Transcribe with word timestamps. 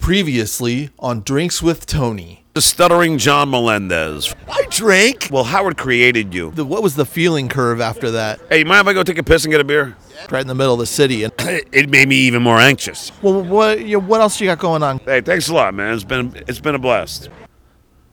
Previously 0.00 0.88
on 0.98 1.20
Drinks 1.22 1.62
with 1.62 1.84
Tony. 1.86 2.44
The 2.54 2.62
stuttering 2.62 3.18
John 3.18 3.50
Melendez. 3.50 4.34
I 4.48 4.64
drank. 4.70 5.28
Well, 5.30 5.44
Howard 5.44 5.76
created 5.76 6.34
you. 6.34 6.50
The, 6.52 6.64
what 6.64 6.82
was 6.82 6.96
the 6.96 7.04
feeling 7.04 7.48
curve 7.48 7.80
after 7.80 8.10
that? 8.12 8.40
Hey, 8.48 8.60
you 8.60 8.64
mind 8.64 8.80
if 8.80 8.86
I 8.88 8.92
go 8.94 9.02
take 9.04 9.18
a 9.18 9.22
piss 9.22 9.44
and 9.44 9.52
get 9.52 9.60
a 9.60 9.64
beer? 9.64 9.96
Right 10.30 10.40
in 10.40 10.48
the 10.48 10.54
middle 10.54 10.72
of 10.72 10.80
the 10.80 10.86
city. 10.86 11.22
And 11.22 11.32
It 11.38 11.90
made 11.90 12.08
me 12.08 12.16
even 12.16 12.42
more 12.42 12.58
anxious. 12.58 13.12
well, 13.22 13.42
what 13.44 13.80
you 13.80 13.98
know, 14.00 14.04
what 14.04 14.20
else 14.22 14.40
you 14.40 14.46
got 14.46 14.58
going 14.58 14.82
on? 14.82 14.98
Hey, 15.00 15.20
thanks 15.20 15.48
a 15.48 15.54
lot, 15.54 15.74
man. 15.74 15.94
It's 15.94 16.02
been 16.02 16.34
it's 16.48 16.60
been 16.60 16.74
a 16.74 16.78
blast. 16.78 17.28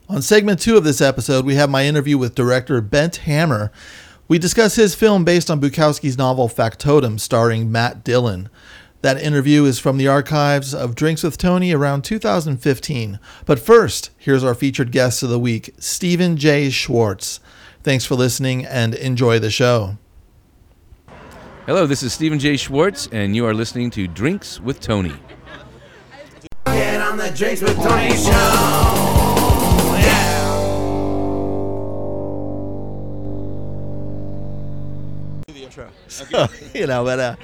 On 0.10 0.22
segment 0.22 0.60
two 0.60 0.78
of 0.78 0.84
this 0.84 1.02
episode, 1.02 1.46
we 1.46 1.56
have 1.56 1.70
my 1.70 1.86
interview 1.86 2.18
with 2.18 2.36
director 2.36 2.80
Bent 2.82 3.16
Hamer. 3.18 3.72
We 4.28 4.38
discuss 4.38 4.76
his 4.76 4.94
film 4.94 5.24
based 5.24 5.50
on 5.50 5.60
Bukowski's 5.62 6.18
novel 6.18 6.50
Factotum, 6.50 7.18
starring 7.18 7.72
Matt 7.72 8.04
Dillon. 8.04 8.50
That 9.02 9.22
interview 9.22 9.66
is 9.66 9.78
from 9.78 9.98
the 9.98 10.08
archives 10.08 10.74
of 10.74 10.96
Drinks 10.96 11.22
with 11.22 11.38
Tony 11.38 11.72
around 11.72 12.04
2015. 12.04 13.20
But 13.46 13.60
first, 13.60 14.10
here's 14.18 14.44
our 14.44 14.56
featured 14.56 14.92
guest 14.92 15.22
of 15.22 15.30
the 15.30 15.38
week, 15.38 15.76
Stephen 15.78 16.36
Jay 16.36 16.72
Schwartz. 16.72 17.40
Thanks 17.84 18.06
for 18.06 18.16
listening 18.16 18.66
and 18.66 18.96
enjoy 18.96 19.38
the 19.38 19.52
show. 19.52 20.00
Hello, 21.68 21.86
this 21.86 22.02
is 22.02 22.12
Stephen 22.12 22.40
Jay 22.40 22.58
Schwartz, 22.58 23.08
and 23.12 23.36
you 23.36 23.46
are 23.46 23.54
listening 23.54 23.92
to 23.92 24.08
Drinks 24.08 24.60
with 24.60 24.80
Tony. 24.80 25.14
Get 26.66 27.00
on 27.00 27.18
the 27.18 27.30
Drinks 27.30 27.62
with 27.62 27.76
Tony 27.76 28.16
show. 28.16 28.32
Yeah. 30.00 30.38
you 36.74 36.88
know, 36.88 37.04
but 37.04 37.20
uh, 37.20 37.36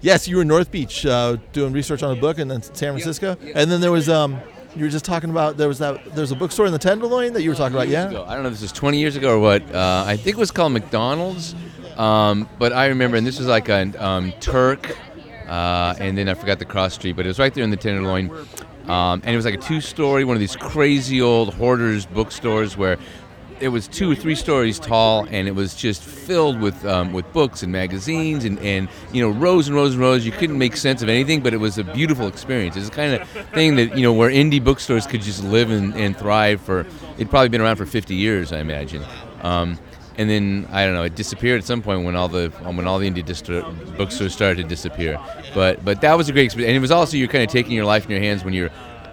yes, 0.00 0.28
you 0.28 0.36
were 0.36 0.42
in 0.42 0.48
North 0.48 0.70
Beach 0.70 1.04
uh, 1.06 1.36
doing 1.52 1.72
research 1.72 2.02
on 2.02 2.16
a 2.16 2.20
book, 2.20 2.38
and 2.38 2.50
then 2.50 2.62
San 2.62 2.92
Francisco, 2.92 3.36
and 3.54 3.70
then 3.70 3.80
there 3.80 3.92
was 3.92 4.08
um, 4.08 4.40
you 4.76 4.84
were 4.84 4.90
just 4.90 5.04
talking 5.04 5.30
about 5.30 5.56
there 5.56 5.68
was 5.68 5.78
that 5.78 6.14
there's 6.14 6.30
a 6.30 6.36
bookstore 6.36 6.66
in 6.66 6.72
the 6.72 6.78
Tenderloin 6.78 7.32
that 7.32 7.42
you 7.42 7.50
were 7.50 7.56
talking 7.56 7.74
about, 7.74 7.88
yeah. 7.88 8.08
ago. 8.08 8.24
I 8.26 8.34
don't 8.34 8.42
know 8.42 8.48
if 8.48 8.54
this 8.54 8.62
is 8.62 8.72
20 8.72 8.98
years 8.98 9.16
ago 9.16 9.34
or 9.34 9.38
what. 9.38 9.62
Uh, 9.74 10.04
I 10.06 10.16
think 10.16 10.36
it 10.36 10.40
was 10.40 10.50
called 10.50 10.72
McDonald's, 10.72 11.54
um, 11.96 12.48
but 12.58 12.72
I 12.72 12.86
remember, 12.86 13.16
and 13.16 13.26
this 13.26 13.38
was 13.38 13.48
like 13.48 13.68
a 13.68 13.92
um, 14.04 14.32
Turk, 14.40 14.96
uh, 15.48 15.94
and 15.98 16.16
then 16.16 16.28
I 16.28 16.34
forgot 16.34 16.58
the 16.58 16.64
cross 16.64 16.94
street, 16.94 17.16
but 17.16 17.26
it 17.26 17.28
was 17.28 17.38
right 17.38 17.52
there 17.52 17.64
in 17.64 17.70
the 17.70 17.76
Tenderloin. 17.76 18.30
Um, 18.86 19.20
and 19.24 19.32
it 19.32 19.36
was 19.36 19.44
like 19.44 19.54
a 19.54 19.58
two-story, 19.58 20.24
one 20.24 20.34
of 20.34 20.40
these 20.40 20.56
crazy 20.56 21.20
old 21.20 21.54
hoarders 21.54 22.06
bookstores 22.06 22.76
where 22.76 22.98
it 23.60 23.68
was 23.68 23.86
two 23.86 24.10
or 24.10 24.14
three 24.14 24.34
stories 24.34 24.78
tall, 24.78 25.26
and 25.30 25.46
it 25.46 25.54
was 25.54 25.74
just 25.74 26.02
filled 26.02 26.60
with 26.60 26.84
um, 26.86 27.12
with 27.12 27.30
books 27.32 27.62
and 27.62 27.70
magazines 27.70 28.44
and, 28.44 28.58
and 28.60 28.88
you 29.12 29.22
know 29.22 29.30
rows 29.30 29.68
and 29.68 29.76
rows 29.76 29.92
and 29.92 30.00
rows. 30.00 30.24
You 30.24 30.32
couldn't 30.32 30.58
make 30.58 30.76
sense 30.76 31.02
of 31.02 31.08
anything, 31.08 31.42
but 31.42 31.54
it 31.54 31.58
was 31.58 31.78
a 31.78 31.84
beautiful 31.84 32.26
experience. 32.26 32.76
It's 32.76 32.88
the 32.88 32.94
kind 32.94 33.14
of 33.14 33.28
thing 33.52 33.76
that 33.76 33.96
you 33.96 34.02
know 34.02 34.12
where 34.12 34.30
indie 34.30 34.62
bookstores 34.62 35.06
could 35.06 35.22
just 35.22 35.44
live 35.44 35.70
and, 35.70 35.94
and 35.94 36.16
thrive 36.16 36.60
for. 36.60 36.86
It'd 37.16 37.30
probably 37.30 37.50
been 37.50 37.60
around 37.60 37.76
for 37.76 37.86
50 37.86 38.14
years, 38.14 38.50
I 38.52 38.60
imagine. 38.60 39.04
Um, 39.42 39.78
and 40.16 40.28
then 40.28 40.66
I 40.70 40.84
don't 40.84 40.94
know, 40.94 41.04
it 41.04 41.14
disappeared 41.14 41.60
at 41.60 41.66
some 41.66 41.82
point 41.82 42.04
when 42.04 42.16
all 42.16 42.28
the 42.28 42.50
when 42.62 42.86
all 42.86 42.98
the 42.98 43.10
indie 43.10 43.24
distro- 43.24 43.96
bookstores 43.96 44.32
started 44.32 44.62
to 44.62 44.68
disappear. 44.68 45.18
But 45.54 45.84
but 45.84 46.00
that 46.00 46.14
was 46.14 46.28
a 46.28 46.32
great 46.32 46.44
experience, 46.44 46.68
and 46.68 46.76
it 46.76 46.80
was 46.80 46.90
also 46.90 47.16
you're 47.16 47.28
kind 47.28 47.44
of 47.44 47.50
taking 47.50 47.72
your 47.72 47.84
life 47.84 48.04
in 48.04 48.10
your 48.10 48.20
hands 48.20 48.44
when 48.44 48.54
you're 48.54 48.70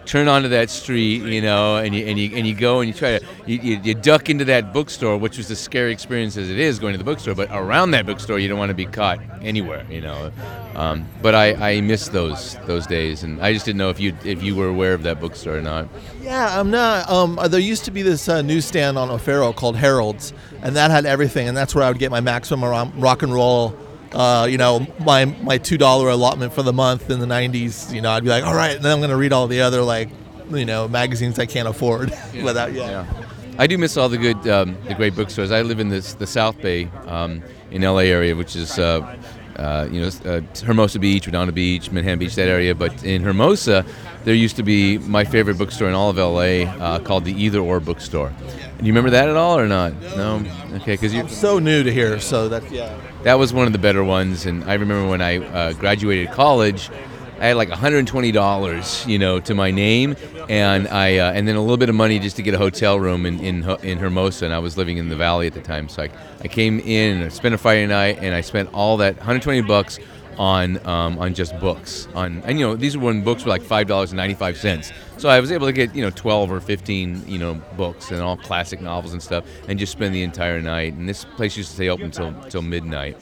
turn 0.08 0.28
onto 0.28 0.48
that 0.50 0.70
street, 0.70 1.22
you 1.24 1.42
know, 1.42 1.76
and 1.76 1.94
you 1.94 2.06
and 2.06 2.18
you 2.18 2.36
and 2.36 2.48
you 2.48 2.56
go 2.56 2.80
and 2.80 2.88
you 2.88 2.94
try 2.94 3.20
to 3.20 3.26
you, 3.46 3.60
you, 3.60 3.80
you 3.84 3.94
duck 3.94 4.30
into 4.30 4.46
that 4.46 4.74
bookstore, 4.74 5.18
which 5.18 5.38
was 5.38 5.52
a 5.52 5.56
scary 5.56 5.92
experience 5.92 6.38
as 6.38 6.50
it 6.50 6.58
is 6.58 6.80
going 6.80 6.94
to 6.94 6.98
the 6.98 7.04
bookstore. 7.04 7.36
But 7.36 7.50
around 7.52 7.92
that 7.92 8.06
bookstore, 8.06 8.40
you 8.40 8.48
don't 8.48 8.58
want 8.58 8.70
to 8.70 8.76
be 8.76 8.86
caught 8.86 9.20
anywhere, 9.42 9.86
you 9.90 10.02
know. 10.02 10.32
Um, 10.76 11.08
but 11.22 11.36
I, 11.36 11.76
I 11.78 11.82
miss 11.82 12.08
those 12.08 12.56
those 12.66 12.88
days, 12.88 13.24
and 13.24 13.42
I 13.42 13.54
just 13.54 13.66
didn't 13.66 13.80
know 13.80 13.90
if 13.90 14.00
you 14.00 14.16
if 14.24 14.42
you 14.42 14.56
were 14.56 14.68
aware 14.68 14.94
of 14.94 15.04
that 15.04 15.20
bookstore 15.20 15.58
or 15.58 15.62
not. 15.62 15.88
Yeah, 16.22 16.60
I'm 16.60 16.72
not. 16.72 17.10
Um, 17.10 17.38
uh, 17.38 17.48
there 17.48 17.60
used 17.60 17.86
to 17.86 17.92
be 17.92 18.02
this 18.02 18.30
uh, 18.30 18.42
newsstand 18.42 18.98
on 18.98 19.10
O'Farrell 19.10 19.54
called 19.54 19.76
Harold's, 19.76 20.34
and 20.62 20.76
that 20.76 20.92
had 20.92 21.06
everything, 21.06 21.48
and 21.48 21.58
that's 21.58 21.76
where 21.76 21.84
I 21.84 21.90
would 21.90 22.00
get 22.00 22.12
my 22.12 22.22
maximum 22.22 22.92
rock 23.00 23.24
and 23.24 23.34
roll. 23.34 23.78
Uh, 24.18 24.48
you 24.50 24.58
know, 24.58 24.86
my 25.00 25.26
my 25.26 25.60
two 25.60 25.78
dollar 25.78 26.10
allotment 26.10 26.52
for 26.52 26.64
the 26.64 26.74
month 26.74 27.12
in 27.12 27.20
the 27.20 27.28
'90s. 27.28 27.94
You 27.94 28.02
know, 28.02 28.10
I'd 28.10 28.24
be 28.24 28.30
like, 28.30 28.44
all 28.44 28.56
right, 28.56 28.76
and 28.76 28.84
then 28.84 28.92
I'm 28.92 29.00
gonna 29.00 29.16
read 29.16 29.32
all 29.32 29.46
the 29.46 29.62
other 29.62 29.84
like, 29.84 30.10
you 30.50 30.66
know, 30.66 30.88
magazines 30.88 31.38
I 31.38 31.46
can't 31.46 31.68
afford 31.68 32.10
without. 32.44 32.74
Yeah. 32.74 33.06
Yeah, 33.06 33.28
I 33.60 33.68
do 33.68 33.78
miss 33.78 33.96
all 33.96 34.10
the 34.10 34.18
good, 34.18 34.48
um, 34.48 34.76
the 34.88 34.94
great 34.96 35.16
bookstores. 35.16 35.52
I 35.52 35.62
live 35.62 35.80
in 35.80 35.90
this, 35.90 36.14
the 36.14 36.28
South 36.28 36.60
Bay 36.62 36.86
um, 37.06 37.44
in 37.72 37.82
LA 37.82 38.00
area, 38.00 38.36
which 38.36 38.56
is, 38.56 38.78
uh, 38.78 39.18
uh, 39.56 39.88
you 39.92 40.02
know, 40.02 40.10
uh, 40.26 40.42
Hermosa 40.64 41.00
Beach, 41.00 41.26
Redondo 41.26 41.52
Beach, 41.52 41.92
Manhattan 41.92 42.20
Beach, 42.20 42.36
that 42.36 42.48
area. 42.50 42.76
But 42.76 43.04
in 43.04 43.24
Hermosa, 43.24 43.84
there 44.26 44.36
used 44.36 44.58
to 44.58 44.64
be 44.64 45.00
my 45.00 45.24
favorite 45.24 45.58
bookstore 45.58 45.90
in 45.90 45.96
all 45.96 46.10
of 46.12 46.18
LA 46.18 46.70
uh, 46.84 47.00
called 47.00 47.26
the 47.26 47.34
Either 47.34 47.60
Or 47.60 47.80
Bookstore. 47.80 48.32
Do 48.78 48.86
you 48.86 48.92
remember 48.92 49.10
that 49.10 49.28
at 49.28 49.36
all 49.36 49.58
or 49.58 49.68
not? 49.68 49.94
No. 50.16 50.44
Okay, 50.74 50.94
because 50.94 51.12
you're 51.14 51.28
So 51.28 51.58
new 51.58 51.82
to 51.82 51.92
here, 51.92 52.20
so 52.20 52.48
that 52.50 52.70
yeah. 52.72 52.96
That 53.24 53.36
was 53.40 53.52
one 53.52 53.66
of 53.66 53.74
the 53.74 53.80
better 53.80 54.04
ones, 54.04 54.46
and 54.46 54.64
I 54.66 54.76
remember 54.76 55.10
when 55.10 55.22
I 55.22 55.38
uh, 55.38 55.74
graduated 55.74 56.32
college, 56.32 56.92
I 57.40 57.48
had 57.48 57.58
like 57.58 57.70
$120, 57.70 59.08
you 59.08 59.20
know, 59.20 59.40
to 59.40 59.56
my 59.56 59.72
name, 59.72 60.16
and 60.48 60.88
I 60.88 61.18
uh, 61.18 61.32
and 61.34 61.48
then 61.48 61.56
a 61.56 61.62
little 61.62 61.78
bit 61.78 61.90
of 61.90 61.96
money 61.96 62.20
just 62.20 62.36
to 62.36 62.44
get 62.44 62.54
a 62.54 62.58
hotel 62.60 63.00
room 63.00 63.26
in 63.26 63.40
in, 63.40 63.70
in 63.84 63.98
Hermosa, 63.98 64.46
and 64.46 64.54
I 64.54 64.60
was 64.60 64.78
living 64.78 64.98
in 64.98 65.10
the 65.10 65.16
valley 65.16 65.48
at 65.48 65.54
the 65.54 65.62
time, 65.62 65.90
so 65.90 66.04
I, 66.04 66.10
I 66.42 66.48
came 66.48 66.80
in 66.80 67.18
and 67.18 67.26
I 67.26 67.30
spent 67.30 67.56
a 67.56 67.58
Friday 67.58 67.88
night, 67.88 68.20
and 68.22 68.36
I 68.36 68.42
spent 68.42 68.70
all 68.74 68.98
that 68.98 69.16
120 69.18 69.62
bucks 69.62 70.00
on 70.38 70.86
um, 70.86 71.18
on 71.18 71.34
just 71.34 71.58
books 71.60 72.08
on 72.14 72.42
and 72.46 72.60
you 72.60 72.66
know 72.66 72.76
these 72.76 72.96
were 72.96 73.06
when 73.06 73.24
books 73.24 73.44
were 73.44 73.50
like 73.50 73.62
five 73.62 73.88
dollars 73.88 74.12
and 74.12 74.18
ninety 74.18 74.36
five 74.36 74.58
cents 74.58 74.92
so 75.18 75.30
I 75.30 75.40
was 75.40 75.52
able 75.52 75.66
to 75.68 75.74
get 75.74 75.96
you 75.96 76.04
know 76.04 76.12
twelve 76.12 76.52
or 76.52 76.60
fifteen 76.60 77.24
you 77.28 77.40
know 77.40 77.56
books 77.76 78.12
and 78.12 78.22
all 78.22 78.38
classic 78.38 78.80
novels 78.82 79.14
and 79.14 79.22
stuff 79.22 79.46
and 79.68 79.80
just 79.80 79.92
spend 79.92 80.14
the 80.14 80.24
entire 80.24 80.62
night 80.62 80.94
and 80.94 81.10
this 81.10 81.26
place 81.26 81.58
used 81.58 81.70
to 81.70 81.76
stay 81.76 81.90
open 81.90 82.06
until 82.06 82.34
till 82.50 82.62
midnight 82.62 83.18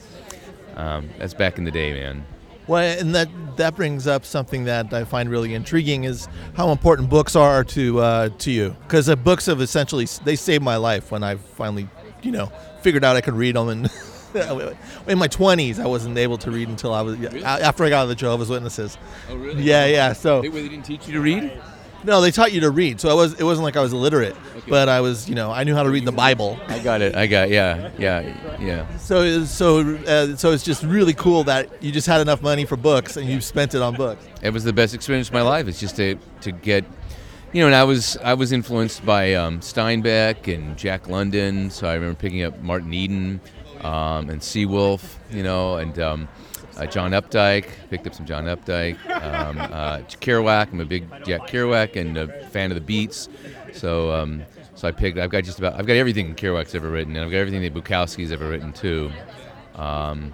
um, 0.76 1.08
that's 1.18 1.32
back 1.34 1.56
in 1.58 1.64
the 1.64 1.70
day 1.70 1.92
man 1.92 2.24
Well, 2.66 2.82
and 3.00 3.14
that 3.14 3.28
that 3.56 3.76
brings 3.76 4.06
up 4.06 4.24
something 4.24 4.64
that 4.64 4.92
I 4.92 5.04
find 5.04 5.30
really 5.30 5.54
intriguing 5.54 6.04
is 6.04 6.28
how 6.54 6.70
important 6.72 7.08
books 7.08 7.36
are 7.36 7.62
to 7.64 8.00
uh, 8.00 8.28
to 8.38 8.50
you. 8.50 8.76
Because 8.82 9.06
the 9.06 9.16
books 9.16 9.46
have 9.46 9.60
essentially 9.60 10.06
they 10.24 10.36
saved 10.36 10.64
my 10.64 10.76
life 10.76 11.12
when 11.12 11.22
I 11.22 11.36
finally, 11.36 11.88
you 12.22 12.32
know, 12.32 12.46
figured 12.82 13.04
out 13.04 13.14
I 13.16 13.20
could 13.20 13.34
read 13.34 13.54
them. 13.54 13.68
And 13.68 13.90
in 15.08 15.18
my 15.18 15.28
twenties, 15.28 15.78
I 15.78 15.86
wasn't 15.86 16.18
able 16.18 16.38
to 16.38 16.50
read 16.50 16.68
until 16.68 16.92
I 16.92 17.02
was 17.02 17.18
after 17.42 17.84
I 17.84 17.88
got 17.88 17.98
out 17.98 18.02
of 18.04 18.08
the 18.10 18.14
Jehovah's 18.14 18.48
Witnesses. 18.48 18.98
oh 19.28 19.36
really 19.36 19.62
Yeah, 19.62 19.86
yeah. 19.86 20.12
So 20.12 20.42
they, 20.42 20.48
they 20.48 20.68
didn't 20.68 20.84
teach 20.84 21.06
you 21.06 21.14
to 21.14 21.20
read 21.20 21.52
no, 22.06 22.20
they 22.20 22.30
taught 22.30 22.52
you 22.52 22.60
to 22.60 22.70
read. 22.70 23.00
So 23.00 23.08
I 23.08 23.14
was 23.14 23.34
it 23.34 23.42
wasn't 23.42 23.64
like 23.64 23.76
I 23.76 23.80
was 23.80 23.92
illiterate, 23.92 24.36
but 24.68 24.88
I 24.88 25.00
was 25.00 25.28
you 25.28 25.34
know 25.34 25.50
I 25.50 25.64
knew 25.64 25.74
how 25.74 25.82
to 25.82 25.90
read 25.90 26.04
the 26.04 26.12
Bible. 26.12 26.58
I 26.68 26.78
got 26.78 27.02
it 27.02 27.14
I 27.16 27.26
got 27.26 27.50
yeah 27.50 27.90
yeah 27.98 28.56
yeah 28.60 28.96
So 28.96 29.44
so 29.44 29.96
uh, 29.96 30.36
so 30.36 30.52
it's 30.52 30.62
just 30.62 30.82
really 30.84 31.14
cool 31.14 31.44
that 31.44 31.82
you 31.82 31.92
just 31.92 32.06
had 32.06 32.20
enough 32.20 32.42
money 32.42 32.64
for 32.64 32.76
books 32.76 33.16
and 33.16 33.28
you 33.28 33.40
spent 33.40 33.74
it 33.74 33.82
on 33.82 33.96
books. 33.96 34.24
it 34.42 34.50
was 34.50 34.64
the 34.64 34.72
best 34.72 34.94
experience 34.94 35.28
of 35.28 35.34
my 35.34 35.42
life. 35.42 35.66
It's 35.66 35.80
just 35.80 35.96
to 35.96 36.16
to 36.42 36.52
get, 36.52 36.84
you 37.52 37.60
know, 37.60 37.66
and 37.66 37.74
I 37.74 37.84
was 37.84 38.16
I 38.22 38.34
was 38.34 38.52
influenced 38.52 39.04
by 39.04 39.34
um, 39.34 39.60
Steinbeck 39.60 40.52
and 40.52 40.76
Jack 40.76 41.08
London, 41.08 41.70
so 41.70 41.88
I 41.88 41.94
remember 41.94 42.16
picking 42.18 42.42
up 42.42 42.60
Martin 42.62 42.94
Eden 42.94 43.40
um, 43.86 44.30
and 44.30 44.40
Seawolf, 44.40 45.16
you 45.30 45.42
know, 45.42 45.76
and 45.76 45.98
um, 45.98 46.28
uh, 46.76 46.86
John 46.86 47.12
Updike. 47.12 47.68
Picked 47.90 48.06
up 48.06 48.14
some 48.14 48.26
John 48.26 48.44
Updike. 48.44 48.98
Um, 49.22 49.58
uh, 49.58 49.98
Kerouac. 50.20 50.72
I'm 50.72 50.80
a 50.80 50.84
big 50.84 51.08
Jack 51.24 51.42
Kerouac 51.48 51.96
and 51.96 52.16
a 52.16 52.48
fan 52.48 52.70
of 52.70 52.74
the 52.74 52.80
Beats. 52.80 53.28
So 53.72 54.12
um, 54.12 54.42
so 54.74 54.88
I 54.88 54.92
picked. 54.92 55.18
I've 55.18 55.30
got 55.30 55.44
just 55.44 55.58
about. 55.58 55.74
I've 55.74 55.86
got 55.86 55.96
everything 55.96 56.34
Kerouac's 56.34 56.74
ever 56.74 56.90
written, 56.90 57.16
and 57.16 57.24
I've 57.24 57.30
got 57.30 57.38
everything 57.38 57.62
that 57.62 57.74
Bukowski's 57.74 58.32
ever 58.32 58.48
written 58.48 58.72
too. 58.72 59.10
Um, 59.74 60.32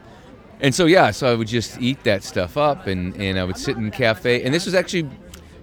and 0.61 0.75
so 0.75 0.87
yeah, 0.87 1.11
so 1.11 1.31
I 1.31 1.35
would 1.35 1.49
just 1.49 1.81
eat 1.81 2.05
that 2.05 2.23
stuff 2.23 2.57
up, 2.57 2.87
and, 2.87 3.17
and 3.17 3.39
I 3.39 3.45
would 3.45 3.57
sit 3.57 3.77
in 3.77 3.91
cafe. 3.91 4.43
And 4.43 4.55
this 4.55 4.65
was 4.65 4.75
actually 4.75 5.09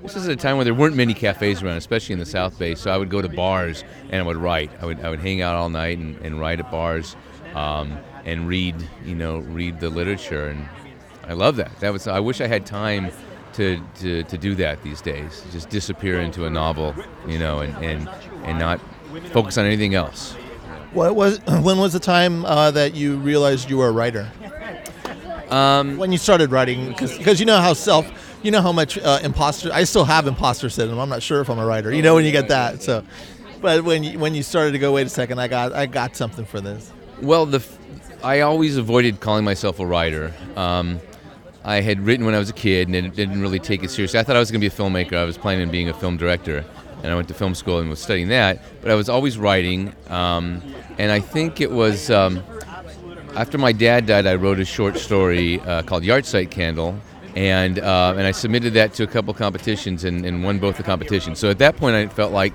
this 0.02 0.16
was 0.16 0.28
at 0.28 0.32
a 0.32 0.36
time 0.36 0.56
where 0.56 0.66
there 0.66 0.74
weren't 0.74 0.96
many 0.96 1.14
cafes 1.14 1.62
around, 1.62 1.78
especially 1.78 2.14
in 2.14 2.20
the 2.20 2.26
South 2.26 2.58
Bay. 2.58 2.76
So 2.76 2.92
I 2.92 2.98
would 2.98 3.10
go 3.10 3.22
to 3.22 3.30
bars 3.30 3.84
and 4.10 4.22
I 4.22 4.26
would 4.26 4.38
write. 4.38 4.72
I 4.82 4.86
would 4.86 5.02
I 5.02 5.10
would 5.10 5.20
hang 5.20 5.42
out 5.42 5.56
all 5.56 5.70
night 5.70 5.98
and, 5.98 6.18
and 6.18 6.40
write 6.40 6.60
at 6.60 6.72
bars, 6.72 7.16
um, 7.54 7.98
and 8.26 8.48
read 8.48 8.76
you 9.06 9.16
know 9.16 9.40
read 9.40 9.80
the 9.80 9.90
literature, 9.90 10.48
and 10.48 10.68
I 11.28 11.34
love 11.34 11.56
that. 11.58 11.78
That 11.80 11.94
was 11.94 12.08
I 12.08 12.20
wish 12.20 12.42
I 12.42 12.48
had 12.48 12.66
time. 12.66 13.12
To, 13.54 13.82
to, 13.96 14.24
to 14.24 14.38
do 14.38 14.56
that 14.56 14.84
these 14.84 15.02
days, 15.02 15.44
just 15.52 15.70
disappear 15.70 16.22
into 16.22 16.46
a 16.46 16.50
novel, 16.50 16.96
you 17.28 17.40
know, 17.40 17.60
and, 17.60 17.76
and, 17.84 18.08
and 18.44 18.58
not 18.60 18.80
focus 19.34 19.58
on 19.58 19.66
anything 19.66 19.96
else. 19.96 20.34
What 20.94 21.16
was 21.16 21.40
when 21.48 21.78
was 21.78 21.94
the 21.94 22.00
time 22.00 22.46
uh, 22.46 22.72
that 22.72 22.94
you 22.96 23.18
realized 23.18 23.70
you 23.70 23.78
were 23.78 23.88
a 23.88 23.92
writer? 23.92 24.32
Um, 25.50 25.98
When 25.98 26.12
you 26.12 26.18
started 26.18 26.52
writing, 26.52 26.90
because 26.90 27.40
you 27.40 27.46
know 27.46 27.58
how 27.58 27.74
self, 27.74 28.10
you 28.44 28.52
know 28.52 28.62
how 28.62 28.72
much 28.72 28.98
uh, 28.98 29.20
imposter. 29.24 29.72
I 29.74 29.84
still 29.84 30.06
have 30.06 30.28
imposter 30.28 30.70
syndrome. 30.70 31.00
I'm 31.00 31.10
not 31.10 31.24
sure 31.24 31.42
if 31.42 31.50
I'm 31.50 31.60
a 31.60 31.66
writer. 31.66 31.92
You 31.94 32.04
know 32.04 32.16
when 32.16 32.24
you 32.26 32.32
get 32.32 32.50
that. 32.50 32.84
So, 32.84 33.04
but 33.62 33.84
when 33.84 34.04
you, 34.04 34.20
when 34.20 34.36
you 34.36 34.44
started 34.44 34.72
to 34.74 34.80
go, 34.80 34.94
wait 34.94 35.08
a 35.08 35.10
second, 35.10 35.40
I 35.40 35.48
got 35.48 35.74
I 35.74 35.88
got 35.88 36.16
something 36.16 36.46
for 36.46 36.62
this. 36.62 36.94
Well, 37.22 37.46
the 37.46 37.64
I 38.24 38.42
always 38.42 38.78
avoided 38.78 39.20
calling 39.20 39.46
myself 39.46 39.80
a 39.80 39.86
writer. 39.86 40.34
Um, 40.56 41.00
I 41.64 41.82
had 41.82 42.06
written 42.06 42.26
when 42.26 42.36
I 42.36 42.40
was 42.40 42.50
a 42.50 42.54
kid 42.54 42.88
and 42.88 42.94
didn't- 42.94 43.16
didn't 43.16 43.42
really 43.42 43.60
take 43.60 43.84
it 43.84 43.92
seriously. 43.92 44.20
I 44.20 44.24
thought 44.24 44.36
I 44.36 44.40
was 44.40 44.52
going 44.52 44.62
to 44.62 44.70
be 44.70 44.74
a 44.74 44.78
filmmaker. 44.78 45.14
I 45.16 45.24
was 45.24 45.38
planning 45.38 45.64
on 45.64 45.72
being 45.72 45.90
a 45.90 45.94
film 45.94 46.18
director, 46.18 46.64
and 47.04 47.12
I 47.12 47.16
went 47.16 47.28
to 47.30 47.34
film 47.34 47.56
school 47.56 47.80
and 47.80 47.90
was 47.90 48.00
studying 48.00 48.30
that. 48.30 48.62
But 48.82 48.92
I 48.92 48.96
was 48.96 49.10
always 49.10 49.38
writing, 49.38 49.94
um, 50.10 50.62
and 50.98 51.12
I 51.12 51.20
think 51.20 51.62
it 51.62 51.72
was 51.72 52.10
um, 52.10 52.42
after 53.36 53.58
my 53.58 53.72
dad 53.72 54.06
died. 54.06 54.26
I 54.28 54.36
wrote 54.36 54.60
a 54.60 54.66
short 54.66 54.98
story 54.98 55.60
uh, 55.62 55.84
called 55.84 56.04
Yardsight 56.04 56.50
Candle, 56.52 56.96
and 57.36 57.80
uh, 57.80 58.16
and 58.18 58.26
I 58.26 58.32
submitted 58.32 58.74
that 58.74 58.94
to 58.96 59.04
a 59.04 59.08
couple 59.08 59.34
competitions 59.34 60.04
and, 60.04 60.26
and 60.26 60.44
won 60.44 60.60
both 60.60 60.78
the 60.78 60.84
competitions. 60.84 61.40
So 61.40 61.50
at 61.50 61.60
that 61.60 61.78
point, 61.78 61.96
I 61.96 62.08
felt 62.08 62.34
like 62.34 62.54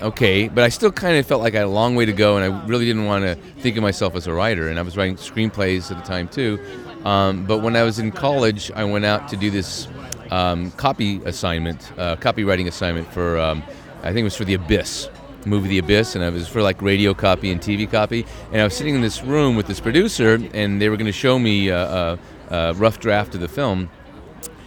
okay, 0.00 0.48
but 0.48 0.64
I 0.64 0.68
still 0.68 0.92
kind 0.92 1.16
of 1.16 1.26
felt 1.26 1.42
like 1.42 1.54
I 1.54 1.58
had 1.58 1.66
a 1.66 1.70
long 1.70 1.94
way 1.94 2.04
to 2.04 2.12
go, 2.12 2.36
and 2.36 2.44
I 2.44 2.66
really 2.66 2.84
didn't 2.84 3.06
want 3.06 3.24
to 3.24 3.34
think 3.60 3.76
of 3.76 3.82
myself 3.82 4.14
as 4.14 4.26
a 4.26 4.32
writer. 4.32 4.68
And 4.68 4.78
I 4.78 4.82
was 4.82 4.96
writing 4.96 5.16
screenplays 5.16 5.90
at 5.90 5.98
the 5.98 6.08
time 6.08 6.28
too. 6.28 6.58
Um, 7.04 7.46
but 7.46 7.58
when 7.58 7.76
I 7.76 7.82
was 7.82 7.98
in 7.98 8.10
college, 8.10 8.70
I 8.72 8.84
went 8.84 9.04
out 9.04 9.28
to 9.28 9.36
do 9.36 9.50
this 9.50 9.88
um, 10.30 10.70
copy 10.72 11.22
assignment, 11.24 11.92
uh, 11.98 12.16
copywriting 12.16 12.66
assignment 12.66 13.10
for, 13.12 13.38
um, 13.38 13.62
I 14.00 14.12
think 14.12 14.18
it 14.18 14.24
was 14.24 14.36
for 14.36 14.44
The 14.44 14.54
Abyss, 14.54 15.08
movie 15.46 15.68
The 15.68 15.78
Abyss, 15.78 16.14
and 16.14 16.24
I 16.24 16.30
was 16.30 16.48
for 16.48 16.62
like 16.62 16.82
radio 16.82 17.14
copy 17.14 17.50
and 17.50 17.60
TV 17.60 17.90
copy. 17.90 18.26
And 18.52 18.60
I 18.60 18.64
was 18.64 18.74
sitting 18.74 18.94
in 18.94 19.00
this 19.00 19.22
room 19.22 19.56
with 19.56 19.66
this 19.66 19.80
producer, 19.80 20.38
and 20.54 20.80
they 20.80 20.88
were 20.88 20.96
going 20.96 21.06
to 21.06 21.12
show 21.12 21.38
me 21.38 21.68
a, 21.68 21.82
a, 21.82 22.18
a 22.50 22.74
rough 22.74 22.98
draft 23.00 23.34
of 23.34 23.40
the 23.40 23.48
film 23.48 23.90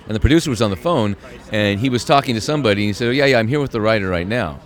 and 0.07 0.15
the 0.15 0.19
producer 0.19 0.49
was 0.49 0.61
on 0.61 0.71
the 0.71 0.75
phone 0.75 1.15
and 1.51 1.79
he 1.79 1.89
was 1.89 2.03
talking 2.03 2.35
to 2.35 2.41
somebody 2.41 2.81
and 2.81 2.87
he 2.87 2.93
said 2.93 3.07
oh, 3.07 3.11
yeah 3.11 3.25
yeah 3.25 3.39
i'm 3.39 3.47
here 3.47 3.61
with 3.61 3.71
the 3.71 3.79
writer 3.79 4.09
right 4.09 4.27
now 4.27 4.59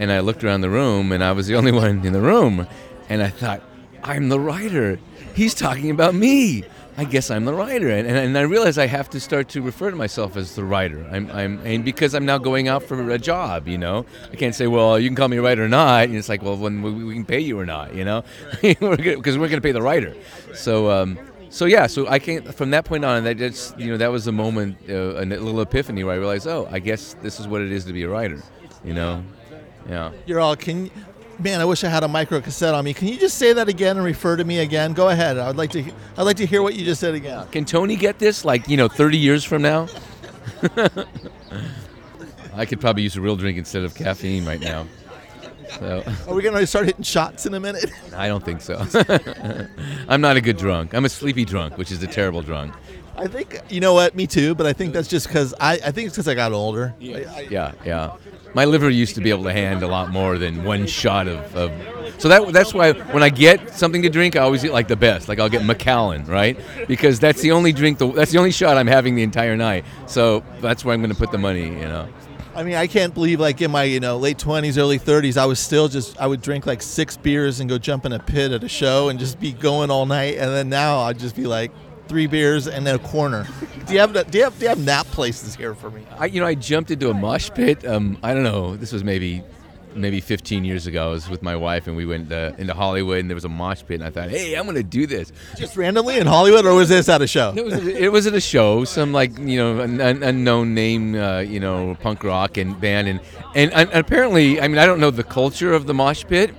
and 0.00 0.10
i 0.10 0.18
looked 0.18 0.42
around 0.42 0.62
the 0.62 0.70
room 0.70 1.12
and 1.12 1.22
i 1.22 1.30
was 1.30 1.46
the 1.46 1.54
only 1.54 1.70
one 1.82 2.04
in 2.04 2.12
the 2.12 2.20
room. 2.20 2.66
And 3.08 3.22
i 3.22 3.28
thought 3.28 3.62
i'm 4.02 4.28
the 4.28 4.40
writer. 4.40 4.98
He's 5.34 5.54
talking 5.54 5.90
about 5.90 6.14
me. 6.14 6.64
I 6.96 7.04
guess 7.04 7.30
i'm 7.30 7.44
the 7.44 7.54
writer. 7.54 7.88
And, 7.88 8.08
and, 8.08 8.16
and 8.16 8.36
i 8.36 8.42
realized 8.42 8.78
i 8.78 8.86
have 8.86 9.08
to 9.10 9.20
start 9.20 9.48
to 9.50 9.62
refer 9.62 9.90
to 9.90 9.96
myself 9.96 10.36
as 10.36 10.56
the 10.56 10.64
writer. 10.64 11.06
I'm, 11.12 11.30
I'm 11.30 11.60
and 11.64 11.84
because 11.84 12.14
i'm 12.14 12.26
now 12.26 12.38
going 12.38 12.66
out 12.66 12.82
for 12.82 13.10
a 13.10 13.18
job 13.18 13.68
you 13.68 13.78
know? 13.78 14.06
I 14.32 14.36
can't 14.36 14.54
say 14.54 14.66
well 14.66 14.98
you 14.98 15.08
can 15.08 15.16
call 15.16 15.28
me 15.28 15.36
a 15.36 15.42
writer 15.42 15.64
or 15.64 15.68
not. 15.68 16.04
And 16.04 16.16
it's 16.16 16.28
like 16.28 16.42
well 16.42 16.56
when 16.56 16.82
we, 16.82 17.04
we 17.04 17.14
can 17.14 17.24
pay 17.24 17.40
you 17.40 17.58
or 17.58 17.66
not 17.66 17.94
you 17.94 18.04
know? 18.04 18.24
Because 18.62 18.80
we're 19.38 19.48
going 19.48 19.62
to 19.62 19.68
pay 19.68 19.72
the 19.72 19.82
writer. 19.82 20.16
So 20.54 20.90
um, 20.90 21.18
so 21.50 21.64
yeah, 21.64 21.88
so 21.88 22.06
I 22.06 22.20
came 22.20 22.44
from 22.44 22.70
that 22.70 22.84
point 22.84 23.04
on. 23.04 23.24
That 23.24 23.36
just 23.36 23.76
you 23.78 23.90
know 23.90 23.96
that 23.96 24.12
was 24.12 24.28
a 24.28 24.32
moment, 24.32 24.78
uh, 24.88 25.16
a 25.16 25.24
little 25.24 25.60
epiphany 25.60 26.04
where 26.04 26.14
I 26.14 26.18
realized, 26.18 26.46
oh, 26.46 26.68
I 26.70 26.78
guess 26.78 27.14
this 27.22 27.40
is 27.40 27.48
what 27.48 27.60
it 27.60 27.72
is 27.72 27.84
to 27.86 27.92
be 27.92 28.04
a 28.04 28.08
writer. 28.08 28.40
You 28.84 28.94
know, 28.94 29.24
yeah. 29.90 30.12
You're 30.26 30.40
all 30.40 30.56
can. 30.56 30.90
Man, 31.38 31.60
I 31.60 31.64
wish 31.64 31.84
I 31.84 31.88
had 31.88 32.02
a 32.02 32.08
micro 32.08 32.40
cassette 32.42 32.74
on 32.74 32.84
me. 32.84 32.92
Can 32.92 33.08
you 33.08 33.18
just 33.18 33.38
say 33.38 33.54
that 33.54 33.66
again 33.68 33.96
and 33.96 34.04
refer 34.04 34.36
to 34.36 34.44
me 34.44 34.58
again? 34.58 34.92
Go 34.92 35.08
ahead. 35.08 35.38
I'd 35.38 35.56
like 35.56 35.70
to. 35.70 35.82
I'd 36.18 36.22
like 36.22 36.36
to 36.36 36.44
hear 36.46 36.60
what 36.62 36.74
you 36.74 36.84
just 36.84 37.00
said 37.00 37.14
again. 37.14 37.46
Can 37.48 37.64
Tony 37.64 37.96
get 37.96 38.18
this? 38.18 38.44
Like 38.44 38.68
you 38.68 38.76
know, 38.76 38.88
30 38.88 39.16
years 39.18 39.42
from 39.44 39.62
now. 39.62 39.88
I 42.54 42.66
could 42.66 42.80
probably 42.80 43.02
use 43.02 43.16
a 43.16 43.20
real 43.20 43.36
drink 43.36 43.56
instead 43.58 43.84
of 43.84 43.94
caffeine 43.94 44.44
right 44.44 44.60
now. 44.60 44.86
So 45.78 46.02
Are 46.28 46.34
we 46.34 46.42
gonna 46.42 46.66
start 46.66 46.86
hitting 46.86 47.04
shots 47.04 47.46
in 47.46 47.54
a 47.54 47.60
minute? 47.60 47.90
I 48.14 48.26
don't 48.28 48.44
think 48.44 48.60
so. 48.60 48.84
I'm 50.08 50.20
not 50.20 50.36
a 50.36 50.40
good 50.40 50.56
drunk. 50.56 50.94
I'm 50.94 51.04
a 51.04 51.08
sleepy 51.08 51.44
drunk, 51.44 51.78
which 51.78 51.92
is 51.92 52.02
a 52.02 52.06
terrible 52.08 52.42
drunk. 52.42 52.74
I 53.16 53.28
think 53.28 53.60
you 53.70 53.80
know 53.80 53.94
what. 53.94 54.14
Me 54.16 54.26
too. 54.26 54.54
But 54.54 54.66
I 54.66 54.72
think 54.72 54.92
that's 54.92 55.08
just 55.08 55.28
because 55.28 55.54
I. 55.60 55.74
I 55.74 55.90
think 55.92 56.08
it's 56.08 56.16
because 56.16 56.26
I 56.28 56.34
got 56.34 56.52
older. 56.52 56.92
I- 57.00 57.04
I- 57.28 57.46
Yeah, 57.50 57.72
yeah. 57.84 58.16
My 58.54 58.64
liver 58.64 58.90
used 58.90 59.14
to 59.14 59.20
be 59.20 59.30
able 59.30 59.44
to 59.44 59.52
handle 59.52 59.88
a 59.88 59.92
lot 59.92 60.10
more 60.10 60.38
than 60.38 60.64
one 60.64 60.86
shot 60.86 61.28
of. 61.28 61.56
of 61.56 61.72
so 62.18 62.28
that 62.28 62.52
that's 62.52 62.74
why 62.74 62.92
when 62.92 63.22
I 63.22 63.28
get 63.28 63.74
something 63.74 64.02
to 64.02 64.10
drink, 64.10 64.36
I 64.36 64.40
always 64.40 64.62
get 64.62 64.72
like 64.72 64.88
the 64.88 64.96
best. 64.96 65.28
Like 65.28 65.38
I'll 65.38 65.48
get 65.48 65.64
Macallan, 65.64 66.24
right? 66.24 66.58
Because 66.88 67.20
that's 67.20 67.40
the 67.40 67.52
only 67.52 67.72
drink. 67.72 67.98
The, 67.98 68.10
that's 68.10 68.32
the 68.32 68.38
only 68.38 68.50
shot 68.50 68.76
I'm 68.76 68.86
having 68.86 69.14
the 69.14 69.22
entire 69.22 69.56
night. 69.56 69.84
So 70.06 70.42
that's 70.60 70.84
where 70.84 70.94
I'm 70.94 71.00
going 71.00 71.12
to 71.12 71.18
put 71.18 71.30
the 71.30 71.38
money. 71.38 71.64
You 71.64 71.88
know. 71.88 72.08
I 72.54 72.64
mean, 72.64 72.74
I 72.74 72.88
can't 72.88 73.14
believe 73.14 73.38
like 73.38 73.62
in 73.62 73.70
my 73.70 73.84
you 73.84 74.00
know 74.00 74.18
late 74.18 74.38
twenties, 74.38 74.76
early 74.76 74.98
thirties, 74.98 75.36
I 75.36 75.46
was 75.46 75.60
still 75.60 75.88
just 75.88 76.20
I 76.20 76.26
would 76.26 76.42
drink 76.42 76.66
like 76.66 76.82
six 76.82 77.16
beers 77.16 77.60
and 77.60 77.70
go 77.70 77.78
jump 77.78 78.04
in 78.04 78.12
a 78.12 78.18
pit 78.18 78.52
at 78.52 78.64
a 78.64 78.68
show 78.68 79.08
and 79.08 79.18
just 79.18 79.38
be 79.38 79.52
going 79.52 79.90
all 79.90 80.04
night. 80.04 80.36
And 80.36 80.50
then 80.50 80.68
now 80.68 81.00
I'd 81.00 81.18
just 81.18 81.36
be 81.36 81.46
like 81.46 81.70
three 82.10 82.26
beers 82.26 82.66
and 82.66 82.84
then 82.84 82.96
a 82.96 82.98
corner. 82.98 83.46
Do 83.86 83.94
you 83.94 84.00
have 84.00 84.12
do 84.12 84.38
you 84.38 84.44
have 84.44 84.58
do 84.58 84.64
you 84.64 84.68
have 84.68 84.84
nap 84.84 85.06
places 85.06 85.54
here 85.54 85.76
for 85.76 85.90
me? 85.90 86.04
I 86.18 86.26
you 86.26 86.40
know 86.40 86.46
I 86.46 86.56
jumped 86.56 86.90
into 86.90 87.08
a 87.08 87.14
mosh 87.14 87.50
pit. 87.54 87.86
Um, 87.86 88.18
I 88.20 88.34
don't 88.34 88.42
know. 88.42 88.76
This 88.76 88.92
was 88.92 89.04
maybe 89.04 89.44
maybe 89.94 90.20
15 90.20 90.64
years 90.64 90.88
ago. 90.88 91.08
I 91.08 91.10
was 91.12 91.28
with 91.28 91.42
my 91.42 91.54
wife 91.54 91.86
and 91.86 91.96
we 91.96 92.06
went 92.06 92.32
uh, 92.32 92.52
into 92.58 92.74
Hollywood 92.74 93.20
and 93.20 93.30
there 93.30 93.36
was 93.36 93.44
a 93.44 93.48
mosh 93.48 93.82
pit 93.86 94.00
and 94.00 94.04
I 94.04 94.10
thought, 94.10 94.28
hey, 94.28 94.54
I'm 94.54 94.64
going 94.64 94.76
to 94.76 94.82
do 94.82 95.06
this. 95.06 95.32
Just 95.56 95.76
randomly 95.76 96.18
in 96.18 96.26
Hollywood, 96.26 96.66
or 96.66 96.74
was 96.74 96.88
this 96.88 97.08
at 97.08 97.22
a 97.22 97.28
show? 97.28 97.52
It 97.56 97.64
was 97.64 97.86
it 97.86 98.10
was 98.10 98.26
at 98.26 98.34
a 98.34 98.40
show, 98.40 98.84
some 98.84 99.12
like 99.12 99.38
you 99.38 99.56
know 99.56 99.78
an, 99.78 100.00
an 100.00 100.24
unknown 100.24 100.74
name, 100.74 101.14
uh, 101.14 101.38
you 101.38 101.60
know, 101.60 101.96
punk 102.00 102.24
rock 102.24 102.56
and 102.56 102.80
band, 102.80 103.06
and, 103.06 103.20
and 103.54 103.72
and 103.72 103.88
apparently, 103.92 104.60
I 104.60 104.66
mean, 104.66 104.78
I 104.78 104.86
don't 104.86 104.98
know 104.98 105.12
the 105.12 105.22
culture 105.22 105.72
of 105.72 105.86
the 105.86 105.94
mosh 105.94 106.24
pit, 106.24 106.50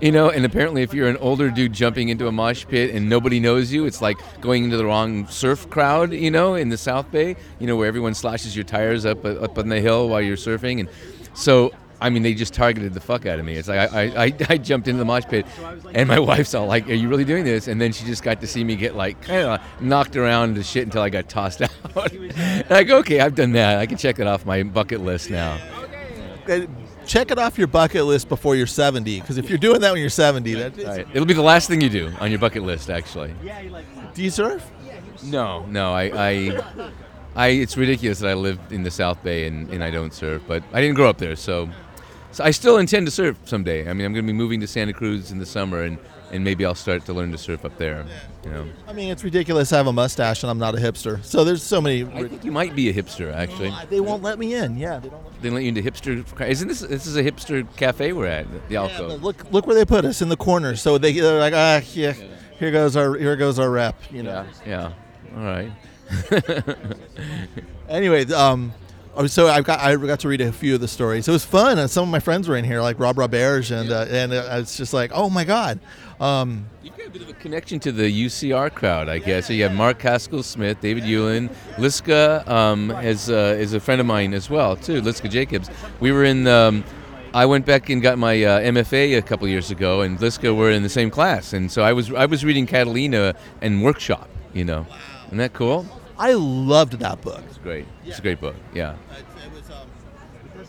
you 0.00 0.12
know, 0.12 0.30
and 0.30 0.44
apparently, 0.44 0.82
if 0.82 0.94
you're 0.94 1.08
an 1.08 1.16
older 1.18 1.50
dude 1.50 1.72
jumping 1.72 2.08
into 2.08 2.26
a 2.26 2.32
mosh 2.32 2.66
pit 2.66 2.94
and 2.94 3.08
nobody 3.08 3.38
knows 3.38 3.72
you, 3.72 3.84
it's 3.86 4.00
like 4.00 4.16
going 4.40 4.64
into 4.64 4.76
the 4.76 4.84
wrong 4.86 5.26
surf 5.26 5.68
crowd, 5.68 6.12
you 6.12 6.30
know, 6.30 6.54
in 6.54 6.70
the 6.70 6.78
South 6.78 7.10
Bay, 7.10 7.36
you 7.58 7.66
know, 7.66 7.76
where 7.76 7.86
everyone 7.86 8.14
slashes 8.14 8.56
your 8.56 8.64
tires 8.64 9.04
up 9.04 9.24
uh, 9.24 9.28
up 9.34 9.58
on 9.58 9.68
the 9.68 9.80
hill 9.80 10.08
while 10.08 10.20
you're 10.20 10.36
surfing, 10.36 10.80
and 10.80 10.88
so. 11.34 11.72
I 12.02 12.08
mean, 12.08 12.22
they 12.22 12.32
just 12.32 12.54
targeted 12.54 12.94
the 12.94 13.00
fuck 13.00 13.26
out 13.26 13.38
of 13.38 13.44
me. 13.44 13.56
It's 13.56 13.68
like 13.68 13.92
I, 13.92 14.24
I, 14.24 14.34
I, 14.48 14.56
jumped 14.56 14.88
into 14.88 15.00
the 15.00 15.04
mosh 15.04 15.24
pit, 15.26 15.44
and 15.92 16.08
my 16.08 16.18
wife's 16.30 16.54
all 16.54 16.64
like, 16.64 16.88
"Are 16.88 16.94
you 16.94 17.10
really 17.10 17.26
doing 17.26 17.44
this?" 17.44 17.68
And 17.68 17.78
then 17.78 17.92
she 17.92 18.06
just 18.06 18.22
got 18.22 18.40
to 18.40 18.46
see 18.46 18.64
me 18.64 18.74
get 18.74 18.96
like 18.96 19.20
kind 19.20 19.46
of 19.46 19.82
knocked 19.82 20.16
around 20.16 20.54
to 20.54 20.62
shit 20.62 20.84
until 20.84 21.02
I 21.02 21.10
got 21.10 21.28
tossed 21.28 21.60
out. 21.62 21.70
and 22.10 22.72
I 22.72 22.84
go, 22.84 23.00
"Okay, 23.00 23.20
I've 23.20 23.34
done 23.34 23.52
that. 23.52 23.76
I 23.78 23.84
can 23.84 23.98
check 23.98 24.18
it 24.18 24.26
off 24.26 24.46
my 24.46 24.62
bucket 24.62 25.02
list 25.02 25.28
now." 25.28 25.60
Check 27.10 27.32
it 27.32 27.40
off 27.40 27.58
your 27.58 27.66
bucket 27.66 28.04
list 28.04 28.28
before 28.28 28.54
you're 28.54 28.68
70, 28.68 29.20
because 29.20 29.36
if 29.36 29.48
you're 29.48 29.58
doing 29.58 29.80
that 29.80 29.90
when 29.90 30.00
you're 30.00 30.08
70, 30.08 30.54
that, 30.54 30.78
All 30.78 30.84
right. 30.84 31.08
It'll 31.12 31.26
be 31.26 31.34
the 31.34 31.42
last 31.42 31.66
thing 31.66 31.80
you 31.80 31.90
do 31.90 32.12
on 32.20 32.30
your 32.30 32.38
bucket 32.38 32.62
list, 32.62 32.88
actually. 32.88 33.34
Yeah. 33.42 33.60
Do 34.14 34.22
you 34.22 34.30
surf? 34.30 34.64
No, 35.24 35.66
no, 35.66 35.92
I, 35.92 36.02
I, 36.04 36.64
I 37.34 37.48
it's 37.48 37.76
ridiculous 37.76 38.20
that 38.20 38.30
I 38.30 38.34
live 38.34 38.60
in 38.70 38.84
the 38.84 38.92
South 38.92 39.20
Bay 39.24 39.48
and, 39.48 39.68
and 39.70 39.82
I 39.82 39.90
don't 39.90 40.14
surf, 40.14 40.40
but 40.46 40.62
I 40.72 40.80
didn't 40.80 40.94
grow 40.94 41.08
up 41.08 41.18
there, 41.18 41.34
so, 41.34 41.68
so 42.30 42.44
I 42.44 42.52
still 42.52 42.78
intend 42.78 43.06
to 43.08 43.10
surf 43.10 43.36
someday. 43.44 43.90
I 43.90 43.92
mean, 43.92 44.06
I'm 44.06 44.12
going 44.12 44.24
to 44.24 44.32
be 44.32 44.38
moving 44.38 44.60
to 44.60 44.68
Santa 44.68 44.92
Cruz 44.92 45.32
in 45.32 45.38
the 45.38 45.46
summer, 45.46 45.82
and, 45.82 45.98
and 46.30 46.44
maybe 46.44 46.64
I'll 46.64 46.74
start 46.74 47.04
to 47.06 47.12
learn 47.12 47.32
to 47.32 47.38
surf 47.38 47.64
up 47.64 47.76
there. 47.78 48.06
You 48.44 48.50
know, 48.50 48.66
I 48.86 48.92
mean, 48.92 49.10
it's 49.10 49.24
ridiculous. 49.24 49.72
I 49.72 49.76
have 49.78 49.86
a 49.86 49.92
mustache 49.92 50.42
and 50.42 50.50
I'm 50.50 50.58
not 50.58 50.74
a 50.74 50.78
hipster. 50.78 51.22
So 51.24 51.44
there's 51.44 51.62
so 51.62 51.80
many. 51.80 52.04
I 52.04 52.28
think 52.28 52.44
you 52.44 52.52
might 52.52 52.74
be 52.74 52.88
a 52.88 52.94
hipster, 52.94 53.32
actually. 53.32 53.72
They 53.88 54.00
won't 54.00 54.22
let 54.22 54.38
me 54.38 54.54
in. 54.54 54.76
Yeah. 54.76 54.98
They 54.98 55.08
don't 55.08 55.24
let 55.24 55.32
me 55.34 55.38
They 55.40 55.50
let 55.50 55.62
you 55.62 55.68
into 55.68 55.82
hipster. 55.82 56.40
Isn't 56.48 56.68
this 56.68 56.80
this 56.80 57.06
is 57.06 57.16
a 57.16 57.22
hipster 57.22 57.66
cafe 57.76 58.12
we're 58.12 58.26
at? 58.26 58.50
The 58.50 58.60
Yeah, 58.74 58.98
look, 59.20 59.50
look 59.52 59.66
where 59.66 59.76
they 59.76 59.84
put 59.84 60.04
us 60.04 60.22
in 60.22 60.28
the 60.28 60.36
corner. 60.36 60.76
So 60.76 60.98
they, 60.98 61.12
they're 61.12 61.38
like, 61.40 61.54
ah, 61.54 61.82
yeah, 61.92 62.14
here 62.58 62.70
goes 62.70 62.96
our, 62.96 63.16
here 63.16 63.36
goes 63.36 63.58
our 63.58 63.70
rep. 63.70 63.96
You 64.10 64.22
know. 64.22 64.46
Yeah. 64.66 64.92
All 65.36 65.42
right. 65.42 65.72
Anyway, 67.90 68.24
um, 68.32 68.72
oh, 69.20 69.26
so 69.26 69.48
I 69.48 69.60
got 69.60 69.80
I 69.80 69.94
got 69.96 70.20
to 70.20 70.28
read 70.28 70.40
a 70.40 70.52
few 70.52 70.74
of 70.74 70.80
the 70.80 70.88
stories. 70.88 71.28
It 71.28 71.32
was 71.32 71.44
fun, 71.44 71.78
and 71.78 71.90
some 71.90 72.04
of 72.04 72.08
my 72.08 72.20
friends 72.20 72.48
were 72.48 72.56
in 72.56 72.64
here, 72.64 72.80
like 72.80 72.98
Rob 72.98 73.16
Roberge, 73.16 73.70
and 73.70 73.90
uh, 73.90 74.06
and 74.08 74.32
uh, 74.32 74.48
it's 74.52 74.76
just 74.76 74.92
like, 74.92 75.10
oh 75.14 75.30
my 75.30 75.44
god. 75.44 75.78
Um, 76.20 76.66
You've 76.82 76.96
got 76.96 77.06
a 77.06 77.10
bit 77.10 77.22
of 77.22 77.28
a 77.30 77.34
connection 77.34 77.80
to 77.80 77.92
the 77.92 78.26
UCR 78.26 78.72
crowd, 78.74 79.08
I 79.08 79.18
guess. 79.18 79.46
So 79.46 79.52
you 79.52 79.62
have 79.62 79.72
Mark 79.72 80.00
Haskell 80.02 80.42
Smith, 80.42 80.80
David 80.80 81.04
Ewan, 81.04 81.48
Liska 81.76 82.46
um, 82.48 82.90
is 82.90 83.30
uh, 83.30 83.56
is 83.58 83.74
a 83.74 83.80
friend 83.80 84.00
of 84.00 84.06
mine 84.06 84.34
as 84.34 84.50
well 84.50 84.76
too. 84.76 85.00
Liska 85.02 85.30
Jacobs. 85.30 85.70
We 86.00 86.12
were 86.12 86.24
in. 86.24 86.46
Um, 86.46 86.84
I 87.32 87.46
went 87.46 87.64
back 87.64 87.90
and 87.90 88.02
got 88.02 88.18
my 88.18 88.42
uh, 88.42 88.60
MFA 88.60 89.16
a 89.16 89.22
couple 89.22 89.46
years 89.46 89.70
ago, 89.70 90.00
and 90.00 90.18
Liska 90.18 90.54
were 90.54 90.70
in 90.70 90.82
the 90.82 90.88
same 90.88 91.10
class, 91.10 91.52
and 91.52 91.70
so 91.70 91.82
I 91.82 91.92
was 91.92 92.12
I 92.12 92.26
was 92.26 92.44
reading 92.44 92.66
Catalina 92.66 93.34
and 93.60 93.82
Workshop. 93.82 94.28
You 94.52 94.64
know, 94.64 94.86
isn't 95.26 95.38
that 95.38 95.52
cool? 95.52 95.86
I 96.20 96.34
loved 96.34 96.92
that 96.98 97.22
book. 97.22 97.42
It's 97.48 97.56
great. 97.56 97.86
It's 98.04 98.18
a 98.18 98.22
great 98.22 98.42
book. 98.42 98.54
Yeah. 98.74 98.94
It 99.42 99.52
was, 99.54 99.70
um, 99.70 99.88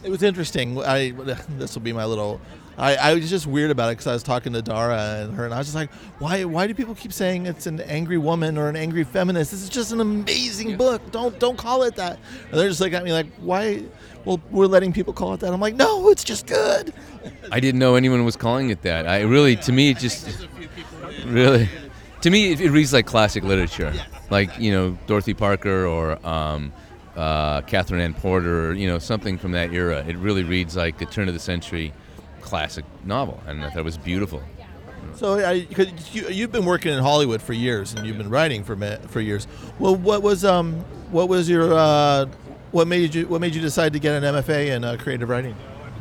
it 0.01 0.10
was 0.10 0.24
interesting. 0.24 0.81
I 0.81 1.12
this 1.58 1.75
will 1.75 1.81
be 1.81 1.91
my 1.91 2.05
little. 2.05 2.39
I, 2.77 2.96
I 2.96 3.13
was 3.13 3.29
just 3.29 3.46
weird 3.48 3.70
about 3.70 3.89
it 3.89 3.98
because 3.98 4.08
I 4.08 4.13
was 4.13 4.24
talking 4.24 4.53
to 4.53 4.62
Dara 4.62 5.24
and 5.24 5.36
her, 5.36 5.43
and 5.43 5.53
I 5.53 5.58
was 5.58 5.67
just 5.67 5.75
like, 5.75 5.91
"Why? 6.20 6.46
Why 6.46 6.67
do 6.67 6.74
people 6.74 6.96
keep 6.96 7.12
saying 7.12 7.48
it's 7.48 7.67
an 7.67 7.81
angry 7.81 8.17
woman 8.17 8.58
or 8.58 8.70
an 8.70 8.77
angry 8.77 9.03
feminist? 9.03 9.51
This 9.51 9.62
is 9.62 9.67
just 9.67 9.91
an 9.91 10.00
amazing 10.00 10.77
book. 10.77 11.12
Don't 11.12 11.38
don't 11.38 11.58
call 11.58 11.84
it 11.84 11.98
that." 11.98 12.17
And 12.50 12.58
they're 12.58 12.70
just 12.70 12.79
like 12.79 12.93
at 12.93 13.03
me 13.03 13.12
like, 13.12 13.27
"Why? 13.41 13.84
Well, 14.24 14.39
we're 14.51 14.67
letting 14.67 14.93
people 14.93 15.12
call 15.12 15.34
it 15.34 15.41
that." 15.41 15.51
I'm 15.51 15.60
like, 15.60 15.75
"No, 15.75 16.10
it's 16.10 16.24
just 16.24 16.48
good." 16.48 16.93
I 17.51 17.60
didn't 17.60 17.79
know 17.79 17.96
anyone 17.96 18.24
was 18.24 18.38
calling 18.38 18.70
it 18.70 18.84
that. 18.84 19.05
I 19.05 19.24
really, 19.24 19.58
to 19.58 19.72
me, 19.74 19.89
it 19.89 19.98
just 19.98 20.48
really, 21.25 21.67
to 22.22 22.29
me, 22.29 22.53
it, 22.53 22.62
it 22.62 22.72
reads 22.72 22.93
like 22.93 23.05
classic 23.05 23.43
literature, 23.43 23.93
like 24.32 24.58
you 24.58 24.72
know 24.72 24.98
Dorothy 25.06 25.34
Parker 25.36 25.86
or 25.86 26.26
um, 26.26 26.74
uh, 27.16 27.62
Katherine 27.62 28.02
Anne 28.02 28.14
Porter, 28.16 28.70
or, 28.70 28.74
you 28.74 28.88
know 28.88 28.98
something 28.98 29.38
from 29.38 29.52
that 29.52 29.72
era. 29.74 30.04
It 30.08 30.18
really 30.18 30.44
reads 30.44 30.76
like 30.76 31.00
a 31.02 31.06
turn 31.06 31.28
of 31.28 31.34
the 31.36 31.40
century 31.40 31.94
classic 32.42 32.86
novel, 33.06 33.40
and 33.46 33.64
I 33.64 33.70
thought 33.70 33.80
it 33.80 33.86
was 33.86 33.98
beautiful. 33.98 34.42
So 35.16 35.46
I, 35.46 35.66
'cause 35.66 35.88
you, 36.14 36.28
you've 36.30 36.52
been 36.52 36.66
working 36.66 36.94
in 36.94 37.00
Hollywood 37.04 37.42
for 37.42 37.54
years, 37.54 37.94
and 37.94 38.08
you've 38.08 38.18
been 38.18 38.30
writing 38.30 38.64
for 38.64 38.76
for 39.10 39.20
years. 39.22 39.46
Well, 39.78 39.96
what 39.96 40.24
was 40.24 40.44
um 40.46 40.74
what 41.12 41.28
was 41.30 41.50
your 41.50 41.74
uh, 41.74 42.26
what 42.72 42.88
made 42.88 43.14
you 43.14 43.28
what 43.28 43.42
made 43.42 43.54
you 43.54 43.62
decide 43.62 43.94
to 43.94 44.00
get 44.00 44.24
an 44.24 44.24
MFA 44.24 44.76
in 44.76 44.84
uh, 44.84 44.98
creative 44.98 45.30
writing? 45.30 45.56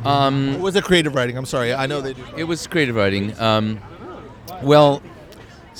Um, 0.05 0.61
was 0.63 0.77
it 0.77 0.85
creative 0.85 1.15
writing? 1.15 1.37
I'm 1.37 1.45
sorry, 1.45 1.75
I 1.75 1.87
know 1.87 2.01
they 2.01 2.15
do. 2.15 2.25
It 2.37 2.45
was 2.45 2.67
creative 2.67 2.95
writing. 2.97 3.39
Um, 3.39 3.81
well, 4.63 5.03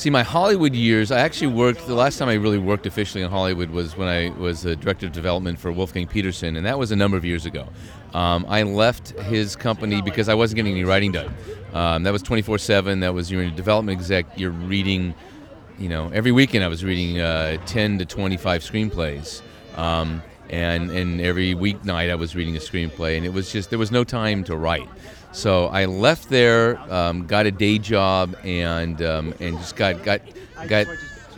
see, 0.00 0.11
my 0.11 0.23
Hollywood 0.23 0.75
years, 0.75 1.12
I 1.12 1.21
actually 1.21 1.49
worked, 1.49 1.87
the 1.87 1.95
last 1.95 2.19
time 2.19 2.28
I 2.28 2.35
really 2.35 2.59
worked 2.59 2.87
officially 2.87 3.23
in 3.23 3.30
Hollywood 3.30 3.71
was 3.71 3.97
when 3.99 4.09
I 4.09 4.30
was 4.30 4.62
the 4.62 4.75
director 4.75 5.07
of 5.07 5.12
development 5.12 5.59
for 5.59 5.71
Wolfgang 5.71 6.07
Petersen, 6.07 6.57
and 6.57 6.64
that 6.64 6.78
was 6.78 6.90
a 6.90 6.97
number 6.97 7.19
of 7.19 7.25
years 7.25 7.45
ago. 7.45 7.69
Um, 8.14 8.47
I 8.49 8.62
left 8.62 9.11
his 9.11 9.57
company 9.57 10.00
because 10.00 10.30
I 10.30 10.35
wasn't 10.35 10.57
getting 10.57 10.73
any 10.73 10.85
writing 10.85 11.12
done. 11.12 11.33
Um, 11.75 12.02
that 12.04 12.12
was 12.12 12.23
24 12.23 12.59
7. 12.59 13.00
That 13.00 13.12
was 13.12 13.30
you're 13.30 13.42
a 13.42 13.50
development 13.50 13.99
exec, 13.99 14.26
you're 14.38 14.50
reading, 14.50 15.14
you 15.78 15.90
know, 15.90 16.11
every 16.14 16.33
weekend 16.33 16.64
I 16.64 16.69
was 16.69 16.83
reading 16.83 17.21
uh, 17.21 17.59
10 17.66 17.99
to 17.99 18.07
25 18.07 18.62
screenplays. 18.62 19.42
Um, 19.76 20.23
and, 20.49 20.90
and 20.90 21.21
every 21.21 21.54
weeknight 21.54 22.11
I 22.11 22.16
was 22.16 22.35
reading 22.35 22.57
a 22.57 22.59
screenplay, 22.59 23.16
and 23.16 23.25
it 23.25 23.33
was 23.33 23.52
just, 23.52 23.71
there 23.71 23.78
was 23.78 23.92
no 23.92 24.02
time 24.02 24.42
to 24.45 24.57
write. 24.57 24.88
So 25.32 25.66
I 25.66 25.84
left 25.84 26.28
there, 26.28 26.78
um, 26.92 27.26
got 27.26 27.46
a 27.46 27.50
day 27.50 27.78
job, 27.78 28.37
and 28.44 29.00
um, 29.02 29.34
and 29.40 29.56
just 29.58 29.76
got 29.76 30.02
got 30.02 30.22
got 30.66 30.87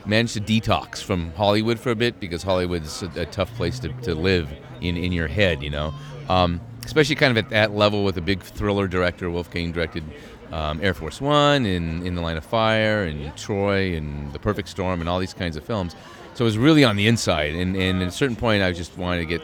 managed 0.06 0.34
to 0.34 0.40
detox 0.40 1.02
from 1.02 1.32
Hollywood 1.34 1.78
for 1.78 1.90
a 1.90 1.94
bit 1.94 2.18
because 2.18 2.42
Hollywood's 2.42 3.02
a, 3.02 3.10
a 3.16 3.26
tough 3.26 3.54
place 3.54 3.78
to, 3.80 3.88
to 4.02 4.14
live 4.14 4.48
in 4.80 4.96
in 4.96 5.12
your 5.12 5.28
head, 5.28 5.62
you 5.62 5.70
know. 5.70 5.92
Um, 6.28 6.60
especially 6.84 7.16
kind 7.16 7.36
of 7.36 7.44
at 7.44 7.50
that 7.50 7.72
level 7.72 8.04
with 8.04 8.16
a 8.16 8.20
big 8.20 8.42
thriller 8.42 8.88
director, 8.88 9.30
Wolfgang 9.30 9.72
directed 9.72 10.04
um, 10.52 10.80
Air 10.82 10.94
Force 10.94 11.20
One 11.20 11.66
and 11.66 12.06
In 12.06 12.14
the 12.14 12.22
Line 12.22 12.36
of 12.36 12.44
Fire 12.44 13.04
and 13.04 13.36
Troy 13.36 13.94
and 13.94 14.32
The 14.32 14.38
Perfect 14.38 14.68
Storm 14.68 15.00
and 15.00 15.08
all 15.08 15.18
these 15.18 15.34
kinds 15.34 15.56
of 15.56 15.64
films. 15.64 15.94
So 16.34 16.44
it 16.44 16.46
was 16.46 16.58
really 16.58 16.82
on 16.82 16.96
the 16.96 17.06
inside, 17.06 17.54
and, 17.54 17.76
and 17.76 18.02
at 18.02 18.08
a 18.08 18.12
certain 18.12 18.36
point, 18.36 18.62
I 18.62 18.72
just 18.72 18.96
wanted 18.96 19.18
to 19.20 19.26
get 19.26 19.42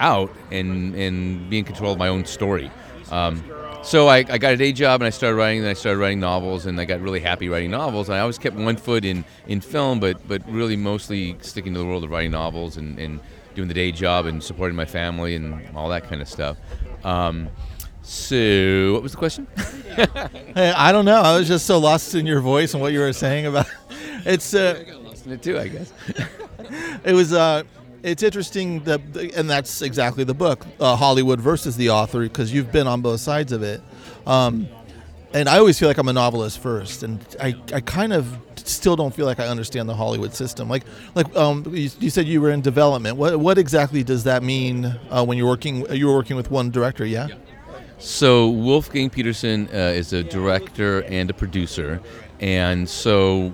out 0.00 0.34
and 0.50 0.94
and 0.94 1.50
be 1.50 1.58
in 1.58 1.64
control 1.64 1.92
of 1.92 1.98
my 1.98 2.08
own 2.08 2.24
story. 2.24 2.70
Um, 3.10 3.44
so 3.82 4.08
I, 4.08 4.18
I 4.18 4.38
got 4.38 4.52
a 4.52 4.56
day 4.56 4.72
job 4.72 5.00
and 5.00 5.06
I 5.06 5.10
started 5.10 5.36
writing. 5.36 5.62
Then 5.62 5.70
I 5.70 5.74
started 5.74 5.98
writing 5.98 6.20
novels, 6.20 6.66
and 6.66 6.80
I 6.80 6.84
got 6.84 7.00
really 7.00 7.20
happy 7.20 7.48
writing 7.48 7.70
novels. 7.70 8.08
And 8.08 8.16
I 8.16 8.20
always 8.20 8.38
kept 8.38 8.56
one 8.56 8.76
foot 8.76 9.04
in, 9.04 9.24
in 9.46 9.60
film, 9.60 10.00
but 10.00 10.26
but 10.28 10.42
really 10.50 10.76
mostly 10.76 11.36
sticking 11.40 11.72
to 11.74 11.80
the 11.80 11.86
world 11.86 12.04
of 12.04 12.10
writing 12.10 12.30
novels 12.32 12.76
and, 12.76 12.98
and 12.98 13.20
doing 13.54 13.68
the 13.68 13.74
day 13.74 13.92
job 13.92 14.26
and 14.26 14.42
supporting 14.42 14.76
my 14.76 14.84
family 14.84 15.34
and 15.34 15.76
all 15.76 15.88
that 15.88 16.04
kind 16.04 16.20
of 16.22 16.28
stuff. 16.28 16.56
Um, 17.04 17.48
so 18.02 18.92
what 18.94 19.02
was 19.02 19.12
the 19.12 19.18
question? 19.18 19.46
Hey, 20.54 20.72
I 20.72 20.90
don't 20.90 21.04
know. 21.04 21.20
I 21.20 21.38
was 21.38 21.46
just 21.46 21.66
so 21.66 21.78
lost 21.78 22.14
in 22.14 22.26
your 22.26 22.40
voice 22.40 22.74
and 22.74 22.82
what 22.82 22.92
you 22.92 23.00
were 23.00 23.12
saying 23.12 23.46
about. 23.46 23.66
It's 24.24 24.52
uh, 24.52 24.84
Lost 25.02 25.26
in 25.26 25.32
it 25.32 25.42
too, 25.42 25.58
I 25.58 25.68
guess. 25.68 25.92
it 27.04 27.14
was 27.14 27.32
uh, 27.32 27.62
it's 28.02 28.22
interesting 28.22 28.84
that, 28.84 29.00
and 29.36 29.48
that's 29.48 29.82
exactly 29.82 30.24
the 30.24 30.34
book, 30.34 30.66
uh, 30.78 30.96
Hollywood 30.96 31.40
versus 31.40 31.76
the 31.76 31.90
author, 31.90 32.20
because 32.20 32.52
you've 32.52 32.72
been 32.72 32.86
on 32.86 33.00
both 33.00 33.20
sides 33.20 33.52
of 33.52 33.62
it. 33.62 33.80
Um, 34.26 34.68
and 35.32 35.48
I 35.48 35.58
always 35.58 35.78
feel 35.78 35.88
like 35.88 35.98
I'm 35.98 36.08
a 36.08 36.12
novelist 36.12 36.58
first, 36.58 37.02
and 37.02 37.24
I, 37.40 37.54
I 37.72 37.80
kind 37.80 38.12
of 38.12 38.38
still 38.56 38.96
don't 38.96 39.14
feel 39.14 39.26
like 39.26 39.38
I 39.38 39.46
understand 39.46 39.88
the 39.88 39.94
Hollywood 39.94 40.34
system. 40.34 40.68
Like 40.68 40.84
like 41.14 41.34
um, 41.36 41.64
you, 41.68 41.90
you 42.00 42.10
said 42.10 42.26
you 42.26 42.40
were 42.40 42.50
in 42.50 42.60
development. 42.60 43.16
What 43.16 43.38
what 43.38 43.58
exactly 43.58 44.02
does 44.02 44.24
that 44.24 44.42
mean 44.42 44.86
uh, 44.86 45.24
when 45.24 45.38
you're 45.38 45.46
working? 45.46 45.86
You 45.94 46.08
were 46.08 46.14
working 46.14 46.36
with 46.36 46.50
one 46.50 46.70
director, 46.70 47.06
yeah. 47.06 47.28
So 47.98 48.48
Wolfgang 48.48 49.10
Petersen 49.10 49.68
uh, 49.72 49.92
is 49.94 50.12
a 50.12 50.24
director 50.24 51.02
and 51.04 51.30
a 51.30 51.34
producer, 51.34 52.00
and 52.40 52.88
so 52.88 53.52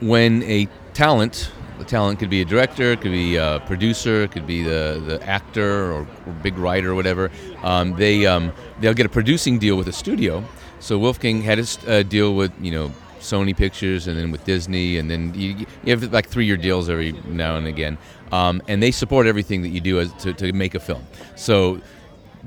when 0.00 0.42
a 0.42 0.68
talent, 0.92 1.50
the 1.78 1.84
talent 1.84 2.18
could 2.18 2.30
be 2.30 2.40
a 2.40 2.44
director, 2.44 2.92
it 2.92 3.00
could 3.00 3.12
be 3.12 3.36
a 3.36 3.62
producer, 3.66 4.22
it 4.22 4.32
could 4.32 4.46
be 4.46 4.62
the, 4.62 5.02
the 5.06 5.22
actor 5.26 5.92
or, 5.92 6.00
or 6.26 6.32
big 6.42 6.58
writer 6.58 6.92
or 6.92 6.94
whatever. 6.94 7.30
Um, 7.62 7.96
they 7.96 8.26
um, 8.26 8.52
they'll 8.80 8.94
get 8.94 9.06
a 9.06 9.10
producing 9.10 9.58
deal 9.58 9.76
with 9.76 9.88
a 9.88 9.92
studio. 9.92 10.44
So 10.80 10.98
Wolfgang 10.98 11.42
had 11.42 11.58
his 11.58 11.78
uh, 11.86 12.02
deal 12.02 12.34
with 12.34 12.52
you 12.60 12.70
know 12.70 12.92
Sony 13.20 13.56
Pictures 13.56 14.06
and 14.06 14.18
then 14.18 14.30
with 14.30 14.44
Disney, 14.44 14.98
and 14.98 15.10
then 15.10 15.34
you, 15.34 15.66
you 15.84 15.96
have 15.96 16.12
like 16.12 16.28
three-year 16.28 16.56
deals 16.56 16.88
every 16.88 17.12
now 17.26 17.56
and 17.56 17.66
again, 17.66 17.98
um, 18.32 18.62
and 18.68 18.82
they 18.82 18.90
support 18.90 19.26
everything 19.26 19.62
that 19.62 19.70
you 19.70 19.80
do 19.80 20.00
as, 20.00 20.12
to, 20.14 20.32
to 20.34 20.52
make 20.52 20.74
a 20.74 20.80
film. 20.80 21.04
So 21.34 21.80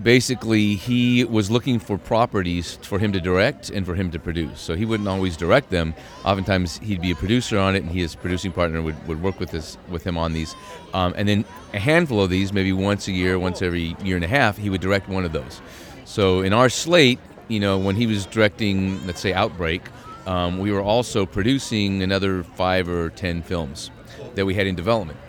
basically 0.01 0.75
he 0.75 1.23
was 1.23 1.51
looking 1.51 1.79
for 1.79 1.97
properties 1.97 2.77
for 2.81 2.99
him 2.99 3.11
to 3.13 3.19
direct 3.19 3.69
and 3.69 3.85
for 3.85 3.95
him 3.95 4.11
to 4.11 4.19
produce. 4.19 4.59
So 4.59 4.75
he 4.75 4.85
wouldn't 4.85 5.09
always 5.09 5.35
direct 5.35 5.69
them. 5.69 5.93
Oftentimes 6.25 6.77
he'd 6.79 7.01
be 7.01 7.11
a 7.11 7.15
producer 7.15 7.57
on 7.57 7.75
it, 7.75 7.83
and 7.83 7.91
his 7.91 8.15
producing 8.15 8.51
partner, 8.51 8.81
would, 8.81 9.07
would 9.07 9.21
work 9.21 9.39
with 9.39 9.51
this 9.51 9.77
with 9.89 10.05
him 10.05 10.17
on 10.17 10.33
these. 10.33 10.55
Um, 10.93 11.13
and 11.17 11.27
then 11.27 11.45
a 11.73 11.79
handful 11.79 12.21
of 12.21 12.29
these, 12.29 12.53
maybe 12.53 12.73
once 12.73 13.07
a 13.07 13.11
year, 13.11 13.37
once 13.37 13.61
every 13.61 13.95
year 14.03 14.15
and 14.15 14.25
a 14.25 14.29
half, 14.29 14.57
he 14.57 14.69
would 14.69 14.81
direct 14.81 15.09
one 15.09 15.25
of 15.25 15.31
those. 15.31 15.61
So 16.05 16.41
in 16.41 16.53
our 16.53 16.69
slate, 16.69 17.19
you 17.47 17.59
know, 17.59 17.77
when 17.77 17.95
he 17.95 18.07
was 18.07 18.25
directing, 18.25 19.05
let's 19.05 19.19
say 19.19 19.33
Outbreak, 19.33 19.81
um, 20.25 20.59
we 20.59 20.71
were 20.71 20.81
also 20.81 21.25
producing 21.25 22.03
another 22.03 22.43
five 22.43 22.87
or 22.87 23.09
ten 23.09 23.41
films 23.41 23.91
that 24.35 24.45
we 24.45 24.53
had 24.53 24.67
in 24.67 24.75
development. 24.75 25.19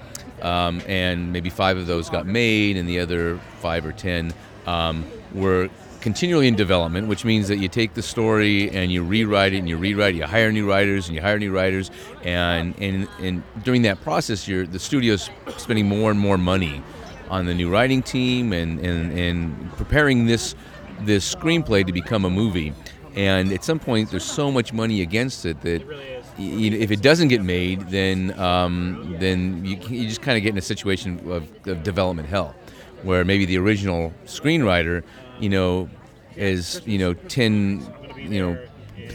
Um, 0.43 0.81
and 0.87 1.33
maybe 1.33 1.51
five 1.51 1.77
of 1.77 1.87
those 1.87 2.09
got 2.09 2.27
made, 2.27 2.77
and 2.77 2.89
the 2.89 3.01
other 3.01 3.39
five 3.61 3.85
or 3.85 3.93
ten 3.93 4.33
um, 4.67 5.05
were 5.35 5.69
continually 6.01 6.49
in 6.49 6.57
development, 6.57 7.09
which 7.09 7.25
means 7.25 7.49
that 7.49 7.59
you 7.59 7.69
take 7.69 7.95
the 7.95 8.03
story 8.03 8.71
and 8.71 8.91
you 8.91 9.03
rewrite 9.03 9.53
it 9.53 9.59
and 9.59 9.69
you 9.69 9.77
rewrite 9.77 10.15
it. 10.15 10.19
You 10.19 10.25
hire 10.25 10.51
new 10.51 10.69
writers 10.69 11.07
and 11.07 11.15
you 11.15 11.23
hire 11.23 11.39
new 11.39 11.53
writers, 11.53 11.91
and 12.25 12.75
and, 12.81 13.09
and 13.21 13.43
during 13.65 13.83
that 13.83 14.01
process, 14.03 14.49
you're 14.49 14.67
the 14.67 14.79
studio's 14.79 15.31
spending 15.57 15.87
more 15.87 16.11
and 16.11 16.19
more 16.19 16.39
money 16.39 16.83
on 17.29 17.47
the 17.47 17.55
new 17.55 17.71
writing 17.71 18.03
team 18.03 18.53
and 18.53 18.81
and, 18.81 19.19
and 19.19 19.73
preparing 19.73 20.27
this 20.27 20.55
this 21.03 21.35
screenplay 21.35 21.87
to 21.87 21.93
become 21.93 22.25
a 22.25 22.31
movie. 22.31 22.73
And 23.17 23.53
at 23.53 23.65
some 23.65 23.81
point, 23.81 24.11
there's 24.11 24.25
so 24.25 24.53
much 24.53 24.73
money 24.73 25.03
against 25.03 25.45
it 25.45 25.61
that 25.63 25.83
if 26.39 26.91
it 26.91 27.03
doesn't 27.03 27.29
get 27.29 27.43
made, 27.43 27.81
then 27.89 28.39
um, 28.39 29.17
then 29.19 29.65
you, 29.65 29.77
you 29.89 30.09
just 30.09 30.23
kind 30.23 30.37
of 30.39 30.45
get 30.45 30.51
in 30.51 30.59
a 30.59 30.63
situation 30.63 31.19
of, 31.31 31.49
of 31.67 31.83
development 31.83 32.29
hell, 32.29 32.55
where 33.03 33.25
maybe 33.25 33.45
the 33.45 33.59
original 33.59 34.13
screenwriter, 34.27 35.03
you 35.39 35.49
know, 35.49 35.89
is 36.37 36.81
you 36.87 36.99
know 36.99 37.15
ten, 37.15 37.87
you 38.17 38.41
know, 38.41 38.59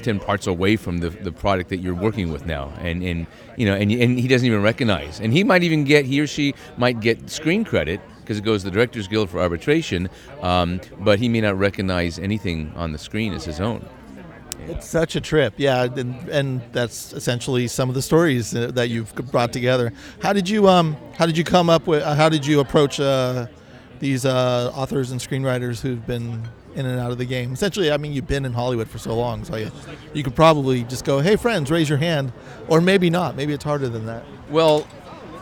ten 0.02 0.20
parts 0.20 0.48
away 0.48 0.76
from 0.76 1.00
the, 1.00 1.10
the 1.10 1.32
product 1.32 1.70
that 1.70 1.78
you're 1.78 1.96
working 1.96 2.32
with 2.32 2.46
now, 2.46 2.72
and 2.80 3.04
and 3.04 3.28
you 3.58 3.66
know, 3.66 3.76
and 3.76 3.92
and 3.92 4.20
he 4.20 4.28
doesn't 4.28 4.46
even 4.46 4.62
recognize, 4.62 5.20
and 5.20 5.34
he 5.34 5.44
might 5.44 5.64
even 5.64 5.84
get 5.84 6.06
he 6.06 6.20
or 6.20 6.28
she 6.28 6.54
might 6.78 7.00
get 7.00 7.30
screen 7.30 7.64
credit 7.64 8.02
because 8.22 8.38
it 8.40 8.44
goes 8.44 8.64
to 8.64 8.70
the 8.70 8.74
Directors 8.74 9.08
Guild 9.08 9.30
for 9.30 9.40
arbitration, 9.40 10.10
um, 10.42 10.82
but 11.00 11.20
he 11.20 11.30
may 11.30 11.42
not 11.42 11.58
recognize 11.60 12.18
anything 12.18 12.74
on 12.76 12.92
the 12.92 12.98
screen 12.98 13.34
as 13.34 13.46
his 13.46 13.62
own. 13.62 13.88
It's 14.68 14.88
such 14.88 15.16
a 15.16 15.22
trip, 15.22 15.54
yeah, 15.58 15.84
and, 15.84 16.16
and 16.30 16.62
that's 16.72 17.14
essentially 17.14 17.68
some 17.68 17.88
of 17.88 17.94
the 17.94 18.02
stories 18.02 18.50
that 18.50 18.90
you've 18.90 19.14
brought 19.32 19.54
together. 19.54 19.94
How 20.24 20.34
did 20.34 20.50
you 20.50 20.68
um 20.68 20.98
How 21.18 21.28
did 21.28 21.38
you 21.38 21.44
come 21.44 21.70
up 21.70 21.86
with? 21.86 22.02
uh, 22.02 22.16
How 22.16 22.30
did 22.30 22.48
you 22.48 22.62
approach 22.62 23.00
uh, 23.00 23.46
these 24.00 24.26
uh, 24.26 24.72
authors 24.76 25.12
and 25.12 25.20
screenwriters 25.20 25.82
who've 25.82 26.06
been 26.06 26.48
in 26.76 26.86
and 26.86 27.00
out 27.00 27.12
of 27.12 27.18
the 27.18 27.26
game? 27.26 27.54
Essentially, 27.54 27.92
I 27.92 27.98
mean, 27.98 28.14
you've 28.14 28.28
been 28.28 28.46
in 28.46 28.54
Hollywood 28.54 28.88
for 28.88 28.98
so 28.98 29.16
long, 29.16 29.44
so 29.44 29.56
you, 29.56 29.72
you 30.14 30.24
could 30.24 30.36
probably 30.36 30.84
just 30.84 31.06
go, 31.06 31.20
"Hey, 31.20 31.36
friends, 31.36 31.72
raise 31.72 31.90
your 31.90 31.98
hand," 31.98 32.32
or 32.68 32.82
maybe 32.82 33.10
not. 33.10 33.36
Maybe 33.36 33.54
it's 33.54 33.64
harder 33.64 33.90
than 33.90 34.06
that. 34.06 34.24
Well, 34.50 34.88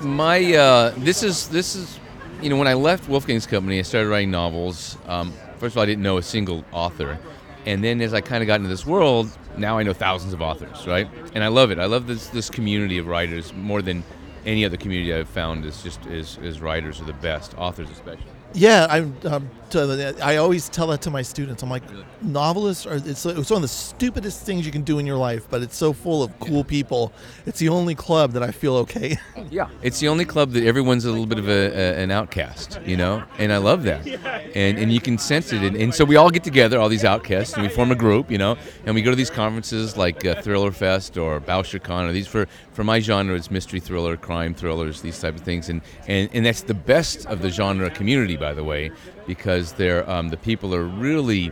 my 0.01 0.53
uh, 0.53 0.93
this 0.98 1.24
is 1.24 1.48
this 1.50 1.75
is 1.75 2.00
you 2.41 2.50
know 2.50 2.57
when 2.57 2.67
I 2.67 2.74
left 2.74 3.07
Wolfgang's 3.10 3.48
company, 3.48 3.79
I 3.79 3.83
started 3.83 4.10
writing 4.10 4.31
novels. 4.31 4.98
Um, 5.07 5.33
first 5.57 5.74
of 5.74 5.77
all, 5.77 5.83
I 5.83 5.86
didn't 5.86 6.03
know 6.03 6.17
a 6.17 6.24
single 6.24 6.63
author, 6.72 7.17
and 7.65 7.83
then 7.83 8.01
as 8.01 8.13
I 8.13 8.22
kind 8.22 8.43
of 8.43 8.48
got 8.48 8.55
into 8.55 8.69
this 8.69 8.86
world, 8.86 9.29
now 9.57 9.77
I 9.77 9.83
know 9.83 9.93
thousands 9.93 10.33
of 10.33 10.41
authors, 10.41 10.86
right? 10.88 11.07
And 11.33 11.43
I 11.43 11.48
love 11.48 11.72
it. 11.72 11.79
I 11.79 11.86
love 11.86 12.07
this 12.07 12.27
this 12.27 12.50
community 12.50 12.98
of 12.98 13.07
writers 13.07 13.53
more 13.53 13.81
than 13.81 14.03
any 14.45 14.65
other 14.65 14.77
community 14.77 15.13
I've 15.13 15.29
found. 15.29 15.65
Is 15.65 15.81
just 15.83 16.05
is 16.07 16.38
is 16.39 16.62
writers 16.62 17.01
are 17.01 17.05
the 17.05 17.13
best, 17.13 17.55
authors 17.57 17.89
especially. 17.89 18.33
Yeah, 18.53 18.88
I 18.89 19.00
um, 19.27 19.50
to, 19.74 20.15
I 20.22 20.38
always 20.38 20.70
tell 20.70 20.88
that 20.88 21.01
to 21.01 21.12
my 21.12 21.22
students. 21.22 21.63
I'm 21.63 21.70
like, 21.70 21.84
novelists 22.22 22.86
are 22.86 22.96
it's, 22.96 23.25
it's 23.25 23.50
one 23.50 23.58
of 23.58 23.62
the 23.62 23.68
stupidest 23.68 24.46
things 24.46 24.65
you 24.65 24.72
can 24.72 24.84
do 24.84 25.00
in 25.00 25.06
your 25.06 25.18
life, 25.18 25.48
but 25.50 25.62
it's 25.62 25.75
so 25.75 25.94
full 25.94 26.24
of 26.24 26.39
cool 26.39 26.63
people. 26.63 27.12
It's 27.46 27.60
the 27.60 27.70
only 27.70 27.96
club 27.96 28.32
that 28.34 28.44
I 28.44 28.51
feel 28.51 28.75
okay. 28.77 29.18
Yeah, 29.50 29.68
it's 29.82 30.00
the 30.00 30.08
only 30.08 30.25
club 30.25 30.51
that 30.51 30.63
everyone's 30.63 31.06
a 31.06 31.12
little 31.12 31.25
bit 31.25 31.38
of 31.38 31.48
a, 31.48 31.51
a, 31.51 32.01
an 32.01 32.12
outcast, 32.12 32.80
you 32.86 32.98
know, 32.98 33.24
and 33.38 33.51
I 33.51 33.58
love 33.58 33.84
that, 33.84 34.08
and 34.56 34.80
and 34.80 34.92
you 34.92 35.01
can 35.01 35.18
sense 35.18 35.51
it, 35.51 35.62
and, 35.62 35.75
and 35.75 35.94
so 35.94 36.06
we 36.06 36.15
all 36.15 36.32
get 36.32 36.44
together, 36.44 36.80
all 36.80 36.89
these 36.89 37.03
outcasts, 37.03 37.53
and 37.53 37.62
we 37.62 37.70
form 37.70 37.92
a 37.92 37.96
group, 37.96 38.32
you 38.32 38.38
know, 38.38 38.58
and 38.86 38.96
we 38.96 39.01
go 39.01 39.10
to 39.10 39.15
these 39.15 39.30
conferences 39.30 39.98
like 39.98 40.25
uh, 40.25 40.42
Thriller 40.42 40.72
Fest 40.72 41.18
or 41.18 41.39
Bouchercon, 41.42 42.10
or 42.10 42.13
these 42.13 42.25
for 42.25 42.48
for 42.72 42.84
my 42.84 43.00
genre, 43.00 43.36
it's 43.36 43.51
mystery 43.51 43.80
thriller, 43.80 44.18
crime 44.18 44.53
thrillers, 44.56 45.01
these 45.01 45.20
type 45.20 45.36
of 45.36 45.42
things, 45.42 45.70
and 45.70 45.82
and 46.08 46.30
and 46.34 46.46
that's 46.46 46.62
the 46.62 46.74
best 46.74 47.25
of 47.27 47.42
the 47.42 47.50
genre 47.50 47.89
community, 47.89 48.38
by 48.38 48.53
the 48.53 48.63
way, 48.63 48.92
because 49.25 49.74
they're 49.74 50.10
um, 50.10 50.30
the 50.30 50.38
people 50.38 50.74
are 50.75 50.84
really 50.84 51.51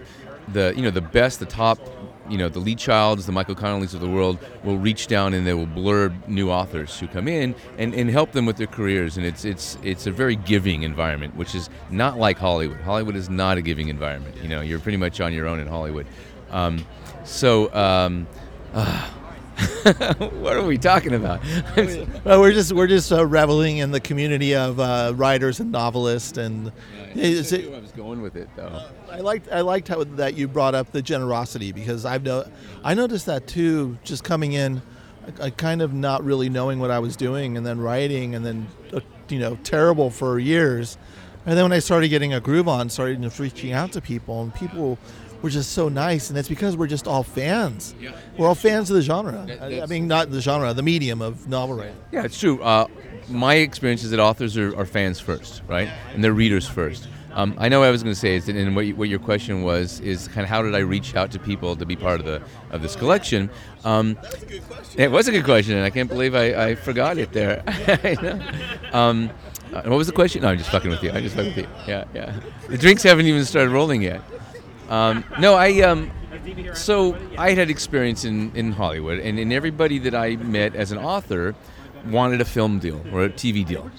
the 0.49 0.73
you 0.75 0.81
know 0.81 0.91
the 0.91 1.01
best, 1.01 1.39
the 1.39 1.45
top, 1.45 1.79
you 2.29 2.37
know 2.37 2.49
the 2.49 2.59
Lee 2.59 2.75
Childs, 2.75 3.25
the 3.25 3.31
Michael 3.31 3.55
Connellys 3.55 3.93
of 3.93 4.01
the 4.01 4.09
world 4.09 4.37
will 4.63 4.77
reach 4.77 5.07
down 5.07 5.33
and 5.33 5.45
they 5.45 5.53
will 5.53 5.67
blurb 5.67 6.27
new 6.27 6.49
authors 6.49 6.99
who 6.99 7.07
come 7.07 7.27
in 7.27 7.55
and, 7.77 7.93
and 7.93 8.09
help 8.09 8.31
them 8.31 8.45
with 8.45 8.57
their 8.57 8.67
careers. 8.67 9.17
And 9.17 9.25
it's 9.25 9.45
it's 9.45 9.77
it's 9.83 10.07
a 10.07 10.11
very 10.11 10.35
giving 10.35 10.83
environment, 10.83 11.35
which 11.35 11.55
is 11.55 11.69
not 11.89 12.17
like 12.17 12.37
Hollywood. 12.37 12.81
Hollywood 12.81 13.15
is 13.15 13.29
not 13.29 13.57
a 13.57 13.61
giving 13.61 13.87
environment. 13.89 14.35
You 14.41 14.49
know, 14.49 14.61
you're 14.61 14.79
pretty 14.79 14.97
much 14.97 15.21
on 15.21 15.33
your 15.33 15.47
own 15.47 15.59
in 15.59 15.67
Hollywood. 15.67 16.07
Um, 16.49 16.85
so. 17.23 17.73
Um, 17.73 18.27
what 20.39 20.55
are 20.55 20.63
we 20.63 20.77
talking 20.77 21.13
about? 21.13 21.41
Well, 22.23 22.39
we're 22.39 22.51
just 22.51 22.71
we're 22.71 22.87
just 22.87 23.11
uh, 23.11 23.25
reveling 23.25 23.77
in 23.79 23.91
the 23.91 23.99
community 23.99 24.55
of 24.55 24.79
uh, 24.79 25.13
writers 25.15 25.59
and 25.59 25.71
novelists, 25.71 26.37
and 26.37 26.71
it's- 27.15 27.51
I 27.51 27.79
was 27.79 27.91
going 27.91 28.21
with 28.21 28.35
it 28.35 28.47
though. 28.55 28.81
I 29.09 29.19
liked 29.19 29.51
I 29.51 29.61
liked 29.61 29.87
how 29.87 30.03
that 30.03 30.35
you 30.35 30.47
brought 30.47 30.75
up 30.75 30.91
the 30.91 31.01
generosity 31.01 31.71
because 31.71 32.05
I've 32.05 32.23
no, 32.23 32.45
I 32.83 32.93
noticed 32.93 33.25
that 33.25 33.47
too. 33.47 33.97
Just 34.03 34.23
coming 34.23 34.53
in, 34.53 34.81
I, 35.39 35.45
I 35.45 35.49
kind 35.49 35.81
of 35.81 35.93
not 35.93 36.23
really 36.23 36.49
knowing 36.49 36.79
what 36.79 36.91
I 36.91 36.99
was 36.99 37.15
doing, 37.15 37.57
and 37.57 37.65
then 37.65 37.79
writing, 37.79 38.35
and 38.35 38.45
then 38.45 38.67
uh, 38.93 38.99
you 39.29 39.39
know 39.39 39.55
terrible 39.63 40.09
for 40.11 40.37
years, 40.37 40.97
and 41.45 41.57
then 41.57 41.65
when 41.65 41.73
I 41.73 41.79
started 41.79 42.09
getting 42.09 42.33
a 42.33 42.39
groove 42.39 42.67
on, 42.67 42.89
started 42.89 43.39
reaching 43.39 43.71
out 43.73 43.91
to 43.93 44.01
people, 44.01 44.43
and 44.43 44.53
people 44.53 44.97
were 45.41 45.49
just 45.49 45.71
so 45.71 45.89
nice, 45.89 46.29
and 46.29 46.37
it's 46.37 46.49
because 46.49 46.77
we're 46.77 46.87
just 46.87 47.07
all 47.07 47.23
fans. 47.23 47.95
Yeah. 47.99 48.11
We're 48.37 48.47
all 48.47 48.55
fans 48.55 48.89
of 48.89 48.95
the 48.95 49.01
genre. 49.01 49.43
That- 49.47 49.61
I, 49.61 49.81
I 49.81 49.85
mean, 49.85 50.07
not 50.07 50.31
the 50.31 50.41
genre, 50.41 50.73
the 50.73 50.83
medium 50.83 51.21
of 51.21 51.47
novel 51.47 51.75
writing. 51.77 51.95
Yeah, 52.11 52.23
it's 52.23 52.39
true. 52.39 52.61
Uh, 52.61 52.87
my 53.29 53.55
experience 53.55 54.03
is 54.03 54.11
that 54.11 54.19
authors 54.19 54.57
are, 54.57 54.75
are 54.77 54.85
fans 54.85 55.19
first, 55.19 55.61
right? 55.67 55.89
And 56.13 56.23
they're 56.23 56.33
readers 56.33 56.67
first. 56.67 57.07
Um, 57.33 57.55
I 57.57 57.69
know 57.69 57.79
what 57.79 57.87
I 57.87 57.91
was 57.91 58.03
going 58.03 58.13
to 58.13 58.19
say 58.19 58.35
is, 58.35 58.47
that, 58.47 58.57
and 58.57 58.75
what, 58.75 58.85
you, 58.87 58.95
what 58.95 59.07
your 59.07 59.19
question 59.19 59.63
was 59.63 60.01
is 60.01 60.27
kind 60.27 60.41
of 60.41 60.49
how 60.49 60.61
did 60.61 60.75
I 60.75 60.79
reach 60.79 61.15
out 61.15 61.31
to 61.31 61.39
people 61.39 61.77
to 61.77 61.85
be 61.85 61.95
part 61.95 62.19
of 62.19 62.25
the 62.25 62.41
of 62.71 62.81
this 62.81 62.97
collection? 62.97 63.49
Um, 63.85 64.17
it 64.97 65.09
was 65.09 65.29
a 65.29 65.31
good 65.31 65.45
question, 65.45 65.75
and 65.77 65.85
I 65.85 65.89
can't 65.91 66.09
believe 66.09 66.35
I, 66.35 66.71
I 66.71 66.75
forgot 66.75 67.17
it 67.17 67.31
there. 67.31 67.63
Um, 68.91 69.29
uh, 69.73 69.83
what 69.83 69.95
was 69.95 70.07
the 70.07 70.13
question? 70.13 70.41
No, 70.41 70.49
I'm 70.49 70.57
just 70.57 70.69
fucking 70.69 70.89
with 70.91 71.01
you. 71.01 71.11
I'm 71.11 71.23
just 71.23 71.33
fucking 71.33 71.55
with 71.55 71.65
you. 71.65 71.67
Yeah, 71.87 72.03
yeah. 72.13 72.37
The 72.67 72.77
drinks 72.77 73.03
haven't 73.03 73.25
even 73.25 73.45
started 73.45 73.71
rolling 73.71 74.01
yet. 74.01 74.21
Um, 74.91 75.23
no, 75.39 75.55
I 75.55 75.79
um, 75.83 76.11
so 76.73 77.17
I 77.37 77.53
had 77.53 77.69
experience 77.69 78.25
in, 78.25 78.53
in 78.55 78.73
Hollywood, 78.73 79.19
and, 79.19 79.39
and 79.39 79.53
everybody 79.53 79.99
that 79.99 80.13
I 80.13 80.35
met 80.35 80.75
as 80.75 80.91
an 80.91 80.97
author 80.97 81.55
wanted 82.07 82.41
a 82.41 82.45
film 82.45 82.79
deal 82.79 83.01
or 83.13 83.23
a 83.23 83.29
TV 83.29 83.65
deal. 83.65 83.89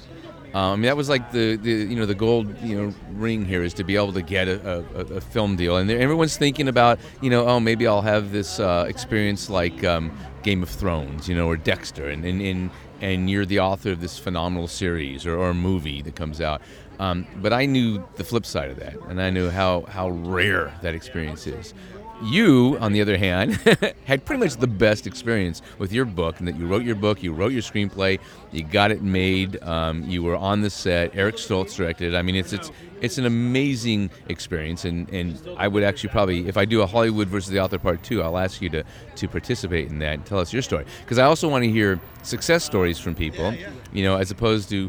Um, 0.52 0.82
that 0.82 0.94
was 0.94 1.08
like 1.08 1.32
the, 1.32 1.56
the 1.56 1.70
you 1.70 1.96
know 1.96 2.04
the 2.04 2.14
gold 2.14 2.60
you 2.62 2.76
know 2.76 2.94
ring 3.12 3.46
here 3.46 3.62
is 3.62 3.72
to 3.74 3.84
be 3.84 3.96
able 3.96 4.12
to 4.12 4.20
get 4.20 4.48
a, 4.48 4.84
a, 4.94 5.00
a 5.16 5.20
film 5.22 5.56
deal, 5.56 5.78
and 5.78 5.90
everyone's 5.90 6.36
thinking 6.36 6.68
about 6.68 6.98
you 7.22 7.30
know 7.30 7.46
oh 7.46 7.58
maybe 7.58 7.86
I'll 7.86 8.02
have 8.02 8.30
this 8.30 8.60
uh, 8.60 8.84
experience 8.86 9.48
like 9.48 9.82
um, 9.84 10.12
Game 10.42 10.62
of 10.62 10.68
Thrones 10.68 11.26
you 11.26 11.34
know 11.34 11.46
or 11.46 11.56
Dexter, 11.56 12.10
and 12.10 12.22
and, 12.26 12.42
and 12.42 12.70
and 13.00 13.28
you're 13.28 13.44
the 13.44 13.60
author 13.60 13.90
of 13.90 14.00
this 14.00 14.18
phenomenal 14.18 14.68
series 14.68 15.26
or, 15.26 15.36
or 15.36 15.52
movie 15.52 16.02
that 16.02 16.14
comes 16.14 16.40
out. 16.40 16.62
Um, 16.98 17.26
but 17.36 17.52
I 17.52 17.66
knew 17.66 18.04
the 18.16 18.24
flip 18.24 18.46
side 18.46 18.70
of 18.70 18.78
that, 18.78 18.94
and 19.08 19.20
I 19.20 19.30
knew 19.30 19.50
how 19.50 19.82
how 19.88 20.10
rare 20.10 20.72
that 20.82 20.94
experience 20.94 21.46
is. 21.46 21.74
You, 22.22 22.76
on 22.80 22.92
the 22.92 23.00
other 23.00 23.18
hand, 23.18 23.54
had 24.04 24.24
pretty 24.24 24.38
much 24.44 24.56
the 24.56 24.68
best 24.68 25.08
experience 25.08 25.60
with 25.78 25.92
your 25.92 26.04
book, 26.04 26.38
and 26.38 26.46
that 26.46 26.54
you 26.56 26.68
wrote 26.68 26.84
your 26.84 26.94
book, 26.94 27.20
you 27.20 27.32
wrote 27.32 27.50
your 27.50 27.62
screenplay, 27.62 28.20
you 28.52 28.62
got 28.62 28.92
it 28.92 29.02
made, 29.02 29.60
um, 29.64 30.04
you 30.08 30.22
were 30.22 30.36
on 30.36 30.60
the 30.60 30.70
set. 30.70 31.16
Eric 31.16 31.34
Stoltz 31.34 31.74
directed. 31.74 32.14
it. 32.14 32.16
I 32.16 32.22
mean, 32.22 32.36
it's 32.36 32.52
it's 32.52 32.70
it's 33.00 33.18
an 33.18 33.26
amazing 33.26 34.10
experience, 34.28 34.84
and, 34.84 35.08
and 35.10 35.36
I 35.56 35.66
would 35.66 35.82
actually 35.82 36.10
probably, 36.10 36.46
if 36.46 36.56
I 36.56 36.64
do 36.64 36.82
a 36.82 36.86
Hollywood 36.86 37.26
versus 37.26 37.50
the 37.50 37.58
author 37.58 37.76
part 37.80 38.04
two, 38.04 38.22
I'll 38.22 38.38
ask 38.38 38.62
you 38.62 38.68
to 38.68 38.84
to 39.16 39.26
participate 39.26 39.88
in 39.88 39.98
that 39.98 40.14
and 40.14 40.24
tell 40.24 40.38
us 40.38 40.52
your 40.52 40.62
story, 40.62 40.84
because 41.00 41.18
I 41.18 41.24
also 41.24 41.48
want 41.48 41.64
to 41.64 41.70
hear 41.70 41.98
success 42.22 42.62
stories 42.62 43.00
from 43.00 43.16
people, 43.16 43.52
you 43.92 44.04
know, 44.04 44.16
as 44.16 44.30
opposed 44.30 44.68
to 44.70 44.88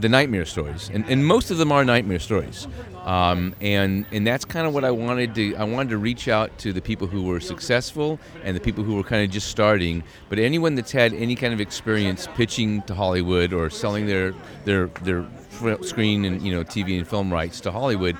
the 0.00 0.08
nightmare 0.08 0.44
stories, 0.44 0.90
and, 0.92 1.04
and 1.08 1.24
most 1.24 1.50
of 1.50 1.58
them 1.58 1.70
are 1.72 1.84
nightmare 1.84 2.18
stories, 2.18 2.66
um, 3.04 3.54
and 3.60 4.06
and 4.12 4.26
that's 4.26 4.44
kind 4.44 4.66
of 4.66 4.74
what 4.74 4.84
I 4.84 4.90
wanted 4.90 5.34
to. 5.34 5.54
I 5.56 5.64
wanted 5.64 5.90
to 5.90 5.98
reach 5.98 6.28
out 6.28 6.56
to 6.58 6.72
the 6.72 6.80
people 6.80 7.06
who 7.06 7.22
were 7.22 7.40
successful 7.40 8.18
and 8.44 8.56
the 8.56 8.60
people 8.60 8.84
who 8.84 8.96
were 8.96 9.02
kind 9.02 9.24
of 9.24 9.30
just 9.30 9.48
starting. 9.48 10.02
But 10.28 10.38
anyone 10.38 10.74
that's 10.74 10.92
had 10.92 11.12
any 11.14 11.34
kind 11.34 11.52
of 11.52 11.60
experience 11.60 12.28
pitching 12.34 12.82
to 12.82 12.94
Hollywood 12.94 13.52
or 13.52 13.70
selling 13.70 14.06
their 14.06 14.34
their 14.64 14.86
their 15.02 15.26
screen 15.82 16.24
and 16.24 16.42
you 16.42 16.52
know 16.52 16.64
TV 16.64 16.98
and 16.98 17.06
film 17.06 17.32
rights 17.32 17.60
to 17.62 17.72
Hollywood, 17.72 18.16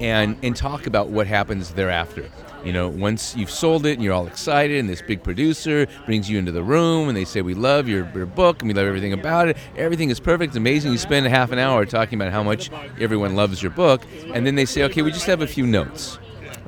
and 0.00 0.36
and 0.42 0.56
talk 0.56 0.86
about 0.86 1.08
what 1.08 1.26
happens 1.26 1.74
thereafter. 1.74 2.30
You 2.64 2.72
know, 2.72 2.88
once 2.88 3.36
you've 3.36 3.50
sold 3.50 3.84
it 3.84 3.92
and 3.92 4.02
you're 4.02 4.14
all 4.14 4.26
excited, 4.26 4.78
and 4.78 4.88
this 4.88 5.02
big 5.02 5.22
producer 5.22 5.86
brings 6.06 6.30
you 6.30 6.38
into 6.38 6.50
the 6.50 6.62
room 6.62 7.08
and 7.08 7.16
they 7.16 7.26
say, 7.26 7.42
We 7.42 7.52
love 7.52 7.88
your, 7.88 8.10
your 8.14 8.24
book 8.24 8.62
and 8.62 8.68
we 8.68 8.74
love 8.74 8.86
everything 8.86 9.12
about 9.12 9.48
it. 9.48 9.58
Everything 9.76 10.08
is 10.08 10.18
perfect, 10.18 10.50
it's 10.50 10.56
amazing. 10.56 10.92
You 10.92 10.98
spend 10.98 11.26
half 11.26 11.52
an 11.52 11.58
hour 11.58 11.84
talking 11.84 12.18
about 12.18 12.32
how 12.32 12.42
much 12.42 12.70
everyone 12.98 13.36
loves 13.36 13.62
your 13.62 13.70
book, 13.70 14.02
and 14.32 14.46
then 14.46 14.54
they 14.54 14.64
say, 14.64 14.82
Okay, 14.84 15.02
we 15.02 15.12
just 15.12 15.26
have 15.26 15.42
a 15.42 15.46
few 15.46 15.66
notes, 15.66 16.18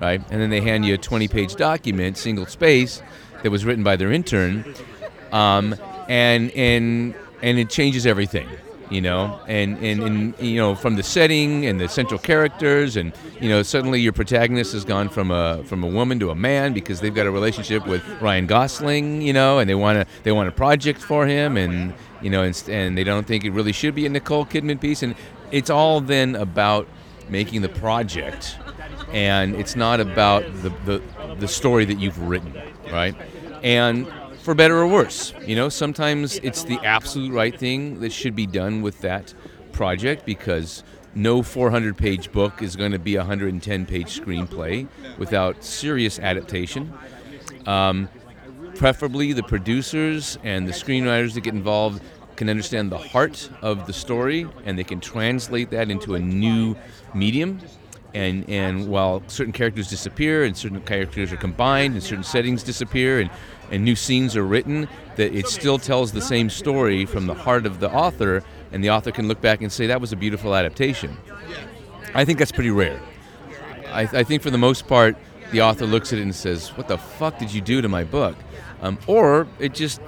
right? 0.01 0.21
And 0.31 0.41
then 0.41 0.51
they 0.51 0.61
hand 0.61 0.85
you 0.85 0.95
a 0.95 0.99
20 0.99 1.29
page 1.29 1.55
document, 1.57 2.19
single 2.19 2.45
space, 2.45 3.03
that 3.43 3.51
was 3.51 3.65
written 3.65 3.83
by 3.83 3.97
their 3.97 4.13
intern, 4.13 4.65
um, 5.33 5.75
and, 6.09 6.51
and, 6.51 7.15
and 7.43 7.59
it 7.59 7.71
changes 7.71 8.07
everything 8.07 8.49
you 8.91 9.01
know? 9.01 9.41
And, 9.47 9.79
and 9.79 10.03
and 10.03 10.35
you 10.39 10.57
know 10.57 10.75
from 10.75 10.97
the 10.97 11.03
setting 11.03 11.67
and 11.67 11.81
the 11.81 11.89
central 11.89 12.19
characters 12.19 12.97
and 12.97 13.13
you 13.41 13.49
know 13.49 13.63
suddenly 13.63 14.01
your 14.01 14.13
protagonist 14.13 14.73
has 14.73 14.85
gone 14.85 15.09
from 15.09 15.31
a 15.31 15.63
from 15.65 15.83
a 15.83 15.87
woman 15.87 16.19
to 16.21 16.31
a 16.31 16.35
man 16.35 16.73
because 16.73 17.01
they've 17.01 17.15
got 17.15 17.27
a 17.27 17.31
relationship 17.31 17.87
with 17.87 18.03
Ryan 18.21 18.47
Gosling 18.47 19.23
you 19.23 19.33
know 19.33 19.59
and 19.59 19.69
they 19.69 19.75
want 19.75 19.99
to 19.99 20.15
they 20.23 20.33
want 20.33 20.49
a 20.49 20.53
project 20.53 21.03
for 21.03 21.27
him 21.27 21.57
and 21.57 21.95
you 22.21 22.31
know 22.31 22.43
and, 22.43 22.63
and 22.69 22.97
they 22.97 23.05
don't 23.05 23.27
think 23.27 23.45
it 23.45 23.51
really 23.51 23.73
should 23.73 23.95
be 23.95 24.07
a 24.07 24.09
Nicole 24.09 24.47
Kidman 24.47 24.81
piece. 24.81 25.03
And 25.03 25.15
it's 25.51 25.71
all 25.71 26.01
then 26.01 26.35
about 26.37 26.89
making 27.29 27.63
the 27.63 27.69
project. 27.69 28.57
And 29.13 29.55
it's 29.55 29.77
not 29.77 30.01
about 30.01 30.45
the 30.63 30.71
the, 30.85 31.03
the 31.39 31.49
story 31.49 31.85
that 31.85 31.99
you've 31.99 32.21
written 32.21 32.53
right? 32.91 33.15
And 33.63 34.07
for 34.47 34.55
better 34.55 34.79
or 34.79 34.87
worse. 34.87 35.35
You 35.45 35.57
know, 35.57 35.69
sometimes 35.69 36.37
it's 36.37 36.63
the 36.63 36.79
absolute 36.85 37.33
right 37.33 37.59
thing 37.59 37.99
that 37.99 38.13
should 38.13 38.37
be 38.37 38.47
done 38.47 38.81
with 38.81 39.01
that 39.01 39.35
project 39.73 40.25
because 40.25 40.85
no 41.17 41.43
400 41.43 41.97
page 41.97 42.31
book 42.31 42.63
is 42.63 42.77
going 42.77 42.93
to 42.93 43.01
be 43.01 43.17
a 43.17 43.23
110 43.23 43.87
page 43.87 44.21
screenplay 44.21 44.87
without 45.19 45.65
serious 45.65 46.21
adaptation. 46.21 46.93
Um, 47.67 48.09
preferably, 48.77 49.33
the 49.33 49.43
producers 49.43 50.39
and 50.45 50.69
the 50.69 50.73
screenwriters 50.73 51.35
that 51.35 51.41
get 51.41 51.55
involved 51.55 52.01
can 52.37 52.49
understand 52.49 52.93
the 52.93 52.99
heart 52.99 53.51
of 53.63 53.89
the 53.89 53.93
story 53.93 54.47
and 54.65 54.79
they 54.79 54.85
can 54.85 55.01
translate 55.01 55.71
that 55.71 55.91
into 55.91 56.15
a 56.15 56.21
new 56.21 56.77
medium 57.15 57.59
and 58.15 58.49
and 58.49 58.89
while 58.89 59.23
certain 59.27 59.53
characters 59.53 59.89
disappear 59.89 60.45
and 60.45 60.57
certain 60.57 60.81
characters 60.83 61.33
are 61.33 61.37
combined 61.37 61.95
and 61.95 62.03
certain 62.03 62.25
settings 62.25 62.63
disappear 62.63 63.21
and 63.21 63.31
and 63.71 63.85
new 63.85 63.97
scenes 63.97 64.37
are 64.37 64.45
written 64.45 64.89
that 65.17 65.35
it 65.35 65.47
still 65.47 65.79
tells 65.79 66.13
the 66.13 66.21
same 66.21 66.51
story 66.51 67.05
from 67.07 67.27
the 67.27 67.35
heart 67.35 67.67
of 67.67 67.81
the 67.81 67.91
author 67.91 68.43
and 68.73 68.83
the 68.83 68.91
author 68.91 69.11
can 69.11 69.29
look 69.29 69.41
back 69.41 69.61
and 69.61 69.73
say 69.73 69.87
that 69.87 70.01
was 70.01 70.13
a 70.13 70.17
beautiful 70.17 70.55
adaptation 70.55 71.17
i 72.15 72.25
think 72.25 72.39
that's 72.39 72.53
pretty 72.53 72.71
rare 72.71 73.01
i, 73.89 74.03
I 74.03 74.23
think 74.23 74.43
for 74.43 74.51
the 74.51 74.59
most 74.59 74.87
part 74.87 75.17
the 75.53 75.63
author 75.63 75.87
looks 75.87 76.13
at 76.13 76.19
it 76.19 76.23
and 76.23 76.35
says 76.35 76.69
what 76.77 76.89
the 76.89 76.99
fuck 76.99 77.39
did 77.39 77.53
you 77.53 77.61
do 77.61 77.81
to 77.81 77.89
my 77.89 78.05
book 78.05 78.37
um, 78.83 78.99
or 79.07 79.47
it 79.59 79.75
just 79.75 80.01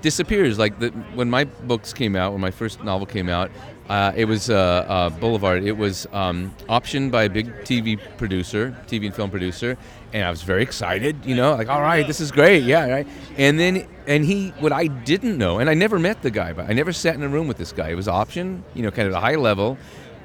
disappears. 0.00 0.58
Like 0.58 0.78
the, 0.78 0.90
when 1.14 1.30
my 1.30 1.44
books 1.44 1.92
came 1.92 2.16
out, 2.16 2.32
when 2.32 2.40
my 2.40 2.50
first 2.50 2.82
novel 2.82 3.06
came 3.06 3.28
out, 3.28 3.50
uh, 3.88 4.12
it 4.14 4.26
was 4.26 4.50
uh, 4.50 4.54
uh, 4.54 5.10
Boulevard. 5.10 5.64
It 5.64 5.76
was 5.76 6.06
um, 6.12 6.54
optioned 6.68 7.10
by 7.10 7.24
a 7.24 7.30
big 7.30 7.46
TV 7.62 7.98
producer, 8.18 8.76
TV 8.86 9.06
and 9.06 9.14
film 9.14 9.30
producer, 9.30 9.78
and 10.12 10.24
I 10.24 10.30
was 10.30 10.42
very 10.42 10.62
excited. 10.62 11.24
You 11.24 11.36
know, 11.36 11.54
like 11.54 11.68
all 11.68 11.80
right, 11.80 12.06
this 12.06 12.20
is 12.20 12.30
great, 12.30 12.64
yeah, 12.64 12.88
right. 12.88 13.06
And 13.36 13.58
then 13.58 13.86
and 14.08 14.24
he, 14.24 14.48
what 14.60 14.72
I 14.72 14.86
didn't 14.86 15.36
know, 15.36 15.58
and 15.58 15.68
I 15.68 15.74
never 15.74 15.98
met 15.98 16.22
the 16.22 16.30
guy, 16.30 16.54
but 16.54 16.68
I 16.68 16.72
never 16.72 16.94
sat 16.94 17.14
in 17.14 17.22
a 17.22 17.28
room 17.28 17.46
with 17.46 17.58
this 17.58 17.72
guy. 17.72 17.90
It 17.90 17.94
was 17.94 18.08
option, 18.08 18.64
you 18.74 18.82
know, 18.82 18.90
kind 18.90 19.06
of 19.06 19.12
a 19.12 19.20
high 19.20 19.34
level. 19.34 19.76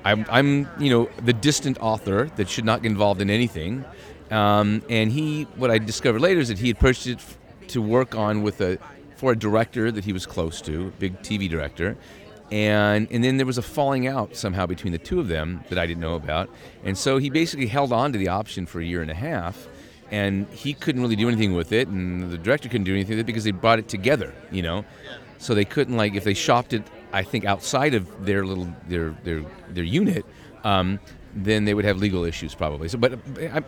I'm, 0.06 0.26
I'm, 0.30 0.69
you 0.80 0.89
know, 0.89 1.10
the 1.24 1.34
distant 1.34 1.78
author 1.82 2.32
that 2.38 2.48
should 2.48 2.63
not 2.63 2.82
get 2.82 2.91
involved 2.91 3.22
in 3.22 3.30
anything. 3.30 3.84
Um, 4.32 4.84
and 4.89 5.12
he, 5.12 5.43
what 5.56 5.69
I 5.69 5.80
discovered 5.80 6.22
later 6.22 6.39
is 6.39 6.48
that 6.48 6.60
he 6.60 6.67
had 6.69 6.80
purchased 6.80 7.08
it 7.08 7.17
f- 7.17 7.38
to 7.69 7.82
work 7.82 8.15
on 8.15 8.41
with 8.41 8.62
a 8.62 8.80
for 9.17 9.34
a 9.34 9.36
director 9.38 9.91
that 9.91 10.06
he 10.06 10.13
was 10.13 10.26
close 10.26 10.62
to, 10.62 10.88
a 10.88 10.91
big 10.91 11.22
TV 11.22 11.50
director. 11.50 11.98
And, 12.52 13.08
and 13.12 13.24
then 13.24 13.38
there 13.38 13.46
was 13.46 13.58
a 13.58 13.62
falling 13.62 14.08
out 14.08 14.36
somehow 14.36 14.65
between 14.65 14.91
the 14.93 15.00
two 15.00 15.19
of 15.19 15.28
them 15.28 15.63
that 15.69 15.80
I 15.80 15.86
didn't 15.86 16.02
know 16.02 16.15
about. 16.15 16.50
And 16.84 16.98
so 16.98 17.17
he 17.17 17.30
basically 17.30 17.67
held 17.67 17.91
on 17.91 18.12
to 18.13 18.17
the 18.17 18.28
option 18.30 18.65
for 18.65 18.80
a 18.80 18.86
year 18.86 19.02
and 19.02 19.12
a 19.12 19.15
half. 19.15 19.67
And 20.13 20.47
he 20.49 20.71
couldn't 20.76 21.02
really 21.02 21.15
do 21.15 21.28
anything 21.28 21.54
with 21.56 21.71
it, 21.71 21.88
and 21.88 22.30
the 22.32 22.38
director 22.38 22.69
couldn't 22.69 22.86
do 22.86 22.93
anything 22.93 23.17
with 23.17 23.21
it 23.26 23.26
because 23.26 23.45
they 23.45 23.52
brought 23.52 23.80
it 23.80 23.88
together, 23.88 24.32
you 24.52 24.62
know. 24.62 24.86
So 25.39 25.56
they 25.56 25.65
couldn't 25.65 25.97
like 25.97 26.13
if 26.13 26.23
they 26.23 26.36
shopped 26.36 26.71
it, 26.73 26.84
I 27.12 27.23
think 27.23 27.45
outside 27.45 27.95
of 27.95 28.04
their 28.23 28.45
little 28.45 28.67
their 28.88 29.15
their 29.23 29.41
their 29.76 29.84
unit, 29.84 30.23
um, 30.63 30.99
then 31.36 31.65
they 31.65 31.73
would 31.73 31.86
have 31.86 31.97
legal 31.97 32.23
issues 32.26 32.54
probably. 32.54 32.88
So, 32.89 32.97
but 32.99 33.19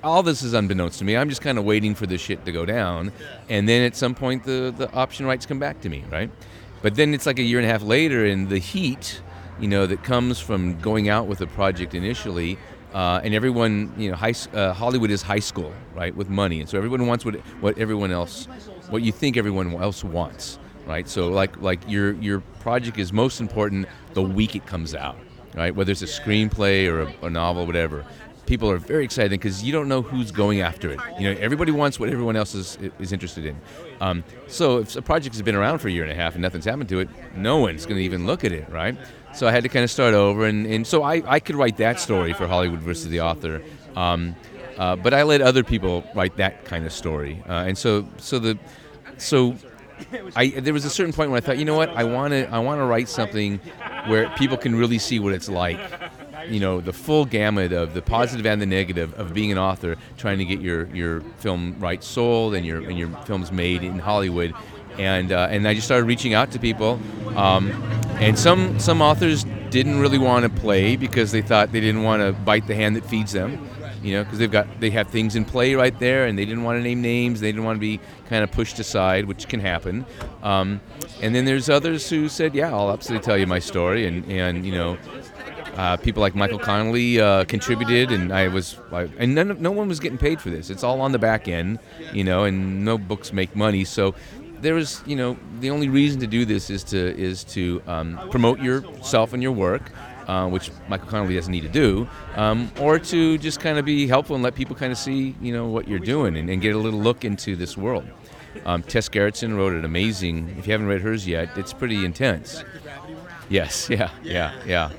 all 0.04 0.22
this 0.22 0.44
is 0.44 0.54
unbeknownst 0.54 1.00
to 1.00 1.06
me. 1.06 1.18
I'm 1.18 1.30
just 1.30 1.42
kind 1.42 1.58
of 1.58 1.66
waiting 1.66 1.96
for 1.96 2.06
this 2.06 2.22
shit 2.22 2.46
to 2.46 2.52
go 2.52 2.64
down, 2.64 3.12
and 3.50 3.68
then 3.68 3.82
at 3.82 3.96
some 3.96 4.14
point 4.14 4.44
the 4.44 4.74
the 4.78 4.92
option 4.94 5.26
rights 5.26 5.48
come 5.48 5.60
back 5.60 5.82
to 5.82 5.90
me, 5.90 6.04
right? 6.12 6.30
But 6.84 6.94
then 6.94 7.14
it's 7.16 7.26
like 7.26 7.40
a 7.40 7.44
year 7.44 7.58
and 7.58 7.68
a 7.68 7.72
half 7.72 7.82
later, 7.82 8.24
and 8.26 8.50
the 8.50 8.60
heat, 8.60 9.20
you 9.60 9.68
know, 9.68 9.88
that 9.88 10.04
comes 10.04 10.40
from 10.40 10.80
going 10.80 11.10
out 11.10 11.26
with 11.26 11.42
a 11.42 11.48
project 11.48 11.96
initially. 11.96 12.60
Uh, 12.96 13.20
and 13.26 13.34
everyone, 13.34 13.92
you 13.98 14.10
know, 14.10 14.16
high, 14.16 14.34
uh, 14.54 14.72
Hollywood 14.72 15.12
is 15.12 15.22
high 15.22 15.40
school, 15.40 15.74
right, 15.94 16.16
with 16.16 16.30
money, 16.30 16.62
and 16.62 16.70
so 16.70 16.78
everyone 16.78 17.06
wants 17.08 17.26
what 17.26 17.36
what 17.60 17.78
everyone 17.78 18.10
else, 18.10 18.46
what 18.90 19.02
you 19.02 19.12
think 19.12 19.36
everyone 19.36 19.74
else 19.74 20.02
wants, 20.02 20.60
right? 20.88 21.06
So 21.10 21.28
like 21.28 21.62
like 21.62 21.82
your 21.90 22.14
your 22.14 22.40
project 22.62 22.98
is 22.98 23.12
most 23.12 23.42
important 23.42 23.86
the 24.14 24.22
week 24.22 24.56
it 24.56 24.66
comes 24.66 24.96
out, 24.96 25.18
right? 25.56 25.76
Whether 25.76 25.92
it's 25.92 26.04
a 26.04 26.06
screenplay 26.06 26.90
or 26.90 27.02
a, 27.02 27.26
a 27.26 27.30
novel, 27.30 27.66
whatever. 27.66 28.06
People 28.46 28.72
are 28.72 28.78
very 28.78 29.04
excited 29.04 29.32
because 29.32 29.62
you 29.62 29.74
don't 29.74 29.90
know 29.90 30.02
who's 30.02 30.32
going 30.32 30.62
after 30.62 30.90
it. 30.90 31.00
You 31.20 31.34
know, 31.34 31.42
everybody 31.42 31.74
wants 31.74 32.00
what 32.00 32.08
everyone 32.08 32.38
else 32.38 32.56
is 32.56 32.78
is 32.98 33.12
interested 33.12 33.46
in. 33.46 33.60
Um, 34.00 34.24
so 34.48 34.78
if 34.78 34.96
a 34.96 35.02
project 35.02 35.36
has 35.36 35.42
been 35.42 35.56
around 35.56 35.80
for 35.80 35.90
a 35.90 35.92
year 35.92 36.04
and 36.04 36.14
a 36.14 36.16
half 36.16 36.36
and 36.36 36.42
nothing's 36.42 36.64
happened 36.64 36.88
to 36.90 37.00
it, 37.00 37.10
no 37.36 37.58
one's 37.58 37.86
going 37.86 37.98
to 37.98 38.04
even 38.04 38.26
look 38.26 38.46
at 38.46 38.54
it, 38.54 38.70
right? 38.70 38.96
So 39.36 39.48
I 39.48 39.52
had 39.52 39.64
to 39.64 39.70
kind 39.70 39.84
of 39.84 39.92
start 39.92 40.14
over, 40.14 40.46
and, 40.46 40.66
and 40.66 40.88
so 40.88 41.04
I, 41.04 41.22
I 41.26 41.40
could 41.40 41.56
write 41.56 41.78
that 41.78 42.00
story 42.00 42.34
for 42.34 42.48
Hollywood 42.48 42.80
versus 42.80 43.10
the 43.10 43.22
author. 43.22 43.62
Um, 43.96 44.36
uh, 44.78 44.96
but 44.96 45.14
I 45.14 45.24
let 45.24 45.42
other 45.42 45.64
people 45.64 46.04
write 46.16 46.38
that 46.38 46.66
kind 46.66 46.86
of 46.86 46.94
story, 46.94 47.44
uh, 47.48 47.66
and 47.68 47.78
so 47.78 48.08
so 48.18 48.40
the 48.40 48.58
so 49.18 49.56
I 50.36 50.48
there 50.48 50.74
was 50.74 50.86
a 50.86 50.90
certain 50.90 51.14
point 51.14 51.32
when 51.32 51.38
I 51.38 51.46
thought, 51.46 51.58
you 51.58 51.66
know 51.66 51.76
what, 51.76 51.90
I 51.90 52.04
want 52.04 52.32
to 52.32 52.50
I 52.50 52.60
want 52.60 52.80
to 52.80 52.86
write 52.86 53.10
something 53.10 53.60
where 54.08 54.30
people 54.32 54.58
can 54.58 54.76
really 54.76 55.00
see 55.00 55.20
what 55.20 55.34
it's 55.34 55.50
like. 55.50 55.80
You 56.50 56.60
know, 56.60 56.80
the 56.80 56.94
full 56.94 57.26
gamut 57.26 57.72
of 57.72 57.94
the 57.94 58.02
positive 58.02 58.46
and 58.46 58.62
the 58.62 58.68
negative 58.68 59.14
of 59.20 59.34
being 59.34 59.52
an 59.52 59.58
author, 59.58 59.96
trying 60.18 60.38
to 60.38 60.46
get 60.46 60.62
your, 60.62 60.86
your 60.94 61.22
film 61.40 61.76
rights 61.80 62.06
sold 62.06 62.54
and 62.54 62.66
your 62.66 62.82
and 62.82 63.00
your 63.00 63.10
films 63.26 63.52
made 63.52 63.82
in 63.82 63.98
Hollywood, 63.98 64.54
and 64.98 65.32
uh, 65.32 65.48
and 65.50 65.68
I 65.68 65.74
just 65.74 65.88
started 65.88 66.06
reaching 66.06 66.34
out 66.34 66.52
to 66.52 66.60
people, 66.60 67.00
um, 67.36 67.72
and 68.20 68.38
some 68.38 68.80
some 68.80 69.02
authors 69.02 69.46
didn't 69.70 70.00
really 70.00 70.18
want 70.18 70.44
to 70.44 70.62
play 70.62 70.96
because 70.96 71.32
they 71.32 71.42
thought 71.42 71.72
they 71.72 71.82
didn't 71.82 72.04
want 72.04 72.22
to 72.22 72.32
bite 72.32 72.68
the 72.68 72.76
hand 72.76 72.96
that 72.96 73.06
feeds 73.06 73.32
them 73.34 73.68
you 74.06 74.14
know, 74.14 74.24
because 74.24 74.38
they've 74.38 74.52
got 74.52 74.80
they 74.80 74.92
have 74.92 75.08
things 75.08 75.36
in 75.36 75.46
play 75.46 75.74
right 75.74 75.98
there, 75.98 76.28
and 76.28 76.38
they 76.38 76.46
didn't 76.46 76.64
want 76.64 76.78
to 76.78 76.84
name 76.84 77.02
names. 77.02 77.40
They 77.40 77.52
didn't 77.52 77.64
want 77.64 77.78
to 77.78 77.82
be 77.82 78.00
kind 78.30 78.44
of 78.44 78.52
pushed 78.52 78.78
aside, 78.78 79.26
which 79.26 79.48
can 79.48 79.60
happen. 79.60 80.06
Um, 80.44 80.80
and 81.24 81.34
then 81.34 81.46
there's 81.46 81.70
others 81.70 82.08
who 82.08 82.30
said, 82.30 82.54
"Yeah, 82.54 82.72
I'll 82.72 82.92
absolutely 82.92 83.26
tell 83.26 83.38
you 83.38 83.48
my 83.48 83.60
story," 83.60 84.06
and 84.06 84.24
and 84.32 84.66
you 84.66 84.72
know. 84.72 84.98
Uh, 85.76 85.98
people 85.98 86.22
like 86.22 86.34
Michael 86.36 86.58
Connelly 86.58 87.20
uh, 87.20 87.44
contributed, 87.44 88.10
and 88.10 88.32
I 88.32 88.48
was, 88.48 88.78
I, 88.94 89.10
and 89.18 89.36
none, 89.36 89.62
no 89.62 89.72
one 89.72 89.90
was 89.90 90.00
getting 90.00 90.18
paid 90.18 90.40
for 90.40 90.50
this. 90.50 90.70
It's 90.70 90.86
all 90.86 91.02
on 91.02 91.12
the 91.12 91.20
back 91.20 91.50
end, 91.50 91.80
you 92.14 92.24
know, 92.24 92.46
and 92.46 92.86
no 92.86 92.98
books 92.98 93.34
make 93.34 93.58
money. 93.58 93.84
So 93.84 94.16
there 94.66 94.74
was, 94.74 95.04
you 95.06 95.16
know, 95.16 95.38
the 95.60 95.70
only 95.70 95.90
reason 95.90 96.20
to 96.22 96.28
do 96.28 96.44
this 96.44 96.72
is 96.72 96.84
to 96.86 96.98
is 96.98 97.44
to 97.44 97.82
um, 97.86 98.20
promote 98.32 98.60
yourself 98.60 99.34
and 99.34 99.44
your 99.44 99.52
work, 99.52 99.92
uh, 100.28 100.50
which 100.50 100.72
Michael 100.90 101.08
Connelly 101.08 101.36
doesn't 101.36 101.52
need 101.52 101.62
to 101.62 101.70
do, 101.70 102.08
um, 102.36 102.72
or 102.80 102.98
to 102.98 103.38
just 103.38 103.60
kind 103.60 103.78
of 103.78 103.86
be 103.86 104.08
helpful 104.08 104.36
and 104.36 104.44
let 104.44 104.56
people 104.56 104.76
kind 104.76 104.92
of 104.92 104.98
see, 104.98 105.36
you 105.40 105.54
know, 105.54 105.68
what 105.68 105.88
you're 105.88 106.00
doing 106.00 106.36
and, 106.36 106.50
and 106.50 106.62
get 106.62 106.76
a 106.76 106.80
little 106.80 107.00
look 107.00 107.24
into 107.24 107.56
this 107.56 107.78
world. 107.78 108.06
Um, 108.66 108.82
Tess 108.82 109.08
Gerritsen 109.08 109.56
wrote 109.56 109.74
an 109.74 109.86
amazing. 109.86 110.56
If 110.58 110.66
you 110.66 110.72
haven't 110.72 110.88
read 110.88 111.02
hers 111.02 111.28
yet, 111.28 111.56
it's 111.58 111.74
pretty 111.74 112.04
intense. 112.04 112.64
Yes, 113.50 113.88
yeah, 113.98 114.10
yeah, 114.24 114.52
yeah. 114.66 114.90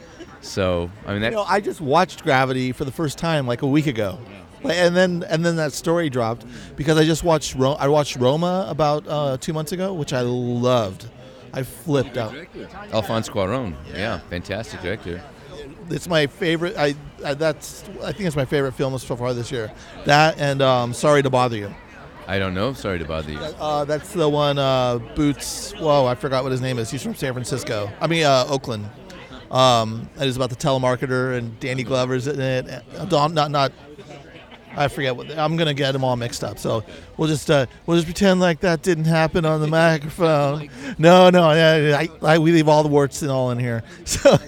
So 0.43 0.91
I 1.07 1.15
mean. 1.15 1.23
You 1.25 1.31
know, 1.31 1.43
I 1.43 1.61
just 1.61 1.81
watched 1.81 2.23
Gravity 2.23 2.71
for 2.71 2.85
the 2.85 2.93
first 2.93 3.19
time 3.19 3.49
like 3.49 3.63
a 3.63 3.67
week 3.67 3.89
ago, 3.89 4.21
Like, 4.67 4.77
and 4.77 4.97
then 4.97 5.25
and 5.29 5.45
then 5.45 5.57
that 5.57 5.73
story 5.73 6.11
dropped 6.11 6.45
because 6.77 6.99
I 6.99 7.05
just 7.05 7.25
watched 7.25 7.55
Ro- 7.55 7.77
I 7.79 7.89
watched 7.89 8.17
Roma 8.17 8.67
about 8.69 9.07
uh, 9.07 9.37
two 9.39 9.53
months 9.53 9.73
ago, 9.73 9.93
which 9.95 10.13
I 10.13 10.21
loved. 10.23 11.09
I 11.53 11.63
flipped 11.63 12.17
out. 12.17 12.35
Alphonse 12.93 13.29
Cuarón, 13.29 13.75
yeah, 13.95 14.19
fantastic 14.31 14.83
director. 14.83 15.23
It's 15.89 16.09
my 16.09 16.27
favorite. 16.27 16.77
I, 16.77 16.95
I 17.25 17.35
that's 17.35 17.85
I 18.03 18.13
think 18.13 18.27
it's 18.27 18.37
my 18.37 18.45
favorite 18.45 18.73
film 18.73 18.99
so 18.99 19.17
far 19.17 19.33
this 19.33 19.51
year. 19.53 19.73
That 20.05 20.39
and 20.39 20.61
um, 20.61 20.93
Sorry 20.93 21.23
to 21.23 21.31
Bother 21.31 21.57
You. 21.57 21.75
I 22.29 22.41
don't 22.41 22.55
know. 22.55 22.73
Sorry 22.73 22.99
to 22.99 23.05
bother 23.05 23.31
you. 23.31 23.39
Uh, 23.39 23.85
that's 23.85 24.13
the 24.13 24.29
one. 24.29 24.59
Uh, 24.59 24.99
Boots. 25.15 25.73
Whoa, 25.79 26.07
I 26.07 26.17
forgot 26.17 26.43
what 26.43 26.51
his 26.51 26.61
name 26.61 26.81
is. 26.81 26.91
He's 26.91 27.03
from 27.03 27.15
San 27.15 27.33
Francisco. 27.33 27.89
I 28.01 28.09
mean 28.09 28.25
uh, 28.25 28.45
Oakland. 28.49 28.91
Um, 29.51 30.11
it 30.21 30.27
is 30.27 30.35
about 30.37 30.51
the 30.51 30.57
telemarketer 30.57 31.39
and 31.39 31.59
Danny 31.61 31.85
Glover's 31.85 32.27
in 32.27 32.41
it. 32.41 32.83
Uh, 32.97 33.05
Dom- 33.05 33.33
not 33.35 33.51
not. 33.53 33.73
I 34.77 34.89
forget 34.89 35.17
what 35.17 35.31
I'm 35.39 35.57
gonna 35.57 35.75
get 35.75 35.93
them 35.93 36.05
all 36.05 36.17
mixed 36.17 36.45
up. 36.45 36.59
So 36.59 36.85
we'll 37.17 37.29
just 37.29 37.51
uh, 37.51 37.67
we'll 37.87 37.97
just 37.97 38.07
pretend 38.07 38.41
like 38.41 38.61
that 38.61 38.83
didn't 38.83 39.07
happen 39.07 39.45
on 39.45 39.61
the 39.61 39.67
microphone. 39.67 40.69
No, 40.99 41.31
no, 41.31 41.53
yeah, 41.53 41.99
I, 41.99 42.09
I, 42.35 42.39
we 42.39 42.53
leave 42.53 42.69
all 42.69 42.83
the 42.83 42.89
warts 42.89 43.23
and 43.23 43.31
all 43.31 43.51
in 43.51 43.59
here. 43.59 43.83
So, 44.05 44.39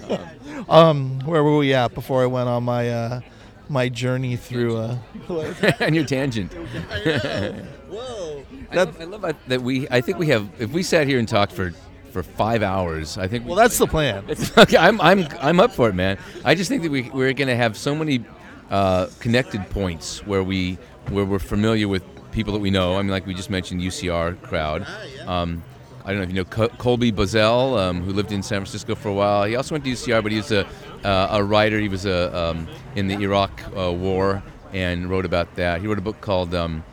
um, 0.69 1.19
where 1.21 1.43
were 1.43 1.57
we 1.57 1.73
at 1.73 1.93
before 1.93 2.21
I 2.23 2.25
went 2.27 2.47
on 2.49 2.63
my 2.63 2.89
uh, 2.89 3.21
my 3.69 3.89
journey 3.89 4.35
through? 4.35 4.77
Uh, 4.77 4.97
and 5.79 5.95
your 5.95 6.05
tangent. 6.05 6.51
Whoa. 7.89 8.45
I 8.71 8.75
love, 8.75 9.01
I 9.01 9.03
love 9.05 9.21
that- 9.21 9.47
that 9.49 9.61
we. 9.61 9.87
I 9.89 10.01
think 10.01 10.19
we 10.19 10.27
have. 10.27 10.47
If 10.59 10.71
we 10.71 10.83
sat 10.83 11.07
here 11.07 11.17
and 11.19 11.27
talked 11.27 11.51
for 11.53 11.73
for 12.11 12.23
five 12.23 12.61
hours, 12.63 13.17
I 13.17 13.27
think. 13.27 13.45
Well, 13.45 13.55
that's 13.55 13.77
the 13.77 13.87
plan. 13.87 14.25
It's, 14.27 14.55
okay, 14.57 14.77
I'm, 14.77 14.99
I'm, 15.01 15.27
I'm 15.41 15.59
up 15.59 15.71
for 15.71 15.89
it, 15.89 15.93
man. 15.95 16.17
I 16.43 16.55
just 16.55 16.67
think 16.69 16.81
that 16.83 16.91
we, 16.91 17.03
we're 17.11 17.33
going 17.33 17.47
to 17.49 17.55
have 17.55 17.77
so 17.77 17.93
many 17.93 18.25
uh, 18.69 19.07
connected 19.19 19.69
points 19.69 20.25
where 20.25 20.43
we 20.43 20.77
where 21.09 21.25
we're 21.25 21.39
familiar 21.39 21.87
with 21.87 22.03
people 22.31 22.53
that 22.53 22.59
we 22.59 22.69
know. 22.69 22.95
I 22.97 23.01
mean, 23.01 23.11
like 23.11 23.25
we 23.25 23.33
just 23.33 23.49
mentioned, 23.49 23.81
UCR 23.81 24.39
crowd. 24.41 24.85
Um, 25.25 25.63
I 26.05 26.09
don't 26.11 26.17
know 26.17 26.23
if 26.23 26.29
you 26.29 26.35
know 26.35 26.45
Col- 26.45 26.69
Colby 26.69 27.11
Buzzell, 27.11 27.77
um, 27.77 28.01
who 28.01 28.13
lived 28.13 28.31
in 28.31 28.41
San 28.41 28.61
Francisco 28.61 28.95
for 28.95 29.09
a 29.09 29.13
while. 29.13 29.43
He 29.45 29.55
also 29.55 29.75
went 29.75 29.83
to 29.85 29.91
UCR, 29.91 30.23
but 30.23 30.31
he 30.31 30.37
was 30.37 30.51
a, 30.51 30.65
uh, 31.03 31.27
a 31.31 31.43
writer. 31.43 31.79
He 31.79 31.89
was 31.89 32.05
a, 32.05 32.35
um, 32.35 32.67
in 32.95 33.07
the 33.07 33.15
Iraq 33.15 33.61
uh, 33.75 33.91
War 33.91 34.41
and 34.73 35.09
wrote 35.09 35.25
about 35.25 35.55
that. 35.55 35.81
He 35.81 35.87
wrote 35.87 35.97
a 35.97 36.01
book 36.01 36.21
called, 36.21 36.53
um, 36.55 36.83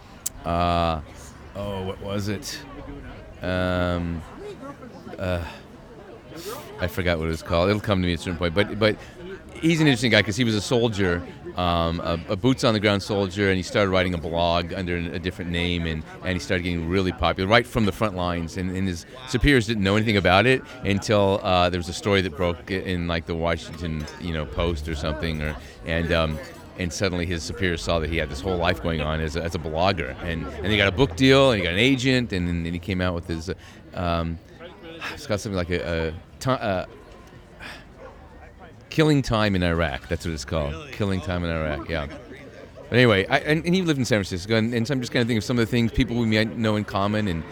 uh, 0.44 1.00
oh, 1.54 1.82
what 1.84 2.00
was 2.00 2.28
it? 2.28 2.58
Um, 3.42 4.22
I 6.80 6.86
forgot 6.88 7.18
what 7.18 7.26
it 7.26 7.30
was 7.30 7.42
called. 7.42 7.70
It'll 7.70 7.80
come 7.80 8.02
to 8.02 8.06
me 8.06 8.12
at 8.12 8.20
a 8.20 8.22
certain 8.22 8.38
point. 8.38 8.54
But 8.54 8.78
but 8.78 8.96
he's 9.54 9.80
an 9.80 9.86
interesting 9.86 10.10
guy 10.10 10.20
because 10.20 10.36
he 10.36 10.44
was 10.44 10.54
a 10.54 10.60
soldier, 10.60 11.22
um, 11.56 12.00
a, 12.00 12.20
a 12.30 12.36
boots 12.36 12.64
on 12.64 12.74
the 12.74 12.80
ground 12.80 13.02
soldier, 13.02 13.48
and 13.48 13.56
he 13.56 13.62
started 13.62 13.90
writing 13.90 14.14
a 14.14 14.18
blog 14.18 14.72
under 14.74 14.96
a 14.96 15.18
different 15.18 15.50
name, 15.50 15.86
and, 15.86 16.02
and 16.22 16.34
he 16.34 16.38
started 16.38 16.64
getting 16.64 16.88
really 16.88 17.12
popular 17.12 17.48
right 17.48 17.66
from 17.66 17.86
the 17.86 17.92
front 17.92 18.14
lines. 18.14 18.56
And, 18.56 18.70
and 18.76 18.86
his 18.86 19.06
superiors 19.28 19.66
didn't 19.66 19.82
know 19.82 19.96
anything 19.96 20.16
about 20.16 20.46
it 20.46 20.62
until 20.84 21.40
uh, 21.42 21.70
there 21.70 21.78
was 21.78 21.88
a 21.88 21.94
story 21.94 22.20
that 22.22 22.36
broke 22.36 22.70
in 22.70 23.08
like 23.08 23.26
the 23.26 23.34
Washington 23.34 24.06
you 24.20 24.32
know 24.32 24.44
Post 24.46 24.88
or 24.88 24.94
something, 24.94 25.42
or 25.42 25.56
and. 25.86 26.12
Um, 26.12 26.38
and 26.78 26.92
suddenly 26.92 27.24
his 27.24 27.42
superiors 27.42 27.82
saw 27.82 27.98
that 28.00 28.10
he 28.10 28.18
had 28.18 28.28
this 28.28 28.42
whole 28.42 28.58
life 28.58 28.82
going 28.82 29.00
on 29.00 29.22
as 29.22 29.34
a, 29.34 29.42
as 29.42 29.54
a 29.54 29.58
blogger, 29.58 30.14
and, 30.22 30.46
and 30.46 30.66
he 30.66 30.76
got 30.76 30.88
a 30.88 30.92
book 30.92 31.16
deal, 31.16 31.52
and 31.52 31.58
he 31.58 31.64
got 31.64 31.72
an 31.72 31.78
agent, 31.78 32.34
and 32.34 32.46
then 32.46 32.70
he 32.70 32.78
came 32.78 33.00
out 33.00 33.14
with 33.14 33.26
his, 33.26 33.50
um, 33.94 34.38
it's 35.14 35.26
got 35.26 35.40
something 35.40 35.56
like 35.56 35.70
a, 35.70 36.12
a 36.46 36.50
uh, 36.50 36.86
Killing 38.96 39.20
Time 39.20 39.54
in 39.54 39.62
Iraq. 39.62 40.08
That's 40.08 40.24
what 40.24 40.32
it's 40.32 40.46
called. 40.46 40.90
Killing 40.90 41.20
Time 41.20 41.44
in 41.44 41.50
Iraq. 41.50 41.86
Yeah. 41.86 42.06
But 42.06 42.92
anyway, 42.96 43.26
I, 43.26 43.40
and, 43.40 43.62
and 43.66 43.74
he 43.74 43.82
lived 43.82 43.98
in 43.98 44.06
San 44.06 44.20
Francisco, 44.20 44.56
and, 44.56 44.72
and 44.72 44.88
so 44.88 44.94
I'm 44.94 45.00
just 45.00 45.12
kind 45.12 45.20
of 45.20 45.26
thinking 45.26 45.36
of 45.36 45.44
some 45.44 45.58
of 45.58 45.66
the 45.66 45.70
things 45.70 45.92
people 45.92 46.16
we 46.16 46.24
might 46.24 46.56
know 46.56 46.76
in 46.76 46.84
common, 46.84 47.28
and 47.28 47.44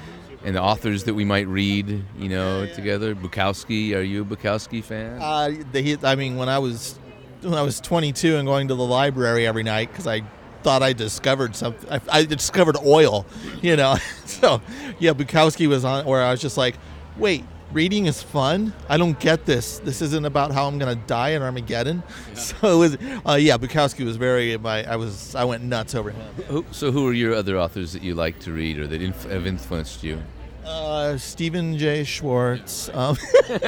and 0.42 0.56
the 0.56 0.62
authors 0.62 1.04
that 1.04 1.12
we 1.12 1.26
might 1.26 1.46
read, 1.46 2.02
you 2.16 2.30
know, 2.30 2.64
together. 2.68 3.14
Bukowski, 3.14 3.94
are 3.94 4.00
you 4.00 4.22
a 4.22 4.24
Bukowski 4.24 4.82
fan? 4.82 5.20
Uh, 5.20 5.52
they, 5.70 5.98
I 6.02 6.14
mean, 6.14 6.36
when 6.36 6.48
I 6.48 6.58
was 6.60 6.98
when 7.42 7.52
I 7.52 7.60
was 7.60 7.78
22 7.78 8.36
and 8.36 8.46
going 8.46 8.68
to 8.68 8.74
the 8.74 8.82
library 8.82 9.46
every 9.46 9.64
night 9.64 9.90
because 9.90 10.06
I 10.06 10.22
thought 10.62 10.82
I 10.82 10.94
discovered 10.94 11.54
something. 11.54 11.92
I, 11.92 12.00
I 12.10 12.24
discovered 12.24 12.78
oil, 12.78 13.26
you 13.60 13.76
know. 13.76 13.96
so 14.24 14.62
yeah, 14.98 15.12
Bukowski 15.12 15.68
was 15.68 15.84
on 15.84 16.06
where 16.06 16.22
I 16.22 16.30
was 16.30 16.40
just 16.40 16.56
like, 16.56 16.76
wait. 17.18 17.44
Reading 17.74 18.06
is 18.06 18.22
fun. 18.22 18.72
I 18.88 18.96
don't 18.96 19.18
get 19.18 19.46
this. 19.46 19.80
This 19.80 20.00
isn't 20.00 20.24
about 20.24 20.52
how 20.52 20.68
I'm 20.68 20.78
gonna 20.78 20.94
die 20.94 21.30
in 21.30 21.42
Armageddon. 21.42 22.04
So 22.34 22.54
it 22.70 22.76
was, 22.78 22.96
uh, 23.26 23.34
yeah. 23.34 23.58
Bukowski 23.58 24.04
was 24.04 24.16
very. 24.16 24.56
My, 24.56 24.84
I 24.84 24.94
was. 24.94 25.34
I 25.34 25.44
went 25.44 25.64
nuts 25.64 25.96
over 25.96 26.10
him. 26.10 26.22
Who, 26.46 26.64
so 26.70 26.92
who 26.92 27.08
are 27.08 27.12
your 27.12 27.34
other 27.34 27.58
authors 27.58 27.92
that 27.92 28.02
you 28.02 28.14
like 28.14 28.38
to 28.40 28.52
read 28.52 28.78
or 28.78 28.86
that 28.86 29.02
inf- 29.02 29.28
have 29.28 29.46
influenced 29.46 30.04
you? 30.04 30.22
Uh, 30.64 31.16
Stephen 31.16 31.76
Jay 31.76 32.04
Schwartz. 32.04 32.90
Um, 32.90 33.16
uh, 33.44 33.58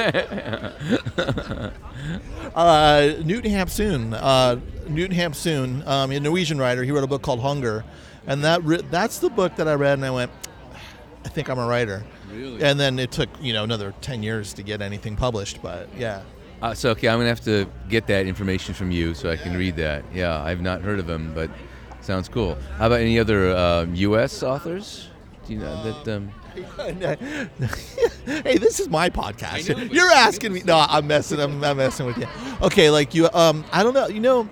Knut 2.55 3.43
Hamsun. 3.43 4.13
Uh, 4.13 4.55
Knut 4.87 5.11
Hamsun, 5.11 5.85
um, 5.85 6.11
a 6.11 6.19
Norwegian 6.19 6.59
writer. 6.59 6.83
He 6.83 6.91
wrote 6.91 7.03
a 7.03 7.07
book 7.07 7.23
called 7.23 7.41
Hunger, 7.41 7.83
and 8.25 8.41
that 8.45 8.63
re- 8.63 8.83
that's 8.89 9.19
the 9.19 9.29
book 9.29 9.57
that 9.57 9.67
I 9.67 9.73
read, 9.73 9.93
and 9.93 10.05
I 10.05 10.11
went, 10.11 10.31
I 11.25 11.29
think 11.29 11.49
I'm 11.49 11.59
a 11.59 11.67
writer. 11.67 12.05
Really? 12.31 12.61
And 12.63 12.79
then 12.79 12.99
it 12.99 13.11
took 13.11 13.29
you 13.41 13.53
know 13.53 13.63
another 13.63 13.93
ten 14.01 14.23
years 14.23 14.53
to 14.53 14.63
get 14.63 14.81
anything 14.81 15.15
published, 15.15 15.61
but 15.61 15.89
yeah. 15.97 16.23
Uh, 16.61 16.73
so 16.73 16.89
okay, 16.91 17.07
I'm 17.07 17.19
gonna 17.19 17.29
have 17.29 17.43
to 17.45 17.67
get 17.87 18.07
that 18.07 18.25
information 18.25 18.73
from 18.73 18.91
you 18.91 19.13
so 19.13 19.29
I 19.29 19.37
can 19.37 19.55
read 19.55 19.75
that. 19.77 20.03
Yeah, 20.13 20.41
I've 20.41 20.61
not 20.61 20.81
heard 20.81 20.99
of 20.99 21.09
him, 21.09 21.33
but 21.33 21.49
sounds 22.01 22.27
cool. 22.29 22.57
How 22.77 22.87
about 22.87 23.01
any 23.01 23.19
other 23.19 23.51
uh, 23.51 23.85
U.S. 23.93 24.41
authors? 24.41 25.09
Do 25.45 25.53
you 25.53 25.59
know 25.59 25.83
that? 26.03 26.15
Um, 26.15 26.31
hey, 28.25 28.57
this 28.57 28.79
is 28.79 28.89
my 28.89 29.09
podcast. 29.09 29.93
You're 29.93 30.09
asking 30.09 30.53
me. 30.53 30.63
No, 30.65 30.83
I'm 30.89 31.05
messing. 31.05 31.39
I'm, 31.39 31.63
I'm 31.63 31.77
messing 31.77 32.07
with 32.07 32.17
you. 32.17 32.27
Okay, 32.61 32.89
like 32.89 33.13
you. 33.13 33.29
Um, 33.33 33.63
I 33.71 33.83
don't 33.83 33.93
know. 33.93 34.07
You 34.07 34.19
know, 34.19 34.49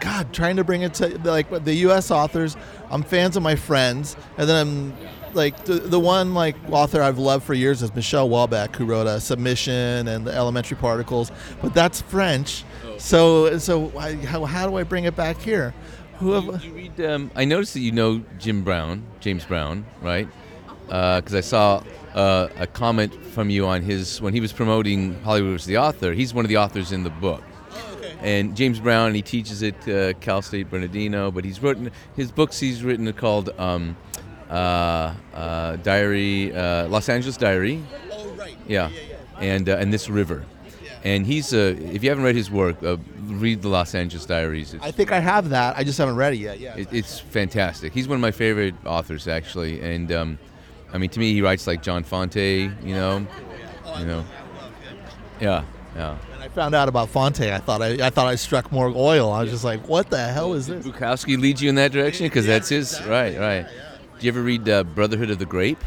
God, 0.00 0.32
trying 0.32 0.56
to 0.56 0.64
bring 0.64 0.82
it 0.82 0.94
to 0.94 1.18
like 1.18 1.50
the 1.64 1.74
U.S. 1.74 2.10
authors. 2.10 2.56
I'm 2.90 3.02
fans 3.02 3.36
of 3.36 3.42
my 3.42 3.56
friends, 3.56 4.16
and 4.38 4.48
then 4.48 4.56
I'm 4.56 4.94
like 5.34 5.64
the, 5.64 5.74
the 5.74 6.00
one 6.00 6.34
like 6.34 6.56
author 6.70 7.02
I've 7.02 7.18
loved 7.18 7.44
for 7.44 7.54
years 7.54 7.82
is 7.82 7.94
Michel 7.94 8.28
Houellebecq, 8.28 8.76
who 8.76 8.86
wrote 8.86 9.06
a 9.06 9.20
submission 9.20 10.08
and 10.08 10.26
the 10.26 10.34
elementary 10.34 10.76
particles. 10.76 11.30
But 11.60 11.74
that's 11.74 12.00
French. 12.02 12.64
So 12.98 13.58
so 13.58 13.96
I, 13.98 14.14
how, 14.16 14.44
how 14.44 14.68
do 14.68 14.76
I 14.76 14.82
bring 14.82 15.04
it 15.04 15.16
back 15.16 15.38
here? 15.38 15.74
Who 16.18 16.32
have, 16.32 16.64
you 16.64 16.72
read? 16.72 17.00
Um, 17.00 17.30
I 17.34 17.44
noticed 17.44 17.74
that 17.74 17.80
you 17.80 17.92
know 17.92 18.22
Jim 18.38 18.62
Brown, 18.62 19.04
James 19.20 19.44
Brown, 19.44 19.84
right? 20.00 20.28
Because 20.86 21.34
I 21.34 21.40
saw 21.40 21.82
uh, 22.14 22.48
a 22.56 22.66
comment 22.66 23.14
from 23.26 23.50
you 23.50 23.66
on 23.66 23.82
his 23.82 24.20
when 24.20 24.32
he 24.32 24.40
was 24.40 24.52
promoting 24.52 25.20
Hollywood 25.22 25.56
as 25.56 25.64
the 25.64 25.78
author. 25.78 26.12
He's 26.12 26.32
one 26.32 26.44
of 26.44 26.48
the 26.48 26.58
authors 26.58 26.92
in 26.92 27.02
the 27.02 27.10
book. 27.10 27.42
And 28.20 28.56
James 28.56 28.80
Brown, 28.80 29.12
he 29.12 29.20
teaches 29.20 29.62
at 29.62 29.86
uh, 29.86 30.14
Cal 30.14 30.40
State 30.40 30.70
Bernardino, 30.70 31.30
but 31.30 31.44
he's 31.44 31.62
written 31.62 31.90
his 32.16 32.32
books. 32.32 32.58
He's 32.58 32.82
written 32.82 33.06
are 33.06 33.12
called 33.12 33.50
um, 33.58 33.96
uh, 34.13 34.13
uh, 34.13 34.13
Diary, 34.48 36.54
uh, 36.54 36.88
Los 36.88 37.08
Angeles 37.08 37.36
Diary. 37.36 37.82
Oh 38.10 38.28
right. 38.30 38.56
Yeah, 38.66 38.90
and 39.38 39.68
uh, 39.68 39.76
and 39.76 39.92
this 39.92 40.08
river. 40.08 40.44
And 41.04 41.26
he's 41.26 41.52
uh, 41.52 41.76
if 41.78 42.02
you 42.02 42.08
haven't 42.08 42.24
read 42.24 42.34
his 42.34 42.50
work, 42.50 42.82
uh, 42.82 42.96
read 43.26 43.60
the 43.60 43.68
Los 43.68 43.94
Angeles 43.94 44.24
Diaries. 44.24 44.72
It's, 44.72 44.82
I 44.82 44.90
think 44.90 45.12
I 45.12 45.20
have 45.20 45.50
that. 45.50 45.76
I 45.76 45.84
just 45.84 45.98
haven't 45.98 46.16
read 46.16 46.32
it 46.32 46.38
yet. 46.38 46.58
Yeah. 46.58 46.76
it, 46.76 46.88
it's 46.92 47.20
fantastic. 47.20 47.92
He's 47.92 48.08
one 48.08 48.16
of 48.16 48.22
my 48.22 48.30
favorite 48.30 48.74
authors, 48.86 49.28
actually. 49.28 49.82
And 49.82 50.10
um, 50.10 50.38
I 50.94 50.98
mean, 50.98 51.10
to 51.10 51.20
me, 51.20 51.34
he 51.34 51.42
writes 51.42 51.66
like 51.66 51.82
John 51.82 52.04
Fante. 52.04 52.72
You 52.82 52.94
know, 52.94 53.26
you 53.98 54.06
know. 54.06 54.24
Yeah, 55.40 55.64
yeah. 55.94 56.16
When 56.30 56.40
I 56.40 56.48
found 56.48 56.74
out 56.74 56.88
about 56.88 57.10
Fonte, 57.10 57.52
I 57.52 57.58
thought 57.58 57.82
I, 57.82 58.06
I 58.06 58.08
thought 58.08 58.26
I 58.26 58.36
struck 58.36 58.72
more 58.72 58.88
oil. 58.88 59.30
I 59.30 59.42
was 59.42 59.50
just 59.50 59.64
like, 59.64 59.86
what 59.86 60.08
the 60.08 60.26
hell 60.28 60.54
is 60.54 60.68
this? 60.68 60.86
Bukowski 60.86 61.38
leads 61.38 61.60
you 61.60 61.68
in 61.68 61.74
that 61.74 61.92
direction 61.92 62.26
because 62.26 62.46
that's 62.46 62.70
his. 62.70 62.98
Right, 63.06 63.38
right. 63.38 63.66
Do 64.18 64.26
you 64.26 64.32
ever 64.32 64.42
read 64.42 64.68
uh, 64.68 64.84
Brotherhood 64.84 65.30
of 65.30 65.38
the 65.38 65.46
Grape? 65.46 65.78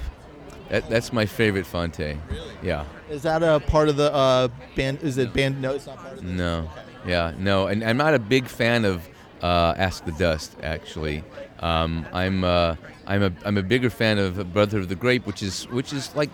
That, 0.69 0.89
that's 0.89 1.13
my 1.13 1.25
favorite 1.25 1.65
Fante. 1.65 2.19
Really? 2.29 2.53
Yeah. 2.61 2.85
Is 3.09 3.21
that 3.23 3.41
a 3.41 3.59
part 3.59 3.87
of 3.87 3.95
the 3.95 4.13
uh, 4.13 4.49
band? 4.75 5.01
Is 5.01 5.17
it 5.17 5.33
band? 5.33 5.61
No, 5.61 5.75
it's 5.75 5.87
not 5.87 5.97
part 5.97 6.13
of 6.13 6.19
it. 6.19 6.25
No, 6.25 6.69
yeah, 7.05 7.33
no, 7.37 7.67
and 7.67 7.83
I'm 7.83 7.97
not 7.97 8.13
a 8.13 8.19
big 8.19 8.47
fan 8.47 8.83
of 8.83 9.07
uh, 9.41 9.75
Ask 9.77 10.03
the 10.03 10.11
Dust. 10.13 10.57
Actually, 10.61 11.23
um, 11.59 12.05
I'm 12.11 12.43
uh, 12.43 12.75
I'm 13.05 13.23
a 13.23 13.31
I'm 13.45 13.57
a 13.57 13.63
bigger 13.63 13.89
fan 13.89 14.17
of 14.17 14.53
Brother 14.53 14.77
of 14.79 14.89
the 14.89 14.95
Grape, 14.95 15.25
which 15.25 15.41
is 15.41 15.63
which 15.69 15.93
is 15.93 16.13
like 16.15 16.29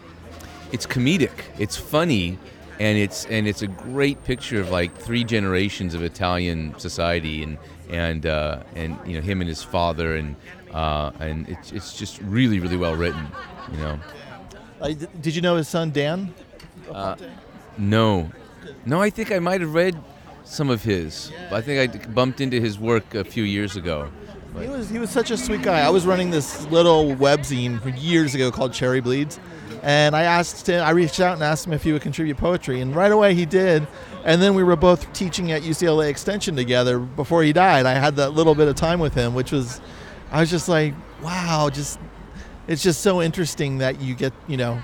it's 0.72 0.88
comedic, 0.88 1.44
it's 1.60 1.78
funny, 1.78 2.40
and 2.80 2.98
it's 2.98 3.26
and 3.26 3.48
it's 3.48 3.62
a 3.62 3.68
great 3.68 4.24
picture 4.24 4.60
of 4.60 4.72
like 4.72 4.96
three 4.98 5.24
generations 5.24 5.94
of 5.94 6.02
Italian 6.02 6.74
society 6.80 7.44
and 7.44 7.60
and 7.90 8.26
uh, 8.26 8.64
and 8.76 8.98
you 9.06 9.16
know 9.16 9.22
him 9.22 9.42
and 9.42 9.48
his 9.48 9.62
father 9.62 10.16
and 10.16 10.36
uh, 10.74 11.12
and 11.20 11.48
it's 11.48 11.72
it's 11.72 11.98
just 11.98 12.22
really 12.22 12.60
really 12.60 12.78
well 12.78 12.96
written, 12.96 13.28
you 13.72 13.78
know. 13.78 14.00
Uh, 14.82 14.94
did 15.22 15.36
you 15.36 15.42
know 15.42 15.56
his 15.56 15.68
son 15.68 15.92
Dan? 15.92 16.34
No, 17.78 18.30
no. 18.86 19.02
I 19.02 19.10
think 19.10 19.32
I 19.32 19.40
might 19.40 19.62
have 19.62 19.74
read 19.74 19.98
some 20.44 20.70
of 20.70 20.84
his. 20.84 21.32
I 21.52 21.62
think 21.62 21.96
I 21.96 22.08
bumped 22.10 22.42
into 22.42 22.60
his 22.60 22.78
work 22.78 23.16
a 23.16 23.24
few 23.24 23.44
years 23.44 23.76
ago. 23.76 24.12
He 24.60 24.68
was 24.68 24.90
he 24.90 25.00
was 25.00 25.10
such 25.10 25.32
a 25.32 25.38
sweet 25.38 25.64
guy. 25.64 25.80
I 25.80 25.90
was 25.90 26.06
running 26.06 26.30
this 26.30 26.66
little 26.68 27.16
webzine 27.16 27.82
for 27.82 27.90
years 27.90 28.36
ago 28.36 28.52
called 28.52 28.72
Cherry 28.74 29.02
Bleeds, 29.02 29.40
and 29.82 30.16
I 30.16 30.24
asked 30.24 30.68
him. 30.68 30.84
I 30.84 30.92
reached 30.92 31.20
out 31.20 31.34
and 31.34 31.44
asked 31.44 31.66
him 31.66 31.74
if 31.74 31.84
he 31.84 31.92
would 31.92 32.04
contribute 32.04 32.38
poetry, 32.38 32.80
and 32.82 32.96
right 32.96 33.12
away 33.12 33.34
he 33.34 33.46
did. 33.46 33.88
And 34.26 34.42
then 34.42 34.54
we 34.54 34.64
were 34.64 34.76
both 34.76 35.12
teaching 35.12 35.52
at 35.52 35.64
UCLA 35.64 36.08
Extension 36.10 36.56
together 36.56 37.00
before 37.00 37.44
he 37.44 37.52
died. 37.52 37.86
I 37.86 37.94
had 37.94 38.16
that 38.18 38.30
little 38.32 38.56
bit 38.56 38.68
of 38.68 38.76
time 38.76 39.00
with 39.00 39.14
him, 39.14 39.34
which 39.34 39.52
was, 39.52 39.82
I 40.34 40.42
was 40.42 40.50
just 40.50 40.68
like, 40.68 40.94
wow, 41.22 41.70
just 41.72 42.00
it's 42.68 42.84
just 42.84 43.00
so 43.02 43.22
interesting 43.22 43.78
that 43.78 44.02
you 44.02 44.16
get 44.16 44.34
you 44.48 44.58
know 44.58 44.82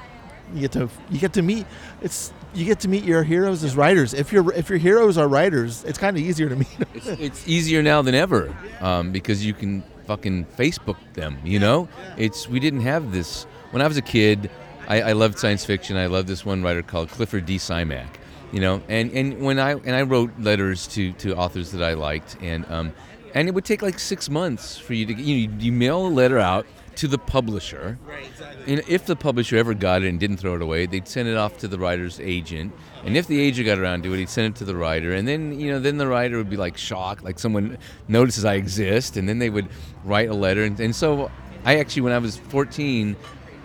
you 0.54 0.62
get 0.62 0.72
to 0.74 0.90
you 1.10 1.20
get 1.20 1.34
to 1.34 1.42
meet 1.42 1.66
it's 2.02 2.34
you 2.54 2.66
get 2.66 2.80
to 2.82 2.90
meet 2.90 3.04
your 3.04 3.24
heroes 3.24 3.64
as 3.64 3.76
writers 3.76 4.14
if 4.14 4.34
your 4.34 4.52
if 4.54 4.68
your 4.68 4.80
heroes 4.80 5.18
are 5.18 5.30
writers 5.30 5.86
it's 5.86 5.98
kind 5.98 6.18
of 6.18 6.22
easier 6.22 6.50
to 6.50 6.56
meet 6.56 6.78
them. 6.78 6.90
It's, 6.94 7.08
it's 7.08 7.48
easier 7.48 7.82
now 7.82 8.02
than 8.02 8.16
ever 8.16 8.54
um, 8.82 9.12
because 9.12 9.46
you 9.46 9.54
can 9.54 9.84
fucking 10.10 10.44
Facebook 10.58 10.98
them. 11.14 11.38
You 11.44 11.60
know, 11.60 11.88
it's 12.18 12.50
we 12.50 12.60
didn't 12.60 12.82
have 12.82 13.12
this 13.12 13.46
when 13.70 13.82
I 13.84 13.88
was 13.88 13.98
a 13.98 14.02
kid. 14.02 14.50
I, 14.88 15.02
I 15.02 15.12
loved 15.12 15.38
science 15.38 15.64
fiction. 15.64 15.98
I 15.98 16.08
loved 16.08 16.28
this 16.28 16.44
one 16.44 16.64
writer 16.64 16.82
called 16.82 17.10
Clifford 17.10 17.46
D. 17.46 17.58
Simak. 17.58 18.08
You 18.52 18.60
know, 18.60 18.82
and, 18.90 19.12
and 19.12 19.40
when 19.44 19.60
I 19.60 19.74
and 19.74 19.92
I 19.92 20.02
wrote 20.02 20.32
letters 20.40 20.88
to, 20.88 21.12
to 21.14 21.36
authors 21.36 21.72
that 21.74 21.84
I 21.84 21.94
liked, 21.94 22.38
and 22.42 22.66
um, 22.72 22.92
and 23.34 23.48
it 23.48 23.54
would 23.54 23.66
take 23.66 23.82
like 23.82 24.00
six 24.00 24.30
months 24.30 24.78
for 24.78 24.94
you 24.94 25.06
to 25.06 25.14
you 25.14 25.48
know, 25.48 25.58
you 25.60 25.72
mail 25.72 26.06
a 26.06 26.10
letter 26.10 26.40
out 26.40 26.66
to 26.96 27.08
the 27.08 27.18
publisher. 27.18 27.98
Right. 28.06 28.30
And 28.68 28.84
if 28.90 29.06
the 29.06 29.16
publisher 29.16 29.56
ever 29.56 29.74
got 29.74 30.04
it 30.04 30.10
and 30.10 30.20
didn't 30.20 30.38
throw 30.38 30.56
it 30.56 30.62
away, 30.62 30.86
they'd 30.86 31.08
send 31.08 31.30
it 31.30 31.38
off 31.38 31.58
to 31.60 31.68
the 31.68 31.80
writer's 31.80 32.20
agent. 32.20 32.74
And 33.06 33.16
if 33.16 33.26
the 33.28 33.40
agent 33.40 33.68
got 33.68 33.80
around 33.80 34.04
to 34.04 34.14
it, 34.14 34.18
he'd 34.18 34.30
send 34.30 34.54
it 34.54 34.58
to 34.60 34.66
the 34.66 34.76
writer. 34.76 35.14
And 35.14 35.26
then, 35.26 35.58
you 35.58 35.72
know, 35.72 35.80
then 35.80 35.98
the 35.98 36.08
writer 36.08 36.38
would 36.38 36.50
be 36.50 36.58
like 36.58 36.78
shocked, 36.78 37.24
like 37.24 37.40
someone 37.40 37.78
notices 38.10 38.44
I 38.44 38.56
exist, 38.56 39.16
and 39.16 39.30
then 39.30 39.40
they 39.40 39.50
would 39.50 39.70
write 40.04 40.30
a 40.30 40.34
letter. 40.34 40.66
And, 40.66 40.78
and 40.80 40.94
so 40.94 41.32
I 41.64 41.78
actually, 41.80 42.02
when 42.02 42.14
I 42.14 42.18
was 42.18 42.36
14, 42.36 43.16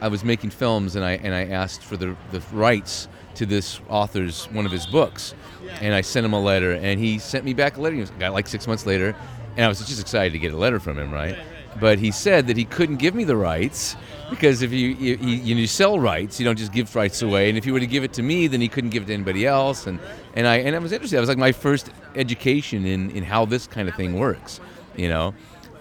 I 0.01 0.09
was 0.09 0.23
making 0.23 0.51
films, 0.51 0.97
and 0.97 1.05
I 1.05 1.13
and 1.13 1.35
I 1.35 1.47
asked 1.47 1.83
for 1.83 1.97
the 1.97 2.15
the 2.31 2.41
rights 2.53 3.09
to 3.37 3.47
this 3.47 3.81
author's 3.89 4.45
one 4.47 4.67
of 4.67 4.73
his 4.73 4.87
books, 4.87 5.35
and 5.81 5.95
I 5.95 6.03
sent 6.03 6.27
him 6.27 6.35
a 6.35 6.41
letter, 6.41 6.73
and 6.73 7.01
he 7.01 7.19
sent 7.19 7.45
me 7.45 7.55
back 7.55 7.79
a 7.79 7.81
letter. 7.81 7.95
He 7.95 8.01
was- 8.01 8.11
got 8.11 8.33
like 8.33 8.47
six 8.47 8.67
months 8.67 8.87
later, 8.87 9.17
and 9.57 9.65
I 9.65 9.69
was 9.69 9.79
just 9.81 10.01
excited 10.01 10.33
to 10.33 10.39
get 10.39 10.53
a 10.53 10.57
letter 10.57 10.81
from 10.81 10.99
him, 10.99 11.13
right? 11.13 11.39
But 11.81 11.99
he 11.99 12.11
said 12.11 12.47
that 12.47 12.57
he 12.57 12.65
couldn't 12.65 12.97
give 12.97 13.15
me 13.15 13.25
the 13.25 13.37
rights 13.37 13.97
because 14.31 14.63
if 14.63 14.73
you 14.73 14.89
you, 14.91 15.17
you, 15.17 15.57
you 15.57 15.67
sell 15.67 15.99
rights, 15.99 16.39
you 16.39 16.45
don't 16.45 16.59
just 16.59 16.73
give 16.73 16.95
rights 16.95 17.23
away. 17.23 17.49
And 17.49 17.59
if 17.59 17.67
you 17.67 17.73
were 17.73 17.81
to 17.81 17.87
give 17.87 18.05
it 18.05 18.13
to 18.15 18.23
me, 18.23 18.47
then 18.47 18.61
he 18.61 18.69
couldn't 18.69 18.91
give 18.91 19.05
it 19.05 19.07
to 19.07 19.15
anybody 19.15 19.47
else. 19.47 19.87
And 19.87 19.99
and 20.35 20.47
I 20.47 20.59
and 20.59 20.75
I 20.75 20.79
was 20.79 20.93
interested. 20.93 21.17
That 21.17 21.21
was 21.21 21.29
like 21.29 21.39
my 21.39 21.53
first 21.53 21.91
education 22.15 22.87
in 22.87 23.11
in 23.11 23.25
how 23.25 23.45
this 23.45 23.67
kind 23.67 23.89
of 23.89 23.95
thing 23.95 24.19
works, 24.19 24.61
you 24.97 25.09
know. 25.09 25.35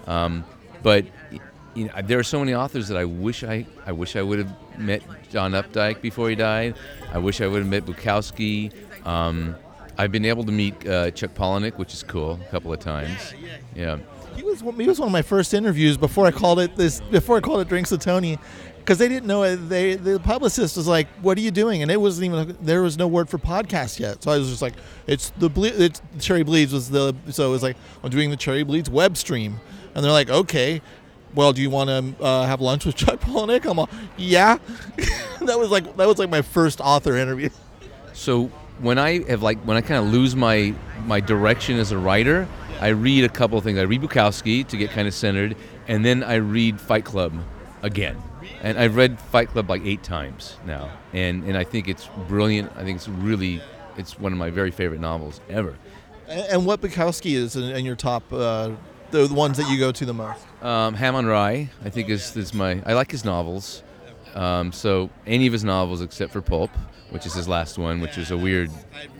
Um, 0.06 0.44
but 0.82 1.06
you 1.74 1.86
know, 1.86 1.92
there 2.02 2.18
are 2.18 2.24
so 2.24 2.40
many 2.40 2.54
authors 2.54 2.88
that 2.88 2.96
I 2.96 3.04
wish 3.04 3.44
I 3.44 3.66
I 3.86 3.92
wish 3.92 4.16
I 4.16 4.22
would 4.22 4.40
have 4.40 4.78
met 4.78 5.02
John 5.30 5.52
Updike 5.52 6.00
before 6.00 6.28
he 6.28 6.34
died. 6.34 6.74
I 7.12 7.18
wish 7.18 7.40
I 7.40 7.46
would 7.46 7.60
have 7.60 7.70
met 7.70 7.84
Bukowski. 7.84 8.72
Um, 9.06 9.56
I've 9.96 10.10
been 10.12 10.24
able 10.24 10.44
to 10.44 10.52
meet 10.52 10.86
uh, 10.88 11.10
Chuck 11.12 11.34
Palahniuk, 11.34 11.76
which 11.78 11.94
is 11.94 12.02
cool, 12.02 12.38
a 12.46 12.50
couple 12.50 12.72
of 12.72 12.80
times. 12.80 13.32
Yeah. 13.74 13.98
He 14.36 14.42
was 14.42 14.62
one- 14.62 14.74
he 14.78 14.86
was 14.88 14.98
one 14.98 15.08
of 15.08 15.12
my 15.12 15.22
first 15.22 15.54
interviews 15.54 15.96
before 15.96 16.26
I 16.26 16.30
called 16.32 16.58
it 16.58 16.74
this 16.76 17.00
before 17.00 17.36
I 17.36 17.40
called 17.40 17.60
it 17.60 17.68
Drinks 17.68 17.92
with 17.92 18.00
Tony, 18.00 18.36
because 18.78 18.98
they 18.98 19.06
didn't 19.08 19.26
know 19.26 19.44
it. 19.44 19.56
They 19.68 19.94
the 19.94 20.18
publicist 20.18 20.76
was 20.76 20.88
like, 20.88 21.06
"What 21.22 21.38
are 21.38 21.40
you 21.40 21.52
doing?" 21.52 21.82
And 21.82 21.90
it 21.90 22.00
wasn't 22.00 22.26
even 22.34 22.56
there 22.60 22.82
was 22.82 22.98
no 22.98 23.06
word 23.06 23.28
for 23.30 23.38
podcast 23.38 24.00
yet. 24.00 24.24
So 24.24 24.32
I 24.32 24.38
was 24.38 24.50
just 24.50 24.60
like, 24.62 24.74
"It's 25.06 25.30
the 25.38 25.48
ble- 25.48 25.66
it's 25.66 26.02
Cherry 26.18 26.42
Bleeds 26.42 26.72
was 26.72 26.90
the 26.90 27.14
so 27.30 27.46
it 27.46 27.50
was 27.50 27.62
like 27.62 27.76
I'm 28.02 28.10
doing 28.10 28.30
the 28.30 28.36
Cherry 28.36 28.64
Bleeds 28.64 28.90
web 28.90 29.16
stream," 29.16 29.60
and 29.94 30.04
they're 30.04 30.10
like, 30.12 30.28
"Okay." 30.30 30.82
Well, 31.36 31.52
do 31.52 31.60
you 31.62 31.70
want 31.70 31.90
to 32.18 32.22
uh, 32.24 32.46
have 32.46 32.60
lunch 32.60 32.84
with 32.86 32.94
Chuck 32.96 33.20
Palahniuk? 33.20 33.68
I'm 33.68 33.78
all, 33.80 33.90
yeah. 34.16 34.58
that 35.42 35.58
was 35.58 35.68
like 35.70 35.96
that 35.96 36.06
was 36.08 36.18
like 36.18 36.30
my 36.30 36.42
first 36.42 36.80
author 36.80 37.16
interview. 37.16 37.50
So 38.12 38.50
when 38.80 38.98
I 38.98 39.22
have 39.28 39.42
like 39.42 39.58
when 39.60 39.76
I 39.76 39.80
kind 39.80 40.04
of 40.04 40.12
lose 40.12 40.34
my 40.34 40.74
my 41.06 41.20
direction 41.20 41.78
as 41.78 41.92
a 41.92 41.98
writer, 41.98 42.48
I 42.80 42.88
read 42.88 43.24
a 43.24 43.28
couple 43.28 43.58
of 43.58 43.64
things. 43.64 43.78
I 43.78 43.82
read 43.82 44.02
Bukowski 44.02 44.66
to 44.68 44.76
get 44.76 44.90
kind 44.90 45.08
of 45.08 45.14
centered, 45.14 45.56
and 45.88 46.04
then 46.04 46.22
I 46.22 46.36
read 46.36 46.80
Fight 46.80 47.04
Club 47.04 47.32
again. 47.82 48.16
And 48.62 48.78
I've 48.78 48.96
read 48.96 49.18
Fight 49.18 49.48
Club 49.48 49.68
like 49.68 49.82
eight 49.84 50.02
times 50.02 50.56
now, 50.66 50.90
and 51.12 51.44
and 51.44 51.56
I 51.56 51.64
think 51.64 51.88
it's 51.88 52.08
brilliant. 52.28 52.72
I 52.76 52.84
think 52.84 52.96
it's 52.96 53.08
really 53.08 53.60
it's 53.96 54.18
one 54.18 54.32
of 54.32 54.38
my 54.38 54.50
very 54.50 54.70
favorite 54.70 55.00
novels 55.00 55.40
ever. 55.48 55.76
And, 56.28 56.46
and 56.50 56.66
what 56.66 56.80
Bukowski 56.80 57.32
is 57.34 57.56
in, 57.56 57.64
in 57.64 57.84
your 57.84 57.96
top 57.96 58.32
uh, 58.32 58.70
the 59.10 59.32
ones 59.32 59.58
that 59.58 59.70
you 59.70 59.78
go 59.78 59.92
to 59.92 60.04
the 60.04 60.14
most? 60.14 60.44
Um, 60.62 60.94
Ham 60.94 61.14
on 61.14 61.26
Rye, 61.26 61.70
I 61.84 61.90
think 61.90 62.08
is, 62.08 62.36
is 62.36 62.52
my. 62.52 62.82
I 62.84 62.94
like 62.94 63.10
his 63.10 63.24
novels. 63.24 63.82
Um, 64.34 64.72
so 64.72 65.10
any 65.26 65.46
of 65.46 65.52
his 65.52 65.62
novels 65.62 66.02
except 66.02 66.32
for 66.32 66.42
Pulp, 66.42 66.70
which 67.14 67.26
is 67.26 67.32
his 67.32 67.46
last 67.46 67.78
one, 67.78 68.00
which 68.00 68.18
is 68.18 68.32
a 68.32 68.36
weird, 68.36 68.72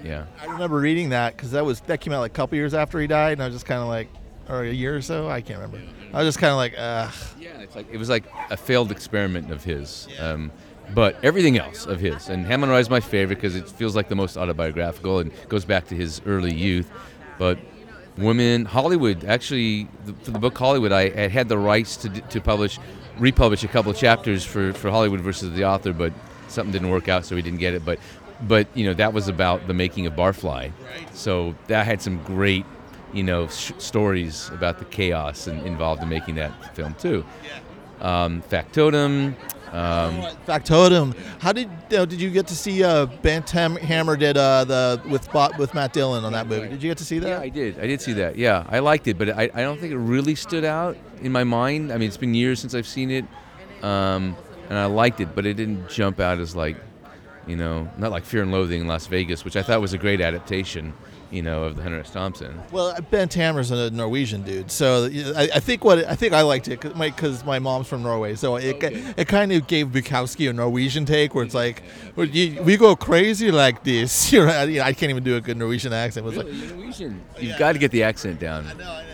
yeah. 0.02 0.24
I 0.42 0.46
remember 0.46 0.80
reading 0.80 1.10
that 1.10 1.36
because 1.36 1.52
that 1.52 1.64
was 1.64 1.78
that 1.82 2.00
came 2.00 2.12
out 2.12 2.18
like 2.18 2.32
a 2.32 2.34
couple 2.34 2.56
years 2.56 2.74
after 2.74 2.98
he 2.98 3.06
died, 3.06 3.34
and 3.34 3.42
I 3.42 3.46
was 3.46 3.54
just 3.54 3.66
kind 3.66 3.80
of 3.80 3.86
like, 3.86 4.08
or 4.48 4.64
a 4.64 4.72
year 4.72 4.96
or 4.96 5.00
so, 5.00 5.30
I 5.30 5.40
can't 5.40 5.60
remember. 5.60 5.80
I 6.12 6.18
was 6.18 6.26
just 6.26 6.40
kind 6.40 6.50
of 6.50 6.56
like, 6.56 6.74
ugh. 6.76 7.14
Yeah, 7.38 7.60
it's 7.60 7.76
like 7.76 7.86
it 7.92 7.98
was 7.98 8.08
like 8.08 8.24
a 8.50 8.56
failed 8.56 8.90
experiment 8.90 9.52
of 9.52 9.62
his. 9.62 10.08
Um, 10.18 10.50
but 10.92 11.16
everything 11.22 11.56
else 11.56 11.86
of 11.86 12.00
his. 12.00 12.28
And 12.30 12.44
Ham 12.46 12.64
on 12.64 12.68
Rye 12.68 12.80
is 12.80 12.90
my 12.90 12.98
favorite 12.98 13.36
because 13.36 13.54
it 13.54 13.68
feels 13.68 13.94
like 13.94 14.08
the 14.08 14.16
most 14.16 14.36
autobiographical 14.36 15.20
and 15.20 15.30
goes 15.48 15.64
back 15.64 15.86
to 15.86 15.94
his 15.94 16.20
early 16.26 16.52
youth. 16.52 16.90
But 17.38 17.60
women, 18.18 18.64
Hollywood, 18.64 19.24
actually, 19.24 19.86
the, 20.04 20.14
for 20.14 20.32
the 20.32 20.40
book 20.40 20.58
Hollywood, 20.58 20.90
I, 20.90 21.02
I 21.02 21.28
had 21.28 21.48
the 21.48 21.58
rights 21.58 21.96
to, 21.98 22.08
to 22.08 22.40
publish, 22.40 22.80
republish 23.20 23.62
a 23.62 23.68
couple 23.68 23.92
of 23.92 23.96
chapters 23.96 24.44
for, 24.44 24.72
for 24.72 24.90
Hollywood 24.90 25.20
versus 25.20 25.54
the 25.54 25.64
author, 25.64 25.92
but 25.92 26.12
something 26.54 26.72
didn't 26.72 26.90
work 26.90 27.08
out, 27.08 27.24
so 27.26 27.34
we 27.34 27.42
didn't 27.42 27.58
get 27.60 27.74
it. 27.74 27.84
But, 27.84 27.98
but 28.42 28.66
you 28.74 28.86
know, 28.86 28.94
that 28.94 29.12
was 29.12 29.28
about 29.28 29.66
the 29.66 29.74
making 29.74 30.06
of 30.06 30.14
Barfly. 30.14 30.72
So 31.12 31.54
that 31.66 31.86
had 31.86 32.00
some 32.00 32.22
great, 32.24 32.64
you 33.12 33.22
know, 33.22 33.48
sh- 33.48 33.72
stories 33.78 34.48
about 34.52 34.78
the 34.78 34.84
chaos 34.86 35.46
and 35.46 35.64
involved 35.66 36.02
in 36.02 36.08
making 36.08 36.36
that 36.36 36.74
film 36.74 36.94
too. 36.94 37.24
Um, 38.00 38.42
Factotum. 38.42 39.34
Um, 39.72 40.22
Factotum. 40.46 41.16
How 41.40 41.52
did 41.52 41.68
uh, 41.92 42.04
did 42.04 42.20
you 42.20 42.30
get 42.30 42.46
to 42.46 42.54
see 42.54 42.84
uh, 42.84 43.06
Bent 43.06 43.50
Ham- 43.50 43.76
Hamer 43.76 44.16
did 44.16 44.36
uh, 44.36 44.64
the 44.64 45.02
with 45.08 45.28
with 45.58 45.74
Matt 45.74 45.92
Dillon 45.92 46.24
on 46.24 46.32
that 46.32 46.46
movie? 46.46 46.68
Did 46.68 46.80
you 46.82 46.90
get 46.90 46.98
to 46.98 47.04
see 47.04 47.18
that? 47.18 47.28
Yeah, 47.28 47.40
I 47.40 47.48
did. 47.48 47.80
I 47.80 47.86
did 47.88 48.00
see 48.00 48.12
that. 48.14 48.36
Yeah, 48.36 48.64
I 48.68 48.78
liked 48.78 49.08
it, 49.08 49.18
but 49.18 49.30
I, 49.30 49.50
I 49.52 49.62
don't 49.62 49.80
think 49.80 49.92
it 49.92 49.98
really 49.98 50.36
stood 50.36 50.64
out 50.64 50.96
in 51.22 51.32
my 51.32 51.42
mind. 51.42 51.92
I 51.92 51.98
mean, 51.98 52.06
it's 52.06 52.16
been 52.16 52.34
years 52.34 52.60
since 52.60 52.72
I've 52.72 52.86
seen 52.86 53.10
it, 53.10 53.24
um, 53.82 54.36
and 54.68 54.78
I 54.78 54.86
liked 54.86 55.20
it, 55.20 55.34
but 55.34 55.46
it 55.46 55.54
didn't 55.54 55.88
jump 55.88 56.20
out 56.20 56.38
as 56.38 56.54
like, 56.56 56.76
you 57.46 57.56
know, 57.56 57.88
not 57.98 58.10
like 58.10 58.24
Fear 58.24 58.42
and 58.42 58.52
Loathing 58.52 58.80
in 58.82 58.86
Las 58.86 59.06
Vegas, 59.06 59.44
which 59.44 59.56
I 59.56 59.62
thought 59.62 59.80
was 59.80 59.92
a 59.92 59.98
great 59.98 60.20
adaptation, 60.22 60.94
you 61.30 61.42
know, 61.42 61.64
of 61.64 61.76
the 61.76 61.82
Hunter 61.82 62.00
S. 62.00 62.10
Thompson. 62.10 62.58
Well, 62.72 62.96
Bent 63.10 63.34
Hamer's 63.34 63.70
a 63.70 63.90
Norwegian 63.90 64.42
dude, 64.44 64.70
so 64.70 65.10
I, 65.36 65.48
I 65.54 65.60
think 65.60 65.84
what 65.84 65.98
I 66.06 66.14
think 66.14 66.32
I 66.32 66.40
liked 66.42 66.68
it 66.68 66.80
because 66.80 67.44
my, 67.44 67.58
my 67.58 67.58
mom's 67.58 67.86
from 67.88 68.02
Norway, 68.02 68.34
so 68.36 68.56
it 68.56 68.82
it 68.82 69.28
kind 69.28 69.52
of 69.52 69.66
gave 69.66 69.88
Bukowski 69.88 70.48
a 70.48 70.52
Norwegian 70.54 71.04
take 71.04 71.34
where 71.34 71.44
it's 71.44 71.54
like 71.54 71.82
"Well, 72.16 72.26
you- 72.26 72.62
we 72.62 72.76
go 72.78 72.96
crazy 72.96 73.50
like 73.50 73.84
this. 73.84 74.32
You're, 74.32 74.48
you 74.64 74.78
know, 74.78 74.84
I 74.84 74.92
can't 74.94 75.10
even 75.10 75.22
do 75.24 75.36
a 75.36 75.40
good 75.40 75.56
Norwegian 75.58 75.92
accent. 75.92 76.24
It 76.24 76.28
was 76.28 76.36
like, 76.38 76.46
Norwegian. 76.46 77.22
You've 77.38 77.58
got 77.58 77.72
to 77.72 77.78
get 77.78 77.90
the 77.90 78.04
accent 78.04 78.40
down. 78.40 78.64
no, 78.64 78.70
I 78.72 78.74
know, 78.76 78.84
I, 78.90 79.04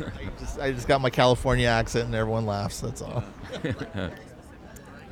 yeah, 0.00 0.06
I 0.06 0.40
just, 0.40 0.58
I 0.60 0.72
just 0.72 0.86
got 0.88 1.00
my 1.00 1.10
California 1.10 1.66
accent 1.68 2.06
and 2.06 2.14
everyone 2.14 2.44
laughs. 2.46 2.80
That's 2.80 3.00
all. 3.00 3.24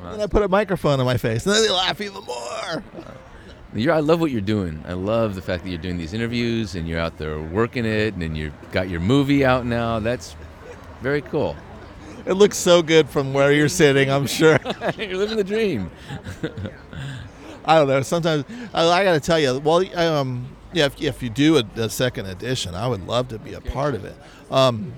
and 0.03 0.23
I 0.23 0.27
put 0.27 0.43
a 0.43 0.49
microphone 0.49 1.01
on 1.01 1.07
my 1.07 1.17
face, 1.17 1.47
and 1.47 1.55
then 1.55 1.63
they 1.63 1.71
laugh 1.71 2.01
even 2.01 2.23
more. 2.25 2.83
You're, 3.75 3.93
I 3.93 4.01
love 4.01 4.21
what 4.21 4.31
you're 4.31 4.41
doing. 4.41 4.83
I 4.87 4.95
love 4.95 5.35
the 5.35 5.43
fact 5.43 5.65
that 5.65 5.71
you're 5.71 5.79
doing 5.79 5.99
these 5.99 6.15
interviews 6.15 6.77
and 6.77 6.89
you're 6.89 7.01
out 7.01 7.19
there 7.19 7.39
working 7.39 7.85
it, 7.85 8.15
and 8.15 8.23
then 8.23 8.35
you've 8.35 8.55
got 8.73 8.89
your 8.89 9.01
movie 9.01 9.45
out 9.45 9.67
now. 9.67 9.99
That's 9.99 10.35
very 11.03 11.21
cool. 11.21 11.57
It 12.25 12.35
looks 12.35 12.57
so 12.57 12.83
good 12.83 13.09
from 13.09 13.33
where 13.33 13.53
you're 13.53 13.69
sitting. 13.69 14.11
I'm 14.11 14.27
sure. 14.27 14.59
you're 14.99 15.17
living 15.17 15.37
the 15.37 15.45
dream. 15.45 15.91
I 17.65 17.77
don't 17.77 17.89
know. 17.89 18.03
Sometimes 18.03 18.45
I, 18.73 18.89
I 18.89 19.05
got 19.05 19.13
to 19.13 19.21
tell 19.21 19.39
you. 19.39 19.59
Well, 19.59 19.85
um, 19.97 20.49
yeah, 20.73 20.87
if, 20.87 21.01
if 21.01 21.23
you 21.23 21.31
do 21.31 21.59
a, 21.59 21.65
a 21.77 21.91
second 21.91 22.27
edition, 22.27 22.75
I 22.75 22.89
would 22.89 23.07
love 23.07 23.29
to 23.29 23.39
be 23.39 23.55
a 23.55 23.61
part 23.61 23.95
of 23.95 24.05
it. 24.05 24.15
Um, 24.51 24.93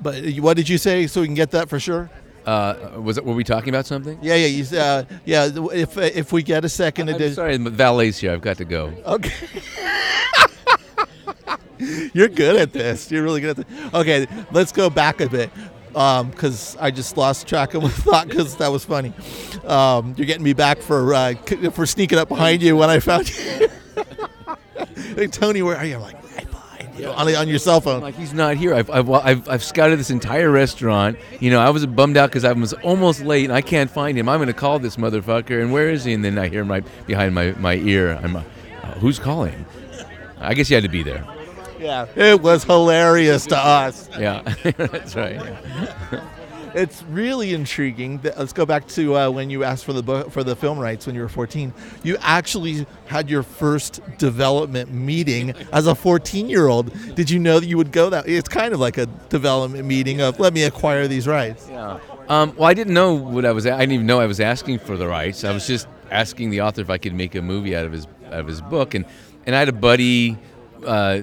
but 0.00 0.24
what 0.38 0.56
did 0.56 0.68
you 0.68 0.78
say? 0.78 1.06
So 1.06 1.20
we 1.20 1.26
can 1.26 1.34
get 1.34 1.50
that 1.52 1.68
for 1.68 1.78
sure. 1.78 2.10
Uh, 2.46 2.92
was 3.00 3.18
it, 3.18 3.24
were 3.24 3.34
we 3.34 3.42
talking 3.44 3.70
about 3.70 3.86
something? 3.86 4.18
Yeah, 4.22 4.36
yeah, 4.36 4.46
you, 4.46 4.78
uh, 4.78 5.04
yeah. 5.24 5.50
If 5.72 5.98
if 5.98 6.32
we 6.32 6.42
get 6.44 6.64
a 6.64 6.68
2nd 6.68 7.02
I'm 7.02 7.08
edition, 7.08 7.34
sorry, 7.34 7.56
the 7.56 7.70
valet's 7.70 8.18
here. 8.18 8.32
I've 8.32 8.40
got 8.40 8.56
to 8.58 8.64
go. 8.64 8.92
okay. 9.04 9.32
You're 12.14 12.28
good 12.28 12.56
at 12.56 12.72
this. 12.72 13.10
You're 13.10 13.22
really 13.22 13.40
good 13.42 13.58
at 13.58 13.68
this. 13.68 13.94
Okay, 13.94 14.26
let's 14.52 14.72
go 14.72 14.88
back 14.88 15.20
a 15.20 15.28
bit 15.28 15.50
because 15.88 16.76
I 16.78 16.90
just 16.90 17.16
lost 17.16 17.46
track 17.46 17.74
of 17.74 17.82
my 17.82 17.88
thought 18.04 18.28
because 18.28 18.56
that 18.56 18.68
was 18.68 18.84
funny. 18.84 19.12
Um, 19.64 20.14
you're 20.16 20.26
getting 20.26 20.44
me 20.44 20.52
back 20.52 20.78
for 20.78 21.14
uh, 21.14 21.34
for 21.72 21.84
sneaking 21.84 22.18
up 22.18 22.28
behind 22.28 22.62
you 22.62 22.76
when 22.76 22.90
I 22.90 23.00
found 23.00 23.28
you. 23.28 23.68
Hey, 25.14 25.26
Tony, 25.26 25.62
where 25.62 25.76
are 25.76 25.84
you? 25.86 25.94
I'm 25.94 26.02
like 26.02 26.25
you 26.98 27.08
on, 27.08 27.34
on 27.34 27.48
your 27.48 27.58
cell 27.58 27.76
I'm 27.76 27.82
phone. 27.82 28.00
like 28.00 28.14
he's 28.14 28.34
not 28.34 28.56
here. 28.56 28.74
I've, 28.74 28.90
I've, 28.90 29.10
I've, 29.10 29.48
I've 29.48 29.64
scouted 29.64 29.98
this 29.98 30.10
entire 30.10 30.50
restaurant. 30.50 31.18
You 31.40 31.50
know, 31.50 31.60
I 31.60 31.70
was 31.70 31.86
bummed 31.86 32.16
out 32.16 32.30
because 32.30 32.44
I 32.44 32.52
was 32.52 32.72
almost 32.74 33.22
late 33.22 33.44
and 33.44 33.52
I 33.52 33.62
can't 33.62 33.90
find 33.90 34.18
him. 34.18 34.28
I'm 34.28 34.38
going 34.38 34.48
to 34.48 34.52
call 34.52 34.78
this 34.78 34.96
motherfucker. 34.96 35.60
And 35.60 35.72
where 35.72 35.88
is 35.90 36.04
he? 36.04 36.12
And 36.12 36.24
then 36.24 36.38
I 36.38 36.48
hear 36.48 36.62
him 36.62 36.70
right 36.70 36.84
behind 37.06 37.34
my, 37.34 37.52
my 37.52 37.74
ear. 37.74 38.18
I'm, 38.22 38.36
uh, 38.36 38.42
who's 39.00 39.18
calling? 39.18 39.66
I 40.38 40.54
guess 40.54 40.70
you 40.70 40.76
had 40.76 40.84
to 40.84 40.88
be 40.90 41.02
there. 41.02 41.24
Yeah, 41.78 42.06
it 42.16 42.40
was 42.40 42.64
hilarious 42.64 43.46
to 43.46 43.56
us. 43.56 44.08
Yeah, 44.18 44.40
that's 44.76 45.14
right. 45.14 45.40
It's 46.76 47.02
really 47.04 47.54
intriguing. 47.54 48.20
Let's 48.22 48.52
go 48.52 48.66
back 48.66 48.86
to 48.88 49.16
uh, 49.16 49.30
when 49.30 49.48
you 49.48 49.64
asked 49.64 49.86
for 49.86 49.94
the 49.94 50.02
book, 50.02 50.30
for 50.30 50.44
the 50.44 50.54
film 50.54 50.78
rights 50.78 51.06
when 51.06 51.14
you 51.14 51.22
were 51.22 51.28
14. 51.28 51.72
You 52.02 52.18
actually 52.20 52.86
had 53.06 53.30
your 53.30 53.42
first 53.42 54.02
development 54.18 54.92
meeting 54.92 55.54
as 55.72 55.86
a 55.86 55.94
14 55.94 56.50
year 56.50 56.68
old. 56.68 56.92
Did 57.14 57.30
you 57.30 57.38
know 57.38 57.60
that 57.60 57.66
you 57.66 57.78
would 57.78 57.92
go 57.92 58.10
that? 58.10 58.28
It's 58.28 58.50
kind 58.50 58.74
of 58.74 58.80
like 58.80 58.98
a 58.98 59.06
development 59.06 59.86
meeting 59.86 60.20
of 60.20 60.38
let 60.38 60.52
me 60.52 60.64
acquire 60.64 61.08
these 61.08 61.26
rights. 61.26 61.66
Yeah. 61.66 61.98
Um, 62.28 62.54
well, 62.56 62.68
I 62.68 62.74
didn't 62.74 62.92
know 62.92 63.14
what 63.14 63.46
I 63.46 63.52
was. 63.52 63.66
I 63.66 63.78
didn't 63.78 63.92
even 63.92 64.06
know 64.06 64.20
I 64.20 64.26
was 64.26 64.40
asking 64.40 64.80
for 64.80 64.98
the 64.98 65.06
rights. 65.06 65.44
I 65.44 65.52
was 65.52 65.66
just 65.66 65.88
asking 66.10 66.50
the 66.50 66.60
author 66.60 66.82
if 66.82 66.90
I 66.90 66.98
could 66.98 67.14
make 67.14 67.34
a 67.34 67.40
movie 67.40 67.74
out 67.74 67.86
of 67.86 67.92
his 67.92 68.06
out 68.26 68.40
of 68.40 68.46
his 68.46 68.60
book, 68.60 68.92
and 68.92 69.06
and 69.46 69.54
I 69.56 69.60
had 69.60 69.70
a 69.70 69.72
buddy, 69.72 70.36
uh, 70.86 71.22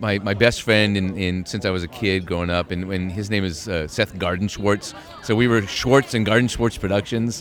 my 0.00 0.18
my 0.18 0.34
best 0.34 0.62
friend 0.62 0.96
in, 0.96 1.16
in 1.16 1.46
since 1.46 1.64
I 1.64 1.70
was 1.70 1.82
a 1.82 1.88
kid 1.88 2.26
growing 2.26 2.50
up, 2.50 2.70
and, 2.70 2.90
and 2.92 3.10
his 3.10 3.30
name 3.30 3.44
is 3.44 3.68
uh, 3.68 3.88
Seth 3.88 4.18
Garden 4.18 4.48
Schwartz. 4.48 4.94
So 5.22 5.34
we 5.34 5.48
were 5.48 5.62
Schwartz 5.62 6.14
and 6.14 6.24
Garden 6.26 6.48
Schwartz 6.48 6.78
Productions, 6.78 7.40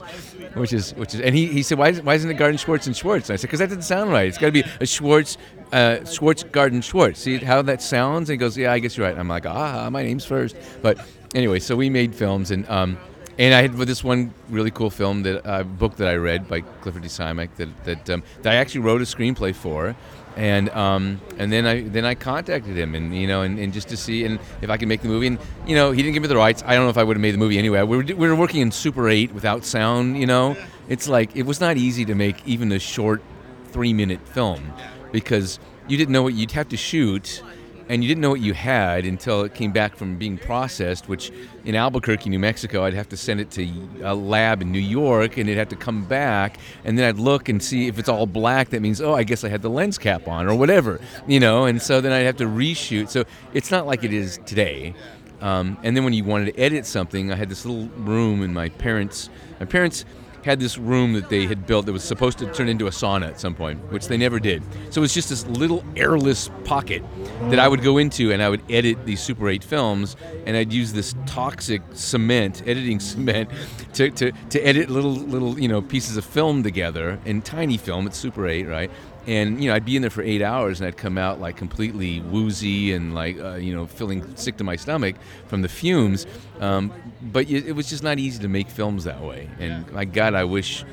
which 0.56 0.74
is 0.74 0.94
which 0.96 1.14
is, 1.14 1.22
and 1.22 1.36
he, 1.36 1.48
he 1.48 1.64
said, 1.64 1.78
why, 1.78 1.90
is- 1.90 2.02
why 2.02 2.16
isn't 2.16 2.30
it 2.30 2.36
Garden 2.36 2.58
Schwartz 2.58 2.88
and 2.88 2.96
Schwartz? 2.96 3.30
And 3.30 3.34
I 3.34 3.38
said, 3.38 3.48
because 3.48 3.60
that 3.60 3.68
doesn't 3.70 3.84
sound 3.84 4.12
right. 4.12 4.28
It's 4.28 4.38
got 4.38 4.48
to 4.48 4.52
be 4.52 4.64
a 4.80 4.86
Schwartz. 4.86 5.38
Uh, 5.72 6.06
Schwartz 6.06 6.44
Garden 6.44 6.82
Schwartz. 6.82 7.20
See 7.20 7.38
how 7.40 7.62
that 7.64 7.82
sounds? 7.82 8.30
And 8.30 8.36
he 8.36 8.38
goes, 8.38 8.58
"Yeah, 8.58 8.72
I 8.72 8.80
guess 8.80 8.96
you're 8.96 9.06
right." 9.06 9.18
I'm 9.18 9.28
like, 9.28 9.46
"Ah, 9.46 9.90
my 9.92 10.02
name's 10.02 10.24
first. 10.24 10.56
But 10.82 10.98
anyway, 11.36 11.60
so 11.60 11.76
we 11.76 11.90
made 11.90 12.16
films, 12.16 12.52
and 12.52 12.66
um, 12.70 12.98
and 13.38 13.54
I 13.54 13.62
had 13.64 13.74
this 13.74 14.02
one 14.02 14.34
really 14.50 14.72
cool 14.72 14.90
film 14.90 15.24
that 15.24 15.46
uh, 15.46 15.64
book 15.64 15.98
that 15.98 16.08
I 16.08 16.16
read 16.16 16.48
by 16.48 16.62
Clifford 16.62 17.02
D. 17.04 17.10
That 17.10 17.68
that, 17.84 18.10
um, 18.10 18.24
that 18.44 18.54
I 18.54 18.56
actually 18.56 18.82
wrote 18.82 19.02
a 19.02 19.04
screenplay 19.04 19.54
for, 19.54 19.94
and 20.38 20.70
um, 20.70 21.20
and 21.40 21.52
then 21.52 21.66
I 21.66 21.82
then 21.82 22.06
I 22.06 22.14
contacted 22.14 22.78
him 22.78 22.94
and 22.94 23.14
you 23.14 23.28
know 23.28 23.42
and, 23.42 23.58
and 23.60 23.74
just 23.74 23.90
to 23.90 23.98
see 23.98 24.24
and 24.24 24.40
if 24.62 24.70
I 24.70 24.78
could 24.78 24.88
make 24.88 25.02
the 25.02 25.08
movie 25.08 25.28
and 25.28 25.40
you 25.66 25.76
know 25.76 25.92
he 25.92 26.02
didn't 26.04 26.14
give 26.14 26.22
me 26.22 26.30
the 26.30 26.38
rights. 26.38 26.64
I 26.66 26.76
don't 26.76 26.86
know 26.86 26.92
if 26.92 26.98
I 26.98 27.04
would 27.04 27.18
have 27.18 27.22
made 27.22 27.34
the 27.34 27.40
movie 27.40 27.58
anyway. 27.58 27.82
We 27.82 27.98
were, 27.98 28.04
we 28.04 28.28
were 28.28 28.36
working 28.36 28.62
in 28.62 28.72
Super 28.72 29.10
8 29.10 29.34
without 29.34 29.66
sound. 29.66 30.18
You 30.20 30.28
know, 30.28 30.56
it's 30.88 31.08
like 31.08 31.36
it 31.36 31.44
was 31.44 31.60
not 31.60 31.76
easy 31.76 32.06
to 32.06 32.14
make 32.14 32.48
even 32.48 32.72
a 32.72 32.80
short 32.80 33.24
three 33.72 33.94
minute 33.94 34.26
film 34.28 34.74
because 35.12 35.60
you 35.88 35.98
didn't 35.98 36.12
know 36.12 36.22
what 36.22 36.36
you'd 36.36 36.52
have 36.52 36.70
to 36.70 36.78
shoot 36.78 37.42
and 37.90 38.04
you 38.04 38.08
didn't 38.08 38.22
know 38.22 38.30
what 38.30 38.42
you 38.42 38.54
had 38.54 39.06
until 39.06 39.44
it 39.44 39.54
came 39.54 39.72
back 39.72 39.96
from 39.96 40.18
being 40.18 40.38
processed 40.38 41.08
which 41.08 41.32
in 41.66 41.76
albuquerque 41.76 42.30
new 42.30 42.40
mexico 42.40 42.84
i'd 42.84 42.94
have 42.94 43.10
to 43.10 43.18
send 43.18 43.40
it 43.40 43.50
to 43.52 43.68
a 44.04 44.14
lab 44.14 44.62
in 44.62 44.72
new 44.72 44.80
york 44.80 45.38
and 45.38 45.50
it'd 45.50 45.58
have 45.58 45.70
to 45.70 45.76
come 45.76 46.06
back. 46.06 46.58
And 46.84 46.98
then 46.98 47.08
i'd 47.08 47.20
look 47.20 47.50
and 47.50 47.62
see 47.62 47.88
if 47.88 48.00
it's 48.00 48.10
all 48.10 48.26
black 48.26 48.70
that 48.70 48.82
means 48.82 49.02
oh 49.02 49.14
i 49.14 49.24
guess 49.24 49.44
i 49.44 49.50
had 49.50 49.62
the 49.62 49.70
lens 49.70 49.98
cap 49.98 50.28
on 50.28 50.48
or 50.48 50.56
whatever 50.56 51.00
you 51.28 51.40
know? 51.40 51.66
And 51.66 51.82
so 51.82 52.02
then 52.02 52.12
i'd 52.12 52.26
have 52.26 52.38
to 52.38 52.46
reshoot. 52.46 53.10
So 53.10 53.26
it's 53.54 53.72
not 53.72 53.86
like 53.86 54.04
it 54.04 54.14
is 54.14 54.40
today. 54.46 54.94
Um, 55.42 55.78
and 55.84 55.96
then 55.96 56.04
when 56.04 56.14
you 56.14 56.24
wanted 56.24 56.54
to 56.54 56.60
edit 56.60 56.86
something 56.86 57.32
i 57.32 57.36
had 57.36 57.50
this 57.50 57.66
little 57.66 57.88
room 58.00 58.42
in 58.42 58.54
my 58.54 58.70
parents 58.70 59.30
my 59.60 59.66
parents 59.68 60.04
had 60.48 60.62
this 60.62 60.78
room 60.78 61.12
that 61.12 61.28
they 61.28 61.46
had 61.46 61.68
built 61.68 61.86
that 61.86 61.92
was 61.92 62.06
supposed 62.06 62.38
to 62.38 62.46
turn 62.54 62.70
into 62.70 62.88
a 62.88 62.90
sauna 62.90 63.28
at 63.28 63.38
some 63.38 63.54
point, 63.54 63.80
which 63.92 64.08
they 64.08 64.16
never 64.16 64.40
did. 64.40 64.64
So 64.92 65.02
it 65.02 65.04
was 65.04 65.14
just 65.14 65.28
this 65.28 65.46
little 65.48 65.84
airless 65.98 66.50
pocket 66.64 67.04
that 67.50 67.60
I 67.60 67.68
would 67.68 67.84
go 67.84 67.98
into 67.98 68.32
and 68.32 68.42
I 68.42 68.48
would 68.48 68.64
edit 68.72 69.06
these 69.06 69.22
Super 69.22 69.50
8 69.50 69.62
films 69.62 70.16
and 70.46 70.56
I'd 70.56 70.72
use 70.72 70.94
this 70.94 71.16
toxic 71.26 71.82
cement, 71.92 72.64
editing 72.66 73.00
cement, 73.12 73.50
to, 73.96 74.10
to, 74.12 74.32
to 74.32 74.62
edit 74.62 74.90
little 74.90 75.12
little 75.12 75.60
you 75.60 75.68
know 75.68 75.82
pieces 75.82 76.16
of 76.16 76.24
film 76.24 76.64
together 76.64 77.20
in 77.26 77.42
tiny 77.42 77.76
film. 77.76 78.08
It's 78.08 78.18
Super 78.18 78.48
8, 78.48 78.68
right? 78.68 78.92
And 79.28 79.62
you 79.62 79.70
know 79.70 79.76
I'd 79.76 79.86
be 79.86 79.96
in 79.96 80.02
there 80.02 80.10
for 80.10 80.24
eight 80.24 80.42
hours 80.42 80.80
and 80.80 80.88
I'd 80.88 80.98
come 80.98 81.18
out 81.18 81.40
like 81.42 81.58
completely 81.58 82.22
woozy 82.22 82.94
and 82.94 83.14
like 83.14 83.38
uh, 83.40 83.56
you 83.56 83.76
know 83.76 83.86
feeling 83.86 84.36
sick 84.38 84.58
to 84.58 84.64
my 84.64 84.78
stomach 84.78 85.18
from 85.48 85.62
the 85.62 85.70
fumes. 85.70 86.26
Um, 86.60 86.94
but 87.22 87.50
it 87.50 87.74
was 87.74 87.90
just 87.90 88.04
not 88.04 88.20
easy 88.20 88.42
to 88.42 88.48
make 88.48 88.70
films 88.70 89.04
that 89.04 89.22
way. 89.22 89.50
And 89.60 89.92
my 89.92 90.06
God, 90.06 90.34
I 90.34 90.46
wish 90.46 90.86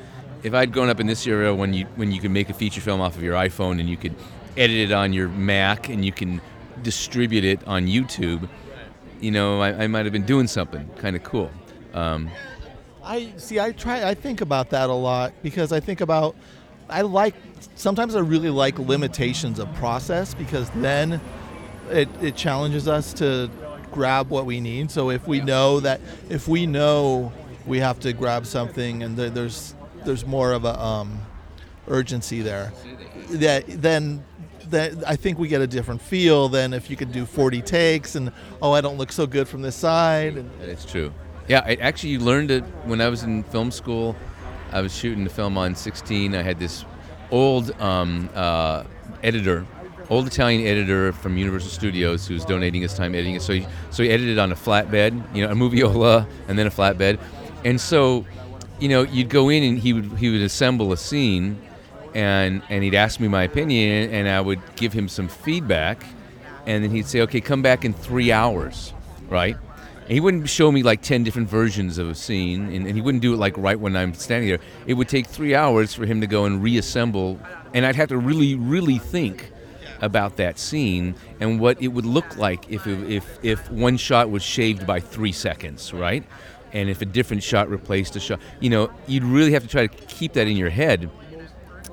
if 0.43 0.53
I'd 0.53 0.71
grown 0.71 0.89
up 0.89 0.99
in 0.99 1.07
this 1.07 1.25
era 1.25 1.55
when 1.55 1.73
you 1.73 1.85
when 1.95 2.11
you 2.11 2.19
could 2.19 2.31
make 2.31 2.49
a 2.49 2.53
feature 2.53 2.81
film 2.81 3.01
off 3.01 3.15
of 3.15 3.23
your 3.23 3.35
iPhone 3.35 3.79
and 3.79 3.89
you 3.89 3.97
could 3.97 4.15
edit 4.57 4.77
it 4.77 4.91
on 4.91 5.13
your 5.13 5.27
Mac 5.29 5.89
and 5.89 6.03
you 6.03 6.11
can 6.11 6.41
distribute 6.83 7.43
it 7.43 7.65
on 7.67 7.87
YouTube, 7.87 8.47
you 9.19 9.31
know, 9.31 9.61
I, 9.61 9.83
I 9.83 9.87
might 9.87 10.05
have 10.05 10.13
been 10.13 10.25
doing 10.25 10.47
something 10.47 10.87
kind 10.97 11.15
of 11.15 11.23
cool. 11.23 11.51
Um, 11.93 12.29
I 13.03 13.33
see. 13.37 13.59
I 13.59 13.71
try. 13.71 14.07
I 14.07 14.13
think 14.13 14.41
about 14.41 14.69
that 14.71 14.89
a 14.89 14.93
lot 14.93 15.33
because 15.41 15.71
I 15.71 15.79
think 15.79 16.01
about. 16.01 16.35
I 16.89 17.01
like. 17.01 17.35
Sometimes 17.75 18.15
I 18.15 18.19
really 18.19 18.49
like 18.49 18.79
limitations 18.79 19.59
of 19.59 19.73
process 19.75 20.33
because 20.33 20.69
then 20.71 21.19
it, 21.89 22.07
it 22.21 22.35
challenges 22.35 22.87
us 22.87 23.13
to 23.13 23.49
grab 23.91 24.29
what 24.29 24.45
we 24.45 24.59
need. 24.59 24.91
So 24.91 25.09
if 25.09 25.27
we 25.27 25.41
know 25.41 25.79
that, 25.79 26.01
if 26.29 26.47
we 26.47 26.65
know 26.65 27.31
we 27.65 27.79
have 27.79 27.99
to 28.01 28.13
grab 28.13 28.45
something, 28.45 29.03
and 29.03 29.17
there, 29.17 29.29
there's 29.29 29.75
there's 30.03 30.25
more 30.25 30.53
of 30.53 30.65
a 30.65 30.79
um, 30.79 31.19
urgency 31.87 32.41
there. 32.41 32.71
That 33.31 33.65
then 33.67 34.23
that 34.69 35.07
I 35.07 35.15
think 35.15 35.37
we 35.37 35.47
get 35.47 35.61
a 35.61 35.67
different 35.67 36.01
feel 36.01 36.49
than 36.49 36.73
if 36.73 36.89
you 36.89 36.95
could 36.95 37.11
do 37.11 37.25
40 37.25 37.61
takes 37.61 38.15
and 38.15 38.31
oh 38.61 38.71
I 38.71 38.81
don't 38.81 38.97
look 38.97 39.11
so 39.11 39.27
good 39.27 39.47
from 39.47 39.61
this 39.61 39.75
side. 39.75 40.37
And, 40.37 40.51
is 40.61 40.85
true. 40.85 41.13
Yeah, 41.47 41.61
I 41.63 41.75
actually 41.75 42.09
you 42.09 42.19
learned 42.19 42.51
it 42.51 42.63
when 42.85 43.01
I 43.01 43.09
was 43.09 43.23
in 43.23 43.43
film 43.43 43.71
school. 43.71 44.15
I 44.75 44.81
was 44.81 44.93
shooting 44.93 45.23
the 45.23 45.29
film 45.29 45.57
on 45.57 45.73
16. 45.73 46.35
I 46.35 46.41
had 46.41 46.59
this 46.59 46.83
old 47.31 47.71
um, 47.79 48.29
uh, 48.35 48.83
editor, 49.23 49.65
old 50.09 50.27
Italian 50.27 50.67
editor 50.67 51.13
from 51.13 51.37
Universal 51.37 51.69
Studios, 51.69 52.27
who 52.27 52.33
was 52.33 52.43
donating 52.43 52.81
his 52.81 52.93
time 52.93 53.15
editing 53.15 53.35
it. 53.35 53.41
So 53.41 53.53
he, 53.53 53.65
so 53.89 54.03
he 54.03 54.09
edited 54.09 54.37
on 54.37 54.51
a 54.51 54.55
flatbed, 54.55 55.33
you 55.33 55.47
know, 55.47 55.53
a 55.53 55.55
moviola, 55.55 56.27
and 56.49 56.59
then 56.59 56.67
a 56.67 56.69
flatbed. 56.69 57.19
And 57.63 57.79
so, 57.79 58.25
you 58.77 58.89
know, 58.89 59.03
you'd 59.03 59.29
go 59.29 59.47
in 59.47 59.63
and 59.63 59.79
he 59.79 59.93
would 59.93 60.11
he 60.17 60.29
would 60.29 60.41
assemble 60.41 60.91
a 60.91 60.97
scene, 60.97 61.57
and 62.13 62.61
and 62.69 62.83
he'd 62.83 62.95
ask 62.95 63.21
me 63.21 63.29
my 63.29 63.43
opinion, 63.43 64.11
and 64.11 64.27
I 64.27 64.41
would 64.41 64.59
give 64.75 64.91
him 64.91 65.07
some 65.07 65.29
feedback, 65.29 66.03
and 66.65 66.83
then 66.83 66.91
he'd 66.91 67.05
say, 67.05 67.21
okay, 67.21 67.39
come 67.39 67.61
back 67.61 67.85
in 67.85 67.93
three 67.93 68.33
hours, 68.33 68.91
right? 69.29 69.55
And 70.05 70.13
he 70.13 70.19
wouldn't 70.19 70.47
show 70.47 70.71
me 70.71 70.83
like 70.83 71.01
10 71.01 71.23
different 71.23 71.49
versions 71.49 71.97
of 71.97 72.07
a 72.07 72.15
scene, 72.15 72.71
and, 72.71 72.85
and 72.85 72.95
he 72.95 73.01
wouldn't 73.01 73.23
do 73.23 73.33
it 73.33 73.37
like 73.37 73.57
right 73.57 73.79
when 73.79 73.95
I'm 73.95 74.13
standing 74.13 74.49
there. 74.49 74.59
It 74.85 74.93
would 74.93 75.09
take 75.09 75.25
three 75.25 75.55
hours 75.55 75.95
for 75.95 76.05
him 76.05 76.21
to 76.21 76.27
go 76.27 76.45
and 76.45 76.61
reassemble, 76.61 77.39
and 77.73 77.85
I'd 77.85 77.95
have 77.95 78.09
to 78.09 78.17
really, 78.17 78.53
really 78.53 78.99
think 78.99 79.51
about 80.01 80.37
that 80.37 80.59
scene 80.59 81.15
and 81.39 81.59
what 81.59 81.81
it 81.81 81.87
would 81.87 82.05
look 82.05 82.37
like 82.37 82.69
if, 82.69 82.85
it, 82.85 83.11
if, 83.11 83.39
if 83.43 83.71
one 83.71 83.97
shot 83.97 84.29
was 84.29 84.43
shaved 84.43 84.85
by 84.85 84.99
three 84.99 85.31
seconds, 85.31 85.91
right? 85.91 86.23
And 86.71 86.87
if 86.87 87.01
a 87.01 87.05
different 87.05 87.41
shot 87.41 87.69
replaced 87.69 88.15
a 88.15 88.19
shot. 88.19 88.39
You 88.59 88.69
know, 88.69 88.91
you'd 89.07 89.23
really 89.23 89.53
have 89.53 89.63
to 89.63 89.69
try 89.69 89.87
to 89.87 90.05
keep 90.05 90.33
that 90.33 90.47
in 90.47 90.55
your 90.55 90.69
head 90.69 91.09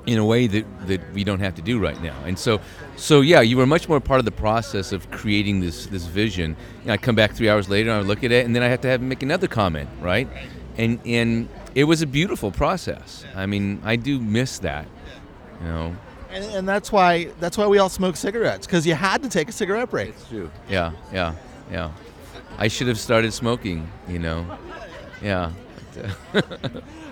in 0.05 0.17
a 0.17 0.25
way 0.25 0.47
that, 0.47 0.87
that 0.87 1.13
we 1.13 1.23
don't 1.23 1.39
have 1.39 1.55
to 1.55 1.61
do 1.61 1.79
right 1.79 2.01
now. 2.01 2.15
And 2.25 2.37
so, 2.37 2.59
so 2.95 3.21
yeah, 3.21 3.41
you 3.41 3.57
were 3.57 3.65
much 3.65 3.87
more 3.87 3.99
part 3.99 4.19
of 4.19 4.25
the 4.25 4.31
process 4.31 4.91
of 4.91 5.09
creating 5.11 5.61
this 5.61 5.85
this 5.87 6.05
vision. 6.05 6.55
You 6.81 6.87
know, 6.87 6.93
I 6.93 6.97
come 6.97 7.15
back 7.15 7.33
three 7.33 7.49
hours 7.49 7.69
later 7.69 7.89
and 7.89 8.03
I 8.03 8.07
look 8.07 8.23
at 8.23 8.31
it, 8.31 8.45
and 8.45 8.55
then 8.55 8.63
I 8.63 8.67
have 8.67 8.81
to 8.81 8.87
have 8.87 9.01
make 9.01 9.23
another 9.23 9.47
comment, 9.47 9.89
right? 10.01 10.27
And 10.77 10.99
and 11.05 11.47
it 11.75 11.85
was 11.85 12.01
a 12.01 12.07
beautiful 12.07 12.51
process. 12.51 13.25
I 13.35 13.45
mean, 13.45 13.81
I 13.83 13.95
do 13.95 14.19
miss 14.19 14.59
that. 14.59 14.87
You 15.61 15.67
know, 15.67 15.95
and, 16.29 16.43
and 16.45 16.67
that's 16.67 16.91
why 16.91 17.25
that's 17.39 17.57
why 17.57 17.67
we 17.67 17.77
all 17.77 17.89
smoke 17.89 18.17
cigarettes 18.17 18.65
because 18.65 18.85
you 18.85 18.95
had 18.95 19.23
to 19.23 19.29
take 19.29 19.49
a 19.49 19.53
cigarette 19.53 19.89
break. 19.89 20.13
That's 20.13 20.29
true. 20.29 20.51
Yeah, 20.69 20.91
yeah, 21.13 21.35
yeah. 21.71 21.91
I 22.57 22.67
should 22.67 22.87
have 22.87 22.99
started 22.99 23.33
smoking. 23.33 23.89
You 24.09 24.19
know, 24.19 24.57
yeah. 25.21 25.51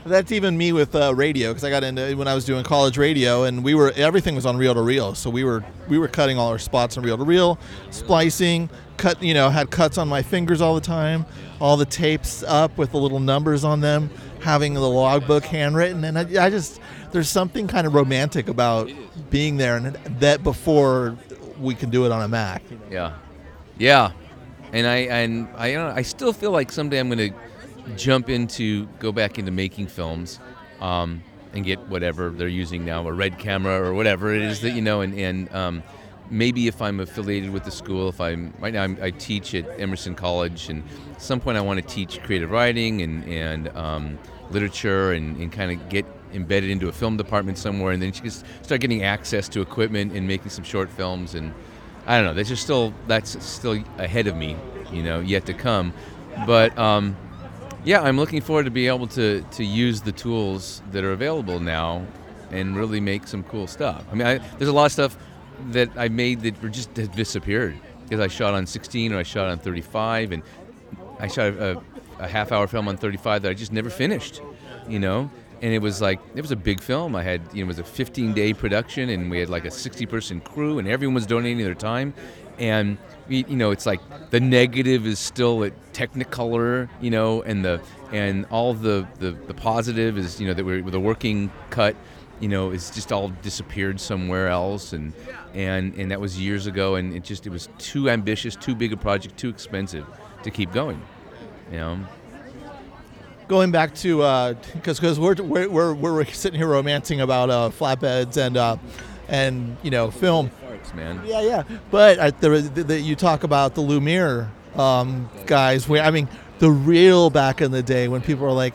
That's 0.03 0.31
even 0.31 0.57
me 0.57 0.71
with 0.73 0.95
uh, 0.95 1.13
radio 1.13 1.49
because 1.49 1.63
I 1.63 1.69
got 1.69 1.83
into 1.83 2.15
when 2.17 2.27
I 2.27 2.33
was 2.33 2.43
doing 2.43 2.63
college 2.63 2.97
radio, 2.97 3.43
and 3.43 3.63
we 3.63 3.75
were 3.75 3.91
everything 3.95 4.33
was 4.33 4.47
on 4.47 4.57
reel 4.57 4.73
to 4.73 4.81
reel. 4.81 5.13
So 5.13 5.29
we 5.29 5.43
were 5.43 5.63
we 5.87 5.99
were 5.99 6.07
cutting 6.07 6.39
all 6.39 6.49
our 6.49 6.57
spots 6.57 6.97
on 6.97 7.03
reel 7.03 7.17
to 7.17 7.23
reel, 7.23 7.59
splicing, 7.91 8.69
cut 8.97 9.21
you 9.21 9.33
know 9.35 9.49
had 9.49 9.69
cuts 9.69 9.97
on 9.99 10.07
my 10.07 10.23
fingers 10.23 10.59
all 10.59 10.73
the 10.73 10.81
time, 10.81 11.25
all 11.59 11.77
the 11.77 11.85
tapes 11.85 12.41
up 12.43 12.77
with 12.77 12.91
the 12.91 12.97
little 12.97 13.19
numbers 13.19 13.63
on 13.63 13.79
them, 13.81 14.09
having 14.41 14.73
the 14.73 14.79
logbook 14.81 15.45
handwritten, 15.45 16.03
and 16.03 16.17
I, 16.17 16.45
I 16.45 16.49
just 16.49 16.79
there's 17.11 17.29
something 17.29 17.67
kind 17.67 17.85
of 17.85 17.93
romantic 17.93 18.47
about 18.47 18.89
being 19.29 19.57
there, 19.57 19.77
and 19.77 19.95
that 20.19 20.43
before 20.43 21.15
we 21.59 21.75
can 21.75 21.91
do 21.91 22.05
it 22.05 22.11
on 22.11 22.23
a 22.23 22.27
Mac. 22.27 22.63
Yeah, 22.89 23.13
yeah, 23.77 24.13
and 24.73 24.87
I 24.87 24.95
and 24.97 25.47
I 25.55 25.73
know, 25.73 25.93
I 25.95 26.01
still 26.01 26.33
feel 26.33 26.51
like 26.51 26.71
someday 26.71 26.99
I'm 26.99 27.09
gonna 27.09 27.29
jump 27.95 28.29
into 28.29 28.85
go 28.99 29.11
back 29.11 29.39
into 29.39 29.51
making 29.51 29.87
films, 29.87 30.39
um, 30.79 31.23
and 31.53 31.65
get 31.65 31.79
whatever 31.89 32.29
they're 32.29 32.47
using 32.47 32.85
now, 32.85 33.07
a 33.07 33.11
red 33.11 33.37
camera 33.37 33.81
or 33.81 33.93
whatever 33.93 34.33
it 34.33 34.41
is 34.41 34.61
that 34.61 34.71
you 34.71 34.81
know, 34.81 35.01
and 35.01 35.13
and 35.13 35.53
um, 35.53 35.83
maybe 36.29 36.67
if 36.67 36.81
I'm 36.81 36.99
affiliated 36.99 37.51
with 37.51 37.63
the 37.63 37.71
school, 37.71 38.09
if 38.09 38.21
I'm 38.21 38.53
right 38.59 38.73
now 38.73 38.83
I'm, 38.83 38.97
I 39.01 39.11
teach 39.11 39.53
at 39.53 39.79
Emerson 39.79 40.15
College, 40.15 40.69
and 40.69 40.83
at 41.13 41.21
some 41.21 41.39
point 41.39 41.57
I 41.57 41.61
want 41.61 41.81
to 41.81 41.85
teach 41.85 42.21
creative 42.23 42.51
writing 42.51 43.01
and 43.01 43.25
and 43.25 43.67
um, 43.69 44.19
literature 44.49 45.13
and, 45.13 45.37
and 45.37 45.51
kind 45.51 45.71
of 45.71 45.89
get 45.89 46.05
embedded 46.33 46.69
into 46.69 46.87
a 46.87 46.91
film 46.91 47.17
department 47.17 47.57
somewhere, 47.57 47.91
and 47.91 48.01
then 48.01 48.11
just 48.11 48.45
start 48.61 48.81
getting 48.81 49.03
access 49.03 49.49
to 49.49 49.61
equipment 49.61 50.13
and 50.13 50.27
making 50.27 50.49
some 50.49 50.63
short 50.63 50.89
films 50.89 51.35
and. 51.35 51.53
I 52.07 52.17
don't 52.17 52.25
know. 52.25 52.33
That's 52.33 52.49
just 52.49 52.63
still 52.63 52.95
that's 53.05 53.41
still 53.45 53.77
ahead 53.99 54.25
of 54.25 54.35
me, 54.35 54.57
you 54.91 55.03
know, 55.03 55.19
yet 55.19 55.45
to 55.45 55.53
come. 55.53 55.93
But 56.47 56.75
um, 56.75 57.15
yeah, 57.83 58.01
I'm 58.01 58.17
looking 58.17 58.41
forward 58.41 58.65
to 58.65 58.71
be 58.71 58.87
able 58.87 59.07
to 59.07 59.41
to 59.41 59.63
use 59.63 60.01
the 60.01 60.11
tools 60.11 60.81
that 60.91 61.03
are 61.03 61.13
available 61.13 61.59
now, 61.59 62.05
and 62.51 62.75
really 62.75 62.99
make 62.99 63.27
some 63.27 63.43
cool 63.43 63.67
stuff. 63.67 64.03
I 64.11 64.15
mean, 64.15 64.27
I, 64.27 64.37
there's 64.57 64.69
a 64.69 64.73
lot 64.73 64.85
of 64.85 64.91
stuff 64.91 65.17
that 65.69 65.89
I 65.95 66.09
made 66.09 66.41
that 66.41 66.71
just 66.71 66.93
disappeared 66.93 67.77
because 68.03 68.19
I 68.19 68.27
shot 68.27 68.53
on 68.53 68.65
16 68.65 69.13
or 69.13 69.19
I 69.19 69.23
shot 69.23 69.47
on 69.49 69.57
35, 69.57 70.31
and 70.31 70.43
I 71.19 71.27
shot 71.27 71.53
a, 71.53 71.81
a 72.19 72.27
half 72.27 72.51
hour 72.51 72.67
film 72.67 72.87
on 72.87 72.97
35 72.97 73.43
that 73.43 73.49
I 73.49 73.53
just 73.53 73.71
never 73.71 73.89
finished, 73.89 74.41
you 74.87 74.99
know. 74.99 75.29
And 75.61 75.73
it 75.73 75.79
was 75.79 76.01
like 76.01 76.19
it 76.35 76.41
was 76.41 76.51
a 76.51 76.55
big 76.55 76.81
film. 76.81 77.15
I 77.15 77.23
had 77.23 77.41
you 77.53 77.63
know 77.63 77.65
it 77.65 77.67
was 77.67 77.79
a 77.79 77.83
15 77.83 78.33
day 78.33 78.53
production, 78.53 79.09
and 79.09 79.29
we 79.29 79.39
had 79.39 79.49
like 79.49 79.65
a 79.65 79.71
60 79.71 80.05
person 80.05 80.41
crew, 80.41 80.79
and 80.79 80.87
everyone 80.87 81.15
was 81.15 81.25
donating 81.25 81.63
their 81.63 81.75
time. 81.75 82.13
And 82.61 82.97
you 83.27 83.55
know, 83.55 83.71
it's 83.71 83.85
like 83.85 83.99
the 84.29 84.39
negative 84.39 85.05
is 85.07 85.19
still 85.19 85.63
at 85.63 85.73
Technicolor, 85.93 86.89
you 87.01 87.09
know, 87.11 87.41
and 87.41 87.65
the 87.65 87.81
and 88.11 88.45
all 88.51 88.73
the 88.73 89.07
the, 89.19 89.31
the 89.31 89.53
positive 89.53 90.17
is 90.17 90.39
you 90.39 90.47
know 90.47 90.53
that 90.53 90.63
we're 90.63 90.81
the 90.81 90.99
working 90.99 91.51
cut 91.69 91.95
you 92.41 92.47
know, 92.47 92.71
it's 92.71 92.89
just 92.89 93.11
all 93.11 93.29
disappeared 93.43 93.99
somewhere 93.99 94.47
else, 94.47 94.93
and 94.93 95.13
and 95.53 95.93
and 95.93 96.09
that 96.09 96.19
was 96.19 96.39
years 96.41 96.65
ago, 96.65 96.95
and 96.95 97.15
it 97.15 97.23
just 97.23 97.45
it 97.45 97.51
was 97.51 97.69
too 97.77 98.09
ambitious, 98.09 98.55
too 98.55 98.73
big 98.75 98.91
a 98.91 98.97
project, 98.97 99.37
too 99.37 99.47
expensive 99.47 100.05
to 100.43 100.49
keep 100.49 100.73
going, 100.73 100.99
you 101.71 101.77
know. 101.77 101.99
going 103.47 103.71
back 103.71 103.93
to 103.93 104.17
because 104.73 104.99
because 104.99 105.19
we're, 105.19 105.35
we're 105.35 105.67
we're 105.69 105.93
we're 105.93 106.25
sitting 106.25 106.59
here 106.59 106.67
romancing 106.67 107.21
about 107.21 107.51
uh, 107.51 107.69
flatbeds 107.69 108.37
and 108.37 108.57
uh, 108.57 108.75
and 109.29 109.77
you 109.83 109.91
know 109.91 110.09
film. 110.09 110.49
Man. 110.93 111.21
Yeah, 111.25 111.41
yeah. 111.41 111.63
But 111.89 112.41
the, 112.41 112.49
the, 112.49 112.83
the, 112.83 112.99
you 112.99 113.15
talk 113.15 113.43
about 113.43 113.75
the 113.75 113.81
Lumiere 113.81 114.49
um, 114.75 115.29
guys. 115.45 115.87
Where 115.87 116.03
I 116.03 116.11
mean, 116.11 116.27
the 116.59 116.71
real 116.71 117.29
back 117.29 117.61
in 117.61 117.71
the 117.71 117.83
day 117.83 118.07
when 118.07 118.21
people 118.21 118.45
were 118.45 118.51
like, 118.51 118.73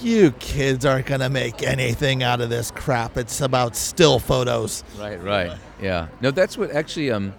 "You 0.00 0.32
kids 0.32 0.84
aren't 0.84 1.06
gonna 1.06 1.28
make 1.28 1.62
anything 1.62 2.22
out 2.22 2.40
of 2.40 2.50
this 2.50 2.70
crap. 2.70 3.16
It's 3.16 3.40
about 3.40 3.76
still 3.76 4.18
photos." 4.18 4.84
Right, 4.98 5.22
right. 5.22 5.58
Yeah. 5.80 6.08
No, 6.20 6.30
that's 6.30 6.56
what 6.56 6.70
actually 6.70 7.10
um, 7.10 7.34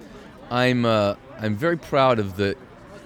I'm 0.51 0.85
uh, 0.85 1.15
I'm 1.39 1.55
very 1.55 1.77
proud 1.77 2.19
of 2.19 2.37
the. 2.37 2.55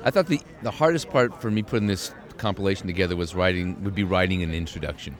I 0.04 0.12
thought 0.12 0.28
the 0.28 0.42
the 0.62 0.72
hardest 0.72 1.10
part 1.10 1.42
for 1.42 1.50
me 1.50 1.64
putting 1.64 1.88
this 1.88 2.14
compilation 2.38 2.88
together 2.88 3.16
was 3.16 3.36
writing 3.36 3.82
would 3.84 3.96
be 3.96 4.04
writing 4.04 4.44
an 4.44 4.54
introduction, 4.54 5.16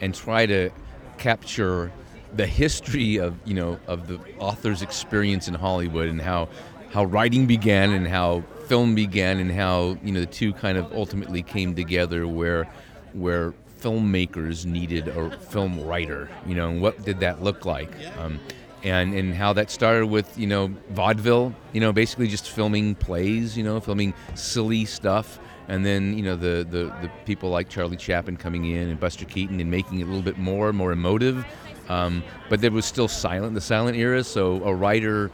and 0.00 0.14
try 0.14 0.46
to 0.46 0.70
capture 1.18 1.92
the 2.34 2.46
history 2.46 3.18
of 3.18 3.36
you 3.44 3.54
know 3.54 3.78
of 3.86 4.06
the 4.06 4.20
author's 4.38 4.82
experience 4.82 5.48
in 5.48 5.54
Hollywood 5.54 6.08
and 6.08 6.20
how 6.20 6.48
how 6.90 7.04
writing 7.04 7.46
began 7.46 7.92
and 7.92 8.06
how 8.06 8.42
film 8.66 8.94
began 8.94 9.38
and 9.38 9.50
how 9.50 9.96
you 10.02 10.12
know 10.12 10.20
the 10.20 10.26
two 10.26 10.52
kind 10.52 10.78
of 10.78 10.92
ultimately 10.92 11.42
came 11.42 11.74
together 11.74 12.26
where 12.26 12.64
where 13.12 13.52
filmmakers 13.80 14.66
needed 14.66 15.08
a 15.08 15.30
film 15.38 15.82
writer 15.84 16.28
you 16.46 16.54
know 16.54 16.68
and 16.68 16.82
what 16.82 17.02
did 17.04 17.20
that 17.20 17.42
look 17.42 17.64
like? 17.64 17.92
Um, 18.18 18.38
and 18.82 19.12
and 19.12 19.34
how 19.34 19.52
that 19.52 19.70
started 19.70 20.06
with 20.06 20.38
you 20.38 20.46
know 20.46 20.72
vaudeville 20.90 21.54
you 21.72 21.80
know 21.80 21.92
basically 21.92 22.26
just 22.26 22.48
filming 22.48 22.94
plays 22.94 23.56
you 23.56 23.62
know 23.64 23.80
filming 23.80 24.14
silly 24.34 24.84
stuff. 24.84 25.38
And 25.68 25.86
then 25.86 26.18
you 26.18 26.24
know 26.24 26.34
the, 26.34 26.66
the 26.68 26.92
the 27.00 27.10
people 27.24 27.50
like 27.50 27.68
Charlie 27.68 27.96
Chaplin 27.96 28.36
coming 28.36 28.64
in 28.64 28.88
and 28.88 28.98
Buster 28.98 29.24
Keaton 29.24 29.60
and 29.60 29.70
making 29.70 30.00
it 30.00 30.02
a 30.02 30.06
little 30.06 30.22
bit 30.22 30.36
more 30.36 30.72
more 30.72 30.90
emotive 30.90 31.44
um, 31.90 32.22
but 32.48 32.60
there 32.60 32.70
was 32.70 32.86
still 32.86 33.08
silent 33.08 33.54
the 33.54 33.60
silent 33.60 33.96
era 33.96 34.22
so 34.22 34.62
a 34.64 34.74
writer 34.74 35.30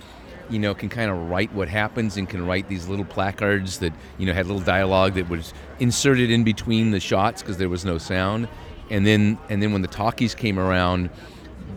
you 0.48 0.58
know 0.58 0.74
can 0.74 0.88
kind 0.88 1.10
of 1.10 1.28
write 1.28 1.52
what 1.52 1.68
happens 1.68 2.16
and 2.16 2.28
can 2.28 2.46
write 2.46 2.68
these 2.68 2.88
little 2.88 3.04
placards 3.04 3.78
that 3.78 3.92
you 4.18 4.26
know 4.26 4.32
had 4.32 4.46
little 4.46 4.62
dialogue 4.62 5.14
that 5.14 5.28
was 5.28 5.52
inserted 5.78 6.30
in 6.30 6.44
between 6.44 6.90
the 6.90 7.00
shots 7.00 7.42
because 7.42 7.58
there 7.58 7.68
was 7.68 7.84
no 7.84 7.98
sound 7.98 8.48
and 8.90 9.06
then 9.06 9.38
and 9.50 9.62
then 9.62 9.72
when 9.72 9.82
the 9.82 9.88
talkies 9.88 10.34
came 10.34 10.58
around 10.58 11.10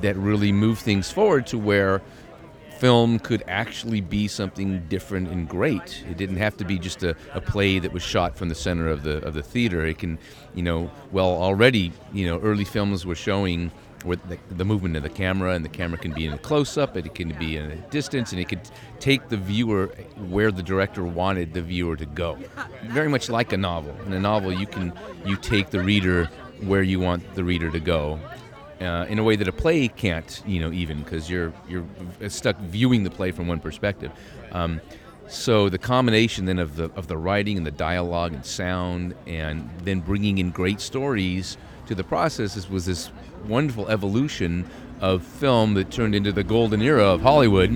that 0.02 0.16
really 0.16 0.52
moved 0.52 0.82
things 0.82 1.12
forward 1.12 1.46
to 1.46 1.58
where 1.58 2.02
film 2.80 3.20
could 3.20 3.44
actually 3.48 4.00
be 4.00 4.26
something 4.26 4.80
different 4.88 5.28
and 5.28 5.50
great. 5.50 6.02
It 6.10 6.16
didn't 6.16 6.38
have 6.38 6.56
to 6.58 6.64
be 6.64 6.80
just 6.80 7.04
a, 7.04 7.14
a 7.34 7.42
play 7.42 7.78
that 7.78 7.92
was 7.92 8.02
shot 8.02 8.38
from 8.38 8.48
the 8.48 8.56
center 8.56 8.88
of 8.88 9.04
the 9.04 9.18
of 9.26 9.34
the 9.34 9.44
theater. 9.44 9.86
It 9.86 9.98
can, 9.98 10.18
you 10.56 10.64
know, 10.64 10.90
well 11.12 11.30
already, 11.30 11.92
you 12.14 12.26
know, 12.26 12.40
early 12.40 12.64
films 12.64 13.06
were 13.06 13.16
showing 13.16 13.72
where 14.04 14.18
the, 14.18 14.38
the 14.52 14.66
movement 14.66 14.96
of 14.96 15.04
the 15.04 15.10
camera, 15.10 15.54
and 15.54 15.64
the 15.64 15.70
camera 15.70 15.98
can 15.98 16.14
be 16.14 16.26
in 16.26 16.34
a 16.34 16.38
close 16.38 16.78
up, 16.78 16.96
it 16.96 17.14
can 17.16 17.30
be 17.38 17.58
in 17.58 17.72
a 17.72 17.76
distance, 17.90 18.32
and 18.32 18.40
it 18.40 18.48
could 18.48 18.62
take 19.00 19.30
the 19.30 19.38
viewer 19.38 19.88
where 20.30 20.52
the 20.52 20.64
director 20.64 21.04
wanted 21.04 21.54
the 21.54 21.62
viewer 21.62 21.96
to 21.96 22.06
go. 22.06 22.38
Very 22.86 23.10
much 23.10 23.30
like 23.30 23.54
a 23.54 23.58
novel. 23.58 23.96
In 24.06 24.14
a 24.14 24.20
novel, 24.20 24.52
you 24.54 24.68
can 24.68 24.94
you 25.26 25.36
take 25.36 25.70
the 25.70 25.82
reader 25.82 26.30
where 26.62 26.84
you 26.84 27.00
want 27.00 27.36
the 27.36 27.44
reader 27.44 27.70
to 27.72 27.80
go. 27.80 28.20
Uh, 28.82 29.06
in 29.10 29.20
a 29.20 29.24
way 29.24 29.36
that 29.36 29.48
a 29.48 29.52
play 29.52 29.90
can't, 29.90 30.42
you 30.46 30.62
know, 30.62 30.72
even 30.72 31.04
because 31.04 31.30
you're 31.30 31.52
you're 31.68 31.86
stuck 32.30 32.58
viewing 32.60 33.04
the 33.04 33.10
play 33.10 33.32
from 33.32 33.48
one 33.48 33.60
perspective. 33.60 34.12
Um, 34.54 34.80
so 35.28 35.70
the 35.70 35.78
combination 35.78 36.46
then 36.46 36.60
of 36.60 36.78
the 36.78 36.90
of 36.96 37.08
the 37.08 37.18
writing 37.18 37.58
and 37.58 37.66
the 37.66 37.72
dialogue 37.72 38.34
and 38.34 38.46
sound, 38.46 39.16
and 39.28 39.70
then 39.84 40.00
bringing 40.00 40.38
in 40.38 40.52
great 40.52 40.80
stories 40.80 41.58
to 41.88 41.96
the 41.96 42.04
process 42.04 42.70
was 42.70 42.86
this 42.86 43.12
wonderful 43.48 43.88
evolution 43.90 44.70
of 45.02 45.24
film 45.24 45.74
that 45.76 45.92
turned 45.92 46.16
into 46.16 46.32
the 46.32 46.44
golden 46.44 46.82
era 46.82 47.06
of 47.06 47.22
Hollywood, 47.22 47.72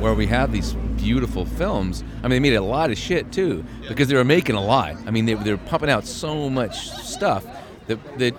where 0.00 0.14
we 0.14 0.26
have 0.26 0.52
these 0.52 0.74
beautiful 0.96 1.44
films. 1.44 2.02
I 2.22 2.28
mean, 2.28 2.42
they 2.42 2.50
made 2.50 2.56
a 2.56 2.62
lot 2.62 2.90
of 2.90 2.98
shit 2.98 3.32
too 3.32 3.64
because 3.88 4.08
they 4.08 4.16
were 4.16 4.24
making 4.24 4.56
a 4.56 4.64
lot. 4.64 4.96
I 5.06 5.10
mean, 5.10 5.26
they, 5.26 5.34
they 5.34 5.50
were 5.50 5.58
pumping 5.58 5.90
out 5.90 6.06
so 6.06 6.48
much 6.50 6.88
stuff 6.88 7.44
that 7.86 8.18
that 8.18 8.34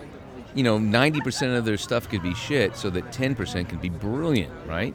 you 0.54 0.64
know 0.64 0.78
90% 0.78 1.58
of 1.58 1.66
their 1.66 1.78
stuff 1.78 2.10
could 2.10 2.24
be 2.24 2.34
shit, 2.34 2.76
so 2.76 2.90
that 2.90 3.12
10% 3.12 3.70
can 3.70 3.78
be 3.78 3.90
brilliant, 3.90 4.54
right? 4.68 4.94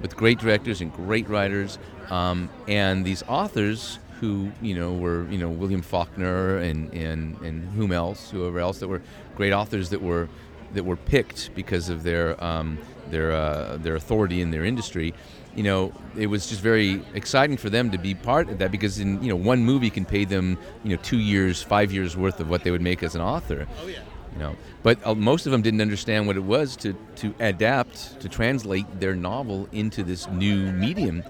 With 0.00 0.16
great 0.16 0.38
directors 0.38 0.80
and 0.80 0.92
great 0.92 1.28
writers, 1.28 1.78
um, 2.10 2.48
and 2.66 3.04
these 3.04 3.22
authors 3.28 3.98
who 4.20 4.52
you 4.60 4.74
know 4.74 4.92
were 4.92 5.26
you 5.30 5.38
know 5.38 5.48
William 5.48 5.82
Faulkner 5.82 6.58
and 6.58 6.92
and 6.92 7.40
and 7.40 7.68
whom 7.72 7.92
else, 7.92 8.30
whoever 8.30 8.58
else 8.60 8.78
that 8.80 8.88
were 8.88 9.02
great 9.36 9.52
authors 9.52 9.90
that 9.90 10.02
were 10.02 10.28
that 10.74 10.84
were 10.84 10.96
picked 10.96 11.54
because 11.54 11.88
of 11.88 12.02
their 12.02 12.42
um, 12.42 12.78
their 13.10 13.32
uh, 13.32 13.76
their 13.78 13.96
authority 13.96 14.40
in 14.40 14.50
their 14.50 14.64
industry. 14.64 15.14
You 15.54 15.64
know, 15.64 15.92
it 16.16 16.28
was 16.28 16.46
just 16.46 16.60
very 16.60 17.02
exciting 17.14 17.56
for 17.56 17.70
them 17.70 17.90
to 17.90 17.98
be 17.98 18.14
part 18.14 18.48
of 18.48 18.58
that 18.58 18.70
because 18.70 18.98
in 18.98 19.22
you 19.22 19.28
know 19.28 19.36
one 19.36 19.64
movie 19.64 19.90
can 19.90 20.04
pay 20.04 20.24
them 20.24 20.58
you 20.84 20.90
know 20.90 21.02
two 21.02 21.18
years, 21.18 21.62
five 21.62 21.92
years 21.92 22.16
worth 22.16 22.40
of 22.40 22.48
what 22.48 22.64
they 22.64 22.70
would 22.70 22.82
make 22.82 23.02
as 23.02 23.14
an 23.14 23.20
author. 23.20 23.66
Oh 23.82 23.86
yeah. 23.86 24.00
You 24.32 24.38
know, 24.38 24.56
but 24.84 25.04
uh, 25.04 25.16
most 25.16 25.46
of 25.46 25.52
them 25.52 25.60
didn't 25.60 25.80
understand 25.80 26.28
what 26.28 26.36
it 26.36 26.44
was 26.44 26.76
to 26.76 26.94
to 27.16 27.34
adapt 27.40 28.20
to 28.20 28.28
translate 28.28 29.00
their 29.00 29.16
novel 29.16 29.68
into 29.72 30.04
this 30.04 30.28
new 30.28 30.70
medium, 30.72 31.24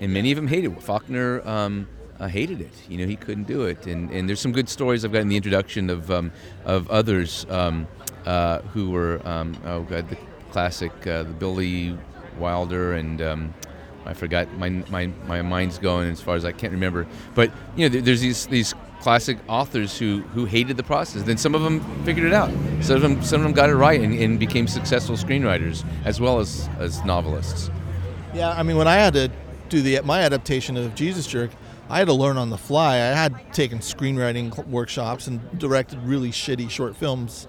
and 0.00 0.12
many 0.12 0.30
of 0.30 0.36
them 0.36 0.46
hated 0.46 0.72
it. 0.72 0.82
Faulkner. 0.82 1.46
Um, 1.46 1.88
uh, 2.20 2.28
hated 2.28 2.60
it. 2.60 2.72
You 2.88 2.98
know, 2.98 3.06
he 3.06 3.16
couldn't 3.16 3.44
do 3.44 3.64
it. 3.64 3.86
And, 3.86 4.10
and 4.10 4.28
there's 4.28 4.40
some 4.40 4.52
good 4.52 4.68
stories 4.68 5.04
I've 5.04 5.12
got 5.12 5.22
in 5.22 5.28
the 5.28 5.36
introduction 5.36 5.90
of, 5.90 6.10
um, 6.10 6.32
of 6.64 6.88
others 6.90 7.44
um, 7.48 7.86
uh, 8.26 8.60
who 8.72 8.90
were, 8.90 9.20
um, 9.26 9.56
oh 9.64 9.82
God, 9.82 10.08
the 10.08 10.16
classic, 10.50 10.92
uh, 11.06 11.24
the 11.24 11.32
Billy 11.32 11.96
Wilder 12.38 12.94
and 12.94 13.20
um, 13.22 13.54
I 14.06 14.12
forgot, 14.12 14.52
my, 14.58 14.68
my, 14.68 15.06
my 15.26 15.42
mind's 15.42 15.78
going 15.78 16.10
as 16.10 16.20
far 16.20 16.36
as 16.36 16.44
I 16.44 16.52
can't 16.52 16.72
remember. 16.72 17.06
But, 17.34 17.50
you 17.76 17.88
know, 17.88 18.00
there's 18.00 18.20
these, 18.20 18.46
these 18.46 18.74
classic 19.00 19.38
authors 19.48 19.98
who, 19.98 20.20
who 20.34 20.44
hated 20.44 20.76
the 20.76 20.82
process. 20.82 21.22
Then 21.22 21.36
some 21.36 21.54
of 21.54 21.62
them 21.62 21.80
figured 22.04 22.26
it 22.26 22.32
out. 22.32 22.50
Some 22.80 22.96
of 22.96 23.02
them, 23.02 23.22
some 23.22 23.40
of 23.40 23.44
them 23.44 23.52
got 23.52 23.70
it 23.70 23.74
right 23.74 24.00
and, 24.00 24.14
and 24.14 24.38
became 24.38 24.66
successful 24.66 25.16
screenwriters 25.16 25.84
as 26.04 26.20
well 26.20 26.38
as, 26.38 26.68
as 26.78 27.04
novelists. 27.04 27.70
Yeah, 28.34 28.50
I 28.50 28.62
mean, 28.62 28.76
when 28.76 28.88
I 28.88 28.96
had 28.96 29.14
to 29.14 29.30
do 29.68 29.80
the 29.80 30.00
my 30.02 30.20
adaptation 30.20 30.76
of 30.76 30.94
Jesus 30.94 31.26
Jerk, 31.26 31.50
I 31.88 31.98
had 31.98 32.06
to 32.06 32.14
learn 32.14 32.36
on 32.36 32.50
the 32.50 32.58
fly. 32.58 32.94
I 32.94 33.12
had 33.12 33.52
taken 33.52 33.78
screenwriting 33.78 34.66
workshops 34.66 35.26
and 35.26 35.58
directed 35.58 35.98
really 36.02 36.30
shitty 36.30 36.70
short 36.70 36.96
films 36.96 37.46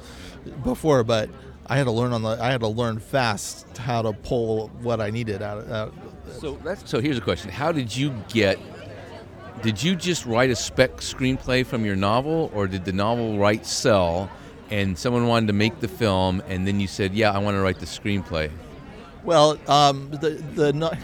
before, 0.63 1.03
but 1.03 1.29
I 1.67 1.77
had 1.77 1.85
to 1.85 1.91
learn 1.91 2.13
on 2.13 2.21
the. 2.21 2.37
I 2.41 2.51
had 2.51 2.61
to 2.61 2.67
learn 2.67 2.99
fast 2.99 3.77
how 3.77 4.01
to 4.01 4.13
pull 4.13 4.67
what 4.81 5.01
I 5.01 5.09
needed 5.09 5.41
out. 5.41 5.59
Of, 5.59 5.71
out. 5.71 5.93
So 6.39 6.59
that's 6.63 6.89
so. 6.89 6.99
Here's 6.99 7.17
a 7.17 7.21
question: 7.21 7.49
How 7.51 7.71
did 7.71 7.95
you 7.95 8.13
get? 8.29 8.59
Did 9.63 9.81
you 9.81 9.95
just 9.95 10.25
write 10.25 10.51
a 10.51 10.55
spec 10.55 10.97
screenplay 10.97 11.65
from 11.65 11.85
your 11.85 11.95
novel, 11.95 12.51
or 12.53 12.67
did 12.67 12.85
the 12.85 12.93
novel 12.93 13.39
write 13.39 13.65
sell, 13.65 14.29
and 14.69 14.97
someone 14.97 15.27
wanted 15.27 15.47
to 15.47 15.53
make 15.53 15.79
the 15.79 15.87
film, 15.87 16.43
and 16.47 16.67
then 16.67 16.79
you 16.79 16.87
said, 16.87 17.13
"Yeah, 17.13 17.31
I 17.31 17.39
want 17.39 17.55
to 17.55 17.61
write 17.61 17.79
the 17.79 17.87
screenplay"? 17.87 18.51
Well, 19.23 19.57
um, 19.67 20.11
the 20.11 20.29
the 20.53 20.99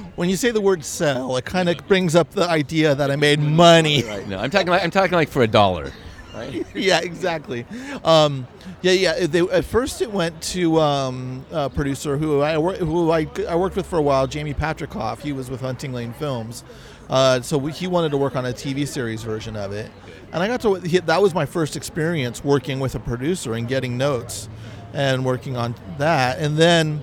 when 0.16 0.28
you 0.28 0.36
say 0.36 0.50
the 0.50 0.60
word 0.60 0.84
sell, 0.84 1.36
it 1.36 1.44
kind 1.44 1.68
of 1.68 1.86
brings 1.86 2.16
up 2.16 2.30
the 2.32 2.48
idea 2.48 2.96
that 2.96 3.12
I 3.12 3.16
made 3.16 3.38
money. 3.38 4.02
Right. 4.02 4.26
No, 4.26 4.38
I'm 4.38 4.50
talking 4.50 4.66
like 4.66 4.82
I'm 4.82 4.90
talking 4.90 5.14
like 5.14 5.28
for 5.28 5.42
a 5.42 5.48
dollar. 5.48 5.92
Right? 6.34 6.64
yeah, 6.74 7.00
exactly. 7.00 7.66
Um, 8.04 8.46
yeah, 8.80 8.92
yeah. 8.92 9.26
They, 9.26 9.40
at 9.40 9.64
first, 9.64 10.00
it 10.02 10.10
went 10.10 10.40
to 10.42 10.80
um, 10.80 11.44
a 11.50 11.68
producer 11.68 12.16
who 12.16 12.42
I 12.42 12.54
who 12.54 13.10
I, 13.10 13.26
I 13.48 13.56
worked 13.56 13.76
with 13.76 13.86
for 13.86 13.98
a 13.98 14.02
while, 14.02 14.26
Jamie 14.26 14.54
Patricof. 14.54 15.20
He 15.20 15.32
was 15.32 15.50
with 15.50 15.60
Hunting 15.60 15.92
Lane 15.92 16.12
Films, 16.14 16.64
uh, 17.10 17.40
so 17.42 17.58
we, 17.58 17.72
he 17.72 17.86
wanted 17.86 18.10
to 18.10 18.16
work 18.16 18.36
on 18.36 18.46
a 18.46 18.52
TV 18.52 18.86
series 18.86 19.22
version 19.22 19.56
of 19.56 19.72
it, 19.72 19.90
and 20.32 20.42
I 20.42 20.48
got 20.48 20.60
to. 20.62 20.74
He, 20.76 20.98
that 20.98 21.20
was 21.20 21.34
my 21.34 21.46
first 21.46 21.76
experience 21.76 22.42
working 22.42 22.80
with 22.80 22.94
a 22.94 23.00
producer 23.00 23.54
and 23.54 23.68
getting 23.68 23.98
notes, 23.98 24.48
and 24.94 25.24
working 25.24 25.56
on 25.56 25.74
that, 25.98 26.38
and 26.38 26.56
then 26.56 27.02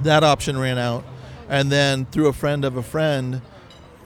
that 0.00 0.24
option 0.24 0.58
ran 0.58 0.78
out, 0.78 1.04
and 1.48 1.70
then 1.70 2.06
through 2.06 2.26
a 2.26 2.32
friend 2.32 2.64
of 2.64 2.76
a 2.76 2.82
friend, 2.82 3.40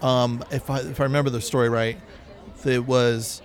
um, 0.02 0.44
if 0.50 0.68
I 0.68 0.80
if 0.80 1.00
I 1.00 1.04
remember 1.04 1.30
the 1.30 1.40
story 1.40 1.68
right, 1.68 1.98
it 2.64 2.86
was 2.86 3.40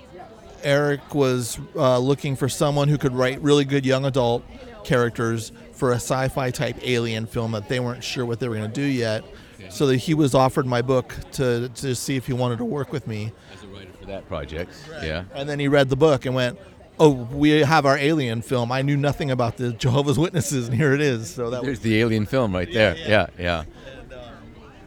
Eric 0.66 1.14
was 1.14 1.60
uh, 1.76 2.00
looking 2.00 2.36
for 2.36 2.50
someone 2.50 2.90
who 2.90 2.98
could 2.98 3.14
write 3.14 3.40
really 3.42 3.64
good 3.64 3.86
young 3.86 4.04
adult 4.04 4.44
characters 4.84 5.52
for 5.72 5.92
a 5.92 5.96
sci-fi 5.96 6.52
type 6.52 6.78
alien 6.82 7.28
film 7.28 7.52
that 7.52 7.70
they 7.70 7.80
weren't 7.80 8.04
sure 8.04 8.26
what 8.26 8.40
they 8.40 8.50
were 8.50 8.56
going 8.56 8.70
to 8.70 8.74
do 8.74 8.86
yet. 8.86 9.24
So 9.70 9.88
that 9.88 9.98
he 9.98 10.14
was 10.14 10.36
offered 10.36 10.68
my 10.68 10.82
book 10.82 11.16
to 11.34 11.70
to 11.70 11.96
see 11.96 12.16
if 12.16 12.28
he 12.28 12.34
wanted 12.34 12.58
to 12.60 12.66
work 12.66 12.92
with 12.92 13.08
me. 13.08 13.32
As 13.54 13.64
a 13.64 13.68
writer 13.68 13.92
for 14.00 14.06
that 14.06 14.28
project, 14.28 14.72
yeah. 15.02 15.24
And 15.34 15.50
then 15.50 15.60
he 15.60 15.68
read 15.68 15.90
the 15.90 15.96
book 15.96 16.26
and 16.28 16.36
went, 16.36 16.60
"Oh, 17.00 17.10
we 17.10 17.50
have 17.50 17.86
our 17.86 17.98
alien 17.98 18.44
film. 18.44 18.72
I 18.72 18.84
knew 18.84 18.96
nothing 18.96 19.32
about 19.32 19.58
the 19.58 19.74
Jehovah's 19.74 20.20
Witnesses, 20.20 20.68
and 20.68 20.78
here 20.78 20.94
it 20.94 21.02
is." 21.02 21.34
So 21.34 21.50
that 21.50 21.64
There's 21.64 21.80
the 21.80 22.00
alien 22.00 22.28
film 22.28 22.54
right 22.54 22.72
there. 22.72 22.96
Yeah, 22.96 23.28
yeah. 23.40 23.64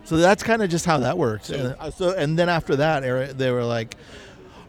So 0.04 0.16
that's 0.16 0.42
kind 0.42 0.62
of 0.62 0.70
just 0.70 0.86
how 0.86 0.98
that 0.98 1.18
worked. 1.18 1.50
And, 1.50 1.76
uh, 1.78 1.90
so, 1.90 2.14
and 2.14 2.38
then 2.38 2.48
after 2.48 2.76
that, 2.76 3.04
Eric, 3.04 3.32
they 3.36 3.50
were 3.50 3.64
like, 3.64 3.94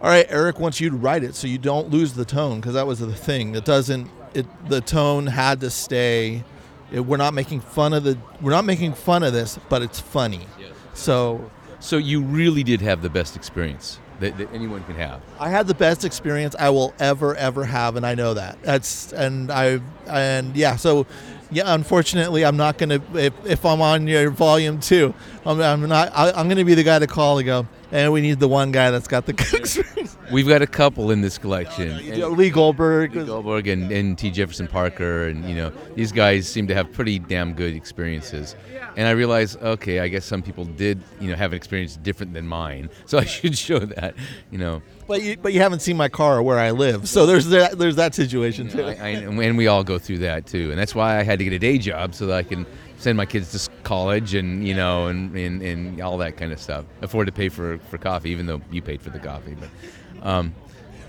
"All 0.01 0.09
right, 0.09 0.25
Eric 0.29 0.59
wants 0.59 0.79
you 0.79 0.89
to 0.89 0.95
write 0.95 1.23
it, 1.23 1.35
so 1.35 1.47
you 1.47 1.57
don't 1.57 1.89
lose 1.89 2.13
the 2.13 2.25
tone, 2.25 2.59
because 2.59 2.73
that 2.73 2.87
was 2.87 2.99
the 2.99 3.13
thing. 3.13 3.55
It 3.55 3.65
doesn't. 3.65 4.09
It 4.33 4.45
the 4.69 4.81
tone 4.81 5.27
had 5.27 5.59
to 5.61 5.69
stay. 5.69 6.43
It, 6.91 7.01
we're 7.01 7.17
not 7.17 7.33
making 7.33 7.61
fun 7.61 7.93
of 7.93 8.03
the. 8.03 8.17
We're 8.41 8.51
not 8.51 8.65
making 8.65 8.93
fun 8.93 9.23
of 9.23 9.33
this, 9.33 9.59
but 9.69 9.81
it's 9.81 9.99
funny. 9.99 10.45
So 10.93 11.49
So 11.79 11.97
you 11.97 12.21
really 12.21 12.63
did 12.63 12.81
have 12.81 13.01
the 13.01 13.09
best 13.09 13.35
experience 13.35 13.99
that, 14.19 14.37
that 14.37 14.53
anyone 14.53 14.83
can 14.83 14.95
have. 14.95 15.21
I 15.39 15.49
had 15.49 15.67
the 15.67 15.73
best 15.73 16.03
experience 16.03 16.55
I 16.59 16.69
will 16.69 16.93
ever 16.99 17.35
ever 17.35 17.63
have, 17.65 17.95
and 17.95 18.05
I 18.05 18.15
know 18.15 18.33
that. 18.33 18.61
That's 18.63 19.13
and 19.13 19.49
I 19.51 19.79
and 20.07 20.55
yeah. 20.55 20.75
So 20.75 21.05
yeah, 21.51 21.73
unfortunately, 21.73 22.45
I'm 22.45 22.57
not 22.57 22.77
gonna 22.77 23.01
if, 23.13 23.33
if 23.45 23.65
I'm 23.65 23.81
on 23.81 24.07
your 24.07 24.29
volume 24.29 24.79
two, 24.79 25.13
I'm, 25.45 25.61
I'm 25.61 25.87
not. 25.87 26.11
I, 26.13 26.31
I'm 26.31 26.49
gonna 26.49 26.65
be 26.65 26.75
the 26.75 26.83
guy 26.83 26.99
to 26.99 27.07
call 27.07 27.37
and 27.39 27.45
go. 27.45 27.67
And 27.91 28.13
we 28.13 28.21
need 28.21 28.39
the 28.39 28.47
one 28.47 28.71
guy 28.71 28.91
that's 28.91 29.07
got 29.07 29.25
the 29.25 29.33
experience. 29.33 30.17
We've 30.31 30.47
got 30.47 30.61
a 30.61 30.67
couple 30.67 31.09
in 31.09 31.21
this 31.21 31.39
collection. 31.39 31.97
Lee 32.35 32.51
Goldberg. 32.51 33.15
Lee 33.15 33.25
Goldberg 33.25 33.67
and, 33.67 33.91
and 33.91 34.17
T. 34.17 34.29
Jefferson 34.29 34.67
Parker, 34.67 35.27
and 35.27 35.47
you 35.49 35.55
know 35.55 35.71
these 35.95 36.11
guys 36.11 36.47
seem 36.47 36.67
to 36.67 36.75
have 36.75 36.91
pretty 36.91 37.17
damn 37.17 37.53
good 37.53 37.73
experiences. 37.73 38.55
And 38.95 39.07
I 39.07 39.11
realized, 39.11 39.59
okay, 39.61 39.99
I 39.99 40.07
guess 40.07 40.25
some 40.25 40.41
people 40.43 40.65
did, 40.65 41.01
you 41.19 41.29
know, 41.29 41.35
have 41.35 41.51
an 41.51 41.57
experience 41.57 41.95
different 41.97 42.33
than 42.33 42.47
mine, 42.47 42.89
so 43.05 43.17
I 43.17 43.25
should 43.25 43.57
show 43.57 43.79
that, 43.79 44.15
you 44.51 44.57
know. 44.57 44.81
But 45.07 45.23
you, 45.23 45.37
but 45.37 45.53
you 45.53 45.61
haven't 45.61 45.79
seen 45.79 45.97
my 45.97 46.09
car 46.09 46.37
or 46.37 46.43
where 46.43 46.59
I 46.59 46.71
live, 46.71 47.09
so 47.09 47.25
there's 47.25 47.47
that 47.47 47.79
there's 47.79 47.95
that 47.95 48.13
situation 48.13 48.69
too. 48.69 48.83
I, 48.83 48.91
I, 48.91 49.09
and 49.09 49.57
we 49.57 49.65
all 49.65 49.83
go 49.83 49.97
through 49.97 50.19
that 50.19 50.45
too, 50.45 50.69
and 50.69 50.79
that's 50.79 50.93
why 50.93 51.17
I 51.17 51.23
had 51.23 51.39
to 51.39 51.45
get 51.45 51.53
a 51.53 51.59
day 51.59 51.79
job 51.79 52.13
so 52.13 52.27
that 52.27 52.37
I 52.37 52.43
can 52.43 52.67
send 52.99 53.17
my 53.17 53.25
kids 53.25 53.51
to 53.51 53.71
college 53.83 54.33
and 54.33 54.67
you 54.67 54.75
know 54.75 55.07
and, 55.07 55.35
and, 55.35 55.61
and 55.61 56.01
all 56.01 56.17
that 56.19 56.37
kind 56.37 56.51
of 56.51 56.59
stuff. 56.59 56.85
Afford 57.01 57.27
to 57.27 57.33
pay 57.33 57.49
for, 57.49 57.79
for 57.89 57.97
coffee, 57.97 58.29
even 58.29 58.45
though 58.45 58.61
you 58.71 58.81
paid 58.81 59.01
for 59.01 59.09
the 59.09 59.19
coffee. 59.19 59.55
But 59.59 60.27
um, 60.27 60.53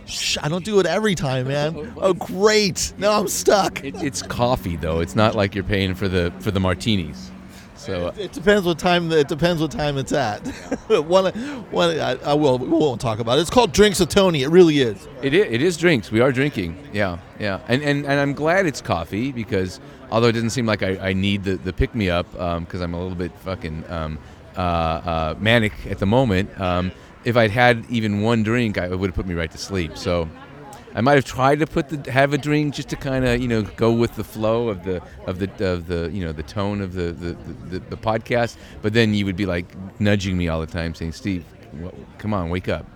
Shh, 0.07 0.39
I 0.43 0.49
don't 0.49 0.65
do 0.65 0.81
it 0.81 0.87
every 0.87 1.15
time, 1.15 1.49
man. 1.49 1.93
Oh, 2.01 2.15
great! 2.15 2.93
Now 2.99 3.21
I'm 3.21 3.29
stuck. 3.29 3.85
it, 3.85 4.03
it's 4.03 4.23
coffee 4.23 4.77
though. 4.77 5.01
It's 5.01 5.15
not 5.15 5.35
like 5.35 5.55
you're 5.55 5.65
paying 5.65 5.95
for 5.95 6.09
the 6.09 6.33
for 6.41 6.51
the 6.51 6.61
martinis. 6.61 7.31
So 7.81 8.09
uh, 8.09 8.15
It 8.19 8.33
depends 8.33 8.67
what 8.67 8.79
time. 8.79 9.11
It 9.11 9.27
depends 9.27 9.63
what 9.63 9.71
time 9.71 9.97
it's 9.97 10.13
at. 10.13 10.47
one, 10.89 11.33
one. 11.71 11.99
I, 11.99 12.17
I 12.25 12.35
will. 12.35 12.59
We 12.59 12.69
won't 12.69 13.01
talk 13.01 13.21
about 13.21 13.39
it. 13.39 13.41
It's 13.41 13.51
called 13.51 13.73
Drinks 13.73 14.01
of 14.01 14.11
Tony. 14.11 14.43
It 14.43 14.49
really 14.49 14.81
is. 14.81 15.09
It 15.23 15.33
is, 15.33 15.47
it 15.51 15.63
is 15.63 15.77
drinks. 15.79 16.11
We 16.13 16.21
are 16.21 16.31
drinking. 16.31 16.77
Yeah, 16.93 17.19
yeah. 17.39 17.61
And, 17.69 17.83
and, 17.83 18.05
and 18.05 18.21
I'm 18.21 18.35
glad 18.35 18.67
it's 18.67 18.83
coffee 18.83 19.33
because 19.33 19.81
although 20.11 20.29
it 20.29 20.33
doesn't 20.33 20.51
seem 20.51 20.67
like 20.67 20.83
I, 20.83 20.99
I 20.99 21.13
need 21.15 21.45
the, 21.45 21.57
the 21.57 21.73
pick 21.73 21.95
me 21.95 22.11
up 22.11 22.31
because 22.33 22.83
I'm 22.83 22.93
a 22.93 23.01
little 23.01 23.17
bit 23.17 23.33
fucking 23.39 23.91
um, 23.91 24.19
uh, 24.57 24.61
uh, 24.61 25.35
manic 25.39 25.73
at 25.87 25.99
the 25.99 26.07
moment, 26.07 26.61
um, 26.61 26.93
if 27.25 27.37
I'd 27.37 27.51
had 27.51 27.87
even 27.89 28.21
one 28.21 28.43
drink, 28.43 28.77
I, 28.77 28.87
it 28.87 28.99
would 28.99 29.09
have 29.09 29.17
put 29.17 29.27
me 29.27 29.35
right 29.35 29.51
to 29.51 29.59
sleep. 29.59 29.97
So 29.97 30.29
I 30.95 31.01
might 31.01 31.15
have 31.15 31.25
tried 31.25 31.61
to 31.61 31.67
put 31.67 31.89
the 31.89 32.11
have 32.11 32.33
a 32.33 32.39
drink 32.39 32.75
just 32.75 32.89
to 32.89 32.97
kind 32.97 33.25
of 33.25 33.41
you 33.41 33.49
know 33.49 33.63
go 33.63 33.93
with 33.93 34.17
the 34.17 34.25
flow 34.25 34.69
of 34.69 34.85
the 34.85 35.03
of 35.27 35.39
the 35.39 35.51
of 35.65 35.87
the 35.87 36.11
you 36.13 36.25
know 36.25 36.33
the 36.33 36.43
tone 36.43 36.81
of 36.81 36.95
the 36.95 37.13
the, 37.13 37.37
the, 37.69 37.79
the 37.79 37.97
podcast. 37.97 38.57
But 38.83 38.93
then 38.93 39.15
you 39.15 39.25
would 39.27 39.37
be 39.37 39.47
like 39.47 39.67
nudging 40.01 40.37
me 40.37 40.49
all 40.49 40.61
the 40.61 40.67
time, 40.67 40.95
saying, 40.95 41.13
"Steve, 41.13 41.45
come 42.19 42.35
on, 42.35 42.51
wake 42.51 42.69
up." 42.69 42.87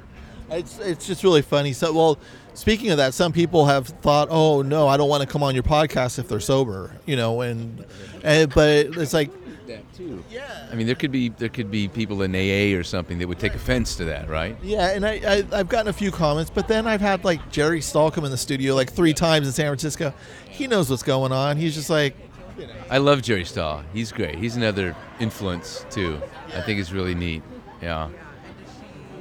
It's 0.50 0.78
it's 0.78 1.06
just 1.06 1.22
really 1.22 1.42
funny. 1.42 1.72
So, 1.72 1.92
well, 1.92 2.18
speaking 2.54 2.90
of 2.90 2.96
that, 2.98 3.14
some 3.14 3.32
people 3.32 3.66
have 3.66 3.86
thought, 3.86 4.28
"Oh 4.30 4.62
no, 4.62 4.88
I 4.88 4.96
don't 4.96 5.08
want 5.08 5.22
to 5.22 5.28
come 5.28 5.42
on 5.42 5.54
your 5.54 5.64
podcast 5.64 6.18
if 6.18 6.28
they're 6.28 6.40
sober," 6.40 6.92
you 7.06 7.16
know, 7.16 7.40
and, 7.40 7.84
and 8.22 8.52
but 8.52 8.86
it's 8.98 9.14
like, 9.14 9.30
That 9.66 9.82
too. 9.94 10.22
Yeah. 10.30 10.68
I 10.70 10.74
mean, 10.74 10.86
there 10.86 10.94
could 10.94 11.10
be 11.10 11.30
there 11.30 11.48
could 11.48 11.70
be 11.70 11.88
people 11.88 12.20
in 12.22 12.34
AA 12.34 12.78
or 12.78 12.82
something 12.82 13.18
that 13.18 13.26
would 13.28 13.38
take 13.38 13.54
offense 13.54 13.96
to 13.96 14.04
that, 14.04 14.28
right? 14.28 14.56
yeah, 14.62 14.90
and 14.90 15.06
I, 15.06 15.12
I 15.24 15.44
I've 15.58 15.68
gotten 15.68 15.88
a 15.88 15.92
few 15.92 16.10
comments, 16.10 16.50
but 16.50 16.68
then 16.68 16.86
I've 16.86 17.00
had 17.00 17.24
like 17.24 17.50
Jerry 17.50 17.80
Stahl 17.80 18.10
come 18.10 18.24
in 18.26 18.30
the 18.30 18.36
studio 18.36 18.74
like 18.74 18.92
three 18.92 19.14
times 19.14 19.46
in 19.46 19.52
San 19.54 19.66
Francisco. 19.66 20.12
He 20.50 20.66
knows 20.66 20.90
what's 20.90 21.02
going 21.02 21.32
on. 21.32 21.56
He's 21.56 21.74
just 21.74 21.88
like, 21.88 22.14
I 22.90 22.98
love 22.98 23.22
Jerry 23.22 23.44
Stahl. 23.46 23.82
He's 23.94 24.12
great. 24.12 24.34
He's 24.36 24.56
another 24.56 24.94
influence 25.18 25.86
too. 25.90 26.20
I 26.54 26.60
think 26.60 26.78
it's 26.78 26.92
really 26.92 27.14
neat. 27.14 27.42
Yeah. 27.80 28.10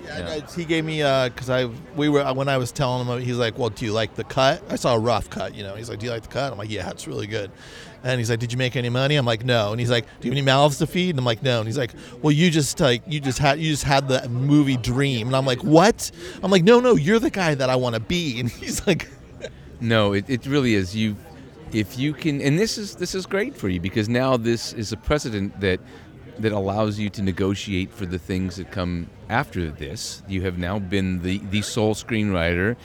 And 0.09 0.27
I- 0.27 0.41
he 0.55 0.65
gave 0.65 0.83
me 0.83 1.01
uh 1.01 1.29
because 1.29 1.49
I 1.49 1.65
we 1.95 2.09
were 2.09 2.23
when 2.33 2.49
I 2.49 2.57
was 2.57 2.71
telling 2.71 3.07
him 3.07 3.21
he's 3.21 3.37
like, 3.37 3.57
well, 3.57 3.69
do 3.69 3.85
you 3.85 3.93
like 3.93 4.15
the 4.15 4.23
cut? 4.25 4.61
I 4.69 4.75
saw 4.75 4.95
a 4.95 4.99
rough 4.99 5.29
cut, 5.29 5.55
you 5.55 5.63
know. 5.63 5.75
He's 5.75 5.89
like, 5.89 5.99
do 5.99 6.05
you 6.05 6.11
like 6.11 6.23
the 6.23 6.27
cut? 6.29 6.51
I'm 6.51 6.57
like, 6.57 6.69
yeah, 6.69 6.89
it's 6.89 7.07
really 7.07 7.27
good. 7.27 7.49
And 8.03 8.19
he's 8.19 8.29
like, 8.29 8.39
did 8.39 8.51
you 8.51 8.57
make 8.57 8.75
any 8.75 8.89
money? 8.89 9.15
I'm 9.15 9.25
like, 9.25 9.45
no. 9.45 9.71
And 9.71 9.79
he's 9.79 9.89
like, 9.89 10.05
do 10.19 10.27
you 10.27 10.31
have 10.31 10.37
any 10.37 10.45
mouths 10.45 10.77
to 10.79 10.87
feed? 10.87 11.11
And 11.11 11.19
I'm 11.19 11.25
like, 11.25 11.41
no. 11.41 11.59
And 11.59 11.67
he's 11.67 11.77
like, 11.77 11.93
well, 12.21 12.31
you 12.31 12.51
just 12.51 12.79
like 12.79 13.01
you 13.07 13.19
just 13.21 13.39
had 13.39 13.59
you 13.59 13.71
just 13.71 13.85
had 13.85 14.07
the 14.09 14.27
movie 14.29 14.77
dream. 14.77 15.27
And 15.27 15.35
I'm 15.35 15.45
like, 15.45 15.63
what? 15.63 16.11
I'm 16.43 16.51
like, 16.51 16.63
no, 16.63 16.79
no, 16.81 16.95
you're 16.95 17.19
the 17.19 17.29
guy 17.29 17.55
that 17.55 17.69
I 17.69 17.75
want 17.77 17.95
to 17.95 18.01
be. 18.01 18.39
And 18.39 18.49
he's 18.51 18.85
like, 18.85 19.07
No, 19.79 20.13
it, 20.13 20.29
it 20.29 20.45
really 20.45 20.75
is. 20.75 20.95
You, 20.95 21.15
if 21.71 21.97
you 21.97 22.13
can, 22.13 22.41
and 22.41 22.59
this 22.59 22.77
is 22.77 22.95
this 22.95 23.15
is 23.15 23.25
great 23.25 23.55
for 23.55 23.67
you 23.69 23.79
because 23.79 24.07
now 24.09 24.37
this 24.37 24.73
is 24.73 24.91
a 24.91 24.97
precedent 24.97 25.59
that 25.61 25.79
that 26.39 26.51
allows 26.51 26.99
you 26.99 27.09
to 27.11 27.21
negotiate 27.21 27.91
for 27.91 28.05
the 28.05 28.19
things 28.19 28.55
that 28.57 28.69
come 28.71 29.07
after 29.29 29.69
this. 29.71 30.23
You 30.27 30.41
have 30.41 30.57
now 30.57 30.77
been 30.79 31.21
the 31.21 31.37
the 31.49 31.61
sole 31.61 31.95
screenwriter, 31.95 32.75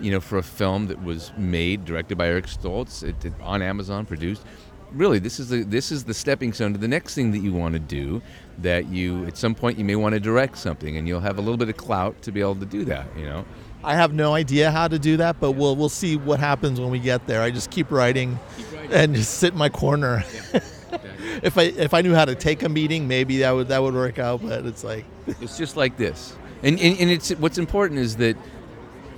you 0.00 0.10
know, 0.10 0.20
for 0.20 0.38
a 0.38 0.42
film 0.42 0.86
that 0.86 1.02
was 1.02 1.32
made, 1.36 1.84
directed 1.84 2.16
by 2.18 2.28
Eric 2.28 2.46
Stoltz, 2.46 3.02
it, 3.02 3.24
it- 3.24 3.32
on 3.42 3.60
Amazon, 3.62 4.06
produced. 4.06 4.42
Really, 4.92 5.18
this 5.18 5.38
is 5.38 5.48
the 5.48 5.62
this 5.62 5.92
is 5.92 6.04
the 6.04 6.14
stepping 6.14 6.52
stone 6.52 6.72
to 6.72 6.78
the 6.78 6.88
next 6.88 7.14
thing 7.14 7.32
that 7.32 7.38
you 7.38 7.52
want 7.52 7.74
to 7.74 7.78
do. 7.78 8.22
That 8.58 8.86
you 8.86 9.26
at 9.26 9.36
some 9.36 9.54
point 9.54 9.78
you 9.78 9.84
may 9.84 9.96
want 9.96 10.14
to 10.14 10.20
direct 10.20 10.58
something, 10.58 10.96
and 10.96 11.06
you'll 11.06 11.20
have 11.20 11.38
a 11.38 11.40
little 11.40 11.56
bit 11.56 11.68
of 11.68 11.76
clout 11.76 12.20
to 12.22 12.32
be 12.32 12.40
able 12.40 12.56
to 12.56 12.66
do 12.66 12.84
that. 12.86 13.06
You 13.16 13.26
know. 13.26 13.44
I 13.84 13.94
have 13.94 14.12
no 14.12 14.34
idea 14.34 14.70
how 14.70 14.88
to 14.88 14.98
do 14.98 15.18
that, 15.18 15.38
but 15.40 15.52
we'll 15.52 15.76
we'll 15.76 15.88
see 15.88 16.16
what 16.16 16.40
happens 16.40 16.80
when 16.80 16.90
we 16.90 16.98
get 16.98 17.26
there. 17.26 17.42
I 17.42 17.50
just 17.50 17.70
keep 17.70 17.90
writing, 17.90 18.38
and 18.90 19.14
just 19.14 19.34
sit 19.34 19.52
in 19.52 19.58
my 19.58 19.68
corner. 19.68 20.24
if 21.42 21.56
I 21.56 21.62
if 21.62 21.94
I 21.94 22.00
knew 22.00 22.14
how 22.14 22.24
to 22.24 22.34
take 22.34 22.62
a 22.62 22.68
meeting, 22.68 23.06
maybe 23.06 23.38
that 23.38 23.52
would 23.52 23.68
that 23.68 23.82
would 23.82 23.94
work 23.94 24.18
out. 24.18 24.42
But 24.42 24.66
it's 24.66 24.82
like, 24.82 25.04
It's 25.40 25.56
just 25.56 25.76
like 25.76 25.96
this, 25.96 26.34
and, 26.62 26.78
and 26.80 26.98
and 26.98 27.10
it's 27.10 27.30
what's 27.30 27.58
important 27.58 28.00
is 28.00 28.16
that 28.16 28.36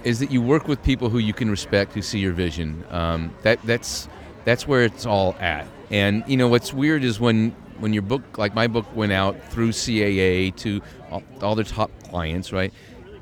is 0.04 0.18
that 0.18 0.30
you 0.30 0.42
work 0.42 0.68
with 0.68 0.82
people 0.82 1.08
who 1.08 1.18
you 1.18 1.32
can 1.32 1.50
respect, 1.50 1.94
who 1.94 2.02
see 2.02 2.18
your 2.18 2.32
vision. 2.32 2.84
Um, 2.90 3.34
that 3.42 3.62
that's 3.62 4.08
that's 4.44 4.66
where 4.66 4.82
it's 4.82 5.06
all 5.06 5.36
at. 5.40 5.66
And 5.90 6.24
you 6.26 6.36
know 6.36 6.48
what's 6.48 6.72
weird 6.72 7.04
is 7.04 7.18
when 7.18 7.54
when 7.78 7.92
your 7.92 8.02
book, 8.02 8.38
like 8.38 8.54
my 8.54 8.66
book, 8.66 8.86
went 8.94 9.12
out 9.12 9.42
through 9.50 9.70
CAA 9.70 10.54
to 10.56 10.82
all, 11.10 11.22
all 11.40 11.54
their 11.54 11.64
top 11.64 11.90
clients, 12.04 12.52
right? 12.52 12.72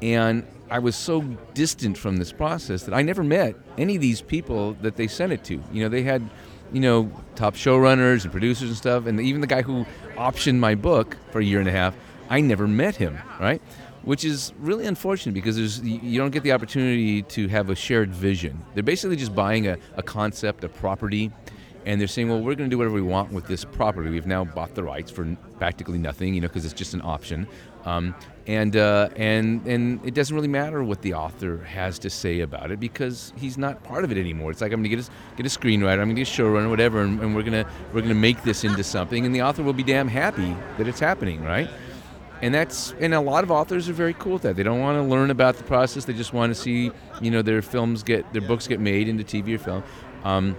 And 0.02 0.46
I 0.70 0.80
was 0.80 0.96
so 0.96 1.22
distant 1.54 1.96
from 1.96 2.16
this 2.16 2.32
process 2.32 2.82
that 2.82 2.94
I 2.94 3.02
never 3.02 3.22
met 3.22 3.56
any 3.78 3.94
of 3.94 4.02
these 4.02 4.20
people 4.20 4.74
that 4.82 4.96
they 4.96 5.06
sent 5.06 5.32
it 5.32 5.44
to. 5.44 5.62
You 5.72 5.82
know, 5.84 5.88
they 5.88 6.02
had, 6.02 6.28
you 6.72 6.80
know, 6.80 7.10
top 7.36 7.54
showrunners 7.54 8.24
and 8.24 8.32
producers 8.32 8.68
and 8.68 8.76
stuff, 8.76 9.06
and 9.06 9.20
even 9.20 9.40
the 9.40 9.46
guy 9.46 9.62
who 9.62 9.86
optioned 10.16 10.58
my 10.58 10.74
book 10.74 11.16
for 11.30 11.40
a 11.40 11.44
year 11.44 11.60
and 11.60 11.68
a 11.68 11.72
half, 11.72 11.96
I 12.28 12.40
never 12.40 12.66
met 12.66 12.96
him, 12.96 13.18
right? 13.40 13.62
Which 14.02 14.24
is 14.24 14.52
really 14.58 14.86
unfortunate 14.86 15.34
because 15.34 15.56
there's 15.56 15.80
you 15.82 16.18
don't 16.18 16.30
get 16.30 16.42
the 16.42 16.52
opportunity 16.52 17.22
to 17.22 17.48
have 17.48 17.68
a 17.68 17.74
shared 17.74 18.10
vision. 18.10 18.64
They're 18.74 18.82
basically 18.82 19.16
just 19.16 19.34
buying 19.34 19.66
a, 19.66 19.76
a 19.96 20.02
concept, 20.02 20.64
a 20.64 20.68
property, 20.68 21.30
and 21.84 22.00
they're 22.00 22.08
saying, 22.08 22.28
well, 22.28 22.38
we're 22.40 22.54
going 22.54 22.68
to 22.68 22.74
do 22.74 22.78
whatever 22.78 22.94
we 22.94 23.02
want 23.02 23.32
with 23.32 23.46
this 23.46 23.64
property. 23.64 24.10
We've 24.10 24.26
now 24.26 24.44
bought 24.44 24.74
the 24.74 24.82
rights 24.82 25.10
for 25.10 25.36
practically 25.58 25.98
nothing, 25.98 26.34
you 26.34 26.40
know, 26.40 26.48
because 26.48 26.64
it's 26.64 26.74
just 26.74 26.94
an 26.94 27.02
option. 27.02 27.46
Um, 27.84 28.14
and 28.46 28.76
uh, 28.76 29.08
and 29.16 29.64
and 29.66 30.04
it 30.06 30.14
doesn't 30.14 30.34
really 30.34 30.48
matter 30.48 30.82
what 30.82 31.02
the 31.02 31.14
author 31.14 31.58
has 31.58 31.98
to 32.00 32.10
say 32.10 32.40
about 32.40 32.70
it 32.70 32.80
because 32.80 33.32
he's 33.36 33.58
not 33.58 33.82
part 33.84 34.04
of 34.04 34.12
it 34.12 34.18
anymore. 34.18 34.50
It's 34.50 34.60
like 34.60 34.72
I'm 34.72 34.80
going 34.82 34.90
to 34.90 34.96
get 34.96 35.06
a, 35.06 35.42
get 35.42 35.46
a 35.46 35.58
screenwriter, 35.58 36.00
I'm 36.00 36.08
going 36.08 36.16
to 36.16 36.22
get 36.22 36.28
a 36.28 36.42
showrunner, 36.42 36.68
whatever, 36.68 37.02
and, 37.02 37.20
and 37.20 37.34
we're 37.34 37.42
to 37.42 37.66
we're 37.92 38.00
going 38.00 38.08
to 38.08 38.14
make 38.14 38.42
this 38.42 38.64
into 38.64 38.82
something, 38.82 39.24
and 39.24 39.34
the 39.34 39.42
author 39.42 39.62
will 39.62 39.72
be 39.72 39.82
damn 39.82 40.08
happy 40.08 40.54
that 40.76 40.88
it's 40.88 41.00
happening, 41.00 41.42
right? 41.44 41.68
And 42.42 42.54
that's 42.54 42.92
and 43.00 43.14
a 43.14 43.20
lot 43.20 43.44
of 43.44 43.50
authors 43.50 43.88
are 43.88 43.92
very 43.94 44.14
cool 44.14 44.34
with 44.34 44.42
that. 44.42 44.56
They 44.56 44.62
don't 44.62 44.80
want 44.80 44.96
to 44.96 45.02
learn 45.02 45.30
about 45.30 45.56
the 45.56 45.64
process. 45.64 46.04
They 46.04 46.12
just 46.12 46.32
want 46.32 46.54
to 46.54 46.60
see 46.60 46.90
you 47.20 47.30
know 47.30 47.42
their 47.42 47.62
films 47.62 48.02
get 48.02 48.32
their 48.32 48.42
books 48.42 48.66
get 48.66 48.80
made 48.80 49.08
into 49.08 49.24
TV 49.24 49.54
or 49.54 49.58
film. 49.58 49.82
Um, 50.24 50.56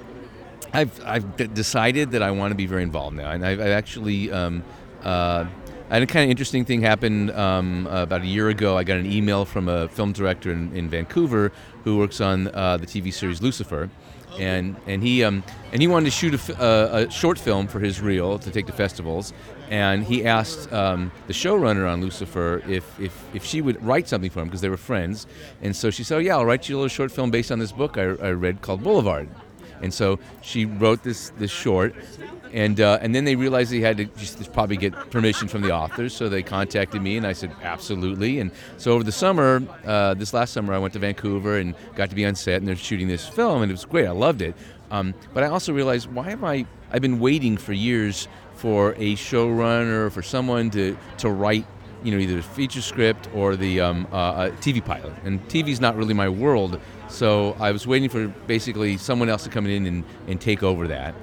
I've 0.74 1.04
I've 1.06 1.38
d- 1.38 1.48
decided 1.48 2.12
that 2.12 2.22
I 2.22 2.32
want 2.32 2.52
to 2.52 2.56
be 2.56 2.66
very 2.66 2.84
involved 2.84 3.16
now, 3.16 3.32
and 3.32 3.46
I've, 3.46 3.60
I've 3.60 3.68
actually. 3.68 4.32
Um, 4.32 4.64
uh, 5.04 5.46
a 5.92 6.06
kind 6.06 6.26
of 6.26 6.30
interesting 6.30 6.66
thing 6.66 6.82
happen 6.82 7.32
um, 7.32 7.88
uh, 7.88 8.04
about 8.04 8.22
a 8.22 8.28
year 8.28 8.50
ago. 8.50 8.78
I 8.78 8.84
got 8.84 8.98
an 8.98 9.12
email 9.12 9.44
from 9.44 9.68
a 9.68 9.88
film 9.88 10.14
director 10.14 10.52
in, 10.52 10.72
in 10.76 10.88
Vancouver 10.88 11.52
who 11.84 11.98
works 11.98 12.22
on 12.22 12.48
uh, 12.50 12.78
the 12.78 12.86
TV 12.86 13.12
series 13.12 13.42
Lucifer, 13.42 13.90
and 14.38 14.76
and 14.86 15.02
he 15.02 15.24
um, 15.24 15.44
and 15.72 15.82
he 15.82 15.88
wanted 15.88 16.06
to 16.06 16.12
shoot 16.12 16.34
a, 16.34 16.38
f- 16.38 16.62
uh, 16.62 17.08
a 17.08 17.12
short 17.12 17.40
film 17.40 17.68
for 17.68 17.80
his 17.80 18.02
reel 18.02 18.38
to 18.38 18.52
take 18.52 18.68
to 18.68 18.72
festivals, 18.72 19.34
and 19.70 20.04
he 20.04 20.26
asked 20.26 20.72
um, 20.74 21.12
the 21.28 21.34
showrunner 21.34 21.92
on 21.92 22.02
Lucifer 22.02 22.62
if, 22.68 23.00
if 23.00 23.24
if 23.34 23.46
she 23.46 23.62
would 23.62 23.82
write 23.84 24.08
something 24.08 24.32
for 24.32 24.42
him 24.42 24.48
because 24.48 24.62
they 24.62 24.70
were 24.70 24.78
friends, 24.78 25.28
and 25.62 25.76
so 25.76 25.92
she 25.92 26.04
said, 26.04 26.16
oh, 26.16 26.20
"Yeah, 26.20 26.38
I'll 26.38 26.46
write 26.46 26.68
you 26.68 26.76
a 26.76 26.78
little 26.78 26.90
short 26.90 27.12
film 27.12 27.32
based 27.32 27.52
on 27.52 27.60
this 27.60 27.72
book 27.72 27.98
I, 27.98 28.02
I 28.02 28.32
read 28.32 28.62
called 28.62 28.84
Boulevard." 28.84 29.30
And 29.82 29.94
so 29.94 30.20
she 30.42 30.66
wrote 30.66 31.04
this 31.04 31.32
this 31.38 31.52
short, 31.52 31.96
and 32.52 32.82
uh, 32.82 32.98
and 33.02 33.14
then 33.14 33.26
they 33.26 33.36
realized 33.36 33.72
they 33.72 33.80
had 33.80 33.98
to 33.98 34.06
just 34.06 34.52
probably 34.54 34.76
get 34.76 34.94
permission 35.12 35.48
from 35.48 35.62
the 35.62 35.72
authors. 35.72 36.14
So 36.14 36.30
they 36.30 36.44
contacted 36.44 37.02
me, 37.02 37.16
and 37.18 37.26
I 37.26 37.34
said 37.34 37.56
absolutely. 37.64 38.40
And 38.40 38.52
so 38.78 38.94
over 38.94 39.04
the 39.04 39.12
summer, 39.12 39.64
uh, 39.86 40.16
this 40.16 40.34
last 40.34 40.54
summer, 40.54 40.74
I 40.74 40.80
went 40.80 40.94
to 40.94 41.00
Vancouver 41.00 41.60
and 41.60 41.76
got 41.96 42.10
to 42.10 42.16
be 42.16 42.26
on 42.26 42.36
set, 42.36 42.58
and 42.58 42.68
they're 42.68 42.76
shooting 42.76 43.08
this 43.08 43.28
film, 43.28 43.62
and 43.62 43.72
it 43.72 43.74
was 43.74 43.86
great. 43.86 44.08
I 44.08 44.12
loved 44.12 44.42
it. 44.42 44.56
Um, 44.92 45.14
but 45.34 45.44
I 45.44 45.48
also 45.48 45.72
realized 45.72 46.12
why 46.12 46.30
have 46.32 46.44
I 46.44 46.66
I've 46.92 47.02
been 47.04 47.20
waiting 47.20 47.58
for 47.58 47.74
years 47.74 48.28
for 48.60 48.92
a 48.98 49.16
showrunner 49.16 50.12
for 50.12 50.22
someone 50.22 50.70
to 50.72 50.98
to 51.18 51.30
write 51.30 51.66
you 52.04 52.12
know, 52.12 52.18
either 52.18 52.36
the 52.36 52.42
feature 52.42 52.82
script 52.82 53.28
or 53.34 53.56
the 53.56 53.82
um, 53.82 54.08
uh, 54.12 54.50
TV 54.62 54.84
pilot. 54.84 55.14
And 55.24 55.46
TV's 55.50 55.82
not 55.82 55.96
really 55.98 56.14
my 56.14 56.30
world, 56.30 56.80
so 57.10 57.58
I 57.60 57.72
was 57.72 57.86
waiting 57.86 58.10
for 58.10 58.28
basically 58.48 58.98
someone 58.98 59.30
else 59.30 59.44
to 59.44 59.50
come 59.50 59.66
in 59.66 59.86
and, 59.86 60.04
and 60.28 60.40
take 60.40 60.64
over 60.64 60.88
that. 60.88 61.14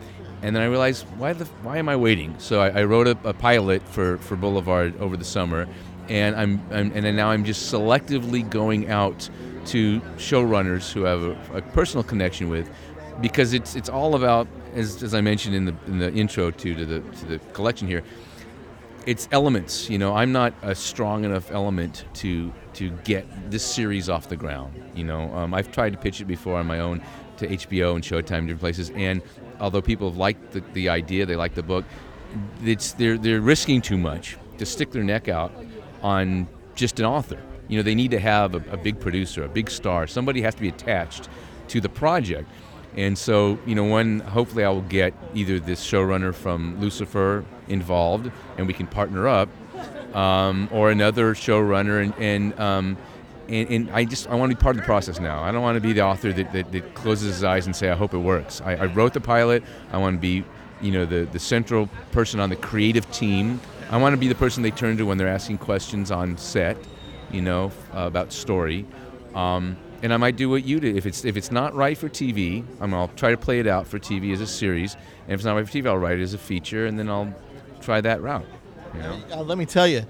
And 0.43 0.55
then 0.55 0.63
I 0.63 0.67
realized, 0.67 1.07
why 1.17 1.33
the 1.33 1.47
why 1.63 1.79
am 1.79 1.89
I 1.89 1.97
waiting? 1.97 2.35
So 2.39 2.61
I, 2.61 2.81
I 2.81 2.85
wrote 2.85 3.07
a, 3.07 3.17
a 3.25 3.33
pilot 3.33 3.83
for, 3.89 4.19
for 4.19 4.37
Boulevard 4.37 4.99
over 5.01 5.17
the 5.17 5.25
summer, 5.25 5.67
and 6.09 6.37
I'm, 6.37 6.61
I'm 6.71 6.93
and 6.93 7.17
now 7.17 7.31
I'm 7.31 7.45
just 7.45 7.73
selectively 7.73 8.49
going 8.49 8.91
out 8.91 9.31
to 9.67 10.01
showrunners 10.17 10.93
who 10.93 11.03
have 11.03 11.23
a, 11.23 11.59
a 11.59 11.63
personal 11.63 12.05
connection 12.05 12.49
with, 12.49 12.71
because 13.21 13.53
it's 13.53 13.77
it's 13.77 13.89
all 13.89 14.15
about 14.15 14.47
as, 14.75 15.03
as 15.03 15.15
I 15.15 15.21
mentioned 15.21 15.55
in 15.55 15.65
the 15.65 15.75
in 15.87 15.99
the 15.99 16.13
intro 16.13 16.51
to 16.51 16.75
to 16.75 16.85
the 16.85 17.01
to 17.01 17.27
the 17.27 17.39
collection 17.53 17.87
here 17.89 18.03
it's 19.07 19.29
elements. 19.31 19.89
You 19.89 19.99
know, 19.99 20.15
I'm 20.15 20.33
not 20.33 20.53
a 20.63 20.75
strong 20.75 21.25
enough 21.25 21.51
element 21.53 22.05
to 22.15 22.53
to 22.75 22.91
get 23.05 23.51
this 23.51 23.65
series 23.65 24.11
off 24.11 24.29
the 24.29 24.37
ground. 24.37 24.83
You 24.95 25.05
know, 25.05 25.33
um, 25.33 25.55
I've 25.55 25.73
tried 25.73 25.93
to 25.93 25.99
pitch 25.99 26.21
it 26.21 26.27
before 26.27 26.59
on 26.59 26.67
my 26.67 26.81
own 26.81 27.01
to 27.39 27.47
HBO 27.47 27.95
and 27.95 28.03
Showtime, 28.03 28.43
different 28.43 28.61
places, 28.61 28.91
and 28.91 29.23
although 29.61 29.81
people 29.81 30.11
have 30.11 30.19
liked 30.19 30.53
the, 30.53 30.61
the 30.73 30.89
idea, 30.89 31.25
they 31.25 31.37
like 31.37 31.55
the 31.55 31.63
book, 31.63 31.85
it's 32.63 32.93
they're 32.93 33.17
they're 33.17 33.41
risking 33.41 33.81
too 33.81 33.97
much 33.97 34.37
to 34.59 34.67
stick 34.67 34.91
their 34.91 35.05
neck 35.05 35.29
out 35.29 35.53
on 36.03 36.49
just 36.75 36.99
an 36.99 37.07
author. 37.07 37.41
You 37.69 37.77
know, 37.79 37.83
they 37.83 37.95
need 37.95 38.11
to 38.11 38.21
have 38.21 38.55
a, 38.55 38.63
a 38.73 38.77
big 38.77 39.01
producer, 39.01 39.45
a 39.45 39.49
big 39.49 39.71
star. 39.71 40.07
Somebody 40.07 40.43
has 40.43 40.55
to 40.57 40.61
be 40.61 40.69
attached 40.69 41.29
to 41.69 41.81
the 41.81 41.89
project. 41.89 42.49
And 42.97 43.17
so, 43.17 43.59
you 43.67 43.75
know, 43.75 43.85
when 43.85 44.21
hopefully 44.21 44.65
I 44.65 44.71
will 44.71 44.81
get 44.83 45.13
either 45.35 45.61
this 45.61 45.85
showrunner 45.85 46.35
from 46.35 46.81
Lucifer 46.81 47.45
involved 47.69 48.31
and 48.57 48.67
we 48.67 48.73
can 48.73 48.87
partner 48.87 49.29
up, 49.29 49.49
um, 50.15 50.69
or 50.73 50.91
another 50.91 51.35
showrunner, 51.35 52.03
and 52.03 52.15
and, 52.19 52.59
um, 52.59 52.97
and 53.49 53.69
and 53.69 53.91
I 53.91 54.05
just 54.05 54.29
I 54.29 54.35
want 54.35 54.51
to 54.51 54.57
be 54.57 54.61
part 54.61 54.77
of 54.77 54.83
the 54.83 54.87
process 54.87 55.21
now. 55.21 55.43
I 55.43 55.53
don't 55.53 55.63
want 55.63 55.77
to 55.77 55.81
be 55.81 55.93
the 55.93 56.01
author 56.01 56.33
that, 56.33 56.53
that, 56.53 56.73
that 56.73 56.95
closes 56.95 57.35
his 57.35 57.45
eyes 57.45 57.67
and 57.67 57.77
say 57.77 57.91
I 57.91 57.95
hope 57.95 58.15
it 58.15 58.19
works. 58.19 58.63
I, 58.63 58.77
I 58.77 58.87
wrote 58.87 59.13
the 59.13 59.21
pilot. 59.21 59.63
I 59.93 59.99
want 59.99 60.17
to 60.17 60.21
be, 60.21 60.45
you 60.81 60.93
know, 60.93 61.05
the 61.05 61.29
the 61.31 61.39
central 61.39 61.89
person 62.13 62.41
on 62.41 62.49
the 62.49 62.57
creative 62.57 63.11
team. 63.13 63.61
I 63.91 63.99
want 63.99 64.15
to 64.15 64.17
be 64.17 64.27
the 64.27 64.35
person 64.35 64.63
they 64.63 64.71
turn 64.71 64.97
to 64.97 65.05
when 65.05 65.19
they're 65.19 65.29
asking 65.29 65.59
questions 65.59 66.11
on 66.11 66.39
set, 66.39 66.77
you 67.31 67.43
know, 67.43 67.71
uh, 67.95 68.01
about 68.01 68.33
story. 68.33 68.87
Um, 69.35 69.77
and 70.07 70.15
I 70.15 70.19
might 70.19 70.37
do 70.37 70.49
what 70.49 70.65
you 70.65 70.79
did. 70.79 70.97
If 70.97 71.05
it's 71.05 71.25
if 71.25 71.37
it's 71.37 71.51
not 71.51 71.75
right 71.75 71.99
for 71.99 72.09
TV, 72.09 72.65
I'm, 72.81 72.95
I'll 72.95 73.09
try 73.09 73.33
to 73.33 73.37
play 73.37 73.59
it 73.59 73.67
out 73.67 73.89
for 73.89 73.99
TV 73.99 74.33
as 74.33 74.41
a 74.41 74.47
series. 74.47 74.95
And 74.95 75.33
if 75.33 75.41
it's 75.41 75.45
not 75.45 75.57
right 75.57 75.67
for 75.67 75.73
TV, 75.73 75.89
I'll 75.89 75.99
write 75.99 76.21
it 76.21 76.23
as 76.23 76.33
a 76.33 76.39
feature, 76.39 76.87
and 76.87 76.97
then 76.97 77.09
I'll 77.09 77.35
try 77.81 78.01
that 78.01 78.23
route. 78.23 78.47
You 78.95 79.01
know? 79.01 79.21
Uh, 79.33 79.43
let 79.43 79.59
me 79.59 79.67
tell 79.67 79.89
you, 79.89 80.07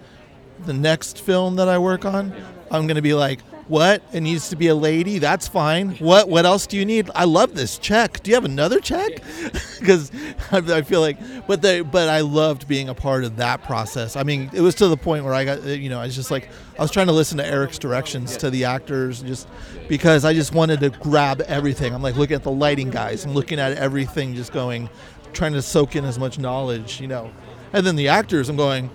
the 0.67 0.75
next 0.75 1.23
film 1.23 1.57
that 1.57 1.71
I 1.71 1.79
work 1.79 2.05
on, 2.05 2.35
I'm 2.71 2.87
to 2.97 3.01
be 3.01 3.15
like, 3.15 3.41
what? 3.69 4.03
It 4.13 4.21
needs 4.21 4.49
to 4.51 4.57
be 4.57 4.69
a 4.69 4.75
lady. 4.75 5.19
That's 5.19 5.49
fine. 5.49 5.97
What? 5.97 6.29
What 6.29 6.47
else 6.47 6.67
do 6.67 6.77
you 6.77 6.85
need? 6.85 7.11
I 7.15 7.25
love 7.25 7.55
this 7.55 7.79
check. 7.79 8.23
Do 8.23 8.31
you 8.31 8.37
have 8.37 8.45
another 8.45 8.81
check? 8.81 9.23
Because 9.77 10.11
I, 10.51 10.83
feel 10.83 11.01
like, 11.01 11.19
but 11.47 11.63
the, 11.63 11.87
but 11.89 12.09
I 12.09 12.21
loved 12.21 12.67
being 12.67 12.89
a 12.89 12.95
part 12.95 13.25
of 13.25 13.37
that 13.37 13.63
process. 13.63 14.17
I 14.17 14.23
mean, 14.23 14.51
it 14.53 14.63
was 14.63 14.75
to 14.77 14.89
the 14.89 14.97
point 14.97 15.25
where 15.25 15.35
I 15.35 15.45
got, 15.45 15.63
you 15.63 15.91
know, 15.91 16.01
I 16.01 16.07
was 16.07 16.17
just 16.17 16.31
like, 16.31 16.49
I 16.79 16.83
was 16.83 16.91
trying 16.91 17.07
to 17.07 17.13
listen 17.13 17.39
to 17.39 17.47
Eric's 17.47 17.79
directions 17.79 18.37
to 18.39 18.51
the 18.51 18.65
actors, 18.65 19.23
just 19.23 19.47
because 19.87 20.25
I 20.25 20.33
just 20.33 20.55
wanted 20.55 20.81
to 20.81 20.91
grab 20.91 21.43
everything. 21.43 21.95
I'm 21.95 22.03
like 22.03 22.17
looking 22.17 22.35
at 22.35 22.43
the 22.43 22.51
lighting 22.51 22.91
guys. 22.91 23.25
I'm 23.27 23.35
looking 23.35 23.61
at 23.61 23.77
everything, 23.77 24.35
just 24.35 24.53
going, 24.53 24.89
trying 25.35 25.53
to 25.53 25.63
soak 25.63 25.95
in 25.95 26.05
as 26.05 26.19
much 26.19 26.39
knowledge, 26.39 27.01
you 27.01 27.07
know. 27.07 27.31
And 27.73 27.87
then 27.87 27.95
the 27.95 28.09
actors, 28.09 28.49
I'm 28.49 28.57
going, 28.57 28.91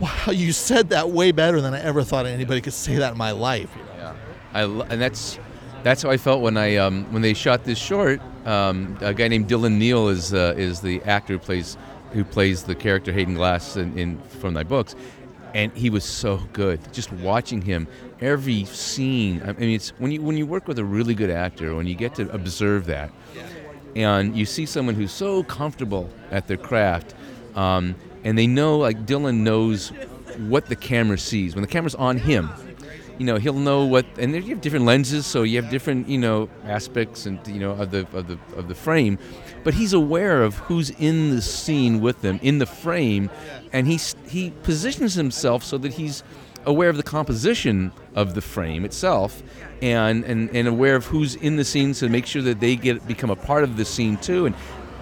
wow, 0.00 0.30
you 0.30 0.52
said 0.52 0.90
that 0.90 1.10
way 1.10 1.32
better 1.32 1.60
than 1.60 1.74
I 1.74 1.80
ever 1.80 2.02
thought 2.02 2.26
anybody 2.26 2.60
could 2.60 2.72
say 2.72 2.96
that 2.96 3.12
in 3.12 3.18
my 3.18 3.30
life. 3.32 3.70
You 3.76 3.84
know? 3.84 3.92
Yeah, 3.96 4.14
I 4.52 4.62
and 4.62 5.00
that's 5.00 5.38
that's 5.82 6.02
how 6.02 6.10
I 6.10 6.16
felt 6.16 6.42
when 6.42 6.56
I 6.56 6.76
um, 6.76 7.04
when 7.12 7.22
they 7.22 7.34
shot 7.34 7.64
this 7.64 7.78
short. 7.78 8.20
Um, 8.46 8.98
a 9.00 9.14
guy 9.14 9.28
named 9.28 9.48
Dylan 9.48 9.78
Neal 9.78 10.08
is 10.08 10.34
uh, 10.34 10.54
is 10.56 10.80
the 10.80 11.02
actor 11.02 11.34
who 11.34 11.38
plays 11.38 11.76
who 12.12 12.24
plays 12.24 12.64
the 12.64 12.74
character 12.74 13.12
Hayden 13.12 13.34
Glass 13.34 13.76
in, 13.76 13.96
in 13.98 14.18
from 14.20 14.54
my 14.54 14.62
books, 14.62 14.94
and 15.54 15.72
he 15.72 15.90
was 15.90 16.04
so 16.04 16.40
good. 16.52 16.80
Just 16.92 17.12
watching 17.12 17.62
him, 17.62 17.86
every 18.20 18.64
scene. 18.66 19.42
I 19.44 19.52
mean, 19.52 19.70
it's 19.70 19.90
when 19.98 20.12
you 20.12 20.22
when 20.22 20.36
you 20.36 20.46
work 20.46 20.68
with 20.68 20.78
a 20.78 20.84
really 20.84 21.14
good 21.14 21.30
actor, 21.30 21.74
when 21.74 21.86
you 21.86 21.94
get 21.94 22.14
to 22.16 22.30
observe 22.32 22.86
that, 22.86 23.10
and 23.96 24.36
you 24.36 24.46
see 24.46 24.66
someone 24.66 24.94
who's 24.94 25.12
so 25.12 25.42
comfortable 25.44 26.10
at 26.30 26.46
their 26.48 26.56
craft, 26.56 27.14
um, 27.54 27.94
and 28.24 28.36
they 28.36 28.46
know, 28.46 28.78
like 28.78 29.06
Dylan 29.06 29.38
knows 29.38 29.88
what 30.38 30.66
the 30.66 30.76
camera 30.76 31.18
sees. 31.18 31.54
When 31.54 31.62
the 31.62 31.68
camera's 31.68 31.94
on 31.94 32.18
him, 32.18 32.50
you 33.18 33.26
know, 33.26 33.36
he'll 33.36 33.54
know 33.54 33.84
what, 33.84 34.06
and 34.18 34.34
you 34.34 34.42
have 34.42 34.60
different 34.60 34.84
lenses, 34.84 35.26
so 35.26 35.42
you 35.42 35.60
have 35.60 35.70
different, 35.70 36.08
you 36.08 36.18
know, 36.18 36.48
aspects 36.64 37.26
and 37.26 37.38
you 37.46 37.60
know 37.60 37.72
of 37.72 37.90
the 37.90 38.06
of 38.12 38.26
the 38.26 38.38
of 38.56 38.68
the 38.68 38.74
frame, 38.74 39.18
but 39.64 39.74
he's 39.74 39.92
aware 39.92 40.42
of 40.42 40.56
who's 40.56 40.90
in 40.90 41.30
the 41.30 41.42
scene 41.42 42.00
with 42.00 42.20
them 42.22 42.40
in 42.42 42.58
the 42.58 42.66
frame, 42.66 43.30
and 43.72 43.86
he's 43.86 44.16
he 44.26 44.50
positions 44.62 45.14
himself 45.14 45.62
so 45.62 45.78
that 45.78 45.92
he's 45.92 46.24
aware 46.64 46.88
of 46.88 46.96
the 46.96 47.02
composition 47.02 47.92
of 48.14 48.34
the 48.34 48.40
frame 48.40 48.84
itself 48.84 49.42
and, 49.80 50.24
and, 50.24 50.48
and 50.54 50.68
aware 50.68 50.94
of 50.94 51.06
who's 51.06 51.34
in 51.34 51.56
the 51.56 51.64
scene 51.64 51.92
to 51.92 52.08
make 52.08 52.24
sure 52.24 52.42
that 52.42 52.60
they 52.60 52.76
get 52.76 53.04
become 53.06 53.30
a 53.30 53.36
part 53.36 53.64
of 53.64 53.76
the 53.76 53.84
scene 53.84 54.16
too 54.18 54.46
and 54.46 54.54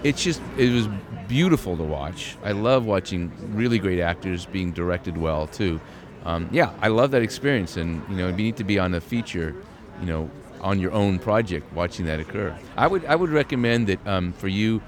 it's 0.03 0.23
just 0.23 0.41
it 0.57 0.71
was 0.71 0.89
beautiful 1.31 1.77
to 1.77 1.85
watch. 1.85 2.37
I 2.43 2.53
love 2.53 2.85
watching 2.85 3.33
really 3.55 3.79
great 3.79 4.01
actors 4.01 4.47
being 4.47 4.73
directed 4.73 5.17
well 5.17 5.47
too. 5.47 5.81
Um, 6.25 6.51
yeah 6.53 6.71
i 6.83 6.89
love 6.89 7.13
that 7.13 7.23
experience 7.23 7.79
and 7.79 8.03
you 8.11 8.17
know 8.17 8.29
you 8.29 8.37
need 8.37 8.59
to 8.59 8.65
be 8.65 8.79
on 8.79 8.93
a 8.93 9.01
feature 9.01 9.57
you 10.01 10.07
know 10.07 10.31
on 10.61 10.79
your 10.79 10.93
own 10.93 11.19
project 11.19 11.73
watching 11.73 12.05
that 12.07 12.21
occur. 12.21 12.55
I 12.77 12.87
would 12.87 13.07
i 13.07 13.17
would 13.17 13.31
recommend 13.31 13.87
that 13.87 14.07
um, 14.07 14.35
for 14.35 14.49
you 14.49 14.83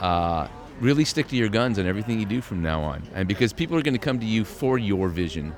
uh, 0.00 0.48
really 0.80 1.04
stick 1.04 1.28
to 1.28 1.36
your 1.36 1.48
guns 1.48 1.78
on 1.78 1.86
everything 1.86 2.18
you 2.18 2.26
do 2.26 2.40
from 2.40 2.62
now 2.62 2.82
on 2.82 3.04
and 3.14 3.28
because 3.28 3.52
people 3.52 3.76
are 3.76 3.82
going 3.82 3.94
to 3.94 4.00
come 4.00 4.18
to 4.18 4.26
you 4.26 4.44
for 4.44 4.76
your 4.78 5.08
vision. 5.08 5.54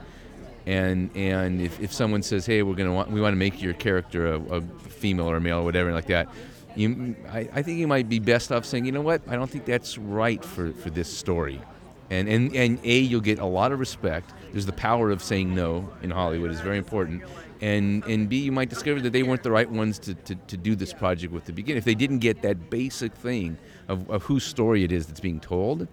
And 0.67 1.11
and 1.17 1.61
if, 1.61 1.81
if 1.81 1.93
someone 1.93 2.23
says 2.23 2.45
hey 2.45 2.63
we're 2.63 2.75
going 2.75 2.89
to 2.89 2.95
want 2.95 3.11
we 3.11 3.21
want 3.21 3.33
to 3.33 3.39
make 3.39 3.63
your 3.63 3.73
character 3.73 4.35
a, 4.35 4.41
a 4.57 4.61
female 4.89 5.31
or 5.31 5.37
a 5.37 5.41
male 5.41 5.61
or 5.61 5.65
whatever 5.65 5.93
like 5.93 6.09
that 6.09 6.29
you 6.77 7.17
I, 7.31 7.49
I 7.53 7.63
think 7.63 7.79
you 7.79 7.89
might 7.89 8.09
be 8.09 8.19
best 8.19 8.53
off 8.53 8.65
saying 8.65 8.85
you 8.85 8.93
know 8.93 9.01
what? 9.01 9.23
I 9.29 9.37
don't 9.37 9.51
think 9.51 9.65
that's 9.65 9.99
right 9.99 10.45
for, 10.45 10.73
for 10.73 10.91
this 10.91 11.15
story. 11.15 11.61
And, 12.09 12.29
and 12.29 12.55
and 12.55 12.79
a 12.85 12.99
you'll 12.99 13.21
get 13.21 13.41
a 13.41 13.47
lot 13.47 13.73
of 13.73 13.81
respect. 13.81 14.33
There's 14.53 14.67
the 14.67 14.73
power 14.73 15.11
of 15.11 15.23
saying 15.23 15.55
no 15.55 15.89
in 16.03 16.11
hollywood 16.11 16.51
is 16.51 16.61
very 16.61 16.79
important. 16.79 17.23
And 17.61 18.05
and 18.05 18.29
b 18.29 18.39
you 18.39 18.53
might 18.53 18.69
discover 18.69 19.01
that 19.01 19.11
they 19.11 19.23
weren't 19.23 19.43
the 19.43 19.51
right 19.51 19.69
ones 19.69 19.99
to, 20.01 20.15
to, 20.15 20.35
to 20.35 20.57
do 20.57 20.77
this 20.77 20.93
project 20.93 21.33
with 21.33 21.47
to 21.47 21.53
begin. 21.53 21.77
If 21.77 21.85
they 21.85 21.95
didn't 21.97 22.21
get 22.21 22.43
that 22.43 22.71
basic 22.71 23.13
thing 23.15 23.59
of, 23.89 24.09
of 24.11 24.23
whose 24.23 24.45
story 24.45 24.85
it 24.85 24.93
is 24.93 25.07
that's 25.07 25.21
being 25.21 25.41
told 25.41 25.89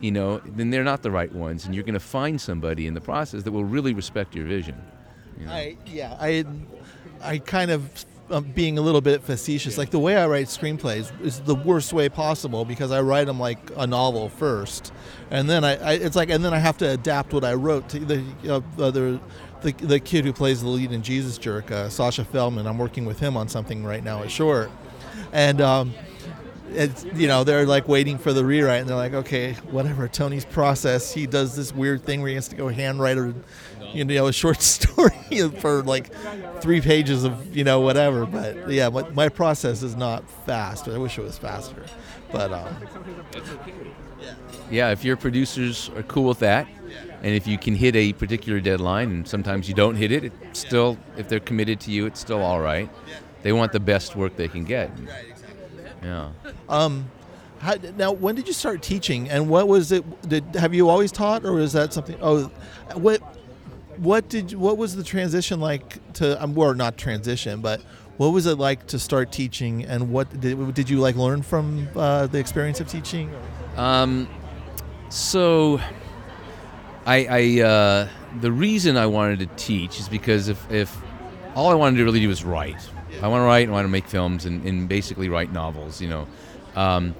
you 0.00 0.10
know 0.10 0.38
then 0.38 0.70
they're 0.70 0.84
not 0.84 1.02
the 1.02 1.10
right 1.10 1.32
ones. 1.32 1.66
And 1.66 1.74
you're 1.74 1.84
going 1.84 1.94
to 1.94 2.00
find 2.00 2.40
somebody 2.40 2.86
in 2.86 2.94
the 2.94 3.00
process 3.00 3.42
that 3.44 3.52
will 3.52 3.64
really 3.64 3.94
respect 3.94 4.34
your 4.34 4.46
vision. 4.46 4.82
You 5.38 5.46
know? 5.46 5.52
I 5.52 5.76
yeah 5.86 6.16
I 6.20 6.44
I 7.22 7.38
kind 7.38 7.70
of 7.70 8.04
being 8.54 8.78
a 8.78 8.80
little 8.80 9.00
bit 9.00 9.22
facetious. 9.22 9.76
Like 9.76 9.90
the 9.90 9.98
way 9.98 10.16
I 10.16 10.26
write 10.26 10.46
screenplays 10.46 11.12
is 11.22 11.40
the 11.40 11.54
worst 11.54 11.92
way 11.92 12.08
possible 12.08 12.64
because 12.64 12.90
I 12.90 13.00
write 13.02 13.26
them 13.26 13.38
like 13.38 13.58
a 13.76 13.86
novel 13.86 14.28
first, 14.28 14.92
and 15.30 15.48
then 15.48 15.64
I, 15.64 15.76
I 15.76 15.92
it's 15.94 16.16
like 16.16 16.30
and 16.30 16.44
then 16.44 16.54
I 16.54 16.58
have 16.58 16.78
to 16.78 16.90
adapt 16.90 17.32
what 17.32 17.44
I 17.44 17.54
wrote 17.54 17.88
to 17.90 17.98
the 17.98 18.24
uh, 18.48 18.82
other. 18.82 19.20
The, 19.62 19.72
the 19.72 19.98
kid 19.98 20.26
who 20.26 20.34
plays 20.34 20.60
the 20.60 20.68
lead 20.68 20.92
in 20.92 21.02
Jesus 21.02 21.38
Jerk, 21.38 21.70
uh, 21.70 21.88
Sasha 21.88 22.22
Feldman, 22.22 22.66
I'm 22.66 22.76
working 22.76 23.06
with 23.06 23.18
him 23.18 23.34
on 23.34 23.48
something 23.48 23.82
right 23.82 24.04
now 24.04 24.22
at 24.22 24.30
Short, 24.30 24.70
and 25.32 25.62
um, 25.62 25.94
it's 26.74 27.04
you 27.14 27.26
know 27.26 27.44
they're 27.44 27.64
like 27.64 27.88
waiting 27.88 28.18
for 28.18 28.32
the 28.32 28.44
rewrite 28.44 28.80
and 28.80 28.88
they're 28.88 28.96
like 28.96 29.14
okay 29.14 29.52
whatever 29.70 30.08
tony's 30.08 30.44
process 30.44 31.12
he 31.12 31.26
does 31.26 31.54
this 31.56 31.74
weird 31.74 32.02
thing 32.02 32.20
where 32.20 32.28
he 32.28 32.34
has 32.34 32.48
to 32.48 32.56
go 32.56 32.68
handwrite 32.68 33.16
a 33.16 33.34
you 33.94 34.04
know 34.04 34.26
a 34.26 34.32
short 34.32 34.60
story 34.76 35.48
for 35.60 35.82
like 35.82 36.12
three 36.60 36.80
pages 36.80 37.24
of 37.24 37.56
you 37.56 37.64
know 37.64 37.80
whatever. 37.80 38.26
But 38.26 38.70
yeah 38.70 38.88
my, 38.88 39.08
my 39.10 39.28
process 39.28 39.82
is 39.82 39.96
not 39.96 40.28
fast. 40.46 40.88
I 40.88 40.98
wish 40.98 41.18
it 41.18 41.22
was 41.22 41.38
faster. 41.38 41.84
But 42.32 42.52
um, 42.52 42.76
yeah 44.70 44.90
if 44.90 45.04
your 45.04 45.16
producers 45.16 45.90
are 45.96 46.02
cool 46.02 46.24
with 46.24 46.40
that 46.40 46.66
and 47.22 47.34
if 47.34 47.46
you 47.46 47.58
can 47.58 47.74
hit 47.74 47.94
a 47.94 48.12
particular 48.14 48.60
deadline 48.60 49.10
and 49.10 49.28
sometimes 49.28 49.68
you 49.68 49.74
don't 49.74 49.94
hit 49.94 50.10
it 50.10 50.32
it's 50.42 50.60
still 50.60 50.98
if 51.16 51.28
they're 51.28 51.40
committed 51.40 51.80
to 51.80 51.90
you 51.90 52.06
it's 52.06 52.20
still 52.20 52.42
all 52.42 52.60
right. 52.60 52.90
They 53.42 53.52
want 53.52 53.72
the 53.72 53.80
best 53.80 54.16
work 54.16 54.36
they 54.36 54.48
can 54.48 54.64
get. 54.64 54.90
Yeah. 56.02 56.30
Um 56.68 57.10
how, 57.64 57.76
now 57.96 58.12
when 58.12 58.34
did 58.34 58.46
you 58.46 58.52
start 58.52 58.82
teaching 58.82 59.30
and 59.30 59.48
what 59.48 59.68
was 59.68 59.90
it 59.90 60.28
did 60.28 60.44
have 60.54 60.74
you 60.74 60.90
always 60.90 61.10
taught 61.10 61.46
or 61.46 61.58
is 61.60 61.72
that 61.72 61.94
something 61.94 62.16
oh 62.20 62.50
what 62.94 63.22
what 63.98 64.28
did 64.28 64.52
what 64.54 64.76
was 64.76 64.96
the 64.96 65.04
transition 65.04 65.60
like 65.60 66.12
to 66.14 66.42
um, 66.42 66.56
or 66.56 66.74
not 66.74 66.96
transition 66.96 67.60
but 67.60 67.80
what 68.16 68.28
was 68.28 68.46
it 68.46 68.58
like 68.58 68.86
to 68.86 68.98
start 68.98 69.32
teaching 69.32 69.84
and 69.84 70.10
what 70.10 70.40
did, 70.40 70.74
did 70.74 70.88
you 70.88 70.98
like 70.98 71.16
learn 71.16 71.42
from 71.42 71.88
uh, 71.96 72.26
the 72.26 72.38
experience 72.38 72.80
of 72.80 72.88
teaching 72.88 73.30
Um, 73.76 74.28
so, 75.14 75.80
I, 77.06 77.26
I 77.30 77.62
uh, 77.62 78.08
the 78.40 78.50
reason 78.50 78.96
I 78.96 79.06
wanted 79.06 79.38
to 79.40 79.46
teach 79.54 80.00
is 80.00 80.08
because 80.08 80.48
if, 80.48 80.70
if 80.72 80.96
all 81.54 81.70
I 81.70 81.74
wanted 81.74 81.98
to 81.98 82.04
really 82.04 82.18
do 82.18 82.28
was 82.28 82.44
write, 82.44 82.80
I 83.22 83.28
want 83.28 83.42
to 83.42 83.44
write, 83.44 83.60
and 83.60 83.70
I 83.70 83.74
want 83.74 83.84
to 83.84 83.90
make 83.90 84.06
films, 84.06 84.44
and, 84.44 84.66
and 84.66 84.88
basically 84.88 85.28
write 85.28 85.52
novels, 85.52 86.00
you 86.00 86.08
know. 86.08 86.26
Um, 86.74 87.14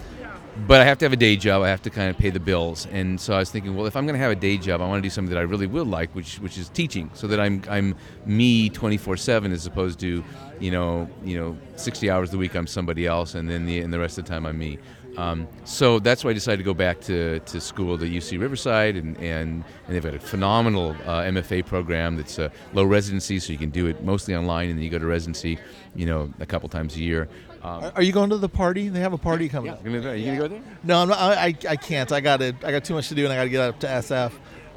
but 0.66 0.80
I 0.80 0.84
have 0.84 0.98
to 0.98 1.04
have 1.04 1.12
a 1.12 1.16
day 1.16 1.36
job. 1.36 1.62
I 1.62 1.68
have 1.68 1.82
to 1.82 1.90
kind 1.90 2.10
of 2.10 2.16
pay 2.16 2.30
the 2.30 2.40
bills, 2.40 2.86
and 2.92 3.20
so 3.20 3.34
I 3.34 3.38
was 3.38 3.50
thinking, 3.50 3.76
well, 3.76 3.86
if 3.86 3.96
I'm 3.96 4.06
going 4.06 4.14
to 4.14 4.20
have 4.20 4.30
a 4.30 4.36
day 4.36 4.56
job, 4.56 4.80
I 4.80 4.86
want 4.86 5.02
to 5.02 5.06
do 5.06 5.10
something 5.10 5.32
that 5.34 5.40
I 5.40 5.42
really 5.42 5.66
will 5.66 5.84
like, 5.84 6.14
which 6.14 6.36
which 6.36 6.58
is 6.58 6.68
teaching, 6.68 7.10
so 7.14 7.26
that 7.26 7.40
I'm 7.40 7.62
I'm 7.68 7.94
me 8.24 8.70
24/7 8.70 9.52
as 9.52 9.66
opposed 9.66 9.98
to, 10.00 10.24
you 10.60 10.70
know, 10.70 11.08
you 11.24 11.38
know, 11.38 11.56
60 11.76 12.10
hours 12.10 12.32
a 12.32 12.38
week 12.38 12.54
I'm 12.54 12.66
somebody 12.66 13.06
else, 13.06 13.34
and 13.34 13.48
then 13.48 13.66
the 13.66 13.80
and 13.80 13.92
the 13.92 13.98
rest 13.98 14.18
of 14.18 14.24
the 14.24 14.30
time 14.30 14.46
I'm 14.46 14.58
me. 14.58 14.78
Um, 15.16 15.46
so 15.64 15.98
that's 15.98 16.24
why 16.24 16.30
I 16.30 16.32
decided 16.32 16.58
to 16.58 16.64
go 16.64 16.74
back 16.74 17.00
to, 17.02 17.38
to 17.38 17.60
school 17.60 17.94
at 17.94 18.00
UC 18.00 18.40
Riverside, 18.40 18.96
and, 18.96 19.16
and, 19.18 19.64
and 19.86 19.94
they've 19.94 20.02
got 20.02 20.14
a 20.14 20.18
phenomenal 20.18 20.90
uh, 21.06 21.22
MFA 21.22 21.64
program 21.64 22.16
that's 22.16 22.38
uh, 22.38 22.48
low 22.72 22.84
residency, 22.84 23.38
so 23.38 23.52
you 23.52 23.58
can 23.58 23.70
do 23.70 23.86
it 23.86 24.02
mostly 24.02 24.34
online, 24.34 24.70
and 24.70 24.78
then 24.78 24.84
you 24.84 24.90
go 24.90 24.98
to 24.98 25.06
residency, 25.06 25.58
you 25.94 26.06
know, 26.06 26.32
a 26.40 26.46
couple 26.46 26.68
times 26.68 26.96
a 26.96 27.00
year. 27.00 27.28
Um, 27.64 27.84
are, 27.84 27.92
are 27.96 28.02
you 28.02 28.12
going 28.12 28.30
to 28.30 28.36
the 28.36 28.48
party 28.48 28.88
they 28.90 29.00
have 29.00 29.14
a 29.14 29.18
party 29.18 29.48
coming 29.48 29.72
yeah, 29.72 29.78
up 29.78 29.84
you 29.86 30.00
gonna, 30.00 30.14
you 30.14 30.26
gonna 30.26 30.38
go 30.38 30.48
there? 30.48 30.62
no 30.82 31.00
I'm 31.00 31.08
not, 31.08 31.18
I, 31.18 31.54
I, 31.68 31.76
can't 31.76 32.12
i 32.12 32.20
got 32.20 32.42
i 32.42 32.52
got 32.52 32.84
too 32.84 32.92
much 32.92 33.08
to 33.08 33.14
do 33.14 33.24
and 33.24 33.32
i 33.32 33.36
got 33.36 33.44
to 33.44 33.48
get 33.48 33.60
up 33.60 33.80
to 33.80 33.86
sf 33.86 34.32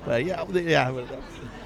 but 0.06 0.24
yeah 0.24 0.46
yeah 0.54 1.06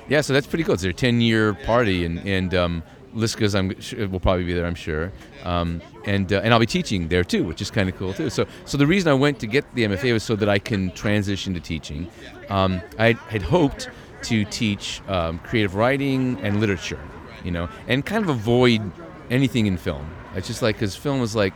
Yeah, 0.09 0.19
so 0.19 0.33
that's 0.33 0.47
pretty 0.47 0.65
cool. 0.65 0.73
It's 0.73 0.83
their 0.83 0.91
10 0.91 1.21
year 1.21 1.53
party, 1.53 2.03
and, 2.03 2.19
and 2.27 2.53
um, 2.53 2.83
Liska's 3.13 3.55
I'm, 3.55 3.79
su- 3.81 4.09
will 4.09 4.19
probably 4.19 4.43
be 4.43 4.53
there, 4.53 4.65
I'm 4.65 4.75
sure. 4.75 5.11
Um, 5.45 5.81
and, 6.05 6.33
uh, 6.33 6.41
and 6.43 6.53
I'll 6.53 6.59
be 6.59 6.65
teaching 6.65 7.07
there 7.07 7.23
too, 7.23 7.45
which 7.45 7.61
is 7.61 7.71
kind 7.71 7.87
of 7.87 7.95
cool 7.97 8.13
too. 8.13 8.29
So, 8.29 8.45
so 8.65 8.77
the 8.77 8.87
reason 8.87 9.09
I 9.09 9.13
went 9.13 9.39
to 9.39 9.47
get 9.47 9.73
the 9.73 9.85
MFA 9.85 10.11
was 10.11 10.23
so 10.23 10.35
that 10.35 10.49
I 10.49 10.59
can 10.59 10.91
transition 10.91 11.53
to 11.53 11.61
teaching. 11.61 12.09
Um, 12.49 12.81
I 12.99 13.13
had 13.29 13.41
hoped 13.41 13.89
to 14.23 14.43
teach 14.45 15.01
um, 15.07 15.39
creative 15.39 15.75
writing 15.75 16.37
and 16.41 16.59
literature, 16.59 16.99
you 17.45 17.51
know, 17.51 17.69
and 17.87 18.05
kind 18.05 18.23
of 18.23 18.29
avoid 18.29 18.81
anything 19.29 19.65
in 19.65 19.77
film. 19.77 20.09
It's 20.35 20.47
just 20.47 20.61
like, 20.61 20.75
because 20.75 20.95
film 20.95 21.19
was 21.19 21.35
like, 21.35 21.53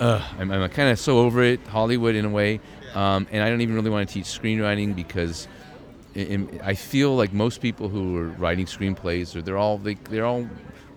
ugh, 0.00 0.22
I'm, 0.38 0.50
I'm 0.50 0.68
kind 0.70 0.90
of 0.90 0.98
so 0.98 1.18
over 1.18 1.42
it, 1.42 1.64
Hollywood 1.66 2.14
in 2.14 2.24
a 2.24 2.30
way. 2.30 2.60
Um, 2.94 3.26
and 3.30 3.42
I 3.42 3.50
don't 3.50 3.60
even 3.60 3.74
really 3.74 3.90
want 3.90 4.08
to 4.08 4.14
teach 4.14 4.26
screenwriting 4.26 4.94
because 4.94 5.48
in, 6.14 6.60
I 6.62 6.74
feel 6.74 7.16
like 7.16 7.32
most 7.32 7.60
people 7.60 7.88
who 7.88 8.16
are 8.16 8.28
writing 8.28 8.66
screenplays, 8.66 9.34
or 9.34 9.42
they're 9.42 9.56
all 9.58 9.78
they, 9.78 9.94
they're 9.94 10.26
all 10.26 10.48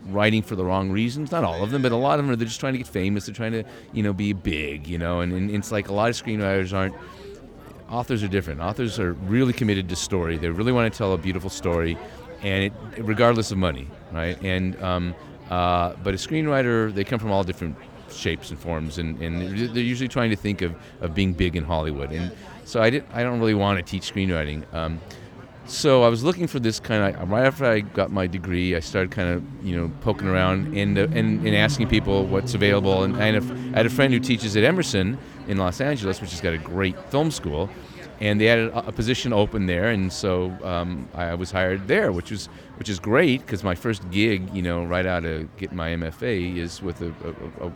writing 0.10 0.42
for 0.42 0.56
the 0.56 0.64
wrong 0.64 0.92
reasons. 0.92 1.32
Not 1.32 1.44
all 1.44 1.64
of 1.64 1.72
them, 1.72 1.82
but 1.82 1.92
a 1.92 1.96
lot 1.96 2.20
of 2.20 2.26
them 2.26 2.34
are 2.34 2.36
they're 2.36 2.48
just 2.48 2.60
trying 2.60 2.74
to 2.74 2.78
get 2.78 2.88
famous. 2.88 3.26
They're 3.26 3.36
trying 3.36 3.54
to 3.54 3.64
you 3.94 4.04
know 4.04 4.14
be 4.14 4.34
big, 4.34 4.88
you 4.88 4.98
know. 4.98 5.22
And, 5.22 5.34
and 5.34 5.52
it's 5.52 5.72
like 5.72 5.90
a 5.90 5.94
lot 5.94 6.10
of 6.10 6.16
screenwriters 6.16 6.74
aren't. 6.74 6.96
Authors 7.90 8.22
are 8.22 8.28
different. 8.28 8.60
Authors 8.60 9.00
are 9.00 9.14
really 9.14 9.54
committed 9.54 9.88
to 9.90 9.96
story. 9.96 10.38
They 10.38 10.50
really 10.50 10.74
want 10.74 10.92
to 10.92 10.98
tell 10.98 11.14
a 11.14 11.18
beautiful 11.18 11.50
story, 11.50 11.98
and 12.42 12.66
it, 12.66 12.74
regardless 13.00 13.52
of 13.52 13.58
money, 13.58 13.88
right? 14.12 14.38
And 14.44 14.82
um, 14.84 15.16
uh, 15.50 15.94
but 16.04 16.14
a 16.14 16.18
screenwriter, 16.18 16.94
they 16.94 17.04
come 17.04 17.20
from 17.20 17.32
all 17.32 17.44
different 17.44 17.76
shapes 18.12 18.50
and 18.50 18.60
forms, 18.60 18.98
and, 18.98 19.22
and 19.22 19.58
they're 19.74 19.84
usually 19.84 20.08
trying 20.08 20.30
to 20.30 20.36
think 20.36 20.62
of, 20.62 20.76
of 21.02 21.14
being 21.14 21.34
big 21.34 21.56
in 21.56 21.64
Hollywood. 21.64 22.12
And 22.12 22.32
so 22.66 22.82
I 22.82 22.90
did. 22.90 23.06
I 23.14 23.24
don't 23.24 23.40
really 23.40 23.54
want 23.54 23.78
to 23.78 23.84
teach 23.84 24.14
screenwriting. 24.14 24.72
Um, 24.74 25.00
so 25.68 26.04
I 26.04 26.08
was 26.08 26.24
looking 26.24 26.48
for 26.48 26.60
this 26.60 26.80
kind 26.80 27.16
of 27.16 27.30
right 27.30 27.46
after 27.46 27.66
I 27.66 27.82
got 27.82 28.10
my 28.10 28.26
degree. 28.26 28.76
I 28.76 28.80
started 28.80 29.12
kind 29.12 29.30
of 29.30 29.66
you 29.66 29.76
know 29.76 29.92
poking 30.02 30.28
around 30.28 30.78
and 30.78 30.98
uh, 30.98 31.08
and, 31.14 31.46
and 31.46 31.56
asking 31.56 31.90
people 31.90 32.26
what's 32.26 32.54
available. 32.54 33.04
And 33.04 33.18
I 33.18 33.26
had, 33.26 33.36
a, 33.36 33.54
I 33.74 33.78
had 33.78 33.86
a 33.86 33.90
friend 33.90 34.14
who 34.14 34.20
teaches 34.20 34.56
at 34.56 34.64
Emerson 34.64 35.18
in 35.48 35.58
Los 35.58 35.82
Angeles, 35.82 36.22
which 36.22 36.32
has 36.32 36.42
got 36.42 36.54
a 36.54 36.58
great 36.58 36.98
film 37.10 37.32
school, 37.32 37.70
and 38.20 38.40
they 38.40 38.46
had 38.46 38.60
a, 38.60 38.88
a 38.88 38.92
position 38.92 39.34
open 39.34 39.66
there, 39.66 39.90
and 39.90 40.12
so 40.12 40.58
um, 40.64 41.08
I 41.14 41.36
was 41.36 41.52
hired 41.52 41.88
there, 41.88 42.12
which 42.12 42.32
was 42.32 42.50
which 42.78 42.90
is 42.90 43.00
great 43.00 43.42
because 43.42 43.64
my 43.64 43.76
first 43.76 44.10
gig, 44.12 44.54
you 44.54 44.62
know, 44.62 44.84
right 44.84 45.06
out 45.06 45.26
of 45.26 45.56
getting 45.58 45.78
my 45.78 45.90
MFA 45.90 46.58
is 46.58 46.82
with 46.82 47.02
a, 47.02 47.14
a, 47.62 47.68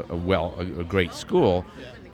a, 0.00 0.04
a 0.10 0.16
well 0.16 0.54
a, 0.58 0.80
a 0.80 0.84
great 0.84 1.12
school, 1.12 1.64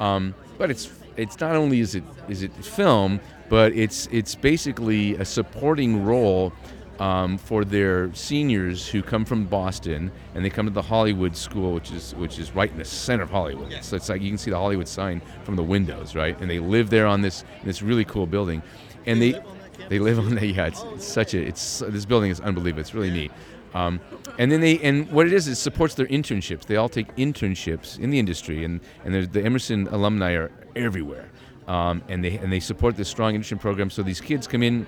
um, 0.01 0.35
but 0.59 0.71
it's 0.71 0.91
it's 1.17 1.41
not 1.41 1.55
only 1.55 1.81
is 1.81 1.95
it 1.95 2.05
is 2.29 2.43
it 2.43 2.53
film, 2.65 3.21
but 3.49 3.73
it's 3.73 4.09
it's 4.11 4.35
basically 4.35 5.15
a 5.17 5.25
supporting 5.25 6.05
role 6.05 6.53
um, 6.99 7.39
for 7.39 7.65
their 7.65 8.13
seniors 8.15 8.89
who 8.89 9.03
come 9.03 9.25
from 9.25 9.47
Boston 9.47 10.13
and 10.35 10.45
they 10.45 10.51
come 10.51 10.67
to 10.67 10.73
the 10.73 10.83
Hollywood 10.83 11.37
School, 11.37 11.75
which 11.75 11.91
is 11.91 12.15
which 12.15 12.39
is 12.39 12.55
right 12.55 12.71
in 12.71 12.79
the 12.79 12.85
center 12.85 13.25
of 13.25 13.31
Hollywood. 13.31 13.73
So 13.83 13.97
it's 13.97 14.09
like 14.09 14.23
you 14.23 14.29
can 14.29 14.39
see 14.39 14.51
the 14.51 14.59
Hollywood 14.59 14.89
sign 14.89 15.21
from 15.45 15.57
the 15.57 15.63
windows, 15.63 16.15
right? 16.15 16.39
And 16.41 16.51
they 16.51 16.59
live 16.59 16.91
there 16.91 17.07
on 17.07 17.23
this 17.23 17.45
this 17.65 17.83
really 17.83 18.05
cool 18.05 18.27
building, 18.27 18.63
and 19.07 19.21
they 19.21 19.41
they 19.89 19.99
live 19.99 20.19
on 20.19 20.35
the 20.35 20.47
yeah. 20.47 20.67
It's, 20.67 20.83
it's 20.95 21.07
such 21.07 21.35
a 21.35 21.41
it's 21.41 21.81
this 21.89 22.05
building 22.05 22.31
is 22.31 22.41
unbelievable. 22.41 22.81
It's 22.81 22.95
really 22.95 23.11
neat. 23.11 23.33
Um, 23.75 24.01
and 24.39 24.51
then 24.53 24.61
they 24.61 24.79
and 24.81 25.11
what 25.11 25.27
it 25.27 25.33
is 25.33 25.49
it 25.49 25.57
supports 25.57 25.95
their 25.95 26.07
internships. 26.07 26.67
They 26.67 26.77
all 26.77 26.89
take 26.89 27.15
internships 27.17 27.99
in 27.99 28.11
the 28.11 28.19
industry, 28.19 28.65
and 28.65 28.81
and 29.05 29.33
the 29.33 29.43
Emerson 29.43 29.89
alumni 29.89 30.33
are 30.33 30.51
everywhere, 30.77 31.29
um, 31.69 32.03
and 32.09 32.25
they 32.25 32.37
and 32.39 32.53
they 32.53 32.61
support 32.61 32.97
this 32.97 33.09
strong 33.09 33.35
internship 33.35 33.61
program. 33.61 33.91
So 33.91 34.03
these 34.03 34.21
kids 34.21 34.47
come 34.47 34.63
in 34.63 34.87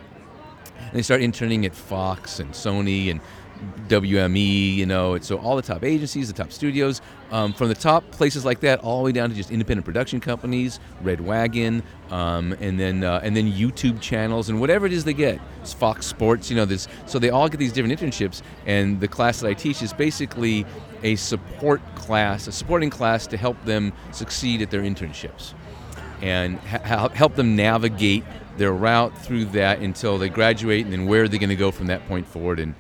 and 0.79 0.93
they 0.93 1.03
start 1.03 1.23
interning 1.23 1.67
at 1.67 1.75
Fox 1.75 2.41
and 2.41 2.53
Sony 2.53 3.11
and 3.11 3.21
WME, 3.89 4.75
you 4.75 4.87
know, 4.87 5.19
so 5.19 5.39
all 5.39 5.57
the 5.57 5.63
top 5.63 5.85
agencies, 5.85 6.29
the 6.29 6.35
top 6.35 6.53
studios, 6.53 7.01
um, 7.31 7.53
from 7.53 7.69
the 7.69 7.75
top 7.75 8.09
places 8.11 8.45
like 8.45 8.61
that, 8.61 8.81
all 8.81 8.99
the 8.99 9.05
way 9.05 9.13
down 9.13 9.31
to 9.31 9.35
just 9.35 9.51
independent 9.51 9.85
production 9.85 10.21
companies, 10.21 10.81
Red 11.03 11.21
Wagon, 11.21 11.83
um, 12.11 12.53
and 12.61 12.79
then 12.79 13.05
uh, 13.05 13.21
and 13.23 13.37
then 13.37 13.51
YouTube 13.51 14.01
channels 14.01 14.49
and 14.49 14.61
whatever 14.61 14.87
it 14.87 14.93
is 14.93 15.05
they 15.05 15.15
get. 15.15 15.41
It's 15.61 15.73
Fox 15.73 16.07
Sports, 16.07 16.51
you 16.51 16.57
know, 16.57 16.65
this. 16.65 16.89
So 17.07 17.19
they 17.19 17.31
all 17.31 17.49
get 17.49 17.59
these 17.59 17.73
different 17.73 17.99
internships, 17.99 18.43
and 18.67 19.01
the 19.01 19.09
class 19.09 19.41
that 19.41 19.49
I 19.49 19.55
teach 19.55 19.83
is 19.83 19.93
basically 19.93 20.65
a 21.03 21.17
support 21.17 21.83
class, 21.95 22.47
a 22.47 22.53
supporting 22.53 22.91
class 22.91 23.27
to 23.29 23.37
help 23.37 23.63
them 23.65 23.93
succeed 24.13 24.63
at 24.63 24.71
their 24.71 24.83
internships 24.83 25.55
and 26.23 26.59
ha- 26.61 26.79
help 26.79 27.13
help 27.13 27.35
them 27.35 27.57
navigate 27.57 28.25
their 28.57 28.73
route 28.73 29.17
through 29.19 29.47
that 29.47 29.81
until 29.81 30.19
they 30.19 30.29
graduate, 30.29 30.85
and 30.85 30.93
then 30.93 31.07
where 31.07 31.25
are 31.25 31.29
they 31.29 31.39
going 31.39 31.51
to 31.51 31.57
go 31.57 31.71
from 31.71 31.87
that 31.89 32.07
point 32.09 32.27
forward? 32.27 32.61
And 32.61 32.75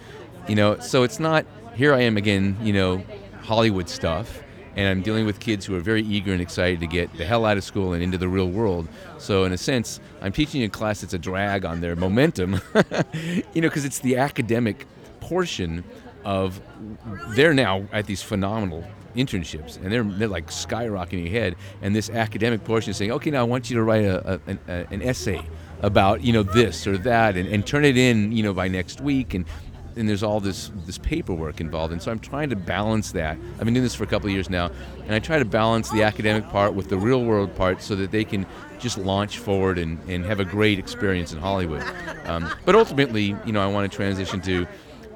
you 0.48 0.54
know, 0.54 0.78
so 0.78 1.02
it's 1.02 1.18
not 1.18 1.46
here 1.74 1.92
I 1.92 2.02
am 2.02 2.16
again, 2.16 2.56
you 2.62 2.72
know, 2.72 3.02
Hollywood 3.42 3.88
stuff, 3.88 4.42
and 4.76 4.88
I'm 4.88 5.02
dealing 5.02 5.26
with 5.26 5.40
kids 5.40 5.66
who 5.66 5.74
are 5.76 5.80
very 5.80 6.02
eager 6.02 6.32
and 6.32 6.40
excited 6.40 6.80
to 6.80 6.86
get 6.86 7.12
the 7.16 7.24
hell 7.24 7.44
out 7.44 7.56
of 7.56 7.64
school 7.64 7.92
and 7.92 8.02
into 8.02 8.18
the 8.18 8.28
real 8.28 8.48
world. 8.48 8.88
So 9.18 9.44
in 9.44 9.52
a 9.52 9.58
sense, 9.58 10.00
I'm 10.20 10.32
teaching 10.32 10.62
a 10.62 10.68
class 10.68 11.00
that's 11.00 11.14
a 11.14 11.18
drag 11.18 11.64
on 11.64 11.80
their 11.80 11.96
momentum, 11.96 12.60
you 13.54 13.60
know, 13.60 13.68
because 13.68 13.84
it's 13.84 14.00
the 14.00 14.16
academic 14.16 14.86
portion 15.20 15.84
of 16.24 16.60
they're 17.28 17.54
now 17.54 17.86
at 17.92 18.06
these 18.06 18.22
phenomenal 18.22 18.84
internships 19.14 19.76
and 19.76 19.92
they're, 19.92 20.02
they're 20.02 20.26
like 20.26 20.48
skyrocketing 20.48 21.26
ahead 21.26 21.54
and 21.82 21.94
this 21.94 22.10
academic 22.10 22.64
portion 22.64 22.90
is 22.90 22.96
saying 22.96 23.12
okay 23.12 23.30
now 23.30 23.40
i 23.40 23.44
want 23.44 23.70
you 23.70 23.76
to 23.76 23.82
write 23.82 24.04
a, 24.04 24.34
a, 24.34 24.40
an, 24.48 24.58
a, 24.66 24.86
an 24.90 25.02
essay 25.02 25.40
about 25.82 26.22
you 26.22 26.32
know 26.32 26.42
this 26.42 26.84
or 26.86 26.98
that 26.98 27.36
and, 27.36 27.48
and 27.48 27.64
turn 27.64 27.84
it 27.84 27.96
in 27.96 28.32
you 28.32 28.42
know 28.42 28.52
by 28.52 28.66
next 28.66 29.00
week 29.00 29.34
and 29.34 29.44
and 29.96 30.08
there's 30.08 30.22
all 30.22 30.40
this 30.40 30.70
this 30.86 30.98
paperwork 30.98 31.60
involved 31.60 31.92
and 31.92 32.02
so 32.02 32.10
i'm 32.10 32.18
trying 32.18 32.50
to 32.50 32.56
balance 32.56 33.12
that 33.12 33.36
i've 33.58 33.64
been 33.64 33.74
doing 33.74 33.84
this 33.84 33.94
for 33.94 34.04
a 34.04 34.06
couple 34.06 34.28
of 34.28 34.32
years 34.32 34.50
now 34.50 34.70
and 35.04 35.14
i 35.14 35.18
try 35.18 35.38
to 35.38 35.44
balance 35.44 35.88
the 35.90 36.02
academic 36.02 36.48
part 36.50 36.74
with 36.74 36.88
the 36.88 36.96
real 36.96 37.24
world 37.24 37.54
part 37.54 37.80
so 37.82 37.94
that 37.94 38.10
they 38.10 38.24
can 38.24 38.46
just 38.78 38.98
launch 38.98 39.38
forward 39.38 39.78
and, 39.78 39.98
and 40.08 40.24
have 40.24 40.40
a 40.40 40.44
great 40.44 40.78
experience 40.78 41.32
in 41.32 41.38
hollywood 41.38 41.82
um, 42.26 42.48
but 42.64 42.74
ultimately 42.74 43.36
you 43.44 43.52
know 43.52 43.62
i 43.62 43.66
want 43.66 43.90
to 43.90 43.96
transition 43.96 44.40
to 44.40 44.66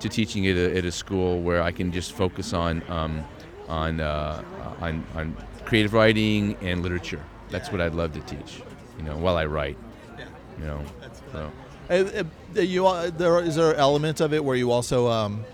to 0.00 0.08
teaching 0.08 0.46
at 0.46 0.56
a, 0.56 0.76
at 0.76 0.84
a 0.84 0.92
school 0.92 1.40
where 1.40 1.62
I 1.62 1.72
can 1.72 1.92
just 1.92 2.12
focus 2.12 2.52
on 2.52 2.82
um, 2.88 3.24
on, 3.68 4.00
uh, 4.00 4.42
on 4.80 5.04
on 5.14 5.36
creative 5.64 5.92
writing 5.92 6.56
and 6.62 6.82
literature. 6.82 7.22
That's 7.50 7.70
what 7.70 7.80
I'd 7.80 7.94
love 7.94 8.12
to 8.14 8.20
teach. 8.20 8.62
You 8.96 9.04
know, 9.04 9.16
while 9.16 9.36
I 9.36 9.46
write. 9.46 9.76
You 10.58 10.64
know, 10.64 10.84
so 11.30 11.52
Uh, 11.90 12.24
uh, 12.56 12.60
you 12.60 12.86
uh, 12.86 13.10
there 13.10 13.40
is 13.40 13.56
there 13.56 13.72
an 13.72 13.78
element 13.78 14.20
of 14.20 14.34
it 14.34 14.44
where 14.44 14.56
you 14.56 14.70
also 14.70 15.08
um, 15.08 15.44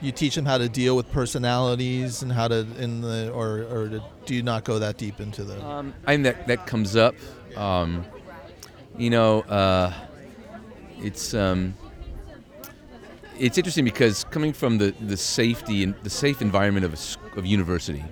you 0.00 0.10
teach 0.10 0.34
them 0.34 0.44
how 0.44 0.58
to 0.58 0.68
deal 0.68 0.96
with 0.96 1.10
personalities 1.12 2.22
and 2.22 2.32
how 2.32 2.48
to 2.48 2.66
in 2.78 3.00
the 3.00 3.30
or 3.32 3.62
or 3.62 3.88
to, 3.88 4.02
do 4.26 4.34
you 4.34 4.42
not 4.42 4.64
go 4.64 4.78
that 4.78 4.96
deep 4.96 5.20
into 5.20 5.44
the 5.44 5.64
um, 5.64 5.94
I 6.06 6.14
think 6.14 6.24
that 6.24 6.46
that 6.48 6.66
comes 6.66 6.96
up. 6.96 7.14
Um, 7.56 8.04
you 8.98 9.10
know, 9.10 9.42
uh, 9.42 9.92
it's 10.98 11.32
um, 11.34 11.74
it's 13.38 13.58
interesting 13.58 13.84
because 13.84 14.24
coming 14.24 14.52
from 14.52 14.78
the, 14.78 14.94
the 15.00 15.16
safety 15.16 15.82
and 15.82 15.94
the 16.02 16.10
safe 16.10 16.40
environment 16.42 16.84
of 16.86 16.94
a, 16.94 17.38
of 17.38 17.46
university, 17.46 18.04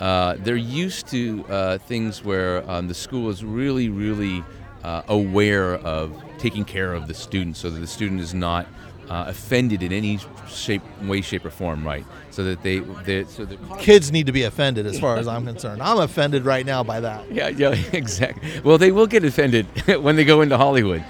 uh, 0.00 0.36
they're 0.38 0.56
used 0.56 1.08
to 1.08 1.44
uh, 1.48 1.78
things 1.78 2.24
where 2.24 2.68
um, 2.70 2.88
the 2.88 2.94
school 2.94 3.28
is 3.28 3.44
really, 3.44 3.88
really 3.88 4.44
uh, 4.82 5.02
aware 5.08 5.74
of 5.74 6.22
taking 6.38 6.64
care 6.64 6.94
of 6.94 7.08
the 7.08 7.14
student 7.14 7.56
so 7.56 7.70
that 7.70 7.80
the 7.80 7.86
student 7.86 8.20
is 8.20 8.34
not 8.34 8.66
uh, 9.08 9.24
offended 9.28 9.82
in 9.82 9.92
any 9.92 10.18
shape, 10.48 10.82
way, 11.02 11.20
shape, 11.20 11.44
or 11.44 11.50
form, 11.50 11.84
right? 11.86 12.04
So 12.30 12.44
that 12.44 12.62
they, 12.62 12.80
so 13.24 13.44
that 13.44 13.78
kids 13.78 14.12
need 14.12 14.26
to 14.26 14.32
be 14.32 14.42
offended 14.42 14.86
as 14.86 15.00
far 15.00 15.16
as 15.16 15.26
I'm 15.26 15.46
concerned. 15.46 15.82
I'm 15.82 15.98
offended 15.98 16.44
right 16.44 16.64
now 16.64 16.82
by 16.84 17.00
that. 17.00 17.30
yeah, 17.32 17.48
yeah, 17.48 17.70
exactly. 17.92 18.60
Well, 18.62 18.78
they 18.78 18.92
will 18.92 19.06
get 19.06 19.24
offended 19.24 19.66
when 20.02 20.16
they 20.16 20.24
go 20.24 20.42
into 20.42 20.56
Hollywood. 20.56 21.04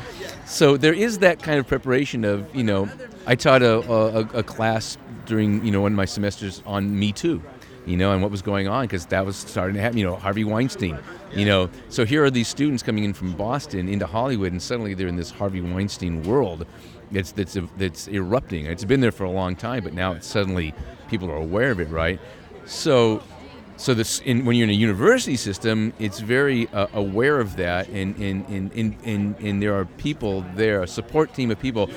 So 0.46 0.76
there 0.76 0.94
is 0.94 1.18
that 1.18 1.42
kind 1.42 1.58
of 1.58 1.66
preparation 1.66 2.24
of, 2.24 2.54
you 2.54 2.64
know, 2.64 2.88
I 3.26 3.34
taught 3.34 3.62
a, 3.62 3.80
a, 3.90 4.20
a 4.38 4.42
class 4.42 4.96
during, 5.26 5.64
you 5.64 5.70
know, 5.70 5.82
one 5.82 5.92
of 5.92 5.96
my 5.96 6.06
semesters 6.06 6.62
on 6.64 6.98
Me 6.98 7.12
Too, 7.12 7.42
you 7.88 7.96
know, 7.96 8.12
and 8.12 8.22
what 8.22 8.30
was 8.30 8.42
going 8.42 8.68
on 8.68 8.84
because 8.84 9.06
that 9.06 9.24
was 9.24 9.36
starting 9.36 9.74
to 9.74 9.80
happen, 9.80 9.98
you 9.98 10.04
know, 10.04 10.16
Harvey 10.16 10.44
Weinstein, 10.44 10.98
you 11.34 11.46
know. 11.46 11.70
So 11.88 12.04
here 12.04 12.24
are 12.24 12.30
these 12.30 12.48
students 12.48 12.82
coming 12.82 13.04
in 13.04 13.12
from 13.12 13.32
Boston 13.32 13.88
into 13.88 14.06
Hollywood 14.06 14.52
and 14.52 14.62
suddenly 14.62 14.94
they're 14.94 15.08
in 15.08 15.16
this 15.16 15.30
Harvey 15.30 15.60
Weinstein 15.60 16.22
world 16.22 16.66
that's, 17.10 17.32
that's, 17.32 17.56
that's 17.76 18.08
erupting. 18.08 18.66
It's 18.66 18.84
been 18.84 19.00
there 19.00 19.12
for 19.12 19.24
a 19.24 19.30
long 19.30 19.56
time, 19.56 19.84
but 19.84 19.94
now 19.94 20.12
it's 20.12 20.26
suddenly 20.26 20.74
people 21.08 21.30
are 21.30 21.36
aware 21.36 21.70
of 21.70 21.80
it, 21.80 21.88
right? 21.88 22.20
So 22.66 23.22
so 23.78 23.94
this 23.94 24.18
in, 24.20 24.44
when 24.44 24.56
you're 24.56 24.64
in 24.64 24.70
a 24.70 24.72
university 24.72 25.36
system, 25.36 25.92
it's 26.00 26.18
very 26.18 26.66
uh, 26.70 26.88
aware 26.94 27.38
of 27.38 27.54
that, 27.56 27.88
and 27.88 28.16
and, 28.16 28.44
and, 28.48 28.72
and, 28.72 28.96
and 29.04 29.36
and 29.38 29.62
there 29.62 29.72
are 29.78 29.84
people 29.84 30.44
there, 30.56 30.82
a 30.82 30.86
support 30.88 31.32
team 31.32 31.52
of 31.52 31.60
people, 31.60 31.88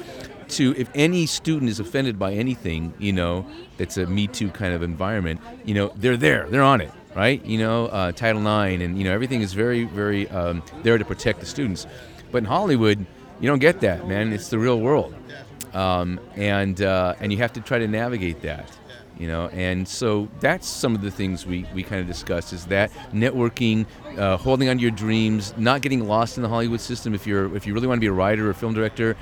to 0.52 0.76
if 0.78 0.90
any 0.96 1.26
student 1.26 1.70
is 1.70 1.80
offended 1.80 2.20
by 2.20 2.34
anything, 2.34 2.94
you 3.00 3.14
know, 3.14 3.46
that's 3.78 3.98
a 3.98 4.06
Me 4.06 4.28
Too 4.28 4.50
kind 4.50 4.74
of 4.74 4.84
environment, 4.84 5.40
you 5.66 5.74
know, 5.74 5.92
they're 5.96 6.18
there, 6.18 6.48
they're 6.50 6.64
on 6.64 6.82
it, 6.82 6.92
right? 7.16 7.44
You 7.46 7.58
know, 7.58 7.88
uh, 7.88 8.12
Title 8.12 8.42
IX, 8.42 8.84
and 8.84 8.98
you 8.98 9.04
know, 9.04 9.14
everything 9.14 9.42
is 9.42 9.54
very 9.54 9.86
very 9.86 10.30
um, 10.30 10.64
there 10.84 10.98
to 10.98 11.06
protect 11.06 11.40
the 11.40 11.46
students. 11.46 11.88
But 12.32 12.40
in 12.40 12.46
Hollywood, 12.46 13.06
you 13.40 13.48
don't 13.48 13.60
get 13.60 13.82
that, 13.82 14.08
man. 14.08 14.32
It's 14.32 14.50
the 14.50 14.60
real 14.60 14.80
world, 14.80 15.14
um, 15.74 16.20
and 16.36 16.82
uh, 16.82 17.16
and 17.20 17.32
you 17.32 17.40
have 17.40 17.54
to 17.54 17.62
try 17.62 17.80
to 17.80 17.88
navigate 17.88 18.42
that 18.42 18.70
you 19.22 19.28
know 19.28 19.50
and 19.50 19.88
so 19.88 20.28
that's 20.40 20.68
some 20.68 20.96
of 20.96 21.02
the 21.02 21.12
things 21.12 21.46
we, 21.46 21.64
we 21.76 21.84
kind 21.84 22.02
of 22.02 22.08
discuss 22.08 22.54
is 22.54 22.66
that 22.66 22.92
networking 23.14 23.86
uh, 24.18 24.36
holding 24.36 24.68
on 24.68 24.78
to 24.78 24.82
your 24.82 24.92
dreams 24.92 25.54
not 25.58 25.82
getting 25.82 26.08
lost 26.08 26.38
in 26.38 26.44
the 26.44 26.50
hollywood 26.50 26.82
system 26.82 27.14
if 27.14 27.28
you're 27.28 27.56
if 27.56 27.68
you 27.68 27.74
really 27.74 27.86
want 27.86 27.98
to 27.98 28.02
be 28.02 28.08
a 28.08 28.12
writer 28.12 28.50
or 28.50 28.54
film 28.54 28.74
director 28.74 29.16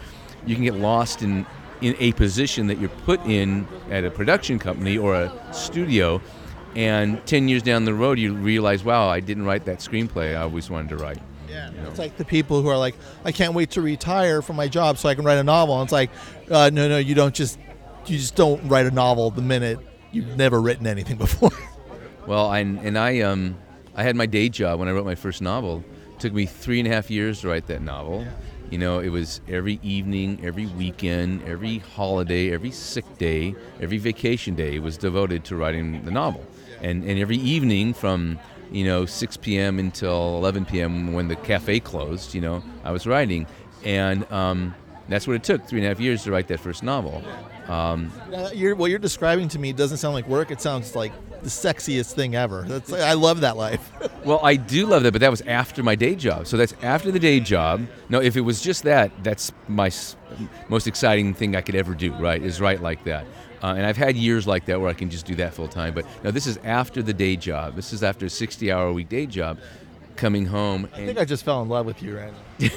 you 0.46 0.56
can 0.56 0.64
get 0.64 0.76
lost 0.76 1.22
in 1.22 1.46
in 1.82 1.96
a 2.00 2.12
position 2.14 2.68
that 2.68 2.78
you're 2.78 2.90
put 2.90 3.20
in 3.26 3.66
at 3.90 4.04
a 4.04 4.12
production 4.12 4.60
company 4.60 4.98
or 4.98 5.16
a 5.16 5.54
studio 5.54 6.22
and 6.76 7.26
10 7.26 7.48
years 7.48 7.64
down 7.64 7.86
the 7.86 7.94
road 7.94 8.20
you 8.20 8.34
realize 8.34 8.84
wow 8.84 9.08
i 9.08 9.20
didn't 9.22 9.46
write 9.46 9.64
that 9.66 9.80
screenplay 9.80 10.36
i 10.36 10.42
always 10.42 10.70
wanted 10.70 10.90
to 10.90 10.98
write 10.98 11.18
Yeah, 11.50 11.72
you 11.72 11.78
know. 11.82 11.90
it's 11.90 11.98
like 11.98 12.18
the 12.18 12.26
people 12.26 12.62
who 12.62 12.68
are 12.68 12.78
like, 12.78 12.96
I 13.26 13.32
can't 13.32 13.54
wait 13.56 13.72
to 13.72 13.82
retire 13.82 14.42
from 14.44 14.56
my 14.56 14.68
job 14.68 14.98
so 15.00 15.10
I 15.10 15.16
can 15.16 15.26
write 15.26 15.40
a 15.40 15.44
novel. 15.44 15.76
And 15.80 15.84
it's 15.86 15.92
like, 15.92 16.12
uh, 16.52 16.70
no, 16.72 16.88
no, 16.88 17.00
you 17.00 17.16
don't 17.16 17.34
just, 17.34 17.58
you 18.06 18.18
just 18.20 18.36
don't 18.36 18.62
write 18.70 18.86
a 18.86 18.92
novel 18.92 19.32
the 19.32 19.42
minute 19.42 19.80
you've 20.12 20.38
never 20.38 20.62
written 20.62 20.86
anything 20.86 21.18
before. 21.26 21.50
Well, 22.28 22.46
I, 22.48 22.60
and 22.60 22.96
I 23.00 23.22
um, 23.22 23.58
I 23.96 24.04
had 24.04 24.16
my 24.16 24.28
day 24.28 24.50
job 24.50 24.80
when 24.80 24.88
I 24.88 24.92
wrote 24.92 25.06
my 25.08 25.16
first 25.16 25.42
novel. 25.42 25.84
It 26.14 26.20
took 26.20 26.34
me 26.34 26.46
three 26.46 26.80
and 26.80 26.88
a 26.88 26.92
half 26.92 27.10
years 27.10 27.42
to 27.42 27.48
write 27.48 27.66
that 27.68 27.82
novel. 27.82 28.28
You 28.70 28.78
know, 28.78 29.00
it 29.00 29.10
was 29.10 29.42
every 29.48 29.80
evening, 29.82 30.42
every 30.44 30.68
weekend, 30.68 31.44
every 31.44 31.80
holiday, 31.80 32.52
every 32.52 32.70
sick 32.70 33.06
day, 33.18 33.56
every 33.82 33.98
vacation 33.98 34.54
day 34.54 34.78
was 34.78 34.96
devoted 34.96 35.44
to 35.46 35.56
writing 35.56 36.06
the 36.06 36.12
novel. 36.12 36.46
And, 36.82 37.04
and 37.04 37.20
every 37.20 37.38
evening 37.38 37.96
from, 37.96 38.38
you 38.72 38.86
know, 38.86 39.08
6 39.08 39.38
p.m. 39.38 39.80
until 39.80 40.38
11 40.38 40.66
p.m. 40.66 41.14
when 41.14 41.30
the 41.30 41.36
cafe 41.36 41.80
closed, 41.80 42.36
you 42.36 42.42
know, 42.42 42.64
I 42.84 42.92
was 42.92 43.08
writing. 43.08 43.48
And 43.84 44.32
um, 44.32 44.76
that's 45.10 45.28
what 45.28 45.36
it 45.36 45.44
took, 45.44 45.66
three 45.66 45.80
and 45.80 45.86
a 45.86 45.90
half 45.90 46.00
years 46.00 46.24
to 46.24 46.32
write 46.32 46.48
that 46.48 46.60
first 46.60 46.84
novel. 46.84 47.24
Um, 47.68 48.12
Uh, 48.34 48.50
you're, 48.54 48.76
what 48.76 48.90
you're 48.90 49.00
describing 49.00 49.48
to 49.50 49.60
me 49.60 49.74
doesn't 49.74 49.98
sound 49.98 50.14
like 50.14 50.28
work. 50.28 50.52
It 50.52 50.62
sounds 50.62 50.96
like 50.96 51.12
the 51.42 51.50
sexiest 51.50 52.14
thing 52.14 52.36
ever. 52.36 52.64
That's 52.68 52.92
I 52.92 53.14
love 53.14 53.42
that 53.42 53.58
life. 53.58 53.92
Well, 54.26 54.42
I 54.44 54.58
do 54.58 54.86
love 54.86 55.04
that, 55.04 55.14
but 55.14 55.22
that 55.22 55.32
was 55.32 55.40
after 55.42 55.82
my 55.82 55.96
day 55.96 56.14
job. 56.14 56.46
So 56.46 56.58
that's 56.58 56.74
after 56.84 57.10
the 57.10 57.20
day 57.20 57.40
job. 57.40 57.88
No, 58.10 58.20
if 58.20 58.36
it 58.36 58.42
was 58.42 58.60
just 58.62 58.84
that, 58.84 59.12
that's 59.24 59.54
my 59.70 59.90
most 60.68 60.88
exciting 60.88 61.34
thing 61.34 61.56
I 61.56 61.62
could 61.62 61.76
ever 61.76 61.96
do. 61.96 62.12
Right, 62.14 62.44
is 62.44 62.60
write 62.60 62.82
like 62.82 63.06
that. 63.06 63.26
Uh, 63.64 63.76
and 63.78 63.86
I've 63.86 63.98
had 63.98 64.18
years 64.18 64.46
like 64.46 64.66
that 64.66 64.80
where 64.80 64.90
I 64.90 64.94
can 64.94 65.10
just 65.10 65.26
do 65.26 65.36
that 65.36 65.54
full 65.54 65.70
time. 65.70 65.94
But 65.94 66.06
now 66.24 66.32
this 66.32 66.48
is 66.48 66.58
after 66.66 67.02
the 67.02 67.14
day 67.14 67.38
job. 67.38 67.76
This 67.78 67.94
is 67.94 68.04
after 68.04 68.26
a 68.26 68.30
60-hour 68.30 68.88
a 68.88 68.94
week 68.94 69.08
day 69.08 69.26
job, 69.26 69.60
coming 70.20 70.46
home. 70.46 70.90
I 70.94 70.98
think 70.98 71.18
I 71.18 71.24
just 71.24 71.46
fell 71.46 71.62
in 71.62 71.70
love 71.70 71.86
with 71.86 72.04
you 72.04 72.18
right 72.18 72.34
now. 72.60 72.68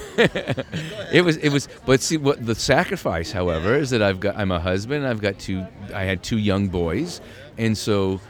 it 1.12 1.24
was 1.24 1.36
it 1.38 1.48
was 1.50 1.68
but 1.84 2.00
see 2.00 2.16
what 2.16 2.46
the 2.46 2.54
sacrifice 2.54 3.32
however 3.32 3.74
is 3.74 3.90
that 3.90 4.00
I've 4.00 4.20
got 4.20 4.36
I'm 4.36 4.52
a 4.52 4.60
husband 4.60 5.06
I've 5.06 5.20
got 5.20 5.38
two 5.40 5.66
I 5.92 6.04
had 6.04 6.22
two 6.22 6.38
young 6.38 6.68
boys 6.68 7.20
and 7.58 7.76
so 7.76 8.20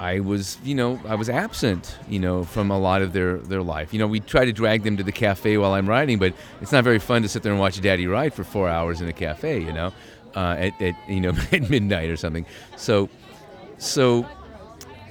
I 0.00 0.20
was 0.20 0.56
you 0.64 0.74
know 0.74 0.98
I 1.06 1.16
was 1.16 1.28
absent 1.28 1.98
you 2.08 2.18
know 2.18 2.44
from 2.44 2.70
a 2.70 2.78
lot 2.78 3.02
of 3.02 3.12
their 3.12 3.36
their 3.36 3.62
life 3.62 3.92
you 3.92 3.98
know 3.98 4.06
we 4.06 4.20
try 4.20 4.46
to 4.46 4.52
drag 4.52 4.84
them 4.84 4.96
to 4.96 5.02
the 5.02 5.12
cafe 5.12 5.58
while 5.58 5.74
I'm 5.74 5.86
writing 5.86 6.18
but 6.18 6.32
it's 6.62 6.72
not 6.72 6.82
very 6.82 6.98
fun 6.98 7.20
to 7.22 7.28
sit 7.28 7.42
there 7.42 7.52
and 7.52 7.60
watch 7.60 7.78
daddy 7.82 8.06
write 8.06 8.32
for 8.32 8.42
4 8.42 8.68
hours 8.70 9.02
in 9.02 9.08
a 9.08 9.12
cafe 9.12 9.60
you 9.60 9.72
know 9.72 9.92
uh, 10.34 10.56
at, 10.58 10.80
at 10.80 10.94
you 11.08 11.20
know 11.20 11.34
at 11.52 11.68
midnight 11.68 12.08
or 12.08 12.16
something 12.16 12.46
so 12.76 13.10
so 13.76 14.26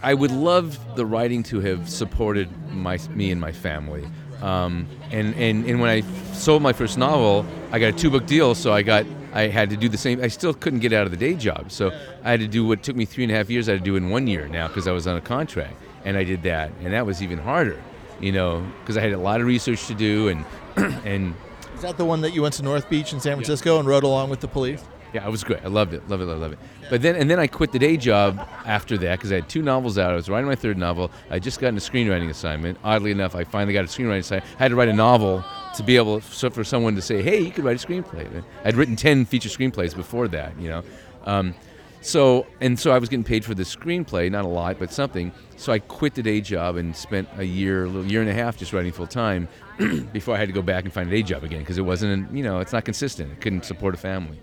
I 0.01 0.13
would 0.13 0.31
love 0.31 0.95
the 0.95 1.05
writing 1.05 1.43
to 1.43 1.59
have 1.61 1.89
supported 1.89 2.49
my 2.71 2.99
me 3.09 3.31
and 3.31 3.39
my 3.41 3.51
family. 3.51 4.07
Um, 4.41 4.87
and, 5.11 5.33
and 5.35 5.65
and 5.65 5.79
when 5.79 5.89
I 5.89 6.01
sold 6.33 6.61
my 6.61 6.73
first 6.73 6.97
novel, 6.97 7.45
I 7.71 7.79
got 7.79 7.87
a 7.87 7.97
two 7.97 8.09
book 8.09 8.25
deal, 8.25 8.53
so 8.55 8.73
I 8.73 8.81
got 8.81 9.05
I 9.33 9.47
had 9.47 9.69
to 9.71 9.77
do 9.77 9.89
the 9.89 9.97
same. 9.97 10.21
I 10.21 10.27
still 10.27 10.53
couldn't 10.53 10.79
get 10.79 10.93
out 10.93 11.05
of 11.05 11.11
the 11.11 11.17
day 11.17 11.33
job, 11.33 11.71
so 11.71 11.91
I 12.23 12.31
had 12.31 12.39
to 12.39 12.47
do 12.47 12.65
what 12.65 12.83
took 12.83 12.95
me 12.95 13.05
three 13.05 13.23
and 13.23 13.31
a 13.31 13.35
half 13.35 13.49
years. 13.49 13.67
I 13.67 13.73
had 13.73 13.81
to 13.81 13.85
do 13.85 13.95
in 13.95 14.09
one 14.09 14.27
year 14.27 14.47
now 14.47 14.67
because 14.67 14.87
I 14.87 14.91
was 14.91 15.07
on 15.07 15.17
a 15.17 15.21
contract, 15.21 15.75
and 16.03 16.17
I 16.17 16.23
did 16.23 16.43
that, 16.43 16.71
and 16.81 16.93
that 16.93 17.05
was 17.05 17.21
even 17.23 17.39
harder, 17.39 17.81
you 18.19 18.31
know, 18.31 18.65
because 18.81 18.97
I 18.97 19.01
had 19.01 19.13
a 19.13 19.17
lot 19.17 19.41
of 19.41 19.47
research 19.47 19.87
to 19.87 19.93
do, 19.93 20.29
and 20.29 20.45
and 21.05 21.33
Is 21.75 21.81
that 21.81 21.97
the 21.97 22.05
one 22.05 22.21
that 22.21 22.33
you 22.33 22.41
went 22.41 22.53
to 22.55 22.63
North 22.63 22.89
Beach 22.89 23.13
in 23.13 23.19
San 23.19 23.35
Francisco 23.35 23.79
and 23.79 23.87
rode 23.87 24.03
along 24.03 24.29
with 24.29 24.41
the 24.41 24.47
police? 24.47 24.83
Yeah, 25.13 25.25
it 25.25 25.31
was 25.31 25.43
great. 25.45 25.63
I 25.63 25.69
loved 25.69 25.93
it. 25.93 26.07
Love 26.09 26.19
it. 26.21 26.25
Love 26.25 26.37
it. 26.37 26.41
Love 26.41 26.51
it. 26.51 26.59
But 26.89 27.01
then, 27.01 27.15
and 27.15 27.29
then 27.29 27.39
I 27.39 27.47
quit 27.47 27.71
the 27.71 27.79
day 27.79 27.97
job 27.97 28.39
after 28.65 28.97
that 28.99 29.17
because 29.17 29.31
I 29.31 29.35
had 29.35 29.49
two 29.49 29.61
novels 29.61 29.97
out. 29.97 30.11
I 30.11 30.15
was 30.15 30.29
writing 30.29 30.47
my 30.47 30.55
third 30.55 30.77
novel. 30.77 31.11
I 31.29 31.39
just 31.39 31.59
gotten 31.59 31.77
a 31.77 31.79
screenwriting 31.79 32.29
assignment. 32.29 32.77
Oddly 32.83 33.11
enough, 33.11 33.35
I 33.35 33.43
finally 33.43 33.73
got 33.73 33.85
a 33.85 33.87
screenwriting 33.87 34.19
assignment. 34.19 34.51
I 34.59 34.63
had 34.63 34.69
to 34.69 34.75
write 34.75 34.89
a 34.89 34.93
novel 34.93 35.43
to 35.75 35.83
be 35.83 35.95
able 35.97 36.21
so 36.21 36.49
for 36.49 36.63
someone 36.63 36.95
to 36.95 37.01
say, 37.01 37.21
"Hey, 37.21 37.41
you 37.41 37.51
could 37.51 37.63
write 37.63 37.83
a 37.83 37.87
screenplay." 37.87 38.43
I'd 38.63 38.75
written 38.75 38.95
ten 38.95 39.25
feature 39.25 39.49
screenplays 39.49 39.95
before 39.95 40.27
that, 40.29 40.59
you 40.59 40.69
know. 40.69 40.83
Um, 41.25 41.55
so 42.01 42.45
and 42.61 42.79
so 42.79 42.91
I 42.91 42.99
was 42.99 43.09
getting 43.09 43.23
paid 43.23 43.43
for 43.43 43.55
the 43.55 43.63
screenplay, 43.63 44.29
not 44.31 44.45
a 44.45 44.47
lot, 44.47 44.77
but 44.77 44.93
something. 44.93 45.31
So 45.57 45.73
I 45.73 45.79
quit 45.79 46.13
the 46.13 46.21
day 46.21 46.39
job 46.39 46.75
and 46.75 46.95
spent 46.95 47.27
a 47.37 47.43
year, 47.43 47.85
a 47.85 47.87
little 47.87 48.09
year 48.11 48.21
and 48.21 48.29
a 48.29 48.33
half, 48.33 48.57
just 48.57 48.73
writing 48.73 48.91
full 48.91 49.07
time 49.07 49.47
before 50.13 50.35
I 50.35 50.37
had 50.37 50.49
to 50.49 50.53
go 50.53 50.61
back 50.61 50.83
and 50.83 50.93
find 50.93 51.07
a 51.07 51.11
day 51.11 51.23
job 51.23 51.43
again 51.43 51.59
because 51.59 51.79
it 51.79 51.81
wasn't, 51.81 52.31
you 52.31 52.43
know, 52.43 52.59
it's 52.59 52.73
not 52.73 52.85
consistent. 52.85 53.31
It 53.31 53.41
couldn't 53.41 53.65
support 53.65 53.95
a 53.95 53.97
family 53.97 54.39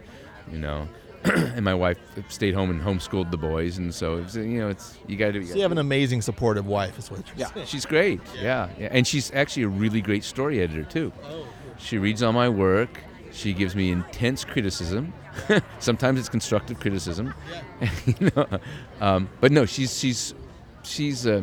you 0.50 0.58
know. 0.58 0.88
and 1.24 1.64
my 1.64 1.74
wife 1.74 1.98
stayed 2.28 2.54
home 2.54 2.70
and 2.70 2.80
homeschooled 2.80 3.30
the 3.30 3.36
boys, 3.36 3.78
and 3.78 3.94
so 3.94 4.16
it 4.16 4.24
was, 4.24 4.36
you 4.36 4.58
know, 4.58 4.68
it's 4.68 4.98
you 5.06 5.16
got 5.16 5.32
to. 5.34 5.46
So 5.46 5.54
you 5.54 5.62
have 5.62 5.72
an 5.72 5.78
amazing, 5.78 6.22
supportive 6.22 6.66
wife, 6.66 6.98
is 6.98 7.10
what 7.10 7.20
you're 7.36 7.48
yeah, 7.54 7.64
she's 7.64 7.86
great. 7.86 8.20
Yeah. 8.40 8.68
yeah, 8.78 8.88
and 8.90 9.06
she's 9.06 9.32
actually 9.32 9.64
a 9.64 9.68
really 9.68 10.00
great 10.00 10.24
story 10.24 10.60
editor 10.60 10.84
too. 10.84 11.12
Oh, 11.24 11.46
She 11.78 11.98
reads 11.98 12.22
all 12.22 12.32
my 12.32 12.48
work. 12.48 13.00
She 13.32 13.52
gives 13.52 13.74
me 13.76 13.90
intense 13.90 14.44
criticism. 14.44 15.12
Sometimes 15.78 16.18
it's 16.18 16.28
constructive 16.28 16.80
criticism. 16.80 17.32
you 18.06 18.30
know, 18.34 18.46
um, 19.00 19.28
but 19.40 19.52
no, 19.52 19.64
she's 19.64 19.98
she's 19.98 20.34
she's. 20.82 21.26
Uh, 21.26 21.42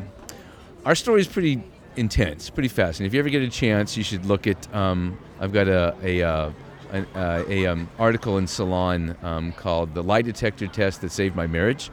our 0.85 0.95
story 0.95 1.21
is 1.21 1.27
pretty 1.27 1.63
intense, 1.95 2.49
pretty 2.49 2.69
fascinating. 2.69 3.07
If 3.07 3.13
you 3.13 3.19
ever 3.19 3.29
get 3.29 3.41
a 3.41 3.49
chance, 3.49 3.95
you 3.97 4.03
should 4.03 4.25
look 4.25 4.45
at. 4.45 4.73
Um, 4.75 5.17
I've 5.39 5.53
got 5.53 5.67
a 5.67 5.95
a, 6.03 6.21
uh, 6.21 6.51
an, 6.91 7.05
uh, 7.15 7.43
a 7.47 7.67
um, 7.67 7.89
article 7.97 8.37
in 8.37 8.47
Salon 8.47 9.15
um, 9.23 9.51
called 9.53 9.93
"The 9.93 10.03
Lie 10.03 10.21
Detector 10.21 10.67
Test 10.67 11.01
That 11.01 11.11
Saved 11.11 11.35
My 11.35 11.47
Marriage," 11.47 11.89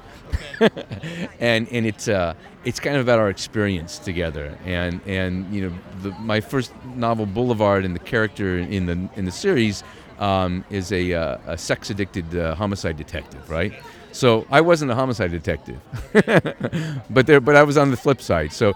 and 1.40 1.68
and 1.70 1.86
it's 1.86 2.09
uh, 2.09 2.34
it's 2.64 2.80
kind 2.80 2.97
of 2.97 3.03
about 3.03 3.18
our 3.18 3.28
experience 3.28 3.99
together. 3.99 4.59
And 4.64 5.01
and 5.07 5.53
you 5.55 5.68
know, 5.68 5.76
the, 6.03 6.11
my 6.18 6.40
first 6.40 6.72
novel, 6.94 7.26
Boulevard, 7.26 7.84
and 7.84 7.94
the 7.94 8.01
character 8.01 8.59
in 8.59 8.86
the 8.86 9.09
in 9.16 9.24
the 9.24 9.32
series 9.32 9.82
um, 10.18 10.64
is 10.70 10.92
a, 10.92 11.12
uh, 11.12 11.38
a 11.47 11.59
sex 11.59 11.90
addicted 11.90 12.34
uh, 12.36 12.55
homicide 12.55 12.97
detective, 12.97 13.49
right? 13.51 13.72
So 14.12 14.47
I 14.51 14.62
wasn't 14.62 14.90
a 14.90 14.94
homicide 14.94 15.30
detective, 15.30 15.78
but 17.11 17.26
there, 17.26 17.40
but 17.40 17.55
I 17.55 17.62
was 17.64 17.76
on 17.76 17.90
the 17.90 17.99
flip 17.99 18.22
side. 18.22 18.53
So 18.53 18.74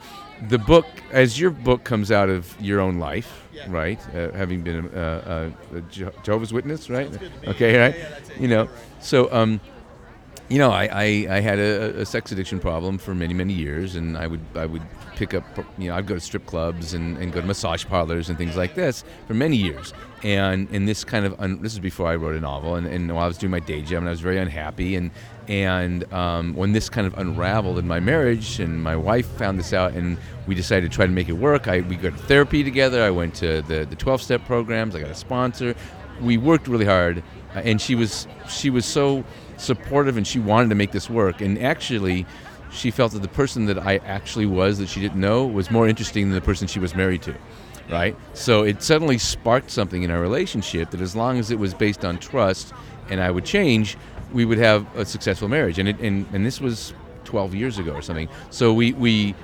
the 0.49 0.59
book, 0.59 0.87
as 1.13 1.39
your 1.39 1.51
book 1.51 1.85
comes 1.85 2.11
out 2.11 2.29
of 2.29 2.55
your 2.61 2.81
own 2.81 2.99
life, 2.99 3.49
right? 3.69 3.99
Uh, 4.15 4.31
having 4.33 4.63
been 4.63 4.91
a, 4.95 5.53
a, 5.73 5.77
a 5.77 5.81
Jehovah's 6.23 6.53
Witness, 6.53 6.89
right? 6.89 7.11
Okay, 7.47 7.79
right? 7.79 7.97
You 8.39 8.49
know, 8.49 8.69
so 9.01 9.33
um, 9.33 9.61
you 10.51 10.59
know, 10.59 10.71
I, 10.73 10.85
I, 10.87 11.05
I 11.37 11.41
had 11.41 11.59
a, 11.61 12.01
a 12.01 12.07
sex 12.07 12.33
addiction 12.33 12.59
problem 12.59 12.99
for 12.99 13.15
many 13.15 13.35
many 13.35 13.53
years, 13.53 13.95
and 13.95 14.17
I 14.17 14.27
would 14.27 14.41
I 14.57 14.67
would 14.67 14.83
pick 15.15 15.33
up 15.33 15.45
you 15.79 15.89
know 15.89 15.97
I'd 15.97 16.07
go 16.07 16.15
to 16.15 16.21
strip 16.21 16.45
clubs 16.47 16.93
and, 16.95 17.17
and 17.19 17.33
go 17.33 17.41
to 17.41 17.47
massage 17.47 17.85
parlors 17.85 18.29
and 18.29 18.37
things 18.37 18.57
like 18.57 18.75
this 18.75 19.05
for 19.29 19.35
many 19.35 19.57
years, 19.57 19.95
and 20.25 20.69
and 20.71 20.89
this 20.89 21.05
kind 21.05 21.25
of 21.25 21.39
un, 21.41 21.63
this 21.63 21.73
is 21.73 21.79
before 21.79 22.09
I 22.09 22.17
wrote 22.17 22.35
a 22.35 22.41
novel, 22.41 22.75
and, 22.75 22.87
and 22.87 23.15
while 23.15 23.25
I 23.25 23.29
was 23.29 23.39
doing 23.39 23.53
my 23.53 23.61
day 23.61 23.81
job, 23.81 23.99
and 23.99 24.09
I 24.09 24.11
was 24.11 24.21
very 24.21 24.39
unhappy, 24.39 24.97
and 24.97 25.13
and 25.49 26.11
um, 26.13 26.55
when 26.55 26.73
this 26.73 26.89
kind 26.89 27.07
of 27.07 27.17
unraveled 27.19 27.79
in 27.79 27.87
my 27.87 28.01
marriage, 28.01 28.61
and 28.61 28.83
my 28.83 28.97
wife 28.97 29.27
found 29.27 29.59
this 29.59 29.73
out, 29.73 29.93
and 29.93 30.19
we 30.47 30.55
decided 30.55 30.91
to 30.91 30.95
try 30.95 31.07
to 31.07 31.13
make 31.13 31.29
it 31.29 31.35
work. 31.35 31.69
I 31.69 31.81
we 31.81 31.97
got 31.97 32.15
therapy 32.21 32.63
together. 32.63 33.03
I 33.03 33.11
went 33.11 33.35
to 33.37 33.63
the 33.63 33.85
the 33.85 33.97
twelve 33.97 34.23
step 34.23 34.45
programs. 34.47 34.95
I 34.95 35.01
got 35.01 35.11
a 35.11 35.15
sponsor. 35.15 35.75
We 36.21 36.37
worked 36.37 36.69
really 36.69 36.85
hard, 36.85 37.23
uh, 37.55 37.61
and 37.61 37.81
she 37.81 37.95
was 37.95 38.27
she 38.49 38.71
was 38.71 38.85
so 38.85 39.25
supportive 39.61 40.17
and 40.17 40.27
she 40.27 40.39
wanted 40.39 40.69
to 40.71 40.75
make 40.75 40.93
this 40.93 41.11
work 41.11 41.41
and 41.41 41.59
actually 41.59 42.27
she 42.73 42.91
felt 42.91 43.13
that 43.13 43.23
the 43.23 43.29
person 43.29 43.67
that 43.67 43.79
I 43.79 43.97
actually 43.99 44.47
was 44.47 44.79
that 44.79 44.89
she 44.89 45.01
didn't 45.01 45.21
know 45.21 45.47
was 45.47 45.71
more 45.71 45.87
interesting 45.89 46.27
than 46.27 46.35
the 46.35 46.41
person 46.41 46.67
she 46.67 46.79
was 46.79 46.95
married 46.95 47.23
to 47.23 47.35
right 47.91 48.17
so 48.33 48.63
it 48.63 48.83
suddenly 48.83 49.19
sparked 49.19 49.71
something 49.71 50.03
in 50.03 50.11
our 50.11 50.21
relationship 50.21 50.91
that 50.91 51.01
as 51.01 51.15
long 51.15 51.39
as 51.39 51.51
it 51.51 51.59
was 51.59 51.75
based 51.75 52.05
on 52.05 52.19
trust 52.19 52.73
and 53.11 53.21
I 53.21 53.31
would 53.31 53.45
change 53.45 53.97
we 54.33 54.45
would 54.45 54.59
have 54.59 54.87
a 54.97 55.05
successful 55.05 55.49
marriage. 55.49 55.79
And 55.79 55.89
it, 55.89 55.99
and, 56.01 56.27
and 56.33 56.45
this 56.45 56.61
was 56.61 56.93
12 57.25 57.55
years 57.55 57.79
ago 57.79 57.93
or 57.93 58.03
something. 58.03 58.29
So 58.51 58.73
we 58.73 58.93
we 58.93 59.35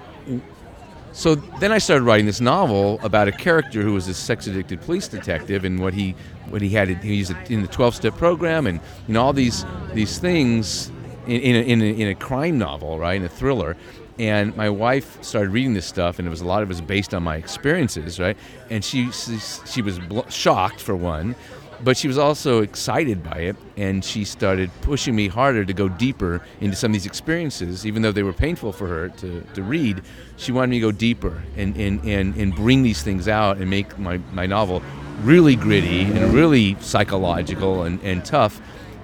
so 1.13 1.35
then 1.35 1.73
I 1.73 1.79
started 1.79 2.05
writing 2.05 2.27
this 2.27 2.43
novel 2.43 3.01
about 3.03 3.27
a 3.27 3.33
character 3.33 3.81
who 3.81 3.95
was 3.95 4.07
a 4.07 4.13
sex 4.13 4.47
addicted 4.47 4.83
police 4.83 5.09
detective 5.09 5.65
and 5.65 5.81
what 5.81 5.95
he 5.95 6.15
what 6.51 6.61
he 6.61 6.69
had 6.69 6.89
he's 6.89 7.31
in 7.49 7.63
the 7.63 7.69
12 7.69 7.95
step 7.95 8.17
program 8.19 8.67
and 8.67 8.81
you 9.09 9.15
know 9.15 9.23
all 9.23 9.33
these 9.33 9.65
these 9.95 10.19
things 10.19 10.91
in 11.27 11.41
in 11.41 11.57
a, 11.57 11.61
in 11.61 11.81
a, 11.81 12.01
in 12.03 12.09
a 12.09 12.15
crime 12.15 12.59
novel 12.59 12.99
right 12.99 13.17
in 13.17 13.25
a 13.25 13.31
thriller. 13.31 13.79
And 14.19 14.57
my 14.57 14.69
wife 14.69 15.23
started 15.23 15.51
reading 15.51 15.75
this 15.75 15.87
stuff 15.87 16.19
and 16.19 16.27
it 16.27 16.31
was 16.31 16.43
a 16.43 16.47
lot 16.47 16.63
of 16.63 16.69
it 16.69 16.73
was 16.73 16.81
based 16.83 17.15
on 17.15 17.23
my 17.23 17.37
experiences 17.37 18.21
right? 18.21 18.37
And 18.69 18.85
she 18.85 19.11
she, 19.11 19.39
she 19.39 19.81
was 19.81 19.99
bl- 19.99 20.29
shocked 20.29 20.81
for 20.81 20.95
one 20.95 21.35
but 21.83 21.97
she 21.97 22.09
was 22.09 22.19
also 22.19 22.63
excited 22.63 23.23
by 23.23 23.39
it 23.39 23.57
and 23.77 24.05
she 24.05 24.25
started 24.25 24.71
pushing 24.81 25.15
me 25.15 25.29
harder 25.29 25.65
to 25.65 25.73
go 25.73 25.89
deeper 25.89 26.43
into 26.61 26.77
some 26.77 26.91
of 26.91 26.93
these 26.95 27.07
experiences. 27.07 27.87
Even 27.87 28.03
though 28.03 28.13
they 28.13 28.23
were 28.23 28.33
painful 28.33 28.73
for 28.73 28.87
her 28.87 29.09
to, 29.11 29.43
to 29.55 29.63
read 29.63 30.03
she 30.37 30.53
wanted 30.53 30.71
me 30.71 30.77
to 30.79 30.87
go 30.87 30.93
deeper 30.93 31.43
and, 31.57 31.77
and, 31.77 32.05
and, 32.05 32.35
and 32.37 32.55
bring 32.55 32.83
these 32.83 33.03
things 33.03 33.29
out 33.29 33.59
and 33.59 33.69
make 33.71 33.99
my, 33.99 34.19
my 34.33 34.47
novel 34.47 34.83
really 35.23 35.57
gritty 35.57 36.03
and 36.03 36.33
really 36.33 36.77
psychological 36.81 37.85
and, 37.85 38.01
and 38.03 38.25
tough. 38.25 38.61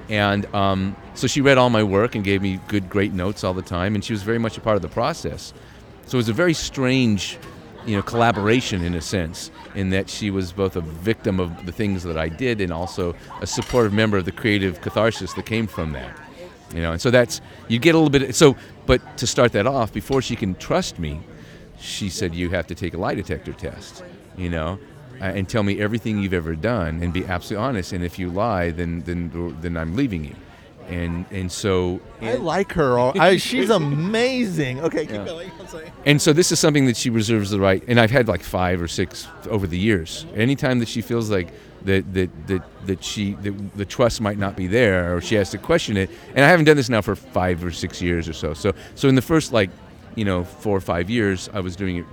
And 0.09 0.47
um, 0.55 0.95
so 1.15 1.27
she 1.27 1.41
read 1.41 1.59
all 1.59 1.71
my 1.71 1.83
work 1.83 2.15
and 2.15 2.23
gave 2.25 2.43
me 2.43 2.61
good 2.69 2.91
great 2.91 3.13
notes 3.13 3.45
all 3.45 3.55
the 3.55 3.63
time 3.63 3.95
and 3.95 4.05
she 4.05 4.13
was 4.13 4.23
very 4.23 4.39
much 4.39 4.59
a 4.59 4.61
part 4.61 4.77
of 4.77 4.83
the 4.83 4.89
process. 4.89 5.53
So 6.07 6.17
it 6.17 6.21
was 6.21 6.29
a 6.29 6.35
very 6.35 6.55
strange 6.55 7.39
you 7.87 7.97
know, 7.97 8.03
collaboration 8.03 8.83
in 8.83 8.95
a 8.95 9.01
sense, 9.01 9.51
in 9.75 9.91
that 9.91 10.09
she 10.09 10.31
was 10.31 10.53
both 10.53 10.77
a 10.77 10.81
victim 10.81 11.41
of 11.41 11.67
the 11.67 11.73
things 11.73 12.03
that 12.03 12.17
I 12.17 12.29
did 12.29 12.61
and 12.61 12.73
also 12.73 13.15
a 13.41 13.47
supportive 13.47 13.93
member 13.93 14.19
of 14.19 14.25
the 14.25 14.33
creative 14.33 14.81
catharsis 14.81 15.33
that 15.35 15.47
came 15.47 15.67
from 15.67 15.93
that. 15.93 16.19
You 16.75 16.81
know, 16.81 16.93
and 16.93 17.01
so 17.01 17.11
that's 17.11 17.41
you 17.69 17.79
get 17.79 17.95
a 17.95 17.99
little 17.99 18.11
bit. 18.11 18.35
So, 18.35 18.57
but 18.87 19.19
to 19.19 19.27
start 19.27 19.53
that 19.53 19.67
off, 19.67 19.93
before 19.93 20.23
she 20.23 20.37
can 20.37 20.55
trust 20.55 20.99
me, 20.99 21.21
she 21.79 22.09
said 22.09 22.35
you 22.35 22.51
have 22.51 22.67
to 22.69 22.75
take 22.75 22.95
a 22.95 22.99
lie 22.99 23.15
detector 23.15 23.53
test. 23.53 24.03
You 24.37 24.49
know, 24.49 24.79
uh, 25.21 25.25
and 25.25 25.49
tell 25.49 25.63
me 25.63 25.81
everything 25.81 26.19
you've 26.19 26.33
ever 26.33 26.55
done 26.55 27.03
and 27.03 27.13
be 27.13 27.25
absolutely 27.27 27.67
honest. 27.67 27.93
And 27.93 28.03
if 28.03 28.19
you 28.19 28.31
lie, 28.31 28.71
then 28.71 29.01
then 29.03 29.57
then 29.61 29.77
I'm 29.77 29.95
leaving 29.95 30.25
you. 30.25 30.35
And 30.93 31.25
and 31.31 31.51
so 31.51 32.01
I 32.21 32.35
like 32.35 32.73
her. 32.73 32.99
I, 32.99 33.37
she's 33.39 33.71
amazing. 33.83 34.81
Okay, 34.81 35.07
keep 35.07 35.17
Yeah. 35.17 35.25
going. 35.25 35.51
And 36.05 36.21
so 36.21 36.33
this 36.33 36.53
is 36.53 36.59
something 36.61 36.87
that 36.87 36.97
she 36.97 37.09
reserves 37.11 37.51
the 37.51 37.59
right. 37.61 37.83
And 37.89 37.99
I've 37.99 38.11
had 38.11 38.29
like 38.29 38.43
five 38.43 38.83
or 38.83 38.89
six 38.89 39.27
over 39.49 39.67
the 39.67 39.79
years. 39.79 40.27
Anytime 40.35 40.79
that 40.81 40.89
she 40.89 41.01
feels 41.01 41.31
like 41.31 41.49
that 41.85 42.13
that 42.15 42.31
that 42.49 42.63
that 42.87 43.05
she 43.05 43.33
that 43.43 43.77
the 43.77 43.85
trust 43.85 44.21
might 44.21 44.39
not 44.39 44.55
be 44.57 44.67
there, 44.67 45.17
or 45.17 45.21
she 45.21 45.35
has 45.37 45.51
to 45.51 45.59
question 45.59 45.97
it. 45.97 46.11
And 46.35 46.45
I 46.45 46.49
haven't 46.49 46.67
done 46.67 46.77
this 46.77 46.89
now 46.89 47.01
for 47.01 47.17
five 47.17 47.65
or 47.65 47.73
six 47.73 48.03
years 48.03 48.29
or 48.29 48.33
so. 48.35 48.53
So 48.55 48.73
so 48.95 49.09
in 49.09 49.15
the 49.15 49.23
first 49.23 49.53
like 49.53 49.71
you 50.15 50.25
know 50.25 50.45
four 50.45 50.77
or 50.77 50.81
five 50.83 51.09
years, 51.09 51.49
I 51.55 51.61
was 51.61 51.75
doing 51.77 51.97
it 51.97 52.07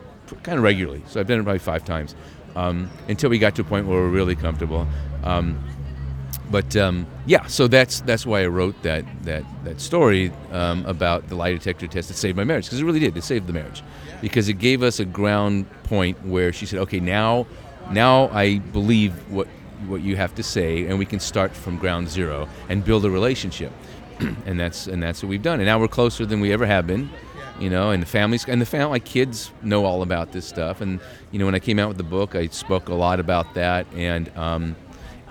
kind 0.43 0.57
of 0.57 0.63
regularly. 0.63 1.01
So 1.07 1.19
I've 1.19 1.27
done 1.27 1.39
it 1.39 1.43
probably 1.43 1.59
five 1.59 1.83
times 1.83 2.15
um, 2.55 2.89
until 3.07 3.29
we 3.29 3.39
got 3.39 3.55
to 3.55 3.61
a 3.61 3.65
point 3.65 3.87
where 3.87 3.99
we're 3.99 4.09
really 4.09 4.35
comfortable. 4.35 4.87
Um, 5.23 5.59
but 6.49 6.75
um, 6.75 7.05
yeah, 7.25 7.45
so 7.45 7.67
that's 7.67 8.01
that's 8.01 8.25
why 8.25 8.43
I 8.43 8.47
wrote 8.47 8.81
that 8.83 9.05
that 9.23 9.43
that 9.63 9.79
story 9.79 10.31
um, 10.51 10.85
about 10.85 11.27
the 11.29 11.35
lie 11.35 11.51
detector 11.51 11.87
test 11.87 12.07
that 12.07 12.15
saved 12.15 12.37
my 12.37 12.43
marriage 12.43 12.65
because 12.65 12.79
it 12.79 12.85
really 12.85 12.99
did. 12.99 13.15
It 13.15 13.23
saved 13.23 13.47
the 13.47 13.53
marriage 13.53 13.83
because 14.21 14.49
it 14.49 14.53
gave 14.53 14.81
us 14.81 14.99
a 14.99 15.05
ground 15.05 15.69
point 15.83 16.25
where 16.25 16.51
she 16.51 16.65
said, 16.65 16.79
"Okay, 16.79 16.99
now 16.99 17.45
now 17.91 18.29
I 18.29 18.59
believe 18.59 19.13
what 19.29 19.47
what 19.87 20.01
you 20.01 20.15
have 20.15 20.33
to 20.35 20.43
say, 20.43 20.85
and 20.87 20.97
we 20.97 21.05
can 21.05 21.19
start 21.19 21.55
from 21.55 21.77
ground 21.77 22.09
zero 22.09 22.49
and 22.67 22.83
build 22.83 23.05
a 23.05 23.09
relationship." 23.09 23.71
and 24.45 24.59
that's 24.59 24.87
and 24.87 25.01
that's 25.01 25.23
what 25.23 25.29
we've 25.29 25.43
done. 25.43 25.59
And 25.59 25.65
now 25.65 25.79
we're 25.79 25.87
closer 25.87 26.25
than 26.25 26.41
we 26.41 26.51
ever 26.51 26.65
have 26.65 26.87
been. 26.87 27.09
You 27.59 27.69
know, 27.69 27.91
and 27.91 28.01
the 28.01 28.07
families 28.07 28.45
and 28.47 28.61
the 28.61 28.65
family, 28.65 28.89
my 28.91 28.99
kids 28.99 29.51
know 29.61 29.83
all 29.83 30.01
about 30.01 30.31
this 30.31 30.45
stuff. 30.45 30.79
And 30.79 31.01
you 31.31 31.39
know, 31.39 31.45
when 31.45 31.55
I 31.55 31.59
came 31.59 31.77
out 31.77 31.89
with 31.89 31.97
the 31.97 32.03
book, 32.03 32.33
I 32.33 32.47
spoke 32.47 32.87
a 32.87 32.93
lot 32.93 33.19
about 33.19 33.53
that. 33.55 33.85
And 33.93 34.29
um, 34.37 34.75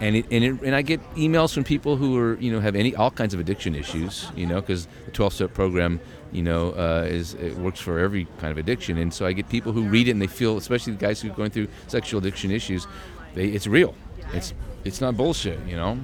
and 0.00 0.16
it, 0.16 0.26
and, 0.30 0.44
it, 0.44 0.62
and 0.62 0.74
I 0.74 0.82
get 0.82 1.00
emails 1.14 1.52
from 1.52 1.64
people 1.64 1.96
who 1.96 2.16
are 2.18 2.36
you 2.38 2.52
know 2.52 2.60
have 2.60 2.76
any 2.76 2.94
all 2.94 3.10
kinds 3.10 3.34
of 3.34 3.40
addiction 3.40 3.74
issues 3.74 4.28
you 4.36 4.46
know 4.46 4.60
because 4.60 4.86
the 5.04 5.10
12 5.10 5.32
step 5.32 5.54
program 5.54 6.00
you 6.32 6.42
know 6.42 6.70
uh, 6.72 7.06
is 7.08 7.34
it 7.34 7.56
works 7.56 7.80
for 7.80 7.98
every 7.98 8.26
kind 8.38 8.50
of 8.50 8.58
addiction 8.58 8.98
and 8.98 9.12
so 9.12 9.26
I 9.26 9.32
get 9.32 9.48
people 9.48 9.72
who 9.72 9.82
read 9.88 10.08
it 10.08 10.12
and 10.12 10.22
they 10.22 10.26
feel 10.26 10.56
especially 10.56 10.92
the 10.92 11.00
guys 11.00 11.20
who 11.20 11.30
are 11.30 11.34
going 11.34 11.50
through 11.50 11.68
sexual 11.86 12.18
addiction 12.18 12.50
issues 12.50 12.86
they 13.34 13.46
it's 13.48 13.66
real 13.66 13.94
it's 14.32 14.54
it's 14.84 15.00
not 15.00 15.16
bullshit 15.16 15.58
you 15.66 15.76
know 15.76 15.98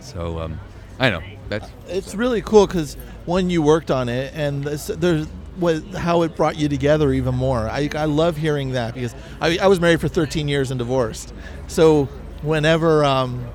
so 0.00 0.38
um, 0.38 0.60
I 0.98 1.10
know 1.10 1.22
that's 1.48 1.68
It's 1.88 2.14
really 2.14 2.42
cool 2.42 2.66
because 2.66 2.96
when 3.24 3.50
you 3.50 3.62
worked 3.62 3.90
on 3.90 4.08
it, 4.08 4.32
and 4.34 4.64
this, 4.64 4.86
there's 4.86 5.26
what 5.56 5.82
how 5.94 6.22
it 6.22 6.36
brought 6.36 6.56
you 6.56 6.68
together 6.68 7.12
even 7.12 7.34
more. 7.34 7.68
I, 7.68 7.88
I 7.94 8.04
love 8.04 8.36
hearing 8.36 8.72
that 8.72 8.94
because 8.94 9.14
I, 9.40 9.58
I 9.58 9.66
was 9.66 9.80
married 9.80 10.00
for 10.00 10.08
13 10.08 10.48
years 10.48 10.70
and 10.70 10.78
divorced. 10.78 11.32
So 11.66 12.08
whenever 12.46 13.04
um, 13.04 13.46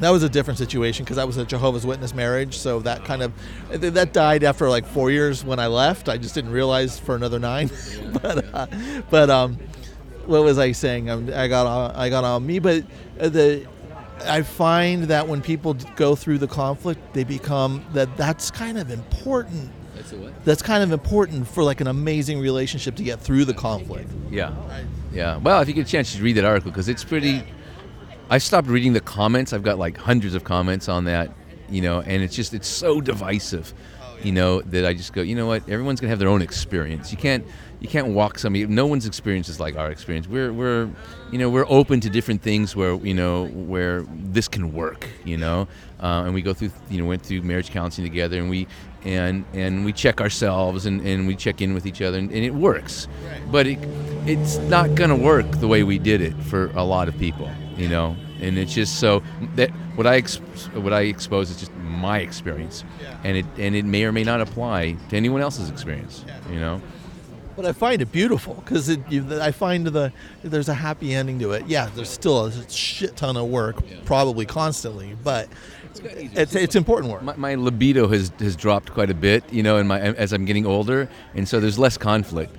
that 0.00 0.10
was 0.10 0.22
a 0.22 0.28
different 0.28 0.58
situation 0.58 1.04
because 1.04 1.16
that 1.16 1.26
was 1.26 1.36
a 1.36 1.44
Jehovah's 1.44 1.86
Witness 1.86 2.14
marriage. 2.14 2.56
So 2.56 2.80
that 2.80 3.04
kind 3.04 3.22
of 3.22 3.32
that 3.70 4.12
died 4.12 4.42
after 4.44 4.68
like 4.68 4.86
four 4.86 5.10
years 5.10 5.44
when 5.44 5.58
I 5.58 5.66
left. 5.66 6.08
I 6.08 6.16
just 6.16 6.34
didn't 6.34 6.52
realize 6.52 6.98
for 6.98 7.14
another 7.14 7.38
nine. 7.38 7.70
but 8.22 8.54
uh, 8.54 8.66
but 9.10 9.30
um, 9.30 9.58
what 10.26 10.42
was 10.42 10.58
I 10.58 10.72
saying? 10.72 11.10
Um, 11.10 11.30
I 11.34 11.48
got 11.48 11.66
on, 11.66 11.96
I 11.96 12.08
got 12.08 12.24
on 12.24 12.46
me, 12.46 12.58
but 12.58 12.84
uh, 13.20 13.28
the 13.28 13.66
I 14.24 14.42
find 14.42 15.04
that 15.04 15.28
when 15.28 15.40
people 15.42 15.74
go 15.96 16.14
through 16.14 16.38
the 16.38 16.48
conflict, 16.48 17.14
they 17.14 17.24
become 17.24 17.84
that 17.92 18.16
that's 18.16 18.50
kind 18.50 18.78
of 18.78 18.90
important. 18.90 19.70
that's 19.94 20.12
what 20.12 20.44
That's 20.44 20.62
kind 20.62 20.82
of 20.82 20.92
important 20.92 21.46
for 21.46 21.62
like 21.62 21.80
an 21.80 21.86
amazing 21.86 22.40
relationship 22.40 22.96
to 22.96 23.02
get 23.02 23.20
through 23.20 23.44
the 23.44 23.54
conflict. 23.54 24.10
Yeah, 24.30 24.54
yeah. 25.12 25.36
Well, 25.36 25.60
if 25.60 25.68
you 25.68 25.74
get 25.74 25.86
a 25.86 25.90
chance, 25.90 26.10
you 26.12 26.18
should 26.18 26.24
read 26.24 26.36
that 26.36 26.44
article 26.44 26.70
because 26.70 26.88
it's 26.88 27.04
pretty. 27.04 27.42
I 28.30 28.38
stopped 28.38 28.68
reading 28.68 28.92
the 28.92 29.00
comments. 29.00 29.52
I've 29.52 29.64
got 29.64 29.76
like 29.76 29.96
hundreds 29.96 30.36
of 30.36 30.44
comments 30.44 30.88
on 30.88 31.04
that, 31.06 31.32
you 31.68 31.82
know, 31.82 32.00
and 32.00 32.22
it's 32.22 32.36
just 32.36 32.54
it's 32.54 32.68
so 32.68 33.00
divisive, 33.00 33.74
you 34.22 34.30
know, 34.30 34.60
that 34.60 34.86
I 34.86 34.94
just 34.94 35.12
go, 35.12 35.20
you 35.20 35.34
know 35.34 35.48
what? 35.48 35.68
Everyone's 35.68 35.98
gonna 35.98 36.10
have 36.10 36.20
their 36.20 36.28
own 36.28 36.40
experience. 36.40 37.10
You 37.10 37.18
can't 37.18 37.44
you 37.80 37.88
can't 37.88 38.08
walk 38.08 38.38
somebody. 38.38 38.64
No 38.68 38.86
one's 38.86 39.04
experience 39.04 39.48
is 39.48 39.58
like 39.58 39.74
our 39.74 39.90
experience. 39.90 40.28
We're 40.28 40.52
we're 40.52 40.88
you 41.32 41.38
know 41.38 41.50
we're 41.50 41.66
open 41.68 41.98
to 42.02 42.08
different 42.08 42.40
things 42.40 42.76
where 42.76 42.94
you 42.94 43.14
know 43.14 43.46
where 43.48 44.02
this 44.08 44.46
can 44.46 44.72
work, 44.72 45.08
you 45.24 45.36
know, 45.36 45.66
uh, 45.98 46.22
and 46.24 46.32
we 46.32 46.40
go 46.40 46.54
through 46.54 46.70
you 46.88 47.02
know 47.02 47.08
went 47.08 47.22
through 47.22 47.42
marriage 47.42 47.70
counseling 47.70 48.08
together 48.08 48.38
and 48.38 48.48
we 48.48 48.68
and 49.02 49.44
and 49.54 49.84
we 49.84 49.92
check 49.92 50.20
ourselves 50.20 50.86
and, 50.86 51.00
and 51.00 51.26
we 51.26 51.34
check 51.34 51.60
in 51.60 51.74
with 51.74 51.84
each 51.84 52.00
other 52.00 52.18
and, 52.18 52.30
and 52.30 52.44
it 52.44 52.54
works 52.54 53.08
but 53.50 53.66
it, 53.66 53.78
it's 54.26 54.58
not 54.68 54.94
going 54.94 55.08
to 55.08 55.16
work 55.16 55.50
the 55.52 55.66
way 55.66 55.82
we 55.82 55.98
did 55.98 56.20
it 56.20 56.34
for 56.44 56.66
a 56.74 56.84
lot 56.84 57.08
of 57.08 57.18
people 57.18 57.50
you 57.80 57.88
know 57.88 58.16
and 58.40 58.58
it's 58.58 58.74
just 58.74 59.00
so 59.00 59.22
that 59.56 59.70
what 59.96 60.06
i 60.06 60.16
ex- 60.16 60.36
what 60.74 60.92
i 60.92 61.02
expose 61.02 61.50
is 61.50 61.56
just 61.56 61.72
my 61.90 62.18
experience. 62.20 62.84
And 63.24 63.36
it 63.36 63.46
and 63.58 63.74
it 63.74 63.84
may 63.84 64.04
or 64.04 64.12
may 64.12 64.24
not 64.24 64.40
apply 64.40 64.96
to 65.10 65.16
anyone 65.16 65.42
else's 65.42 65.68
experience 65.68 66.24
you 66.50 66.60
know? 66.60 66.80
But 67.56 67.66
I 67.66 67.72
find 67.72 68.00
it 68.00 68.10
beautiful 68.10 68.54
because 68.54 68.88
it, 68.88 69.00
you, 69.10 69.40
I 69.40 69.50
find 69.50 69.86
the 69.86 70.12
there's 70.42 70.68
a 70.68 70.74
happy 70.74 71.14
ending 71.14 71.38
to 71.40 71.52
it. 71.52 71.66
Yeah, 71.66 71.90
there's 71.94 72.08
still 72.08 72.46
a 72.46 72.70
shit 72.70 73.16
ton 73.16 73.36
of 73.36 73.48
work, 73.48 73.76
probably 74.06 74.46
constantly, 74.46 75.14
but 75.22 75.48
it's 76.02 76.54
it's 76.54 76.76
important 76.76 77.12
work. 77.12 77.22
my, 77.22 77.36
my 77.36 77.54
libido 77.56 78.08
has 78.08 78.32
has 78.38 78.56
dropped 78.56 78.92
quite 78.92 79.10
a 79.10 79.14
bit 79.14 79.42
you 79.52 79.62
know 79.62 79.76
in 79.76 79.88
my 79.88 80.00
as 80.00 80.32
i'm 80.32 80.44
getting 80.44 80.64
older 80.64 81.08
and 81.34 81.48
so 81.48 81.58
there's 81.58 81.80
less 81.80 81.98
conflict 81.98 82.56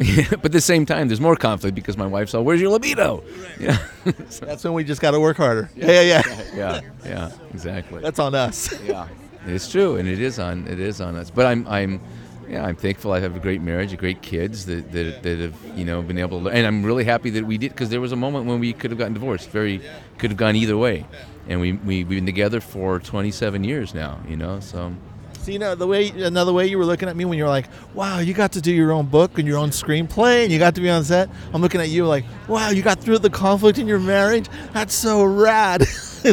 but 0.30 0.46
at 0.46 0.52
the 0.52 0.60
same 0.60 0.86
time 0.86 1.08
there's 1.08 1.20
more 1.20 1.36
conflict 1.36 1.74
because 1.74 1.96
my 1.96 2.06
wife's 2.06 2.34
all 2.34 2.42
where's 2.42 2.60
your 2.60 2.70
libido 2.70 3.22
yeah 3.58 3.76
That's 4.04 4.64
when 4.64 4.72
we 4.72 4.82
just 4.82 5.00
got 5.02 5.10
to 5.10 5.20
work 5.20 5.36
harder. 5.36 5.70
Yeah, 5.76 6.00
yeah, 6.00 6.02
yeah. 6.02 6.44
yeah 6.54 6.80
yeah 7.04 7.30
exactly 7.52 8.00
That's 8.00 8.18
on 8.18 8.34
us. 8.34 8.72
yeah, 8.82 9.06
it's 9.46 9.70
true, 9.70 9.96
and 9.96 10.08
it 10.08 10.18
is 10.20 10.38
on 10.38 10.66
it 10.66 10.80
is 10.80 11.00
on 11.00 11.16
us. 11.16 11.30
But 11.30 11.46
I'm 11.46 11.66
I'm 11.68 12.00
yeah 12.48 12.64
I'm 12.64 12.76
thankful 12.76 13.12
I 13.12 13.20
have 13.20 13.36
a 13.36 13.38
great 13.40 13.60
marriage, 13.60 13.96
great 13.98 14.22
kids 14.22 14.64
that 14.66 14.90
that, 14.92 15.22
that 15.22 15.38
have 15.38 15.54
you 15.76 15.84
know 15.84 16.00
been 16.02 16.18
able 16.18 16.42
to, 16.44 16.48
and 16.48 16.66
I'm 16.66 16.82
really 16.82 17.04
happy 17.04 17.30
that 17.30 17.44
we 17.44 17.58
did 17.58 17.72
because 17.72 17.90
there 17.90 18.00
was 18.00 18.12
a 18.12 18.16
moment 18.16 18.46
when 18.46 18.58
we 18.58 18.72
could 18.72 18.90
have 18.90 18.98
gotten 18.98 19.14
divorced. 19.14 19.50
Very 19.50 19.82
could 20.18 20.30
have 20.30 20.38
gone 20.38 20.56
either 20.56 20.76
way, 20.78 21.06
and 21.48 21.60
we, 21.60 21.72
we 21.72 22.04
we've 22.04 22.08
been 22.08 22.26
together 22.26 22.60
for 22.60 22.98
27 22.98 23.64
years 23.64 23.94
now. 23.94 24.18
You 24.28 24.36
know, 24.36 24.60
so 24.60 24.94
See, 25.42 25.54
you 25.54 25.58
know, 25.58 25.74
the 25.74 25.86
way 25.86 26.10
another 26.10 26.52
way 26.52 26.66
you 26.66 26.76
were 26.76 26.84
looking 26.84 27.08
at 27.08 27.16
me 27.16 27.24
when 27.24 27.38
you 27.38 27.44
were 27.44 27.50
like, 27.50 27.66
"Wow, 27.94 28.18
you 28.18 28.34
got 28.34 28.52
to 28.52 28.60
do 28.60 28.70
your 28.70 28.92
own 28.92 29.06
book 29.06 29.38
and 29.38 29.48
your 29.48 29.56
own 29.56 29.70
screenplay, 29.70 30.42
and 30.42 30.52
you 30.52 30.58
got 30.58 30.74
to 30.74 30.82
be 30.82 30.90
on 30.90 31.02
set." 31.02 31.30
I'm 31.54 31.62
looking 31.62 31.80
at 31.80 31.88
you 31.88 32.06
like, 32.06 32.26
"Wow, 32.46 32.68
you 32.70 32.82
got 32.82 33.00
through 33.00 33.20
the 33.20 33.30
conflict 33.30 33.78
in 33.78 33.88
your 33.88 34.00
marriage. 34.00 34.48
That's 34.74 34.92
so 34.92 35.24
rad." 35.24 35.80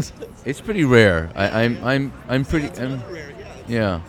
it's 0.46 0.60
pretty 0.60 0.84
rare. 0.84 1.32
I, 1.36 1.64
I'm 1.64 1.82
I'm 1.86 2.14
I'm 2.28 2.44
pretty 2.44 2.68
I'm, 2.82 3.02
yeah. 3.70 4.02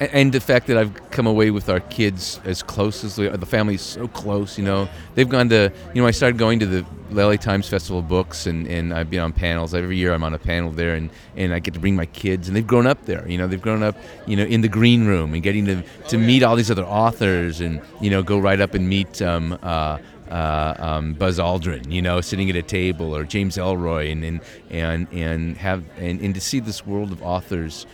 And 0.00 0.32
the 0.32 0.40
fact 0.40 0.66
that 0.68 0.78
I've 0.78 1.10
come 1.10 1.26
away 1.26 1.50
with 1.50 1.68
our 1.68 1.80
kids 1.80 2.40
as 2.46 2.62
close 2.62 3.04
as 3.04 3.16
the, 3.16 3.28
the 3.36 3.44
family's 3.44 3.82
so 3.82 4.08
close, 4.08 4.56
you 4.56 4.64
know, 4.64 4.88
they've 5.14 5.28
gone 5.28 5.50
to, 5.50 5.70
you 5.92 6.00
know, 6.00 6.08
I 6.08 6.10
started 6.10 6.38
going 6.38 6.58
to 6.60 6.66
the 6.66 6.86
LA 7.10 7.36
Times 7.36 7.68
Festival 7.68 7.98
of 7.98 8.08
Books, 8.08 8.46
and, 8.46 8.66
and 8.66 8.94
I've 8.94 9.10
been 9.10 9.20
on 9.20 9.32
panels 9.32 9.74
every 9.74 9.98
year. 9.98 10.14
I'm 10.14 10.24
on 10.24 10.32
a 10.32 10.38
panel 10.38 10.70
there, 10.70 10.94
and, 10.94 11.10
and 11.36 11.52
I 11.52 11.58
get 11.58 11.74
to 11.74 11.80
bring 11.80 11.96
my 11.96 12.06
kids, 12.06 12.48
and 12.48 12.56
they've 12.56 12.66
grown 12.66 12.86
up 12.86 13.04
there. 13.04 13.28
You 13.28 13.36
know, 13.36 13.46
they've 13.46 13.60
grown 13.60 13.82
up, 13.82 13.94
you 14.26 14.36
know, 14.36 14.44
in 14.44 14.62
the 14.62 14.68
green 14.68 15.06
room 15.06 15.34
and 15.34 15.42
getting 15.42 15.66
to 15.66 15.82
to 16.08 16.16
meet 16.16 16.42
all 16.42 16.56
these 16.56 16.70
other 16.70 16.84
authors, 16.84 17.60
and 17.60 17.82
you 18.00 18.08
know, 18.08 18.22
go 18.22 18.38
right 18.38 18.60
up 18.60 18.72
and 18.72 18.88
meet. 18.88 19.20
Um, 19.20 19.58
uh, 19.62 19.98
uh, 20.30 20.74
um, 20.78 21.14
Buzz 21.14 21.40
Aldrin, 21.40 21.90
you 21.90 22.00
know, 22.00 22.20
sitting 22.20 22.48
at 22.48 22.54
a 22.54 22.62
table, 22.62 23.16
or 23.16 23.24
James 23.24 23.56
Ellroy, 23.56 24.12
and 24.12 24.24
and 24.24 24.40
and, 24.70 25.08
and 25.12 25.56
have 25.56 25.84
and, 25.98 26.20
and 26.20 26.34
to 26.34 26.40
see 26.40 26.60
this 26.60 26.86
world 26.86 27.10
of 27.10 27.20
authors 27.20 27.84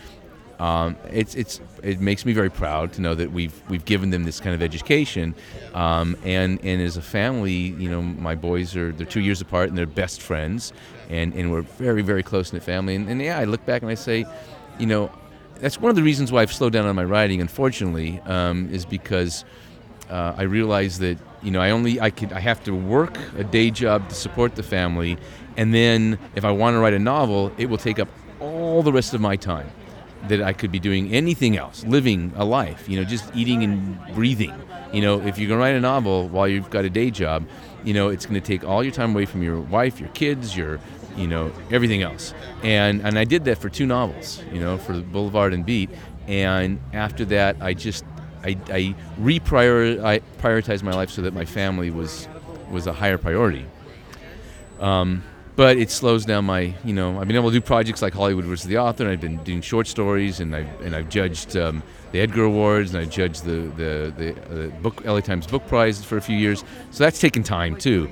um, 0.59 0.97
it's 1.11 1.35
it's 1.35 1.61
it 1.83 2.01
makes 2.01 2.25
me 2.25 2.33
very 2.33 2.51
proud 2.51 2.93
to 2.95 3.01
know 3.03 3.15
that 3.15 3.33
we've 3.33 3.55
we've 3.69 3.85
given 3.85 4.11
them 4.11 4.25
this 4.25 4.41
kind 4.41 4.55
of 4.55 4.63
education, 4.63 5.35
um, 5.75 6.17
and 6.25 6.59
and 6.65 6.81
as 6.81 6.97
a 6.97 7.03
family, 7.03 7.53
you 7.53 7.91
know, 7.91 8.01
my 8.01 8.35
boys 8.35 8.75
are 8.75 8.93
they're 8.93 9.07
two 9.07 9.21
years 9.21 9.41
apart 9.41 9.69
and 9.69 9.77
they're 9.77 9.87
best 9.87 10.23
friends, 10.23 10.73
and 11.11 11.35
and 11.35 11.53
we're 11.53 11.63
very 11.63 12.03
very 12.03 12.23
close 12.23 12.53
knit 12.53 12.63
family, 12.63 12.95
and, 12.95 13.09
and 13.09 13.21
yeah, 13.21 13.39
I 13.39 13.45
look 13.45 13.65
back 13.67 13.83
and 13.83 13.91
I 13.91 13.95
say, 13.95 14.25
you 14.79 14.87
know, 14.87 15.11
that's 15.57 15.79
one 15.79 15.91
of 15.91 15.97
the 15.97 16.03
reasons 16.03 16.33
why 16.33 16.41
I've 16.41 16.53
slowed 16.53 16.73
down 16.73 16.87
on 16.87 16.97
my 16.97 17.05
writing, 17.05 17.43
unfortunately, 17.43 18.21
um, 18.25 18.71
is 18.73 18.87
because 18.87 19.45
uh, 20.09 20.35
I 20.39 20.43
realize 20.45 21.01
that 21.01 21.19
you 21.43 21.51
know 21.51 21.61
I 21.61 21.71
only 21.71 22.01
I 22.01 22.09
could 22.09 22.33
I 22.33 22.41
have 22.41 22.65
to 22.65 22.75
work 22.75 23.19
a 23.37 23.45
day 23.45 23.71
job 23.71 24.09
to 24.09 24.15
support 24.15 24.55
the 24.55 24.63
family, 24.63 25.19
and 25.59 25.75
then 25.75 26.19
if 26.35 26.47
I 26.47 26.51
want 26.51 26.77
to 26.77 26.79
write 26.79 26.95
a 26.95 26.99
novel, 26.99 27.53
it 27.59 27.67
will 27.67 27.77
take 27.77 27.99
up 27.99 28.09
all 28.41 28.83
the 28.83 28.93
rest 28.93 29.13
of 29.13 29.21
my 29.21 29.37
time 29.37 29.71
that 30.29 30.43
I 30.43 30.53
could 30.53 30.73
be 30.73 30.79
doing 30.79 31.13
anything 31.13 31.57
else, 31.57 31.85
living 31.85 32.33
a 32.37 32.45
life, 32.45 32.89
you 32.89 32.97
know, 32.99 33.05
just 33.05 33.25
eating 33.35 33.63
and 33.63 33.99
breathing. 34.15 34.55
You 34.93 35.03
know, 35.03 35.21
if 35.21 35.39
you're 35.39 35.49
going 35.49 35.59
to 35.59 35.65
write 35.65 35.75
a 35.75 35.81
novel 35.81 36.29
while 36.29 36.49
you've 36.49 36.71
got 36.71 36.85
a 36.85 36.91
day 36.91 37.11
job, 37.11 37.47
you 37.85 37.95
know, 37.95 38.09
it's 38.09 38.27
going 38.27 38.41
to 38.41 38.47
take 38.47 38.65
all 38.65 38.83
your 38.83 38.93
time 38.93 39.13
away 39.13 39.27
from 39.27 39.43
your 39.43 39.61
wife, 39.61 40.01
your 40.01 40.09
kids, 40.11 40.57
your, 40.57 40.81
you 41.17 41.27
know, 41.27 41.53
everything 41.71 42.03
else. 42.03 42.35
And 42.63 43.01
and 43.03 43.19
I 43.19 43.25
did 43.25 43.45
that 43.45 43.59
for 43.59 43.69
two 43.69 43.87
novels, 43.87 44.43
you 44.53 44.61
know, 44.61 44.79
for 44.79 45.01
Boulevard 45.01 45.55
and 45.55 45.65
Beat. 45.65 45.91
And 46.27 46.81
after 46.93 47.25
that, 47.27 47.57
I 47.61 47.75
just 47.75 48.05
I, 48.43 48.57
I 48.69 48.95
reprioritized 49.21 50.83
my 50.83 50.93
life 50.93 51.11
so 51.11 51.23
that 51.23 51.35
my 51.35 51.45
family 51.45 51.91
was 51.91 52.29
was 52.71 52.87
a 52.87 52.93
higher 52.93 53.19
priority. 53.19 53.67
Um, 54.81 55.25
but 55.57 55.79
it 55.79 55.91
slows 55.91 56.27
down 56.27 56.45
my, 56.45 56.75
you 56.85 56.93
know, 56.93 57.19
I've 57.19 57.27
been 57.27 57.37
able 57.37 57.49
to 57.49 57.57
do 57.57 57.63
projects 57.63 58.03
like 58.03 58.13
Hollywood 58.13 58.45
versus 58.45 58.67
the 58.67 58.77
Author, 58.77 59.05
and 59.05 59.13
I've 59.13 59.21
been 59.23 59.43
doing 59.43 59.63
short 59.63 59.87
stories, 59.87 60.41
and 60.41 60.55
I've 60.55 60.81
and 60.83 60.95
I've 60.95 61.09
judged 61.09 61.57
um, 61.57 61.83
the 62.13 62.21
Edgar 62.21 62.45
Awards, 62.45 62.95
and 62.95 63.03
I 63.03 63.07
judged 63.07 63.45
the 63.45 63.73
the 63.77 64.13
the 64.17 64.67
uh, 64.67 64.69
book 64.83 65.03
LA 65.05 65.21
Times 65.21 65.47
Book 65.47 65.67
Prize 65.67 66.05
for 66.05 66.19
a 66.19 66.21
few 66.21 66.37
years. 66.37 66.63
So 66.91 67.03
that's 67.05 67.19
taken 67.19 67.43
time 67.43 67.77
too, 67.77 68.11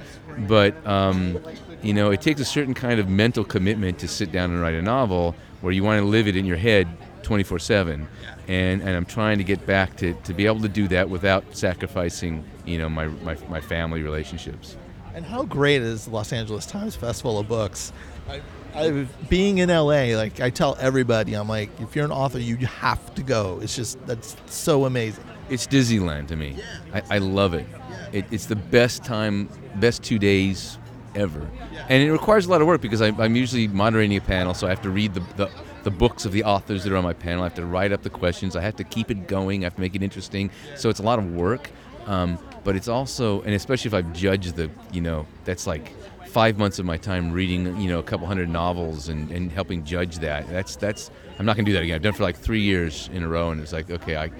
but 0.48 0.74
um, 0.86 1.38
you 1.82 1.92
know, 1.92 2.10
it 2.10 2.22
takes 2.22 2.40
a 2.40 2.46
certain 2.46 2.72
kind 2.72 2.98
of 2.98 3.10
mental 3.10 3.44
commitment 3.44 3.98
to 3.98 4.08
sit 4.08 4.32
down 4.32 4.50
and 4.50 4.60
write 4.60 4.74
a 4.74 4.82
novel 4.82 5.36
where 5.60 5.72
you 5.72 5.84
want 5.84 6.00
to 6.00 6.06
live 6.06 6.26
it 6.26 6.36
in 6.36 6.46
your 6.46 6.56
head 6.56 6.88
24/7, 7.24 8.06
and 8.48 8.82
and 8.82 8.88
I'm 8.88 9.04
trying 9.04 9.36
to 9.36 9.44
get 9.44 9.66
back 9.66 9.96
to, 9.98 10.14
to 10.14 10.32
be 10.32 10.46
able 10.46 10.60
to 10.60 10.68
do 10.68 10.88
that 10.88 11.10
without 11.10 11.44
sacrificing, 11.54 12.42
you 12.64 12.78
know, 12.78 12.88
my 12.88 13.08
my, 13.08 13.36
my 13.50 13.60
family 13.60 14.02
relationships. 14.02 14.78
And 15.14 15.24
how 15.24 15.44
great 15.44 15.80
is 15.80 16.06
the 16.06 16.10
Los 16.10 16.32
Angeles 16.32 16.66
Times 16.66 16.96
Festival 16.96 17.38
of 17.38 17.46
Books? 17.46 17.92
I, 18.28 18.42
I, 18.74 19.06
being 19.28 19.58
in 19.58 19.68
LA, 19.68 20.16
like 20.16 20.40
I 20.40 20.50
tell 20.50 20.76
everybody, 20.80 21.34
I'm 21.34 21.48
like, 21.48 21.70
if 21.80 21.94
you're 21.94 22.04
an 22.04 22.10
author, 22.10 22.40
you 22.40 22.56
have 22.56 23.14
to 23.14 23.22
go. 23.22 23.60
It's 23.62 23.76
just 23.76 24.04
that's 24.06 24.36
so 24.46 24.86
amazing. 24.86 25.24
It's 25.48 25.68
Disneyland 25.68 26.26
to 26.28 26.36
me. 26.36 26.56
I, 26.92 27.02
I 27.10 27.18
love 27.18 27.54
it. 27.54 27.66
it. 28.12 28.24
It's 28.32 28.46
the 28.46 28.56
best 28.56 29.04
time, 29.04 29.48
best 29.76 30.02
two 30.02 30.18
days 30.18 30.78
ever, 31.14 31.48
and 31.88 32.02
it 32.02 32.10
requires 32.10 32.46
a 32.46 32.50
lot 32.50 32.60
of 32.60 32.66
work 32.66 32.80
because 32.80 33.00
I, 33.00 33.08
I'm 33.08 33.36
usually 33.36 33.68
moderating 33.68 34.16
a 34.16 34.20
panel, 34.20 34.52
so 34.52 34.66
I 34.66 34.70
have 34.70 34.82
to 34.82 34.90
read 34.90 35.14
the, 35.14 35.20
the 35.36 35.50
the 35.84 35.90
books 35.90 36.24
of 36.24 36.32
the 36.32 36.42
authors 36.42 36.82
that 36.82 36.92
are 36.92 36.96
on 36.96 37.04
my 37.04 37.12
panel. 37.12 37.42
I 37.42 37.46
have 37.46 37.54
to 37.54 37.66
write 37.66 37.92
up 37.92 38.02
the 38.02 38.10
questions. 38.10 38.56
I 38.56 38.62
have 38.62 38.76
to 38.76 38.84
keep 38.84 39.12
it 39.12 39.28
going. 39.28 39.62
I 39.62 39.66
have 39.66 39.76
to 39.76 39.80
make 39.80 39.94
it 39.94 40.02
interesting. 40.02 40.50
So 40.74 40.88
it's 40.88 40.98
a 40.98 41.04
lot 41.04 41.20
of 41.20 41.32
work. 41.34 41.70
Um, 42.06 42.38
but 42.64 42.74
it's 42.74 42.88
also, 42.88 43.42
and 43.42 43.54
especially 43.54 43.90
if 43.90 43.94
I've 43.94 44.12
judged 44.12 44.56
the, 44.56 44.70
you 44.92 45.00
know, 45.00 45.26
that's 45.44 45.66
like 45.66 45.92
five 46.34 46.58
months 46.58 46.80
of 46.80 46.84
my 46.84 46.96
time 46.96 47.30
reading, 47.30 47.80
you 47.80 47.88
know, 47.88 48.00
a 48.00 48.02
couple 48.02 48.26
hundred 48.26 48.48
novels 48.48 49.08
and, 49.08 49.30
and 49.30 49.52
helping 49.52 49.84
judge 49.84 50.18
that. 50.18 50.48
That's 50.48 50.74
that's. 50.74 51.10
I'm 51.38 51.46
not 51.46 51.56
gonna 51.56 51.66
do 51.66 51.72
that 51.74 51.82
again. 51.82 51.94
I've 51.94 52.02
done 52.02 52.12
it 52.14 52.16
for 52.16 52.24
like 52.24 52.36
three 52.36 52.62
years 52.62 53.08
in 53.12 53.22
a 53.22 53.28
row, 53.28 53.50
and 53.50 53.60
it's 53.60 53.72
like, 53.72 53.90
okay, 53.90 54.16
I, 54.16 54.30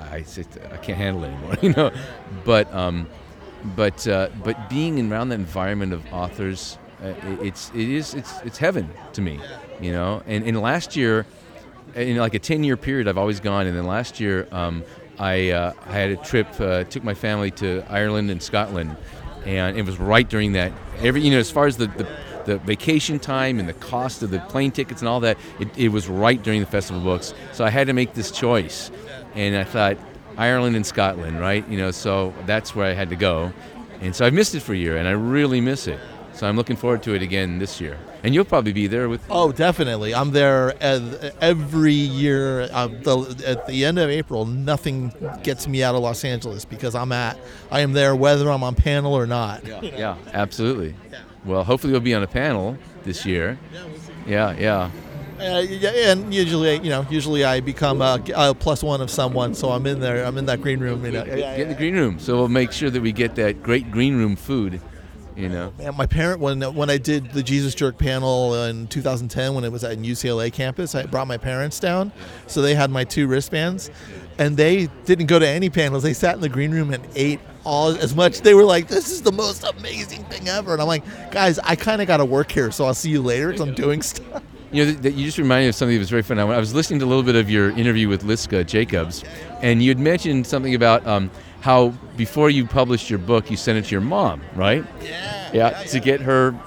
I, 0.00 0.22
sit, 0.22 0.46
I 0.72 0.78
can't 0.78 0.96
handle 0.96 1.24
it 1.24 1.28
anymore, 1.28 1.56
you 1.62 1.72
know. 1.74 1.90
But 2.44 2.72
um, 2.72 3.06
but 3.76 4.06
uh, 4.08 4.30
but 4.42 4.70
being 4.70 5.12
around 5.12 5.28
that 5.28 5.40
environment 5.40 5.92
of 5.92 6.10
authors, 6.12 6.78
uh, 7.02 7.12
it's 7.42 7.70
it 7.70 7.88
is 7.88 8.14
it's 8.14 8.40
it's 8.42 8.58
heaven 8.58 8.88
to 9.12 9.20
me, 9.20 9.38
you 9.80 9.92
know. 9.92 10.22
And 10.26 10.44
in 10.44 10.54
last 10.60 10.96
year, 10.96 11.26
in 11.94 12.16
like 12.16 12.34
a 12.34 12.38
10 12.38 12.64
year 12.64 12.76
period, 12.76 13.08
I've 13.08 13.18
always 13.18 13.40
gone, 13.40 13.66
and 13.66 13.76
then 13.76 13.86
last 13.86 14.20
year. 14.20 14.48
Um, 14.52 14.84
I, 15.22 15.50
uh, 15.50 15.72
I 15.86 15.92
had 15.92 16.10
a 16.10 16.16
trip, 16.16 16.48
uh, 16.60 16.82
took 16.82 17.04
my 17.04 17.14
family 17.14 17.52
to 17.52 17.84
Ireland 17.88 18.28
and 18.28 18.42
Scotland, 18.42 18.96
and 19.46 19.78
it 19.78 19.86
was 19.86 20.00
right 20.00 20.28
during 20.28 20.52
that. 20.52 20.72
Every 20.98 21.22
you 21.22 21.30
know, 21.30 21.38
as 21.38 21.48
far 21.48 21.66
as 21.66 21.76
the, 21.76 21.86
the, 21.86 22.08
the 22.44 22.58
vacation 22.58 23.20
time 23.20 23.60
and 23.60 23.68
the 23.68 23.72
cost 23.74 24.24
of 24.24 24.32
the 24.32 24.40
plane 24.40 24.72
tickets 24.72 25.00
and 25.00 25.08
all 25.08 25.20
that, 25.20 25.38
it, 25.60 25.68
it 25.78 25.88
was 25.90 26.08
right 26.08 26.42
during 26.42 26.58
the 26.58 26.66
festival 26.66 27.00
books. 27.00 27.34
So 27.52 27.64
I 27.64 27.70
had 27.70 27.86
to 27.86 27.92
make 27.92 28.14
this 28.14 28.32
choice, 28.32 28.90
and 29.36 29.56
I 29.56 29.62
thought 29.62 29.96
Ireland 30.36 30.74
and 30.74 30.84
Scotland, 30.84 31.38
right? 31.38 31.66
You 31.68 31.78
know, 31.78 31.92
so 31.92 32.34
that's 32.44 32.74
where 32.74 32.86
I 32.86 32.92
had 32.92 33.08
to 33.10 33.16
go, 33.16 33.52
and 34.00 34.16
so 34.16 34.26
I've 34.26 34.34
missed 34.34 34.56
it 34.56 34.60
for 34.60 34.72
a 34.72 34.76
year, 34.76 34.96
and 34.96 35.06
I 35.06 35.12
really 35.12 35.60
miss 35.60 35.86
it. 35.86 36.00
So 36.32 36.48
I'm 36.48 36.56
looking 36.56 36.74
forward 36.74 37.04
to 37.04 37.14
it 37.14 37.22
again 37.22 37.60
this 37.60 37.80
year. 37.80 37.96
And 38.24 38.34
you'll 38.34 38.44
probably 38.44 38.72
be 38.72 38.86
there 38.86 39.08
with. 39.08 39.24
Oh, 39.28 39.50
definitely. 39.50 40.14
I'm 40.14 40.30
there 40.30 40.74
every 41.40 41.92
year. 41.92 42.62
Uh, 42.72 42.86
the, 42.86 43.44
at 43.46 43.66
the 43.66 43.84
end 43.84 43.98
of 43.98 44.10
April, 44.10 44.46
nothing 44.46 45.12
gets 45.42 45.66
me 45.66 45.82
out 45.82 45.94
of 45.94 46.02
Los 46.02 46.24
Angeles 46.24 46.64
because 46.64 46.94
I'm 46.94 47.10
at. 47.10 47.36
I 47.70 47.80
am 47.80 47.92
there 47.92 48.14
whether 48.14 48.50
I'm 48.50 48.62
on 48.62 48.76
panel 48.76 49.12
or 49.14 49.26
not. 49.26 49.66
Yeah, 49.66 49.80
yeah 49.82 50.16
absolutely. 50.32 50.94
Well, 51.44 51.64
hopefully 51.64 51.92
you'll 51.92 52.00
be 52.00 52.14
on 52.14 52.22
a 52.22 52.28
panel 52.28 52.78
this 53.02 53.26
year. 53.26 53.58
Yeah, 54.26 54.56
yeah. 54.56 54.90
Uh, 55.40 55.58
yeah, 55.58 56.12
and 56.12 56.32
usually, 56.32 56.76
you 56.76 56.90
know, 56.90 57.04
usually 57.10 57.44
I 57.44 57.58
become 57.58 58.00
a, 58.00 58.22
a 58.36 58.54
plus 58.54 58.84
one 58.84 59.00
of 59.00 59.10
someone, 59.10 59.54
so 59.54 59.70
I'm 59.70 59.84
in 59.86 59.98
there. 59.98 60.24
I'm 60.24 60.38
in 60.38 60.46
that 60.46 60.62
green 60.62 60.78
room. 60.78 61.04
You 61.04 61.10
know, 61.10 61.24
get 61.24 61.58
in 61.58 61.68
the 61.68 61.74
green 61.74 61.94
room. 61.94 62.20
So 62.20 62.36
we'll 62.36 62.48
make 62.48 62.70
sure 62.70 62.90
that 62.90 63.02
we 63.02 63.10
get 63.10 63.34
that 63.34 63.60
great 63.60 63.90
green 63.90 64.16
room 64.16 64.36
food 64.36 64.80
you 65.36 65.48
know. 65.48 65.72
Man, 65.78 65.96
my 65.96 66.06
parent 66.06 66.40
when 66.40 66.60
when 66.74 66.90
I 66.90 66.98
did 66.98 67.32
the 67.32 67.42
Jesus 67.42 67.74
Jerk 67.74 67.98
panel 67.98 68.54
in 68.64 68.86
2010 68.88 69.54
when 69.54 69.64
it 69.64 69.72
was 69.72 69.84
at 69.84 69.98
UCLA 69.98 70.52
campus, 70.52 70.94
I 70.94 71.06
brought 71.06 71.26
my 71.26 71.38
parents 71.38 71.80
down, 71.80 72.12
so 72.46 72.62
they 72.62 72.74
had 72.74 72.90
my 72.90 73.04
two 73.04 73.26
wristbands, 73.26 73.90
and 74.38 74.56
they 74.56 74.88
didn't 75.04 75.26
go 75.26 75.38
to 75.38 75.48
any 75.48 75.70
panels. 75.70 76.02
They 76.02 76.14
sat 76.14 76.34
in 76.34 76.40
the 76.40 76.48
green 76.48 76.70
room 76.70 76.92
and 76.92 77.06
ate 77.14 77.40
all 77.64 77.88
as 77.88 78.14
much. 78.14 78.40
They 78.40 78.54
were 78.54 78.64
like, 78.64 78.88
"This 78.88 79.10
is 79.10 79.22
the 79.22 79.32
most 79.32 79.64
amazing 79.64 80.24
thing 80.24 80.48
ever," 80.48 80.72
and 80.72 80.82
I'm 80.82 80.88
like, 80.88 81.04
"Guys, 81.30 81.58
I 81.60 81.76
kind 81.76 82.00
of 82.00 82.08
got 82.08 82.18
to 82.18 82.24
work 82.24 82.50
here, 82.50 82.70
so 82.70 82.84
I'll 82.84 82.94
see 82.94 83.10
you 83.10 83.22
later 83.22 83.48
because 83.48 83.60
I'm 83.60 83.74
doing 83.74 84.02
stuff." 84.02 84.42
You 84.72 84.86
know, 84.86 85.10
you 85.10 85.26
just 85.26 85.36
reminded 85.36 85.64
me 85.64 85.68
of 85.68 85.74
something 85.74 85.94
that 85.94 86.00
was 86.00 86.08
very 86.08 86.22
fun. 86.22 86.38
I 86.38 86.44
was 86.58 86.74
listening 86.74 86.98
to 87.00 87.04
a 87.04 87.08
little 87.08 87.22
bit 87.22 87.36
of 87.36 87.50
your 87.50 87.70
interview 87.70 88.08
with 88.08 88.24
Liska 88.24 88.66
Jacobs, 88.66 89.22
and 89.60 89.82
you 89.82 89.90
had 89.90 89.98
mentioned 89.98 90.46
something 90.46 90.74
about 90.74 91.06
um, 91.06 91.30
how 91.62 91.90
before 92.16 92.50
you 92.50 92.66
published 92.66 93.08
your 93.08 93.20
book, 93.20 93.48
you 93.50 93.56
sent 93.56 93.78
it 93.78 93.84
to 93.84 93.90
your 93.92 94.00
mom, 94.00 94.42
right? 94.56 94.84
Yeah. 95.00 95.50
Yeah, 95.52 95.70
to 95.84 96.00
get 96.00 96.20
her, 96.22 96.58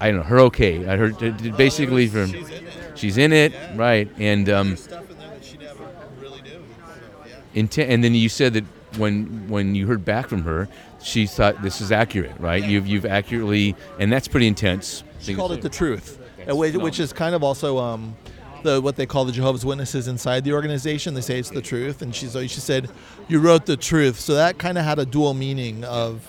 I 0.00 0.08
don't 0.10 0.18
know, 0.18 0.22
her 0.24 0.40
okay. 0.40 0.86
I 0.86 0.96
heard 0.96 1.56
basically 1.56 2.08
from 2.08 2.32
she's 2.32 2.50
in 2.50 2.66
it, 2.66 2.72
she's 2.96 3.18
in 3.18 3.32
it 3.32 3.52
right? 3.76 4.10
And 4.18 4.48
um, 4.48 4.76
stuff 4.76 5.08
in 5.10 5.18
there 5.18 5.28
that 5.28 5.44
she 5.44 5.58
never 5.58 5.84
really 6.18 6.42
knew. 6.42 6.50
So, 6.50 7.28
yeah. 7.54 7.62
inten- 7.62 7.88
and 7.88 8.02
then 8.02 8.14
you 8.14 8.28
said 8.28 8.54
that 8.54 8.64
when 8.96 9.48
when 9.48 9.74
you 9.76 9.86
heard 9.86 10.04
back 10.04 10.28
from 10.28 10.42
her, 10.42 10.68
she 11.02 11.26
thought 11.26 11.62
this 11.62 11.80
is 11.80 11.92
accurate, 11.92 12.38
right? 12.40 12.64
You've 12.64 12.86
you've 12.86 13.06
accurately, 13.06 13.76
and 14.00 14.12
that's 14.12 14.26
pretty 14.26 14.48
intense. 14.48 15.04
She 15.20 15.34
called 15.34 15.52
it 15.52 15.62
the 15.62 15.68
truth, 15.68 16.18
which, 16.46 16.74
which 16.74 16.98
is 16.98 17.12
kind 17.12 17.34
of 17.34 17.44
also 17.44 17.78
um, 17.78 18.16
the 18.62 18.80
what 18.80 18.96
they 18.96 19.06
call 19.06 19.24
the 19.24 19.32
Jehovah's 19.32 19.64
Witnesses 19.64 20.08
inside 20.08 20.44
the 20.44 20.52
organization. 20.52 21.14
They 21.14 21.20
say 21.20 21.38
it's 21.38 21.50
the 21.50 21.62
truth, 21.62 22.02
and 22.02 22.14
she's 22.14 22.32
she 22.32 22.60
said, 22.60 22.90
"You 23.28 23.40
wrote 23.40 23.66
the 23.66 23.76
truth." 23.76 24.18
So 24.18 24.34
that 24.34 24.58
kind 24.58 24.78
of 24.78 24.84
had 24.84 24.98
a 24.98 25.06
dual 25.06 25.34
meaning 25.34 25.84
of 25.84 26.28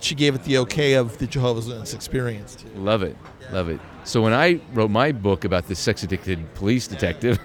she 0.00 0.14
gave 0.14 0.34
it 0.34 0.44
the 0.44 0.58
okay 0.58 0.94
of 0.94 1.18
the 1.18 1.26
Jehovah's 1.26 1.66
Witness 1.66 1.94
experience. 1.94 2.56
Love 2.76 3.02
it, 3.02 3.16
love 3.52 3.68
it. 3.68 3.80
So 4.04 4.22
when 4.22 4.32
I 4.32 4.60
wrote 4.72 4.90
my 4.90 5.12
book 5.12 5.44
about 5.44 5.66
this 5.66 5.78
sex 5.78 6.02
addicted 6.02 6.54
police 6.54 6.86
detective, 6.86 7.38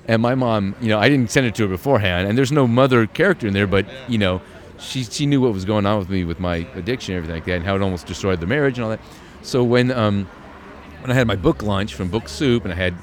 and 0.08 0.22
my 0.22 0.34
mom, 0.34 0.74
you 0.80 0.88
know, 0.88 0.98
I 0.98 1.08
didn't 1.08 1.30
send 1.30 1.46
it 1.46 1.54
to 1.56 1.64
her 1.64 1.68
beforehand, 1.68 2.28
and 2.28 2.38
there's 2.38 2.52
no 2.52 2.66
mother 2.66 3.06
character 3.06 3.46
in 3.46 3.52
there, 3.52 3.66
but 3.66 3.86
you 4.08 4.18
know, 4.18 4.40
she 4.78 5.04
she 5.04 5.26
knew 5.26 5.40
what 5.40 5.52
was 5.52 5.64
going 5.64 5.86
on 5.86 5.98
with 5.98 6.08
me 6.08 6.24
with 6.24 6.40
my 6.40 6.56
addiction 6.74 7.14
and 7.14 7.18
everything 7.18 7.36
like 7.36 7.44
that, 7.46 7.56
and 7.56 7.64
how 7.64 7.76
it 7.76 7.82
almost 7.82 8.06
destroyed 8.06 8.40
the 8.40 8.46
marriage 8.46 8.78
and 8.78 8.84
all 8.84 8.90
that. 8.90 9.00
So 9.42 9.64
when 9.64 9.90
um, 9.90 10.26
when 11.00 11.10
I 11.10 11.14
had 11.14 11.26
my 11.26 11.36
book 11.36 11.62
launch 11.62 11.94
from 11.94 12.08
Book 12.08 12.28
Soup, 12.28 12.64
and 12.64 12.72
I 12.72 12.76
had 12.76 12.94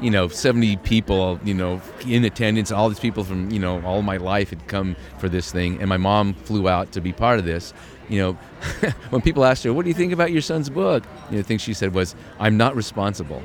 you 0.00 0.10
know 0.10 0.28
70 0.28 0.76
people 0.78 1.40
you 1.44 1.54
know 1.54 1.80
in 2.06 2.24
attendance 2.24 2.70
all 2.70 2.88
these 2.88 3.00
people 3.00 3.24
from 3.24 3.50
you 3.50 3.58
know 3.58 3.82
all 3.84 4.02
my 4.02 4.16
life 4.16 4.50
had 4.50 4.66
come 4.68 4.96
for 5.18 5.28
this 5.28 5.50
thing 5.50 5.80
and 5.80 5.88
my 5.88 5.96
mom 5.96 6.34
flew 6.34 6.68
out 6.68 6.92
to 6.92 7.00
be 7.00 7.12
part 7.12 7.38
of 7.38 7.44
this. 7.44 7.74
You 8.08 8.18
know 8.20 8.32
when 9.10 9.20
people 9.22 9.44
asked 9.44 9.64
her 9.64 9.72
what 9.72 9.82
do 9.84 9.88
you 9.88 9.94
think 9.94 10.12
about 10.12 10.30
your 10.32 10.42
son's 10.42 10.70
book? 10.70 11.04
You 11.30 11.36
know 11.36 11.38
the 11.38 11.44
thing 11.44 11.58
she 11.58 11.74
said 11.74 11.94
was 11.94 12.14
i'm 12.38 12.56
not 12.56 12.76
responsible. 12.76 13.42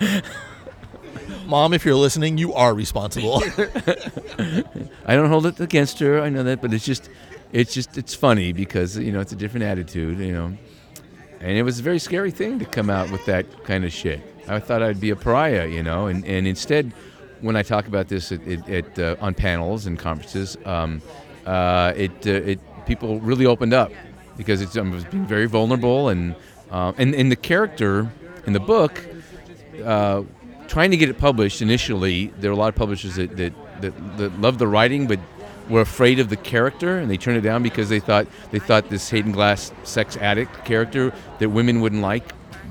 Mom, 1.46 1.72
if 1.74 1.84
you're 1.84 1.96
listening, 1.96 2.38
you 2.38 2.54
are 2.54 2.72
responsible. 2.72 3.42
i 5.06 5.14
don't 5.16 5.28
hold 5.28 5.46
it 5.46 5.58
against 5.60 5.98
her 5.98 6.20
i 6.20 6.28
know 6.28 6.42
that 6.42 6.60
but 6.60 6.72
it's 6.72 6.84
just 6.84 7.10
it's 7.52 7.74
just 7.74 7.98
it's 7.98 8.14
funny 8.14 8.52
because 8.52 8.96
you 8.96 9.10
know 9.12 9.20
it's 9.20 9.32
a 9.32 9.36
different 9.36 9.64
attitude 9.64 10.18
you 10.18 10.32
know 10.32 10.56
and 11.40 11.56
it 11.56 11.62
was 11.62 11.78
a 11.78 11.82
very 11.82 11.98
scary 11.98 12.30
thing 12.30 12.58
to 12.58 12.64
come 12.64 12.90
out 12.90 13.10
with 13.10 13.24
that 13.26 13.64
kind 13.64 13.84
of 13.84 13.92
shit. 13.92 14.20
I 14.48 14.58
thought 14.58 14.82
I'd 14.82 15.00
be 15.00 15.10
a 15.10 15.16
pariah, 15.16 15.66
you 15.66 15.82
know, 15.82 16.06
and, 16.06 16.24
and 16.24 16.46
instead, 16.46 16.92
when 17.40 17.56
I 17.56 17.62
talk 17.62 17.86
about 17.86 18.08
this 18.08 18.32
at, 18.32 18.46
at, 18.68 18.98
uh, 18.98 19.16
on 19.20 19.34
panels 19.34 19.86
and 19.86 19.98
conferences, 19.98 20.56
um, 20.64 21.00
uh, 21.46 21.94
it 21.96 22.26
uh, 22.26 22.30
it 22.30 22.60
people 22.86 23.20
really 23.20 23.46
opened 23.46 23.72
up 23.72 23.92
because 24.36 24.60
it's, 24.60 24.76
I 24.76 24.82
was 24.82 25.04
being 25.04 25.26
very 25.26 25.46
vulnerable 25.46 26.08
and 26.08 26.34
uh, 26.70 26.92
and 26.98 27.14
and 27.14 27.32
the 27.32 27.36
character 27.36 28.10
in 28.46 28.52
the 28.52 28.60
book, 28.60 29.02
uh, 29.84 30.22
trying 30.68 30.90
to 30.90 30.96
get 30.96 31.08
it 31.08 31.18
published 31.18 31.62
initially, 31.62 32.26
there 32.38 32.50
were 32.50 32.56
a 32.56 32.58
lot 32.58 32.68
of 32.68 32.74
publishers 32.74 33.14
that 33.16 33.36
that, 33.36 33.52
that, 33.80 34.18
that 34.18 34.40
loved 34.40 34.58
the 34.58 34.66
writing 34.68 35.06
but 35.06 35.18
were 35.70 35.80
afraid 35.80 36.18
of 36.18 36.28
the 36.28 36.36
character 36.36 36.98
and 36.98 37.10
they 37.10 37.16
turned 37.16 37.38
it 37.38 37.42
down 37.42 37.62
because 37.62 37.88
they 37.88 38.00
thought 38.00 38.26
they 38.50 38.58
thought 38.58 38.90
this 38.90 39.08
Hayden 39.10 39.32
Glass 39.32 39.72
sex 39.84 40.16
addict 40.16 40.64
character 40.64 41.12
that 41.38 41.48
women 41.48 41.80
wouldn't 41.80 42.02
like 42.02 42.24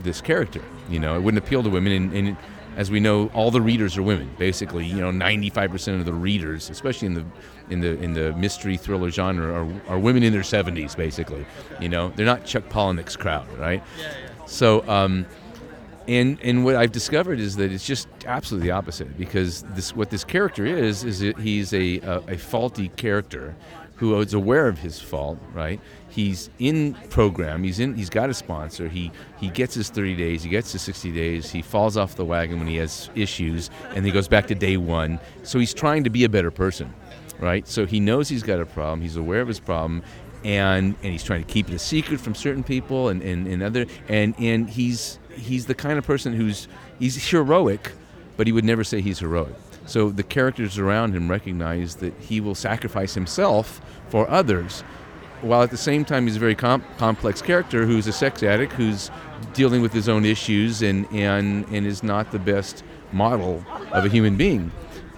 this 0.04 0.22
character. 0.22 0.62
You 0.90 1.00
know, 1.00 1.16
it 1.16 1.22
wouldn't 1.22 1.44
appeal 1.44 1.64
to 1.64 1.70
women, 1.70 1.94
and, 1.94 2.14
and 2.14 2.38
as 2.76 2.90
we 2.90 3.00
know, 3.00 3.28
all 3.34 3.52
the 3.52 3.62
readers 3.62 3.98
are 3.98 4.04
women. 4.04 4.30
Basically, 4.38 4.86
you 4.86 4.98
know, 4.98 5.12
95% 5.12 6.00
of 6.00 6.06
the 6.06 6.14
readers, 6.14 6.70
especially 6.70 7.08
in 7.08 7.14
the 7.14 7.26
in 7.70 7.80
the 7.82 8.00
in 8.02 8.14
the 8.14 8.34
mystery 8.34 8.78
thriller 8.78 9.10
genre, 9.10 9.64
are, 9.64 9.82
are 9.88 10.00
women 10.00 10.24
in 10.24 10.34
their 10.34 10.42
70s. 10.42 10.96
Basically, 10.96 11.46
you 11.80 11.90
know, 11.90 12.10
they're 12.16 12.26
not 12.26 12.46
Chuck 12.46 12.64
Palahniuk's 12.70 13.16
crowd, 13.16 13.48
right? 13.58 13.84
So. 14.46 14.88
Um, 14.88 15.26
and 16.10 16.40
and 16.42 16.66
what 16.66 16.76
I've 16.76 16.92
discovered 16.92 17.40
is 17.40 17.56
that 17.58 17.72
it's 17.72 17.86
just 17.86 18.08
absolutely 18.26 18.70
the 18.70 18.74
opposite 18.74 19.18
because 19.18 19.62
this 19.76 19.96
what 19.96 20.10
this 20.10 20.24
character 20.24 20.66
is 20.66 21.04
is 21.04 21.20
he's 21.38 21.72
a, 21.74 22.00
a, 22.00 22.18
a 22.30 22.38
faulty 22.38 22.90
character 22.90 23.56
who 23.96 24.18
is 24.20 24.34
aware 24.34 24.68
of 24.68 24.80
his 24.80 25.00
fault 25.00 25.38
right? 25.54 25.80
He's 26.10 26.50
in 26.58 26.96
program. 27.12 27.64
He's 27.64 27.80
in 27.80 27.94
he's 27.96 28.10
got 28.10 28.30
a 28.30 28.34
sponsor. 28.34 28.90
He 28.90 29.12
he 29.40 29.50
gets 29.50 29.76
his 29.76 29.90
30 29.90 30.16
days. 30.16 30.42
He 30.42 30.50
gets 30.50 30.72
his 30.72 30.82
60 30.82 31.12
days. 31.12 31.52
He 31.52 31.62
falls 31.62 31.96
off 31.96 32.16
the 32.16 32.26
wagon 32.26 32.58
when 32.58 32.68
he 32.68 32.78
has 32.78 33.12
issues 33.14 33.70
and 33.96 34.04
he 34.04 34.12
goes 34.12 34.28
back 34.28 34.48
to 34.48 34.56
day 34.56 34.78
one. 34.78 35.20
So 35.44 35.60
he's 35.60 35.74
trying 35.74 36.04
to 36.06 36.10
be 36.10 36.24
a 36.24 36.30
better 36.30 36.52
person 36.52 36.94
right? 37.40 37.66
So 37.70 37.86
he 37.86 38.02
knows 38.02 38.28
he's 38.28 38.44
got 38.44 38.60
a 38.60 38.66
problem. 38.66 39.00
He's 39.00 39.16
aware 39.16 39.40
of 39.40 39.48
his 39.48 39.62
problem 39.62 40.04
and 40.44 40.96
and 41.04 41.12
he's 41.12 41.24
trying 41.24 41.44
to 41.44 41.52
keep 41.52 41.70
it 41.70 41.74
a 41.76 41.80
secret 41.80 42.20
from 42.20 42.34
certain 42.34 42.64
people 42.64 43.10
and 43.10 43.22
and, 43.22 43.48
and 43.48 43.62
other 43.62 43.86
and 44.08 44.34
and 44.40 44.70
he's 44.70 45.20
he's 45.40 45.66
the 45.66 45.76
kind 45.76 45.98
of 45.98 46.06
person 46.06 46.34
who's 46.34 46.68
he's 47.00 47.30
heroic, 47.30 47.94
but 48.38 48.48
he 48.48 48.54
would 48.54 48.66
never 48.66 48.84
say 48.84 49.02
he's 49.02 49.20
heroic. 49.20 49.56
So 49.86 50.10
the 50.10 50.24
characters 50.24 50.78
around 50.78 51.16
him 51.16 51.30
recognize 51.30 51.96
that 51.96 52.14
he 52.20 52.40
will 52.40 52.56
sacrifice 52.56 53.16
himself 53.16 53.82
for 54.10 54.30
others, 54.30 54.82
while 55.42 55.64
at 55.64 55.72
the 55.72 55.78
same 55.78 56.06
time 56.06 56.28
he's 56.28 56.36
a 56.36 56.40
very 56.40 56.56
com- 56.56 56.84
complex 56.98 57.42
character 57.42 57.86
who's 57.86 58.06
a 58.06 58.14
sex 58.14 58.44
addict 58.44 58.74
who's 58.74 59.10
dealing 59.54 59.82
with 59.82 59.94
his 59.94 60.08
own 60.08 60.26
issues 60.26 60.82
and 60.82 61.08
and 61.12 61.66
and 61.70 61.88
is 61.88 62.04
not 62.04 62.32
the 62.32 62.40
best 62.40 62.84
model 63.12 63.66
of 63.92 64.06
a 64.06 64.10
human 64.10 64.36
being. 64.36 64.72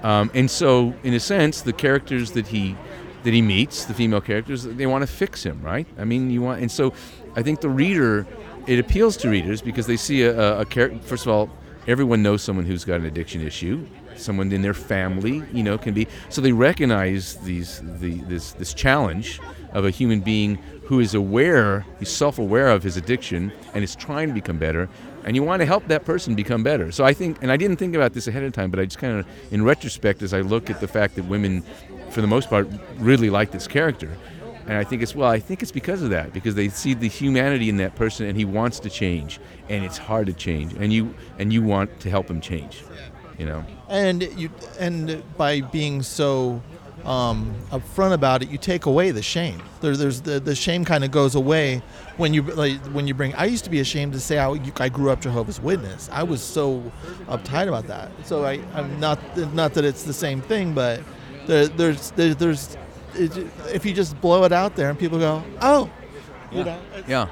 Um, 0.04 0.32
and 0.34 0.50
so, 0.50 0.94
in 1.04 1.14
a 1.14 1.20
sense, 1.20 1.62
the 1.62 1.74
characters 1.74 2.32
that 2.32 2.48
he 2.48 2.76
that 3.24 3.34
he 3.34 3.42
meets, 3.42 3.86
the 3.86 3.94
female 3.94 4.22
characters, 4.22 4.64
they 4.64 4.88
want 4.88 5.04
to 5.04 5.08
fix 5.08 5.44
him, 5.44 5.62
right? 5.62 5.86
I 5.98 6.06
mean, 6.06 6.32
you 6.32 6.42
want, 6.42 6.62
and 6.62 6.72
so 6.72 6.94
I 7.36 7.44
think 7.44 7.62
the 7.62 7.70
reader 7.70 8.26
it 8.72 8.80
appeals 8.80 9.18
to 9.18 9.30
readers 9.30 9.62
because 9.62 9.86
they 9.86 9.98
see 9.98 10.24
a, 10.24 10.60
a, 10.60 10.66
character. 10.66 10.98
First 11.00 11.26
of 11.26 11.34
all, 11.34 11.50
everyone 11.88 12.24
knows 12.24 12.42
someone 12.42 12.66
who's 12.66 12.86
got 12.86 13.02
an 13.02 13.06
addiction 13.06 13.42
issue. 13.42 13.86
Someone 14.16 14.50
in 14.54 14.62
their 14.62 14.74
family, 14.74 15.44
you 15.52 15.62
know, 15.62 15.78
can 15.78 15.94
be. 15.94 16.08
So 16.30 16.40
they 16.40 16.54
recognize 16.54 17.36
these 17.38 17.82
the 18.00 18.22
this 18.22 18.54
this 18.54 18.74
challenge 18.74 19.42
of 19.74 19.84
a 19.84 19.90
human 19.90 20.22
being 20.22 20.56
who 20.86 21.02
is 21.02 21.16
aware, 21.16 21.86
he's 22.00 22.12
self-aware 22.12 22.70
of 22.70 22.84
his 22.84 22.98
addiction 22.98 23.52
and 23.74 23.84
is 23.84 23.96
trying 23.96 24.28
to 24.30 24.34
become 24.34 24.58
better. 24.58 24.90
And 25.24 25.36
you 25.36 25.44
want 25.44 25.62
to 25.62 25.66
help 25.66 25.88
that 25.88 26.06
person 26.06 26.36
become 26.36 26.64
better. 26.64 26.92
So 26.92 27.06
I 27.06 27.14
think, 27.14 27.38
and 27.42 27.52
I 27.52 27.58
didn't 27.58 27.78
think 27.78 27.96
about 27.96 28.14
this 28.14 28.28
ahead 28.28 28.44
of 28.44 28.54
time, 28.54 28.72
but 28.72 28.80
I 28.80 28.86
just 28.86 28.98
kind 28.98 29.20
of, 29.20 29.28
in 29.52 29.64
retrospect, 29.64 30.22
as 30.22 30.34
I 30.34 30.42
look 30.42 30.70
at 30.70 30.82
the 30.82 30.88
fact 30.88 31.16
that 31.16 31.24
women, 31.24 31.64
for 32.10 32.22
the 32.22 32.28
most 32.28 32.50
part, 32.50 32.68
really 32.98 33.30
like 33.30 33.52
this 33.52 33.68
character, 33.68 34.18
and 34.68 34.78
I 34.78 34.84
think 34.84 35.02
it's 35.02 35.16
well, 35.16 35.30
I 35.30 35.40
think 35.40 35.62
it's 35.62 35.72
because 35.72 36.02
of 36.02 36.10
that 36.12 36.34
because 36.34 36.56
they 36.56 36.70
see 36.70 36.94
the 36.94 37.08
humanity 37.08 37.70
in 37.70 37.78
that 37.78 37.96
person 37.96 38.28
and 38.28 38.38
he 38.38 38.46
wants 38.46 38.80
to 38.82 38.90
change 38.90 39.40
and 39.70 39.84
it's 39.84 39.98
hard 39.98 40.28
to 40.28 40.34
change 40.34 40.74
and 40.74 40.94
you 40.94 41.14
and 41.40 41.52
you 41.52 41.62
want 41.62 42.00
to 42.02 42.10
help 42.10 42.30
him 42.30 42.42
change. 42.42 42.84
You 43.38 43.46
know. 43.46 43.66
And 43.90 44.22
you 44.38 44.52
and 44.80 45.24
by 45.38 45.62
being 45.62 46.04
so 46.04 46.62
um, 47.06 47.56
upfront 47.72 48.14
about 48.14 48.44
it, 48.44 48.50
you 48.50 48.58
take 48.58 48.86
away 48.86 49.12
the 49.12 49.22
shame. 49.22 49.62
There, 49.82 49.96
there's 49.96 50.22
the, 50.22 50.40
the 50.40 50.56
shame 50.56 50.86
kind 50.86 51.04
of 51.04 51.12
goes 51.12 51.36
away 51.36 51.82
when 52.18 52.34
you 52.34 52.44
like 52.44 52.78
when 52.88 53.08
you 53.08 53.14
bring. 53.14 53.34
I 53.36 53.46
used 53.46 53.64
to 53.64 53.70
be 53.70 53.80
ashamed 53.80 54.14
to 54.14 54.20
say 54.20 54.38
I, 54.38 54.60
I 54.78 54.90
grew 54.90 55.10
up 55.10 55.22
Jehovah's 55.22 55.60
Witness. 55.60 56.10
I 56.12 56.24
was 56.24 56.42
so 56.42 56.92
uptight 57.28 57.68
about 57.68 57.88
that. 57.88 58.12
So 58.26 58.46
I, 58.46 58.62
I'm 58.74 59.00
not 59.00 59.20
not 59.54 59.74
that 59.74 59.86
it's 59.86 60.04
the 60.04 60.14
same 60.14 60.42
thing, 60.42 60.74
but 60.74 61.02
there, 61.48 61.68
there's 61.68 62.12
there, 62.12 62.34
there's 62.34 62.78
it, 63.16 63.36
if 63.74 63.86
you 63.86 63.94
just 63.94 64.20
blow 64.22 64.44
it 64.44 64.52
out 64.52 64.76
there 64.76 64.90
and 64.90 64.98
people 65.00 65.20
go, 65.20 65.44
oh, 65.62 65.90
you 66.52 66.64
know, 66.64 66.80
Yeah. 67.08 67.28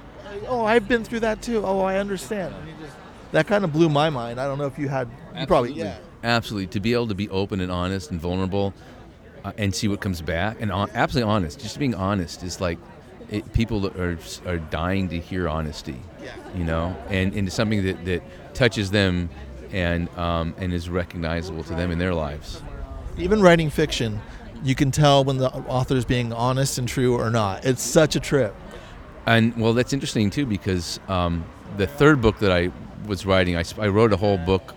oh, 0.48 0.64
I've 0.66 0.88
been 0.88 1.04
through 1.04 1.22
that 1.22 1.42
too. 1.42 1.64
Oh, 1.66 1.82
I 1.82 1.98
understand. 1.98 2.54
Just, 2.82 2.96
that 3.32 3.48
kind 3.48 3.64
of 3.64 3.72
blew 3.74 3.90
my 3.90 4.10
mind. 4.10 4.40
I 4.40 4.46
don't 4.48 4.58
know 4.58 4.66
if 4.66 4.78
you 4.80 4.88
had, 4.90 5.10
you 5.38 5.46
probably, 5.46 5.74
yeah. 5.74 5.98
Absolutely. 6.24 6.68
To 6.68 6.80
be 6.80 6.94
able 6.94 7.08
to 7.08 7.16
be 7.16 7.30
open 7.30 7.62
and 7.62 7.72
honest 7.72 8.12
and 8.12 8.20
vulnerable 8.20 8.74
uh, 9.46 9.52
and 9.58 9.74
see 9.74 9.88
what 9.88 10.02
comes 10.02 10.22
back 10.22 10.58
and 10.60 10.72
on, 10.72 10.90
absolutely 10.94 11.32
honest. 11.32 11.60
Just 11.62 11.80
being 11.80 11.96
honest 11.96 12.44
is 12.44 12.60
like 12.60 12.78
it, 13.30 13.54
people 13.54 13.88
are 14.02 14.18
are 14.46 14.58
dying 14.58 15.08
to 15.10 15.20
hear 15.20 15.48
honesty. 15.48 16.02
yeah. 16.24 16.34
You 16.56 16.64
know, 16.66 16.96
and 17.10 17.34
into 17.34 17.52
something 17.52 17.86
that, 17.86 18.04
that 18.06 18.22
touches 18.54 18.92
them 18.92 19.30
and 19.72 20.10
um, 20.18 20.56
and 20.58 20.74
is 20.74 20.90
recognizable 20.90 21.64
to 21.66 21.74
them 21.76 21.92
in 21.92 22.00
their 22.00 22.14
lives. 22.14 22.62
Even 23.18 23.42
writing 23.42 23.70
fiction, 23.70 24.20
you 24.64 24.76
can 24.76 24.92
tell 24.92 25.24
when 25.24 25.38
the 25.38 25.50
author's 25.50 26.06
being 26.06 26.34
honest 26.34 26.78
and 26.78 26.88
true 26.88 27.16
or 27.16 27.30
not. 27.30 27.66
It's 27.66 27.82
such 27.82 28.16
a 28.16 28.20
trip. 28.20 28.56
And 29.26 29.56
well, 29.58 29.74
that's 29.74 29.94
interesting 29.94 30.30
too 30.30 30.46
because 30.46 31.00
um, 31.08 31.46
the 31.78 31.88
third 31.88 32.22
book 32.22 32.40
that 32.40 32.52
I 32.52 32.72
was 33.08 33.26
writing, 33.26 33.56
I, 33.56 33.64
I 33.78 33.88
wrote 33.88 34.14
a 34.14 34.18
whole 34.18 34.38
book 34.38 34.74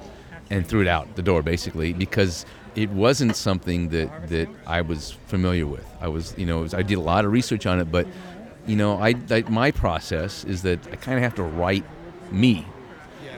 and 0.51 0.67
threw 0.67 0.83
it 0.83 0.89
out 0.89 1.17
the 1.17 1.23
door 1.23 1.43
basically 1.43 1.93
because 1.93 2.45
it 2.75 2.91
wasn't 2.91 3.37
something 3.37 3.89
that, 3.91 4.29
that 4.29 4.49
I 4.67 4.81
was 4.81 5.13
familiar 5.27 5.67
with. 5.67 5.87
I 6.01 6.09
was, 6.09 6.35
you 6.37 6.47
know, 6.47 6.61
was, 6.61 6.75
I 6.75 6.83
did 6.83 6.99
a 6.99 7.01
lot 7.01 7.25
of 7.25 7.33
research 7.33 7.67
on 7.67 7.81
it, 7.81 7.91
but 7.91 8.07
you 8.67 8.77
know, 8.77 8.99
I, 8.99 9.15
I 9.31 9.43
my 9.49 9.71
process 9.71 10.45
is 10.45 10.63
that 10.63 10.79
I 10.93 10.97
kind 10.97 11.19
of 11.19 11.23
have 11.25 11.35
to 11.37 11.43
write 11.43 11.85
me. 12.31 12.67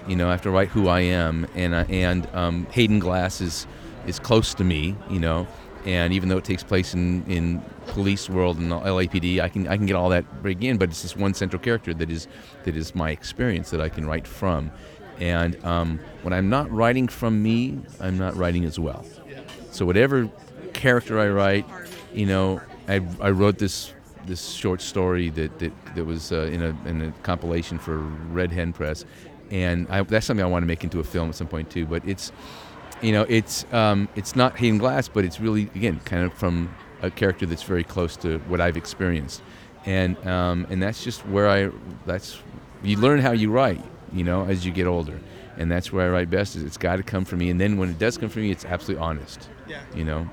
You 0.06 0.16
know, 0.16 0.28
I 0.28 0.32
have 0.32 0.42
to 0.42 0.50
write 0.50 0.68
who 0.68 0.88
I 0.88 1.00
am, 1.00 1.46
and 1.54 1.74
I, 1.74 1.84
and 1.84 2.28
um, 2.34 2.66
Hayden 2.72 2.98
Glass 2.98 3.40
is 3.40 3.66
is 4.06 4.18
close 4.18 4.52
to 4.54 4.64
me. 4.64 4.96
You 5.08 5.20
know, 5.20 5.46
and 5.84 6.12
even 6.12 6.28
though 6.28 6.38
it 6.38 6.44
takes 6.44 6.62
place 6.62 6.94
in, 6.94 7.24
in 7.26 7.62
police 7.88 8.30
world 8.30 8.58
and 8.58 8.70
LAPD, 8.70 9.40
I 9.40 9.48
can 9.48 9.68
I 9.68 9.76
can 9.76 9.86
get 9.86 9.96
all 9.96 10.08
that 10.10 10.42
break 10.42 10.62
in, 10.62 10.78
but 10.78 10.88
it's 10.88 11.02
this 11.02 11.16
one 11.16 11.34
central 11.34 11.60
character 11.60 11.92
that 11.94 12.10
is 12.10 12.26
that 12.64 12.76
is 12.76 12.94
my 12.94 13.10
experience 13.10 13.70
that 13.70 13.80
I 13.80 13.88
can 13.88 14.06
write 14.06 14.26
from, 14.26 14.70
and 15.20 15.62
um, 15.64 16.00
when 16.22 16.32
I'm 16.32 16.48
not 16.48 16.70
writing 16.70 17.08
from 17.08 17.42
me, 17.42 17.78
I'm 18.00 18.18
not 18.18 18.36
writing 18.36 18.64
as 18.64 18.78
well. 18.78 19.04
So 19.70 19.84
whatever 19.84 20.30
character 20.72 21.18
I 21.18 21.28
write, 21.28 21.66
you 22.12 22.26
know, 22.26 22.60
I, 22.88 23.00
I 23.20 23.30
wrote 23.30 23.58
this 23.58 23.92
this 24.26 24.52
short 24.52 24.80
story 24.80 25.30
that 25.30 25.58
that, 25.58 25.72
that 25.94 26.04
was 26.04 26.32
uh, 26.32 26.50
in 26.52 26.62
a 26.62 26.76
in 26.88 27.02
a 27.02 27.12
compilation 27.22 27.78
for 27.78 27.98
Red 27.98 28.52
Hen 28.52 28.72
Press, 28.72 29.04
and 29.50 29.86
I, 29.90 30.02
that's 30.02 30.26
something 30.26 30.44
I 30.44 30.48
want 30.48 30.62
to 30.62 30.66
make 30.66 30.82
into 30.84 31.00
a 31.00 31.04
film 31.04 31.28
at 31.28 31.34
some 31.34 31.48
point 31.48 31.70
too. 31.70 31.86
But 31.86 32.06
it's 32.06 32.32
you 33.04 33.12
know, 33.12 33.26
it's 33.28 33.66
um, 33.72 34.08
it's 34.16 34.34
not 34.34 34.56
Hayden 34.56 34.78
Glass, 34.78 35.08
but 35.08 35.24
it's 35.24 35.38
really 35.40 35.64
again 35.74 36.00
kind 36.04 36.24
of 36.24 36.32
from 36.34 36.74
a 37.02 37.10
character 37.10 37.44
that's 37.46 37.62
very 37.62 37.84
close 37.84 38.16
to 38.18 38.38
what 38.48 38.60
I've 38.60 38.76
experienced, 38.76 39.42
and 39.84 40.16
um, 40.26 40.66
and 40.70 40.82
that's 40.82 41.04
just 41.04 41.26
where 41.26 41.48
I 41.48 41.70
that's 42.06 42.38
you 42.82 42.96
learn 42.96 43.20
how 43.20 43.32
you 43.32 43.50
write, 43.50 43.82
you 44.12 44.24
know, 44.24 44.44
as 44.46 44.64
you 44.64 44.72
get 44.72 44.86
older, 44.86 45.18
and 45.58 45.70
that's 45.70 45.92
where 45.92 46.06
I 46.06 46.10
write 46.10 46.30
best. 46.30 46.56
Is 46.56 46.62
it's 46.62 46.78
got 46.78 46.96
to 46.96 47.02
come 47.02 47.24
from 47.24 47.40
me, 47.40 47.50
and 47.50 47.60
then 47.60 47.76
when 47.76 47.90
it 47.90 47.98
does 47.98 48.16
come 48.18 48.28
from 48.30 48.42
me, 48.42 48.50
it's 48.50 48.64
absolutely 48.64 49.02
honest, 49.04 49.48
Yeah. 49.68 49.82
you 49.94 50.04
know. 50.04 50.28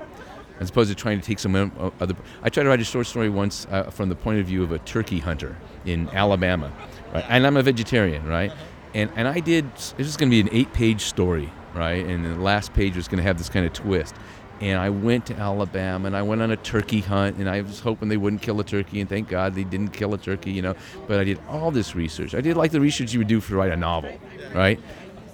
As 0.60 0.70
opposed 0.70 0.90
to 0.90 0.94
trying 0.94 1.18
to 1.18 1.26
take 1.26 1.40
some 1.40 1.56
other. 1.98 2.14
I 2.42 2.48
tried 2.48 2.64
to 2.64 2.68
write 2.68 2.80
a 2.80 2.84
short 2.84 3.06
story 3.08 3.28
once 3.28 3.66
uh, 3.70 3.90
from 3.90 4.08
the 4.10 4.14
point 4.14 4.38
of 4.38 4.46
view 4.46 4.62
of 4.62 4.70
a 4.70 4.78
turkey 4.78 5.18
hunter 5.18 5.56
in 5.84 6.08
Alabama, 6.10 6.70
right? 7.12 7.24
And 7.28 7.44
I'm 7.46 7.56
a 7.56 7.62
vegetarian, 7.64 8.24
right? 8.28 8.52
And 8.94 9.10
and 9.16 9.26
I 9.26 9.40
did. 9.40 9.64
It 9.66 9.98
was 9.98 10.16
going 10.16 10.30
to 10.30 10.34
be 10.36 10.40
an 10.40 10.48
eight-page 10.52 11.00
story, 11.00 11.50
right? 11.74 12.04
And 12.04 12.24
the 12.24 12.34
last 12.36 12.72
page 12.74 12.96
was 12.96 13.08
going 13.08 13.18
to 13.18 13.22
have 13.24 13.38
this 13.38 13.48
kind 13.48 13.66
of 13.66 13.72
twist. 13.72 14.14
And 14.60 14.78
I 14.78 14.90
went 14.90 15.26
to 15.26 15.34
Alabama 15.34 16.06
and 16.06 16.16
I 16.16 16.22
went 16.22 16.40
on 16.40 16.52
a 16.52 16.56
turkey 16.56 17.00
hunt 17.00 17.36
and 17.38 17.48
I 17.48 17.62
was 17.62 17.80
hoping 17.80 18.08
they 18.08 18.16
wouldn't 18.16 18.42
kill 18.42 18.60
a 18.60 18.64
turkey 18.64 19.00
and 19.00 19.08
thank 19.08 19.28
God 19.28 19.56
they 19.56 19.64
didn't 19.64 19.88
kill 19.88 20.14
a 20.14 20.18
turkey, 20.18 20.52
you 20.52 20.62
know. 20.62 20.76
But 21.08 21.18
I 21.18 21.24
did 21.24 21.40
all 21.48 21.72
this 21.72 21.96
research. 21.96 22.32
I 22.32 22.40
did 22.40 22.56
like 22.56 22.70
the 22.70 22.80
research 22.80 23.12
you 23.12 23.18
would 23.18 23.26
do 23.28 23.40
for 23.40 23.56
write 23.56 23.72
a 23.72 23.76
novel, 23.76 24.16
right? 24.54 24.78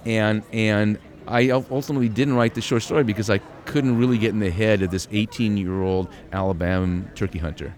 And 0.07 0.43
and 0.53 0.99
I 1.27 1.51
ultimately 1.51 2.09
didn't 2.09 2.35
write 2.35 2.55
the 2.55 2.63
short 2.63 2.83
story 2.83 3.05
because 3.05 3.29
I 3.29 3.39
couldn't 3.67 3.99
really 3.99 4.17
get 4.17 4.31
in 4.31 4.39
the 4.39 4.51
head 4.51 4.81
of 4.81 4.91
this 4.91 5.07
18-year-old 5.09 6.09
Alabama 6.33 7.05
turkey 7.15 7.39
hunter 7.39 7.75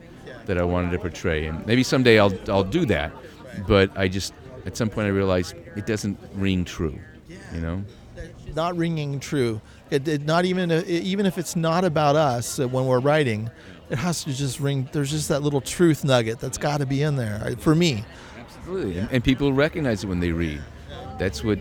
that 0.46 0.56
I 0.56 0.62
wanted 0.62 0.92
to 0.92 1.00
portray. 1.00 1.46
And 1.46 1.66
maybe 1.66 1.82
someday 1.82 2.20
I'll 2.20 2.32
I'll 2.48 2.62
do 2.62 2.84
that, 2.86 3.10
but 3.66 3.90
I 3.96 4.06
just 4.06 4.34
at 4.66 4.76
some 4.76 4.88
point 4.88 5.06
I 5.06 5.10
realized 5.10 5.56
it 5.74 5.86
doesn't 5.86 6.16
ring 6.34 6.64
true, 6.64 6.96
you 7.52 7.60
know. 7.60 7.84
Not 8.54 8.76
ringing 8.76 9.20
true. 9.20 9.60
It, 9.90 10.06
it 10.06 10.22
not 10.22 10.44
even 10.44 10.70
even 10.86 11.26
if 11.26 11.38
it's 11.38 11.56
not 11.56 11.84
about 11.84 12.16
us 12.16 12.58
uh, 12.58 12.68
when 12.68 12.86
we're 12.86 13.00
writing, 13.00 13.50
it 13.90 13.98
has 13.98 14.24
to 14.24 14.32
just 14.32 14.60
ring. 14.60 14.88
There's 14.92 15.10
just 15.10 15.28
that 15.28 15.42
little 15.42 15.60
truth 15.60 16.04
nugget 16.04 16.38
that's 16.38 16.58
got 16.58 16.78
to 16.78 16.86
be 16.86 17.02
in 17.02 17.16
there 17.16 17.42
uh, 17.44 17.56
for 17.56 17.74
me. 17.74 18.04
Absolutely, 18.38 18.98
and, 19.10 19.24
people 19.24 19.52
recognize 19.52 20.04
it 20.04 20.06
when 20.06 20.20
they 20.20 20.32
read. 20.32 20.60
That's 21.18 21.42
what 21.42 21.58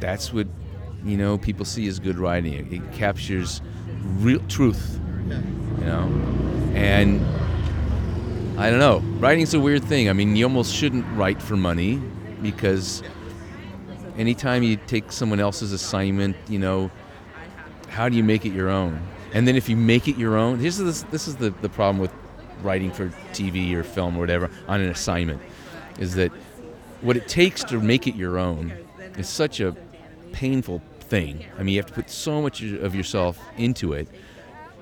that's 0.00 0.32
what 0.32 0.46
you 1.04 1.16
know 1.16 1.38
people 1.38 1.64
see 1.64 1.88
as 1.88 1.98
good 1.98 2.18
writing. 2.18 2.52
It, 2.52 2.72
it 2.72 2.92
captures 2.92 3.62
real 4.18 4.40
truth, 4.48 5.00
you 5.28 5.84
know, 5.84 6.04
and 6.74 7.24
I 8.58 8.70
don't 8.70 8.78
know. 8.78 8.98
Writing's 9.18 9.54
a 9.54 9.60
weird 9.60 9.84
thing. 9.84 10.08
I 10.08 10.12
mean, 10.12 10.36
you 10.36 10.44
almost 10.44 10.74
shouldn't 10.74 11.06
write 11.16 11.42
for 11.42 11.56
money 11.56 12.00
because 12.42 13.02
anytime 14.16 14.62
you 14.62 14.76
take 14.76 15.12
someone 15.12 15.40
else's 15.40 15.72
assignment, 15.72 16.36
you 16.48 16.58
know, 16.58 16.90
how 17.88 18.08
do 18.08 18.16
you 18.16 18.24
make 18.24 18.44
it 18.44 18.52
your 18.52 18.70
own? 18.70 19.00
And 19.32 19.46
then 19.48 19.56
if 19.56 19.68
you 19.68 19.76
make 19.76 20.08
it 20.08 20.16
your 20.16 20.36
own, 20.36 20.58
this 20.58 20.78
is 20.78 21.04
this 21.04 21.28
is 21.28 21.36
the, 21.36 21.50
the 21.50 21.68
problem 21.68 21.98
with 21.98 22.12
writing 22.62 22.90
for 22.92 23.08
TV 23.32 23.74
or 23.74 23.82
film 23.82 24.16
or 24.16 24.20
whatever 24.20 24.50
on 24.68 24.80
an 24.80 24.88
assignment, 24.88 25.40
is 25.98 26.14
that 26.14 26.32
what 27.00 27.16
it 27.16 27.28
takes 27.28 27.62
to 27.64 27.80
make 27.80 28.06
it 28.06 28.14
your 28.14 28.38
own 28.38 28.72
is 29.18 29.28
such 29.28 29.60
a 29.60 29.76
painful 30.32 30.80
thing. 31.00 31.44
I 31.58 31.62
mean, 31.62 31.74
you 31.74 31.80
have 31.80 31.86
to 31.86 31.92
put 31.92 32.10
so 32.10 32.40
much 32.40 32.62
of 32.62 32.94
yourself 32.94 33.38
into 33.56 33.92
it 33.92 34.08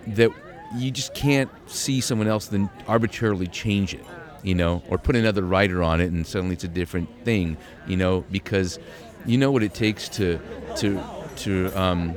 that 0.07 0.31
you 0.77 0.91
just 0.91 1.15
can't 1.15 1.51
see 1.69 2.01
someone 2.01 2.29
else 2.29 2.47
then 2.47 2.71
arbitrarily 2.87 3.47
change 3.47 3.95
it, 3.95 4.05
you 4.43 4.55
know, 4.55 4.83
or 4.89 4.99
put 4.99 5.17
another 5.17 5.43
writer 5.43 5.83
on 5.83 6.01
it 6.01 6.11
and 6.11 6.27
suddenly 6.27 6.55
it's 6.55 6.65
a 6.65 6.69
different 6.69 7.09
thing, 7.25 7.57
you 7.87 7.97
know, 7.97 8.25
because 8.31 8.79
you 9.27 9.39
know 9.39 9.51
what 9.51 9.63
it 9.63 9.75
takes 9.75 10.09
to 10.11 10.39
to 10.77 11.03
to 11.37 11.71
um, 11.81 12.17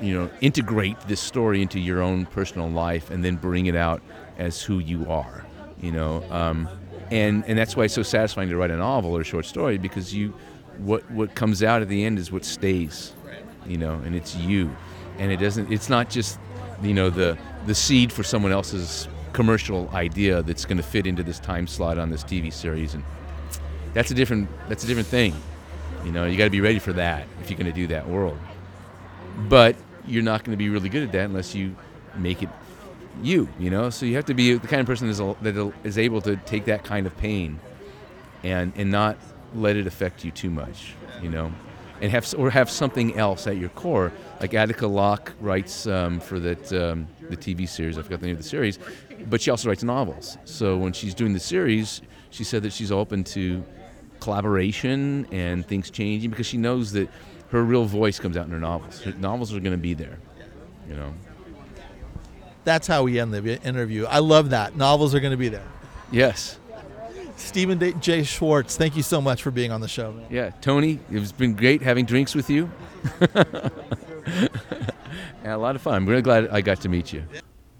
you 0.00 0.14
know 0.14 0.30
integrate 0.40 0.98
this 1.02 1.20
story 1.20 1.62
into 1.62 1.78
your 1.78 2.02
own 2.02 2.26
personal 2.26 2.68
life 2.68 3.10
and 3.10 3.24
then 3.24 3.36
bring 3.36 3.66
it 3.66 3.76
out 3.76 4.02
as 4.38 4.62
who 4.62 4.78
you 4.78 5.08
are, 5.10 5.44
you 5.80 5.92
know. 5.92 6.24
Um, 6.30 6.68
and 7.10 7.44
and 7.46 7.58
that's 7.58 7.76
why 7.76 7.84
it's 7.84 7.94
so 7.94 8.02
satisfying 8.02 8.48
to 8.48 8.56
write 8.56 8.70
a 8.70 8.76
novel 8.76 9.16
or 9.16 9.20
a 9.20 9.24
short 9.24 9.46
story 9.46 9.78
because 9.78 10.14
you 10.14 10.34
what 10.78 11.08
what 11.10 11.34
comes 11.34 11.62
out 11.62 11.82
at 11.82 11.88
the 11.88 12.04
end 12.04 12.18
is 12.18 12.32
what 12.32 12.44
stays 12.44 13.12
you 13.66 13.76
know 13.76 13.94
and 14.04 14.14
it's 14.14 14.34
you 14.34 14.74
and 15.18 15.30
it 15.30 15.36
doesn't 15.36 15.70
it's 15.70 15.90
not 15.90 16.08
just 16.08 16.38
you 16.82 16.94
know 16.94 17.10
the 17.10 17.36
the 17.66 17.74
seed 17.74 18.10
for 18.10 18.22
someone 18.22 18.50
else's 18.50 19.08
commercial 19.34 19.88
idea 19.90 20.42
that's 20.42 20.64
going 20.64 20.76
to 20.76 20.82
fit 20.82 21.06
into 21.06 21.22
this 21.22 21.38
time 21.38 21.66
slot 21.66 21.98
on 21.98 22.10
this 22.10 22.24
TV 22.24 22.52
series 22.52 22.94
and 22.94 23.04
that's 23.92 24.10
a 24.10 24.14
different 24.14 24.48
that's 24.68 24.84
a 24.84 24.86
different 24.86 25.08
thing 25.08 25.34
you 26.04 26.12
know 26.12 26.26
you 26.26 26.36
got 26.36 26.44
to 26.44 26.50
be 26.50 26.60
ready 26.60 26.78
for 26.78 26.92
that 26.94 27.26
if 27.40 27.50
you're 27.50 27.58
going 27.58 27.70
to 27.70 27.76
do 27.76 27.86
that 27.88 28.08
world. 28.08 28.38
But 29.48 29.76
you're 30.06 30.22
not 30.22 30.44
going 30.44 30.52
to 30.52 30.62
be 30.62 30.68
really 30.68 30.88
good 30.88 31.02
at 31.02 31.12
that 31.12 31.24
unless 31.24 31.54
you 31.54 31.76
make 32.16 32.42
it 32.42 32.48
you 33.22 33.48
you 33.58 33.70
know? 33.70 33.90
So 33.90 34.06
you 34.06 34.16
have 34.16 34.26
to 34.26 34.34
be 34.34 34.54
the 34.54 34.68
kind 34.68 34.80
of 34.80 34.86
person 34.86 35.08
that 35.08 35.72
is 35.84 35.98
able 35.98 36.20
to 36.22 36.36
take 36.36 36.64
that 36.66 36.84
kind 36.84 37.06
of 37.06 37.16
pain 37.16 37.60
and 38.42 38.72
and 38.76 38.90
not 38.90 39.16
let 39.54 39.76
it 39.76 39.86
affect 39.86 40.24
you 40.24 40.30
too 40.30 40.50
much 40.50 40.94
you 41.22 41.30
know? 41.30 41.52
And 42.00 42.10
have 42.10 42.34
or 42.36 42.50
have 42.50 42.68
something 42.68 43.16
else 43.16 43.46
at 43.46 43.58
your 43.58 43.68
core. 43.68 44.12
Like 44.40 44.54
Attica 44.54 44.88
Locke 44.88 45.32
writes 45.40 45.86
um, 45.86 46.18
for 46.18 46.40
that 46.40 46.72
um, 46.72 47.06
the 47.30 47.36
TV 47.36 47.68
series 47.68 47.96
I 47.96 48.02
forgot 48.02 48.20
the 48.20 48.26
name 48.26 48.36
of 48.36 48.42
the 48.42 48.48
series 48.48 48.78
but 49.26 49.40
she 49.40 49.50
also 49.50 49.68
writes 49.68 49.84
novels. 49.84 50.36
So 50.44 50.76
when 50.76 50.92
she's 50.92 51.14
doing 51.14 51.32
the 51.32 51.40
series 51.40 52.02
she 52.30 52.44
said 52.44 52.62
that 52.62 52.72
she's 52.72 52.90
open 52.90 53.24
to 53.24 53.62
collaboration 54.22 55.26
and 55.32 55.66
things 55.66 55.90
changing 55.90 56.30
because 56.30 56.46
she 56.46 56.56
knows 56.56 56.92
that 56.92 57.08
her 57.50 57.62
real 57.62 57.84
voice 57.84 58.18
comes 58.18 58.36
out 58.36 58.46
in 58.46 58.52
her 58.52 58.60
novels 58.60 59.02
her 59.02 59.12
novels 59.12 59.52
are 59.52 59.60
going 59.60 59.72
to 59.72 59.78
be 59.78 59.94
there 59.94 60.18
you 60.88 60.94
know 60.94 61.12
that's 62.64 62.86
how 62.86 63.02
we 63.02 63.18
end 63.18 63.32
the 63.32 63.60
interview. 63.62 64.04
I 64.04 64.20
love 64.20 64.50
that. 64.50 64.76
Novels 64.76 65.14
are 65.14 65.20
going 65.20 65.32
to 65.32 65.36
be 65.36 65.48
there. 65.48 65.66
Yes. 66.10 66.58
Stephen 67.36 68.00
Jay 68.00 68.22
Schwartz, 68.22 68.76
thank 68.76 68.96
you 68.96 69.02
so 69.02 69.20
much 69.20 69.42
for 69.42 69.50
being 69.50 69.72
on 69.72 69.80
the 69.80 69.88
show. 69.88 70.12
Man. 70.12 70.26
Yeah, 70.30 70.50
Tony, 70.60 71.00
it's 71.10 71.32
been 71.32 71.54
great 71.54 71.82
having 71.82 72.04
drinks 72.04 72.34
with 72.34 72.48
you. 72.48 72.70
yeah, 73.34 73.68
a 75.44 75.56
lot 75.56 75.74
of 75.74 75.82
fun. 75.82 75.94
I'm 75.94 76.06
really 76.06 76.22
glad 76.22 76.48
I 76.50 76.60
got 76.60 76.80
to 76.82 76.88
meet 76.88 77.12
you. 77.12 77.24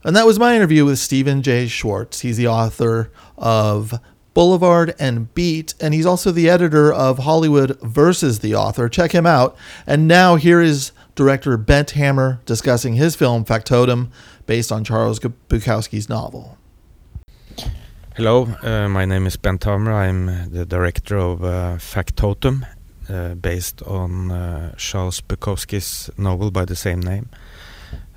And 0.04 0.16
that 0.16 0.26
was 0.26 0.36
my 0.38 0.56
interview 0.56 0.84
with 0.84 0.98
Stephen 0.98 1.42
Jay 1.42 1.68
Schwartz. 1.68 2.20
He's 2.20 2.36
the 2.36 2.48
author 2.48 3.12
of 3.38 3.94
Boulevard 4.34 4.94
and 4.98 5.32
Beat, 5.34 5.74
and 5.80 5.92
he's 5.94 6.06
also 6.06 6.30
the 6.30 6.48
editor 6.48 6.92
of 6.92 7.18
Hollywood 7.18 7.78
versus 7.82 8.38
the 8.38 8.54
author. 8.54 8.88
Check 8.88 9.12
him 9.12 9.26
out. 9.26 9.56
And 9.86 10.08
now 10.08 10.36
here 10.36 10.60
is 10.60 10.92
director 11.14 11.56
Bent 11.56 11.92
Hamer 11.92 12.40
discussing 12.46 12.94
his 12.94 13.14
film 13.14 13.44
Factotum 13.44 14.10
based 14.46 14.72
on 14.72 14.84
Charles 14.84 15.20
Bukowski's 15.20 16.08
novel. 16.08 16.58
Hello, 18.16 18.46
uh, 18.62 18.88
my 18.88 19.04
name 19.04 19.26
is 19.26 19.36
Bent 19.36 19.64
Hamer. 19.64 19.92
I'm 19.92 20.50
the 20.50 20.66
director 20.66 21.16
of 21.16 21.42
uh, 21.42 21.76
Factotum, 21.78 22.66
uh, 23.08 23.34
based 23.34 23.82
on 23.82 24.30
uh, 24.30 24.74
Charles 24.76 25.20
Bukowski's 25.20 26.10
novel 26.18 26.50
by 26.50 26.64
the 26.64 26.76
same 26.76 27.00
name. 27.00 27.30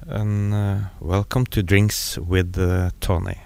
And 0.07 0.53
uh, 0.53 0.77
welcome 0.99 1.45
to 1.47 1.63
Drinks 1.63 2.17
with 2.17 2.57
uh, 2.57 2.91
Tony. 2.99 3.37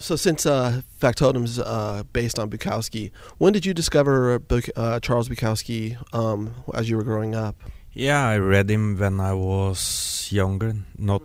So, 0.00 0.16
since 0.16 0.46
uh, 0.46 0.82
Factotum's 1.00 1.58
uh, 1.58 2.02
based 2.12 2.38
on 2.38 2.50
Bukowski, 2.50 3.10
when 3.38 3.52
did 3.52 3.66
you 3.66 3.74
discover 3.74 4.38
Buk- 4.38 4.70
Charles 5.02 5.28
Bukowski 5.28 5.96
um, 6.12 6.54
as 6.74 6.88
you 6.88 6.96
were 6.96 7.04
growing 7.04 7.34
up? 7.34 7.56
Yeah, 7.92 8.28
I 8.28 8.38
read 8.38 8.70
him 8.70 8.96
when 8.96 9.18
I 9.18 9.32
was 9.34 10.28
younger, 10.30 10.74
not 10.96 11.22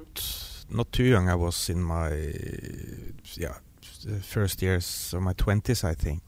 not 0.69 0.91
too 0.91 1.03
young. 1.03 1.29
I 1.29 1.35
was 1.35 1.69
in 1.69 1.83
my 1.83 2.33
yeah 3.37 3.57
first 4.21 4.61
years 4.61 5.13
of 5.13 5.21
my 5.21 5.33
twenties, 5.33 5.83
I 5.83 5.93
think, 5.93 6.23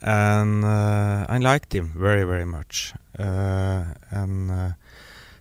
and 0.00 0.64
uh, 0.64 1.26
I 1.28 1.38
liked 1.38 1.74
him 1.74 1.92
very 1.94 2.24
very 2.24 2.46
much, 2.46 2.94
uh, 3.18 3.84
and 4.10 4.50
uh, 4.50 4.70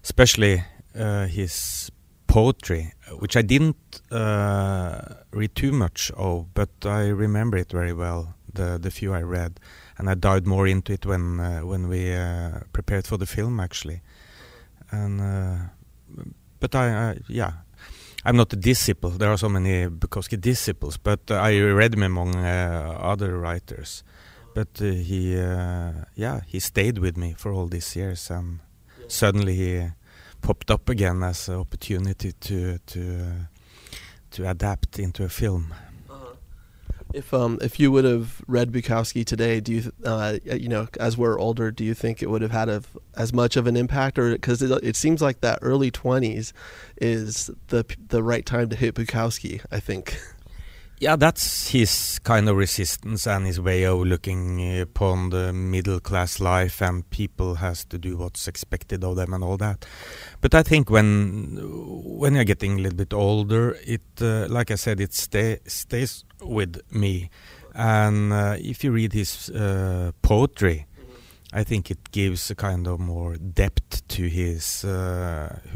especially 0.03 0.63
uh, 0.93 1.27
his 1.27 1.89
poetry, 2.29 2.93
which 3.19 3.35
I 3.35 3.41
didn't 3.41 4.01
uh, 4.11 5.01
read 5.31 5.55
too 5.55 5.71
much 5.71 6.11
of, 6.15 6.53
but 6.53 6.69
I 6.85 7.07
remember 7.07 7.57
it 7.57 7.71
very 7.71 7.93
well. 7.93 8.35
The 8.53 8.79
the 8.81 8.91
few 8.91 9.13
I 9.13 9.21
read, 9.21 9.59
and 9.97 10.09
I 10.09 10.15
dived 10.15 10.47
more 10.47 10.67
into 10.67 10.93
it 10.93 11.05
when 11.05 11.39
uh, 11.39 11.61
when 11.61 11.87
we 11.89 12.15
prepared 12.71 13.05
for 13.07 13.17
the 13.17 13.25
film 13.25 13.59
actually, 13.59 14.01
and 14.91 15.21
but 16.59 16.75
I, 16.75 17.17
yeah 17.27 17.53
I'm 18.25 18.35
not 18.35 18.51
a 18.53 18.57
disciple. 18.57 19.11
There 19.11 19.31
are 19.31 19.37
so 19.37 19.49
many 19.49 19.87
Bukowski 19.87 20.39
disciples, 20.39 20.97
but 20.97 21.19
uh, 21.31 21.35
I 21.35 21.57
read 21.59 21.93
him 21.93 22.03
among 22.03 22.35
uh, 22.35 22.97
other 23.01 23.37
writers. 23.37 24.03
But 24.53 24.81
uh, 24.81 24.85
he, 24.85 25.35
yeah, 25.35 26.41
he 26.45 26.59
stayed 26.59 26.97
with 26.97 27.15
me 27.15 27.33
for 27.37 27.53
all 27.53 27.67
these 27.67 27.95
years, 27.95 28.29
and 28.29 28.59
suddenly 29.07 29.55
he 29.55 29.91
popped 30.41 30.71
up 30.71 30.89
again 30.89 31.23
as 31.23 31.49
an 31.49 31.55
opportunity 31.55 32.31
to 32.31 32.77
to 32.79 33.47
to 34.31 34.49
adapt 34.49 34.99
into 34.99 35.23
a 35.23 35.29
film. 35.29 35.73
If 37.11 37.33
um 37.33 37.57
if 37.61 37.79
you 37.79 37.91
would 37.91 38.05
have 38.05 38.41
read 38.47 38.71
Bukowski 38.71 39.25
today, 39.25 39.59
do 39.59 39.73
you 39.73 39.91
uh 40.05 40.37
you 40.43 40.67
know 40.67 40.87
as 40.99 41.17
we're 41.17 41.39
older, 41.39 41.71
do 41.71 41.83
you 41.83 41.95
think 41.95 42.21
it 42.21 42.29
would 42.29 42.43
have 42.43 42.51
had 42.51 42.69
a, 42.69 42.83
as 43.17 43.33
much 43.33 43.57
of 43.57 43.65
an 43.65 43.75
impact, 43.75 44.19
or 44.19 44.31
because 44.31 44.61
it, 44.61 44.71
it 44.83 44.95
seems 44.95 45.21
like 45.21 45.41
that 45.41 45.57
early 45.63 45.89
twenties 45.89 46.53
is 46.97 47.49
the 47.67 47.83
the 48.09 48.21
right 48.21 48.45
time 48.45 48.69
to 48.69 48.75
hit 48.75 48.93
Bukowski? 48.95 49.61
I 49.71 49.79
think. 49.79 50.19
Yeah, 51.01 51.15
that's 51.15 51.69
his 51.69 52.19
kind 52.23 52.49
of 52.49 52.57
resistance 52.57 53.25
and 53.25 53.45
his 53.45 53.57
way 53.61 53.85
of 53.85 53.99
looking 53.99 54.81
upon 54.81 55.29
the 55.29 55.53
middle 55.53 56.01
class 56.01 56.41
life, 56.41 56.81
and 56.81 57.09
people 57.09 57.55
has 57.55 57.85
to 57.85 57.97
do 57.97 58.17
what's 58.17 58.49
expected 58.49 59.05
of 59.05 59.15
them 59.15 59.33
and 59.33 59.41
all 59.41 59.55
that. 59.57 59.85
But 60.41 60.53
I 60.53 60.61
think 60.61 60.89
when 60.89 61.57
when 62.19 62.35
you're 62.35 62.43
getting 62.43 62.79
a 62.79 62.81
little 62.81 62.97
bit 62.97 63.13
older, 63.13 63.77
it 63.87 64.01
uh, 64.19 64.47
like 64.49 64.71
I 64.71 64.75
said, 64.75 64.99
it 64.99 65.13
stay, 65.13 65.59
stays 65.67 66.25
with 66.41 66.81
me. 66.91 67.29
And 67.73 68.33
uh, 68.33 68.57
if 68.59 68.83
you 68.83 68.91
read 68.91 69.13
his 69.13 69.49
uh, 69.51 70.11
poetry, 70.21 70.85
I 71.53 71.63
think 71.63 71.89
it 71.89 72.11
gives 72.11 72.51
a 72.51 72.55
kind 72.55 72.87
of 72.87 72.99
more 72.99 73.37
depth 73.37 74.05
to 74.09 74.27
his 74.27 74.81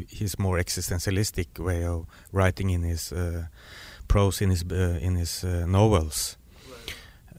his 0.10 0.38
more 0.38 0.58
existentialistic 0.58 1.60
way 1.60 1.86
of 1.86 2.08
writing 2.34 2.72
in 2.72 2.84
his 2.84 3.14
prose 4.14 4.44
in 4.44 4.52
his 4.52 4.64
uh, 4.72 5.00
in 5.02 5.16
his 5.16 5.44
uh, 5.44 5.66
novels. 5.66 6.38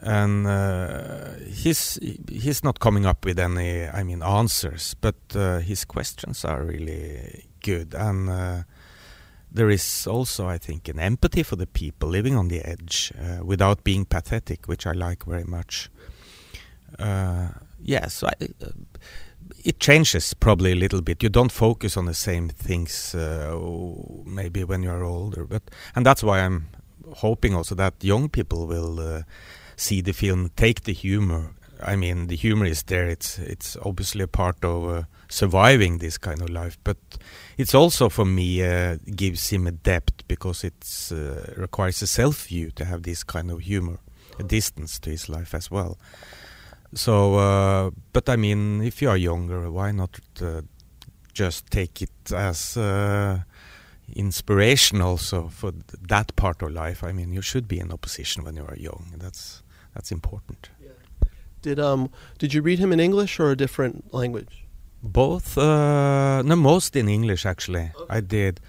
And 0.01 0.47
uh, 0.47 1.35
he's 1.63 1.99
he's 2.29 2.65
not 2.65 2.79
coming 2.79 3.07
up 3.07 3.25
with 3.25 3.39
any, 3.39 3.87
I 3.87 4.03
mean, 4.03 4.23
answers, 4.23 4.95
but 5.01 5.15
his 5.63 5.85
questions 5.87 6.45
are 6.45 6.63
really 6.65 7.47
good, 7.63 7.95
and 7.95 8.65
there 9.55 9.71
is 9.71 10.07
also, 10.07 10.49
I 10.55 10.59
think, 10.59 10.89
an 10.89 10.99
empathy 10.99 11.45
for 11.45 11.57
the 11.57 11.67
people 11.67 12.09
living 12.11 12.37
on 12.37 12.49
the 12.49 12.61
edge 12.61 13.13
uh, 13.17 13.45
without 13.45 13.85
being 13.85 14.05
pathetic, 14.05 14.67
which 14.67 14.87
I 14.87 14.93
like 14.93 15.25
very 15.25 15.45
much. 15.45 15.91
Uh, 16.99 17.49
yes, 17.81 18.25
I, 18.25 18.33
uh, 18.43 18.67
it 19.65 19.81
changes 19.81 20.35
probably 20.35 20.73
a 20.73 20.77
little 20.77 21.01
bit. 21.01 21.23
You 21.23 21.31
don't 21.31 21.51
focus 21.51 21.97
on 21.97 22.05
the 22.05 22.15
same 22.15 22.51
things 22.51 23.15
uh, 23.15 23.59
maybe 24.27 24.63
when 24.63 24.83
you 24.83 24.91
are 24.91 25.03
older, 25.03 25.45
but 25.45 25.63
and 25.97 26.05
that's 26.05 26.23
why 26.23 26.41
I'm 26.41 26.69
hoping 27.17 27.55
also 27.55 27.75
that 27.77 27.95
young 28.03 28.29
people 28.29 28.67
will 28.67 29.01
uh, 29.01 29.23
see 29.77 30.03
the 30.03 30.13
film, 30.13 30.51
take 30.57 30.83
the 30.83 30.93
humor. 30.93 31.55
I 31.83 31.97
mean, 31.97 32.29
the 32.29 32.37
humor 32.37 32.67
is 32.67 32.83
there. 32.85 33.09
It's 33.09 33.39
it's 33.39 33.77
obviously 33.83 34.23
a 34.23 34.29
part 34.29 34.63
of 34.65 34.89
uh, 34.89 35.03
surviving 35.29 35.99
this 35.99 36.19
kind 36.19 36.43
of 36.43 36.51
life, 36.51 36.79
but 36.85 36.99
it's 37.57 37.75
also 37.75 38.09
for 38.09 38.25
me 38.27 38.63
uh, 38.63 38.99
gives 39.17 39.51
him 39.51 39.67
a 39.67 39.73
depth 39.73 40.29
because 40.29 40.63
it 40.63 41.11
uh, 41.11 41.61
requires 41.61 42.03
a 42.03 42.07
self 42.07 42.47
view 42.47 42.71
to 42.73 42.85
have 42.85 43.03
this 43.03 43.25
kind 43.25 43.51
of 43.51 43.61
humor, 43.61 43.99
a 44.39 44.43
distance 44.43 44.99
to 45.01 45.11
his 45.11 45.29
life 45.29 45.55
as 45.55 45.71
well. 45.71 45.97
So, 46.95 47.35
uh, 47.35 47.91
but 48.13 48.29
I 48.29 48.37
mean, 48.37 48.83
if 48.83 49.03
you 49.03 49.11
are 49.11 49.17
younger, 49.17 49.71
why 49.71 49.91
not 49.91 50.19
uh, 50.41 50.63
just 51.33 51.71
take 51.71 52.03
it 52.03 52.33
as 52.33 52.77
uh, 52.77 53.41
inspiration 54.15 55.01
also 55.01 55.49
for 55.49 55.73
th- 55.73 55.85
that 56.09 56.37
part 56.37 56.63
of 56.63 56.71
life? 56.71 57.03
I 57.03 57.13
mean, 57.13 57.33
you 57.33 57.43
should 57.43 57.67
be 57.67 57.81
in 57.81 57.91
opposition 57.93 58.45
when 58.45 58.57
you 58.57 58.65
are 58.65 58.77
young. 58.77 59.15
That's 59.19 59.63
that's 59.95 60.13
important. 60.13 60.71
Did 61.63 61.81
um 61.81 62.11
did 62.39 62.53
you 62.53 62.63
read 62.63 62.79
him 62.79 62.93
in 62.93 63.01
English 63.01 63.41
or 63.41 63.51
a 63.51 63.57
different 63.57 64.13
language? 64.13 64.67
Both, 65.03 65.59
uh, 65.59 66.43
no, 66.43 66.57
most 66.57 66.95
in 66.97 67.09
English 67.09 67.47
actually. 67.47 67.91
I 68.09 68.21
did. 68.21 68.61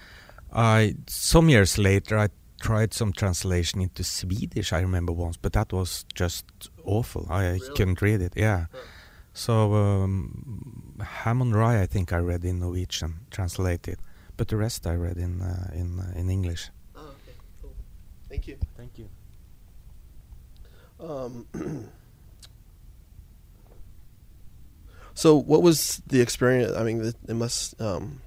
I 0.53 0.95
some 1.07 1.49
years 1.49 1.77
later 1.77 2.18
I 2.18 2.30
tried 2.61 2.93
some 2.93 3.11
translation 3.11 3.81
into 3.81 4.03
Swedish. 4.03 4.72
I 4.73 4.80
remember 4.80 5.11
once, 5.11 5.38
but 5.38 5.53
that 5.53 5.73
was 5.73 6.06
just 6.15 6.45
awful. 6.86 7.28
I 7.30 7.60
couldn't 7.76 8.02
read 8.02 8.22
it. 8.22 8.34
Yeah. 8.36 8.66
So 9.34 9.74
um, 9.74 10.95
Ham 11.02 11.41
on 11.41 11.52
Rye, 11.52 11.82
I 11.82 11.86
think 11.86 12.14
I 12.14 12.20
read 12.20 12.45
in 12.45 12.60
Norwegian, 12.60 13.16
translated, 13.32 13.99
but 14.38 14.48
the 14.48 14.56
rest 14.56 14.88
I 14.88 14.95
read 14.95 15.18
in 15.18 15.41
uh, 15.41 15.72
in 15.74 15.99
uh, 15.99 16.14
in 16.16 16.30
English. 16.30 16.70
Oh, 16.95 17.02
okay, 17.02 17.38
cool. 17.62 17.74
Thank 18.30 18.48
you. 18.48 18.57
Thank 18.78 18.98
you. 18.98 19.10
Um, 20.99 21.45
so, 25.14 25.36
what 25.36 25.62
was 25.62 26.02
the 26.07 26.22
experience? 26.22 26.72
I 26.72 26.84
mean, 26.84 27.03
it, 27.03 27.16
it 27.28 27.34
must. 27.34 27.80
Um, 27.82 28.22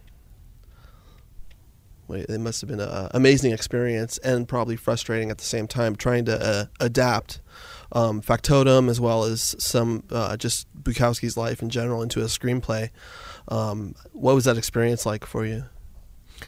wait, 2.06 2.26
it 2.28 2.38
must 2.38 2.60
have 2.60 2.68
been 2.68 2.80
an 2.80 3.08
amazing 3.12 3.52
experience 3.52 4.18
and 4.18 4.46
probably 4.46 4.76
frustrating 4.76 5.30
at 5.30 5.38
the 5.38 5.44
same 5.44 5.66
time, 5.66 5.96
trying 5.96 6.26
to 6.26 6.38
uh, 6.38 6.66
adapt 6.80 7.40
um, 7.92 8.20
Factotum 8.20 8.88
as 8.88 9.00
well 9.00 9.24
as 9.24 9.56
some 9.58 10.02
uh, 10.10 10.36
just 10.36 10.66
Bukowski's 10.82 11.36
life 11.36 11.62
in 11.62 11.70
general 11.70 12.02
into 12.02 12.20
a 12.20 12.26
screenplay. 12.26 12.90
Um, 13.48 13.94
what 14.12 14.34
was 14.34 14.44
that 14.44 14.58
experience 14.58 15.06
like 15.06 15.24
for 15.24 15.46
you? 15.46 15.64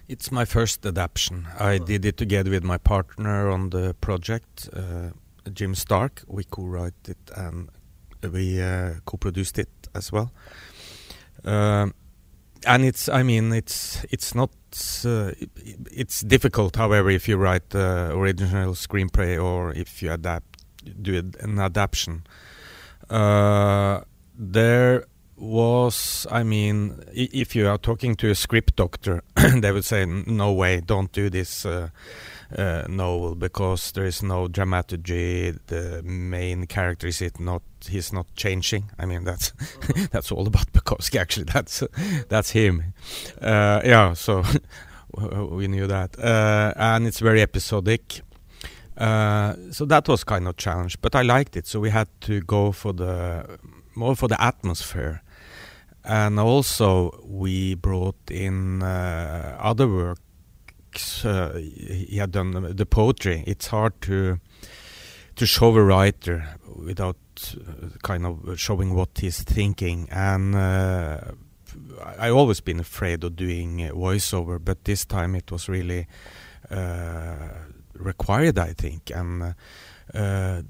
It's 0.09 0.31
my 0.31 0.45
first 0.45 0.87
adaptation. 0.87 1.49
I 1.59 1.79
did 1.79 2.05
it 2.05 2.17
together 2.17 2.51
with 2.51 2.63
my 2.63 2.79
partner 2.79 3.51
on 3.51 3.71
the 3.71 3.95
project, 4.01 4.69
uh, 4.73 5.11
Jim 5.53 5.75
Stark. 5.75 6.23
We 6.29 6.45
co-wrote 6.45 7.09
it 7.09 7.19
and 7.35 7.71
we 8.23 8.61
uh, 8.61 8.95
co-produced 9.05 9.59
it 9.59 9.71
as 9.95 10.13
well. 10.13 10.33
Um, 11.45 11.95
and 12.67 12.85
it's, 12.85 13.09
I 13.09 13.23
mean, 13.23 13.53
it's 13.53 14.05
it's 14.11 14.35
not 14.35 14.51
uh, 15.05 15.33
it's 15.91 16.21
difficult, 16.21 16.77
however, 16.77 17.11
if 17.11 17.27
you 17.29 17.37
write 17.37 17.71
the 17.71 18.11
original 18.13 18.75
screenplay 18.75 19.43
or 19.43 19.73
if 19.73 20.03
you 20.03 20.13
adapt, 20.13 20.50
do 21.03 21.33
an 21.41 21.59
adaptation. 21.59 22.25
Uh, 23.09 24.03
there 24.39 25.05
was, 25.37 26.27
I 26.31 26.43
mean, 26.43 27.03
if 27.13 27.57
you 27.57 27.67
are 27.69 27.79
talking 27.79 28.15
to 28.17 28.31
a 28.31 28.35
script 28.35 28.77
doctor, 28.77 29.23
they 29.57 29.73
would 29.73 29.85
say, 29.85 30.05
"No 30.05 30.53
way, 30.53 30.81
don't 30.81 31.11
do 31.13 31.31
this 31.31 31.65
uh, 31.65 31.89
uh, 32.57 32.85
novel 32.89 33.35
because 33.35 33.93
there 33.93 34.05
is 34.05 34.23
no 34.23 34.49
dramaturgy. 34.49 35.53
The 35.67 36.03
main 36.05 36.67
character 36.67 37.07
is 37.07 37.23
it 37.23 37.41
not. 37.41 37.63
He's 37.89 38.13
not 38.13 38.27
changing. 38.37 38.91
I 38.99 39.07
mean, 39.07 39.25
that's 39.25 39.53
that's 40.13 40.31
all 40.31 40.47
about 40.47 40.73
Bukowski. 40.73 41.19
Actually, 41.19 41.45
that's 41.45 41.83
that's 42.29 42.51
him. 42.51 42.93
Uh, 43.41 43.81
yeah, 43.85 44.13
so 44.13 44.45
we 45.51 45.69
knew 45.69 45.87
that, 45.87 46.19
uh, 46.19 46.75
and 46.77 47.07
it's 47.07 47.21
very 47.21 47.41
episodic. 47.43 48.23
Uh, 49.01 49.55
so 49.71 49.87
that 49.87 50.07
was 50.09 50.25
kind 50.25 50.47
of 50.47 50.57
challenge, 50.59 51.01
but 51.01 51.15
I 51.15 51.23
liked 51.23 51.57
it. 51.57 51.67
So 51.67 51.81
we 51.81 51.89
had 51.89 52.09
to 52.23 52.43
go 52.43 52.71
for 52.71 52.93
the 52.93 53.59
more 53.95 54.15
for 54.15 54.29
the 54.29 54.41
atmosphere, 54.41 55.23
and 56.05 56.39
also 56.39 57.19
we 57.25 57.75
brought 57.77 58.31
in 58.31 58.83
uh, 58.83 59.57
other 59.59 59.89
works. 59.89 61.25
Uh, 61.25 61.55
he 61.57 62.19
had 62.19 62.33
done 62.33 62.77
the 62.77 62.85
poetry. 62.85 63.43
It's 63.47 63.69
hard 63.69 63.99
to 64.03 64.39
to 65.37 65.47
show 65.47 65.75
a 65.75 65.83
writer 65.83 66.47
without 66.77 67.17
uh, 67.57 67.97
kind 68.03 68.27
of 68.27 68.61
showing 68.61 68.95
what 68.95 69.17
he's 69.19 69.43
thinking, 69.43 70.09
and 70.11 70.55
uh, 70.55 71.21
I 72.19 72.29
always 72.29 72.61
been 72.61 72.81
afraid 72.81 73.25
of 73.25 73.35
doing 73.35 73.79
voiceover, 73.79 74.63
but 74.63 74.85
this 74.85 75.07
time 75.07 75.35
it 75.35 75.51
was 75.51 75.71
really. 75.71 76.07
Uh, 76.71 77.49
required, 78.01 78.59
I 78.59 78.73
think, 78.73 79.11
and 79.11 79.55
uh, 80.15 80.63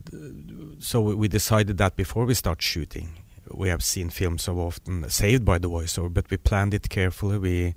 so 0.78 1.00
we- 1.00 1.28
decided 1.28 1.78
that 1.78 1.96
before 1.96 2.26
we 2.26 2.34
start 2.34 2.62
shooting. 2.62 3.08
We 3.52 3.68
have 3.68 3.82
seen 3.82 4.10
films 4.10 4.42
so 4.42 4.58
often 4.58 5.08
saved 5.10 5.44
by 5.44 5.58
the 5.58 5.68
voiceover, 5.68 6.12
but 6.12 6.30
we 6.30 6.36
planned 6.36 6.72
it 6.74 6.88
carefully. 6.88 7.38
We 7.38 7.74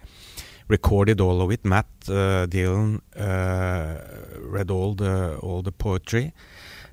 recorded 0.68 1.20
all 1.20 1.42
of 1.42 1.52
it. 1.52 1.66
Matt 1.66 1.88
uh, 2.08 2.46
Dillon 2.46 3.02
uh, 3.16 3.96
read 4.40 4.70
all 4.70 4.94
the 4.94 5.38
all 5.42 5.62
the 5.64 5.72
poetry, 5.72 6.32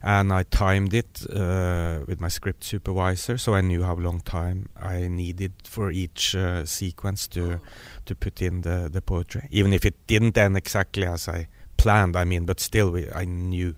and 0.02 0.32
I 0.32 0.44
timed 0.44 0.94
it 0.94 1.26
uh, 1.30 2.00
with 2.06 2.20
my 2.20 2.28
script 2.28 2.64
supervisor, 2.64 3.36
so 3.38 3.54
I 3.54 3.60
knew 3.60 3.82
how 3.82 3.96
long 3.96 4.20
time 4.20 4.68
I 4.76 5.08
needed 5.08 5.52
for 5.64 5.90
each 5.90 6.34
uh, 6.34 6.64
sequence 6.64 7.28
to 7.28 7.60
to 8.06 8.14
put 8.14 8.40
in 8.40 8.62
the 8.62 8.88
the 8.92 9.02
poetry, 9.02 9.46
even 9.50 9.72
if 9.72 9.84
it 9.84 9.94
didn't 10.06 10.38
end 10.38 10.56
exactly 10.56 11.06
as 11.06 11.28
I 11.28 11.48
planned. 11.80 12.16
I 12.16 12.24
mean, 12.24 12.44
but 12.44 12.60
still, 12.60 12.90
we, 12.90 13.10
I 13.10 13.24
knew 13.24 13.74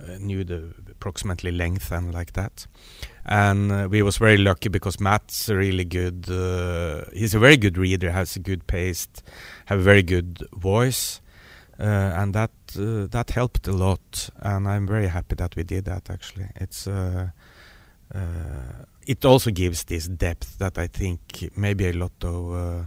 uh, 0.00 0.16
knew 0.18 0.44
the 0.44 0.72
approximately 0.90 1.50
length 1.50 1.92
and 1.92 2.14
like 2.14 2.32
that. 2.32 2.66
And 3.24 3.70
uh, 3.70 3.88
we 3.90 4.02
was 4.02 4.16
very 4.18 4.38
lucky 4.38 4.68
because 4.68 5.00
Matt's 5.00 5.48
really 5.48 5.84
good. 5.84 6.28
Uh, 6.30 7.04
he's 7.12 7.34
a 7.34 7.38
very 7.38 7.56
good 7.56 7.76
reader, 7.76 8.10
has 8.10 8.36
a 8.36 8.40
good 8.40 8.66
pace, 8.66 9.08
have 9.66 9.80
a 9.80 9.82
very 9.82 10.02
good 10.02 10.38
voice, 10.52 11.20
uh, 11.78 11.82
and 12.16 12.34
that 12.34 12.52
uh, 12.78 13.06
that 13.10 13.30
helped 13.30 13.68
a 13.68 13.72
lot. 13.72 14.30
And 14.36 14.66
I'm 14.68 14.86
very 14.86 15.08
happy 15.08 15.34
that 15.36 15.56
we 15.56 15.64
did 15.64 15.84
that. 15.84 16.10
Actually, 16.10 16.48
it's. 16.56 16.88
It 19.06 19.24
also 19.24 19.50
gives 19.50 19.84
this 19.84 20.06
depth 20.06 20.58
that 20.58 20.78
I 20.78 20.86
think 20.86 21.50
maybe 21.56 21.88
a 21.88 21.92
lot 21.92 22.12
of 22.22 22.86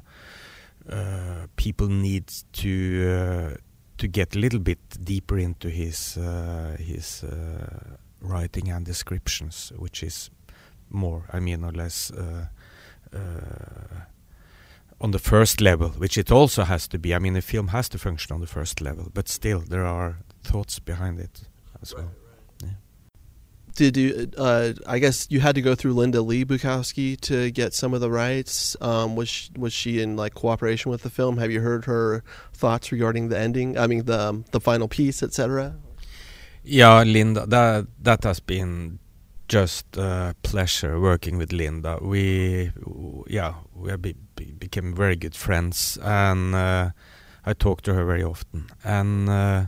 uh, 0.89 1.47
people 1.55 1.87
need 1.87 2.27
to 2.51 3.09
uh, 3.09 3.55
to 4.03 4.07
get 4.09 4.35
a 4.35 4.39
little 4.39 4.59
bit 4.59 4.79
deeper 5.01 5.37
into 5.37 5.69
his 5.69 6.17
uh, 6.17 6.75
his 6.77 7.23
uh, 7.23 7.95
writing 8.19 8.69
and 8.69 8.85
descriptions, 8.85 9.71
which 9.77 10.03
is 10.03 10.29
more, 10.89 11.23
I 11.31 11.39
mean, 11.39 11.63
or 11.63 11.71
less 11.71 12.11
uh, 12.11 12.47
uh, 13.15 14.01
on 14.99 15.11
the 15.11 15.19
first 15.19 15.61
level, 15.61 15.89
which 15.97 16.17
it 16.17 16.31
also 16.31 16.63
has 16.63 16.87
to 16.89 16.97
be. 16.97 17.15
I 17.15 17.19
mean, 17.19 17.37
a 17.37 17.41
film 17.41 17.67
has 17.69 17.87
to 17.89 17.97
function 17.97 18.33
on 18.33 18.41
the 18.41 18.47
first 18.47 18.81
level, 18.81 19.09
but 19.13 19.29
still 19.29 19.59
there 19.59 19.85
are 19.85 20.17
thoughts 20.43 20.79
behind 20.79 21.19
it 21.19 21.47
as 21.81 21.95
well. 21.95 22.11
Did 23.75 23.97
you? 23.97 24.31
Uh, 24.37 24.73
I 24.85 24.99
guess 24.99 25.27
you 25.29 25.39
had 25.39 25.55
to 25.55 25.61
go 25.61 25.73
through 25.73 25.93
Linda 25.93 26.21
Lee 26.21 26.45
Bukowski 26.45 27.19
to 27.21 27.49
get 27.49 27.73
some 27.73 27.93
of 27.93 28.01
the 28.01 28.11
rights. 28.11 28.77
Um, 28.81 29.15
was 29.15 29.29
she, 29.29 29.49
was 29.57 29.73
she 29.73 30.01
in 30.01 30.15
like 30.15 30.35
cooperation 30.35 30.91
with 30.91 31.01
the 31.01 31.09
film? 31.09 31.37
Have 31.37 31.51
you 31.51 31.61
heard 31.61 31.85
her 31.85 32.23
thoughts 32.53 32.91
regarding 32.91 33.29
the 33.29 33.39
ending? 33.39 33.77
I 33.77 33.87
mean, 33.87 34.05
the 34.05 34.29
um, 34.29 34.45
the 34.51 34.59
final 34.59 34.87
piece, 34.87 35.23
etc. 35.23 35.75
Yeah, 36.63 37.01
Linda, 37.03 37.45
that 37.47 37.87
that 37.99 38.23
has 38.23 38.39
been 38.39 38.99
just 39.47 39.97
a 39.97 40.35
pleasure 40.43 40.99
working 40.99 41.37
with 41.37 41.51
Linda. 41.51 41.99
We, 42.01 42.71
yeah, 43.27 43.55
we 43.75 43.95
be, 43.97 44.15
became 44.35 44.95
very 44.95 45.15
good 45.15 45.35
friends, 45.35 45.97
and 46.01 46.55
uh, 46.55 46.89
I 47.45 47.53
talk 47.53 47.81
to 47.81 47.93
her 47.93 48.05
very 48.05 48.23
often, 48.23 48.69
and 48.83 49.29
uh, 49.29 49.65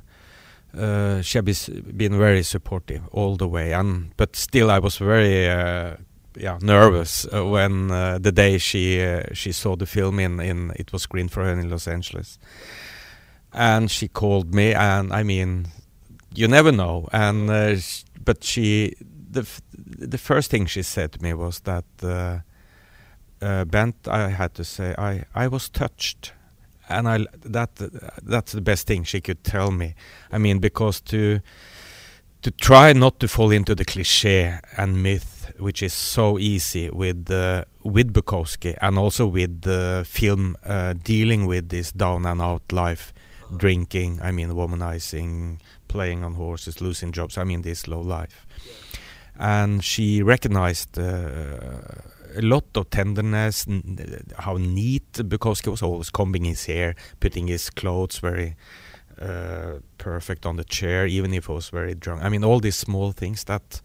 uh, 0.78 1.22
has 1.22 1.70
been 1.96 2.18
very 2.18 2.44
supportive 2.44 3.08
all 3.12 3.38
the 3.38 3.48
way. 3.48 3.74
And 3.74 4.16
but 4.18 4.36
still, 4.36 4.72
I 4.72 4.80
was 4.80 4.98
very. 4.98 5.50
Uh, 5.50 5.98
yeah, 6.38 6.58
nervous 6.62 7.26
uh, 7.34 7.46
when 7.46 7.92
uh, 7.92 8.18
the 8.20 8.32
day 8.32 8.58
she 8.58 9.02
uh, 9.02 9.24
she 9.34 9.52
saw 9.52 9.76
the 9.76 9.86
film 9.86 10.20
in, 10.20 10.40
in 10.40 10.72
it 10.76 10.92
was 10.92 11.04
screened 11.04 11.32
for 11.32 11.44
her 11.44 11.52
in 11.52 11.70
Los 11.70 11.88
Angeles, 11.88 12.38
and 13.54 13.90
she 13.90 14.08
called 14.08 14.54
me, 14.54 14.74
and 14.74 15.14
I 15.14 15.24
mean, 15.24 15.68
you 16.34 16.48
never 16.48 16.72
know. 16.72 17.08
And 17.12 17.50
uh, 17.50 17.76
but 18.24 18.44
she 18.44 18.96
the 19.32 19.48
the 19.78 20.18
first 20.18 20.52
thing 20.52 20.66
she 20.66 20.84
said 20.84 21.14
to 21.14 21.24
me 21.24 21.34
was 21.34 21.62
that 21.62 21.86
uh, 22.04 22.40
Bent, 23.66 24.08
I 24.08 24.30
had 24.30 24.54
to 24.56 24.64
say 24.64 24.96
I 24.98 25.24
I 25.34 25.48
was 25.48 25.70
touched, 25.70 26.34
and 26.90 27.08
I 27.08 27.26
that 27.44 27.76
that's 28.24 28.52
the 28.52 28.62
best 28.62 28.88
thing 28.88 29.04
she 29.04 29.22
could 29.22 29.44
tell 29.44 29.72
me. 29.72 29.96
I 30.32 30.38
mean 30.38 30.60
because 30.60 31.02
to 31.02 31.40
to 32.42 32.52
try 32.52 32.94
not 32.94 33.20
to 33.20 33.28
fall 33.28 33.52
into 33.52 33.74
the 33.74 33.86
cliche 33.86 34.60
and 34.78 35.02
myth, 35.02 35.52
which 35.58 35.82
is 35.82 35.94
so 35.94 36.38
easy 36.38 36.90
with 36.90 37.32
uh, 37.32 37.66
with 37.84 38.14
Bukowski 38.14 38.78
and 38.82 38.98
also 38.98 39.26
with 39.26 39.62
the 39.62 40.06
film 40.08 40.56
uh, 40.64 40.94
dealing 40.94 41.48
with 41.48 41.70
this 41.70 41.92
down 41.92 42.26
and 42.26 42.42
out 42.42 42.72
life, 42.72 43.14
drinking. 43.58 44.20
I 44.22 44.32
mean, 44.32 44.50
womanizing, 44.50 45.60
playing 45.88 46.24
on 46.24 46.36
horses, 46.36 46.82
losing 46.82 47.12
jobs. 47.12 47.38
I 47.38 47.44
mean, 47.44 47.62
this 47.64 47.88
low 47.88 48.02
life. 48.02 48.46
and 49.38 49.84
she 49.84 50.24
recognized 50.24 50.98
uh, 50.98 51.82
a 52.36 52.42
lot 52.42 52.66
of 52.76 52.90
tenderness, 52.90 53.66
how 54.38 54.58
neat 54.58 55.12
Bukowski 55.14 55.70
was 55.70 55.82
always 55.82 56.10
combing 56.10 56.46
his 56.46 56.66
hair, 56.66 56.96
putting 57.20 57.48
his 57.48 57.70
clothes 57.70 58.20
very 58.20 58.56
uh, 59.22 59.80
perfect 59.98 60.46
on 60.46 60.58
the 60.58 60.64
chair, 60.64 61.08
even 61.08 61.34
if 61.34 61.46
he 61.48 61.52
was 61.52 61.70
very 61.70 61.96
drunk. 61.96 62.24
I 62.24 62.30
mean, 62.30 62.44
all 62.44 62.60
these 62.60 62.76
small 62.76 63.12
things 63.12 63.44
that 63.46 63.82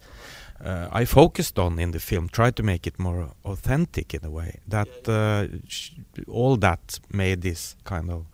uh, 0.63 0.87
I 0.91 1.05
focused 1.05 1.57
on 1.57 1.79
in 1.79 1.91
the 1.91 1.99
film, 1.99 2.29
tried 2.29 2.55
to 2.57 2.63
make 2.63 2.85
it 2.85 2.99
more 2.99 3.31
authentic 3.45 4.13
in 4.13 4.23
a 4.25 4.29
way. 4.29 4.59
That 4.67 5.07
uh, 5.07 5.47
all 6.27 6.57
that 6.57 6.99
made 7.11 7.41
this 7.41 7.75
kind 7.83 8.09
of 8.09 8.25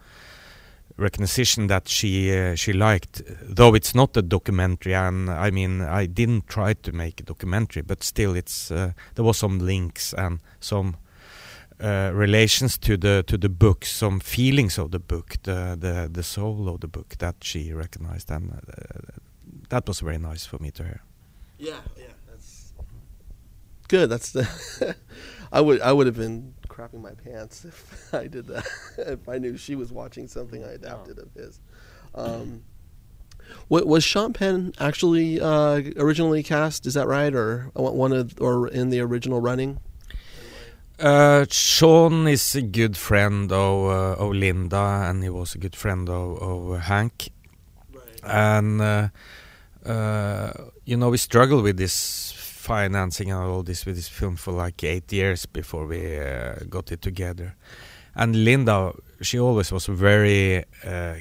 recognition 0.97 1.67
that 1.67 1.87
she 1.87 2.37
uh, 2.37 2.55
she 2.55 2.73
liked, 2.73 3.21
though 3.41 3.75
it's 3.75 3.93
not 3.95 4.17
a 4.17 4.21
documentary. 4.21 4.95
And 4.95 5.29
I 5.29 5.51
mean, 5.51 5.81
I 5.81 6.07
didn't 6.07 6.47
try 6.47 6.73
to 6.73 6.91
make 6.91 7.21
a 7.21 7.23
documentary, 7.23 7.83
but 7.83 8.03
still, 8.03 8.35
it's 8.35 8.71
uh, 8.71 8.91
there 9.15 9.25
was 9.25 9.37
some 9.37 9.59
links 9.59 10.13
and 10.13 10.39
some 10.59 10.97
uh, 11.79 12.11
relations 12.13 12.77
to 12.79 12.97
the 12.97 13.23
to 13.27 13.37
the 13.37 13.49
book, 13.49 13.85
some 13.85 14.19
feelings 14.19 14.77
of 14.77 14.91
the 14.91 14.99
book, 14.99 15.37
the 15.43 15.77
the 15.79 16.09
the 16.11 16.23
soul 16.23 16.67
of 16.69 16.79
the 16.79 16.87
book 16.87 17.15
that 17.19 17.35
she 17.41 17.73
recognized, 17.73 18.31
and 18.31 18.51
uh, 18.51 19.19
that 19.69 19.87
was 19.87 19.99
very 19.99 20.17
nice 20.17 20.45
for 20.45 20.59
me 20.59 20.71
to 20.71 20.83
hear. 20.83 21.01
Yeah, 21.59 21.81
yeah, 21.97 22.13
that's 22.29 22.73
good. 23.87 24.09
That's 24.09 24.31
the. 24.31 24.47
I 25.51 25.61
would 25.61 25.81
I 25.81 25.93
would 25.93 26.07
have 26.07 26.17
been 26.17 26.53
crapping 26.77 27.01
my 27.01 27.11
pants 27.11 27.65
if 27.65 28.13
I 28.13 28.27
did 28.27 28.47
that. 28.47 28.67
if 28.97 29.27
I 29.27 29.37
knew 29.37 29.57
she 29.57 29.75
was 29.75 29.91
watching 29.91 30.27
something 30.27 30.63
I 30.63 30.73
adapted 30.73 31.17
of 31.19 31.33
his. 31.33 31.59
Um, 32.13 32.63
what 33.67 33.87
was 33.87 34.03
Sean 34.03 34.33
Penn 34.33 34.73
actually 34.79 35.39
uh, 35.39 35.81
originally 35.97 36.43
cast? 36.43 36.85
Is 36.85 36.93
that 36.95 37.07
right, 37.07 37.33
or 37.33 37.71
one 37.73 38.11
of 38.11 38.39
or 38.41 38.67
in 38.67 38.89
the 38.89 38.99
original 38.99 39.39
running? 39.39 39.79
Uh, 40.99 41.45
Sean 41.49 42.27
is 42.27 42.55
a 42.55 42.61
good 42.61 42.97
friend 42.97 43.51
of 43.51 43.85
uh, 43.85 44.23
of 44.23 44.33
Linda, 44.33 45.05
and 45.09 45.23
he 45.23 45.29
was 45.29 45.55
a 45.55 45.59
good 45.59 45.75
friend 45.75 46.09
of, 46.09 46.41
of 46.41 46.81
Hank. 46.81 47.29
And 48.23 48.81
uh, 48.81 49.07
uh, 49.85 50.51
you 50.83 50.97
know, 50.97 51.09
we 51.09 51.17
struggled 51.17 51.63
with 51.63 51.77
this 51.77 52.33
financing 52.67 53.31
and 53.31 53.41
all 53.41 53.63
this 53.63 53.85
with 53.85 53.95
this 53.95 54.09
film 54.09 54.35
for 54.35 54.51
like 54.51 54.83
eight 54.83 55.11
years 55.13 55.45
before 55.45 55.85
we 55.87 56.19
uh, 56.19 56.55
got 56.69 56.91
it 56.91 57.01
together. 57.01 57.55
And 58.13 58.43
Linda, 58.43 58.93
she 59.21 59.39
always 59.39 59.71
was 59.71 59.85
very 59.85 60.65
uh, 60.83 61.15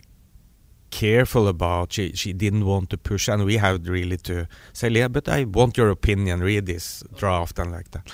careful 0.90 1.47
about. 1.47 1.93
She 1.93 2.12
she 2.14 2.32
didn't 2.32 2.64
want 2.64 2.90
to 2.90 2.97
push, 2.98 3.28
and 3.28 3.44
we 3.44 3.59
had 3.59 3.86
really 3.86 4.16
to 4.16 4.48
say, 4.73 4.89
"Yeah, 4.89 5.09
but 5.09 5.28
I 5.28 5.44
want 5.44 5.77
your 5.77 5.90
opinion. 5.90 6.40
Read 6.40 6.66
this 6.66 7.05
draft 7.16 7.59
and 7.59 7.70
like 7.70 7.90
that." 7.90 8.12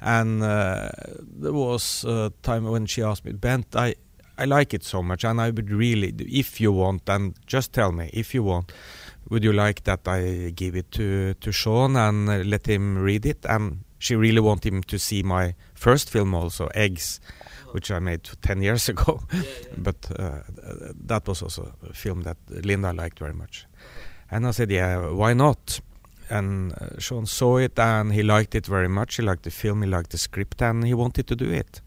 And 0.00 0.42
uh, 0.42 0.88
there 1.40 1.52
was 1.52 2.04
a 2.04 2.32
time 2.42 2.64
when 2.64 2.86
she 2.86 3.02
asked 3.02 3.24
me, 3.24 3.32
"Bent, 3.32 3.76
I 3.76 3.94
I 4.38 4.46
like 4.46 4.74
it 4.74 4.84
so 4.84 5.02
much, 5.02 5.24
and 5.24 5.40
I 5.40 5.50
would 5.50 5.70
really, 5.70 6.14
if 6.18 6.60
you 6.60 6.72
want, 6.72 7.08
and 7.08 7.34
just 7.46 7.72
tell 7.72 7.92
me 7.92 8.10
if 8.12 8.34
you 8.34 8.42
want." 8.42 8.72
Would 9.30 9.44
you 9.44 9.52
like 9.52 9.84
that 9.84 10.06
I 10.06 10.50
give 10.50 10.76
it 10.76 10.90
to 10.92 11.34
to 11.34 11.52
Sean 11.52 11.96
and 11.96 12.50
let 12.50 12.66
him 12.66 12.98
read 12.98 13.26
it? 13.26 13.46
And 13.46 13.84
she 13.98 14.16
really 14.16 14.40
wanted 14.40 14.72
him 14.72 14.82
to 14.82 14.98
see 14.98 15.22
my 15.22 15.54
first 15.74 16.10
film 16.10 16.34
also, 16.34 16.68
Eggs, 16.74 17.20
which 17.72 17.90
I 17.90 17.98
made 18.00 18.28
ten 18.42 18.62
years 18.62 18.88
ago. 18.92 19.20
but 19.76 19.96
uh, 20.18 20.40
that 21.06 21.26
was 21.28 21.42
also 21.42 21.72
a 21.88 21.92
film 21.92 22.22
that 22.22 22.36
Linda 22.48 22.92
liked 22.92 23.18
very 23.18 23.34
much. 23.34 23.66
And 24.30 24.46
I 24.46 24.50
said, 24.52 24.70
yeah, 24.70 25.10
why 25.10 25.34
not? 25.34 25.80
And 26.30 26.72
uh, 26.72 26.98
Sean 26.98 27.26
saw 27.26 27.58
it 27.58 27.78
and 27.78 28.12
he 28.12 28.22
liked 28.22 28.54
it 28.54 28.66
very 28.66 28.88
much. 28.88 29.16
He 29.16 29.22
liked 29.22 29.42
the 29.42 29.50
film, 29.50 29.82
he 29.82 29.88
liked 29.88 30.10
the 30.10 30.18
script, 30.18 30.62
and 30.62 30.86
he 30.86 30.94
wanted 30.94 31.26
to 31.26 31.36
do 31.36 31.50
it. 31.50 31.82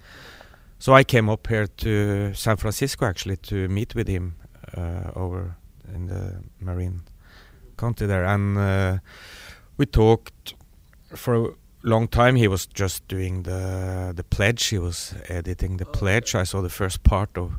So 0.78 0.94
I 0.94 1.04
came 1.04 1.28
up 1.28 1.48
here 1.48 1.68
to 1.68 2.34
San 2.36 2.58
Francisco 2.58 3.06
actually 3.06 3.38
to 3.38 3.68
meet 3.68 3.96
with 3.96 4.08
him 4.08 4.36
uh, 4.78 5.12
over 5.16 5.56
in 5.94 6.08
the 6.08 6.44
Marin 6.60 7.02
County 7.78 8.06
there, 8.06 8.26
and 8.26 8.58
uh, 8.58 8.98
we 9.78 9.86
talked 9.86 10.56
for 11.16 11.36
a 11.36 11.50
long 11.84 12.08
time. 12.08 12.36
He 12.36 12.48
was 12.48 12.66
just 12.66 13.08
doing 13.08 13.44
the 13.44 14.14
the 14.16 14.24
pledge. 14.24 14.66
He 14.66 14.80
was 14.80 15.14
editing 15.30 15.78
the 15.78 15.86
pledge. 15.86 16.36
I 16.36 16.44
saw 16.46 16.62
the 16.62 16.70
first 16.70 17.04
part 17.04 17.38
of 17.38 17.54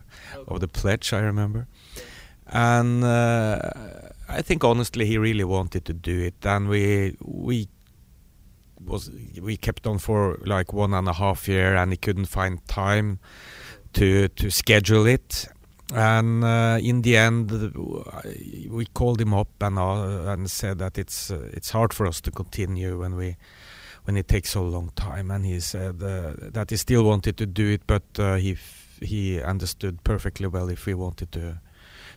of 0.49 0.61
the 0.61 0.69
pledge. 0.69 1.13
I 1.13 1.21
remember, 1.21 1.67
and 2.47 3.05
uh, 3.05 3.59
I 4.29 4.43
think 4.43 4.65
honestly 4.65 5.07
he 5.07 5.19
really 5.19 5.45
wanted 5.45 5.85
to 5.85 5.93
do 5.93 6.21
it, 6.21 6.47
and 6.47 6.69
we 6.69 7.17
we 7.21 7.69
was 8.85 9.11
we 9.41 9.57
kept 9.57 9.87
on 9.87 9.99
for 9.99 10.39
like 10.45 10.73
one 10.73 10.95
and 10.95 11.09
a 11.09 11.13
half 11.13 11.49
year, 11.49 11.77
and 11.77 11.93
he 11.93 11.97
couldn't 11.97 12.27
find 12.27 12.67
time 12.67 13.19
to 13.93 14.29
to 14.29 14.51
schedule 14.51 15.07
it 15.07 15.49
and 15.95 16.43
uh, 16.43 16.79
in 16.81 17.03
the 17.03 17.17
end 17.17 17.51
we 18.71 18.87
called 18.87 19.21
him 19.21 19.33
up 19.35 19.49
and 19.61 19.79
uh, 19.79 20.33
and 20.33 20.51
said 20.51 20.79
that 20.79 20.99
it's 20.99 21.31
uh, 21.31 21.49
it's 21.53 21.71
hard 21.71 21.93
for 21.93 22.07
us 22.07 22.21
to 22.21 22.31
continue 22.31 22.99
when 22.99 23.15
we 23.15 23.37
when 24.05 24.17
it 24.17 24.29
takes 24.29 24.51
so 24.51 24.63
long 24.63 24.91
time. 24.97 25.31
And 25.31 25.45
he 25.45 25.61
said 25.61 26.03
uh, 26.03 26.35
that 26.53 26.71
he 26.71 26.77
still 26.77 27.05
wanted 27.05 27.37
to 27.37 27.47
do 27.47 27.71
it 27.71 27.83
but 27.87 28.03
uh, 28.19 28.35
he 28.37 28.57
he 29.01 29.41
understood 29.41 30.03
perfectly 30.03 30.49
well 30.49 30.69
if 30.69 30.87
we 30.87 30.95
wanted 30.95 31.31
to 31.33 31.61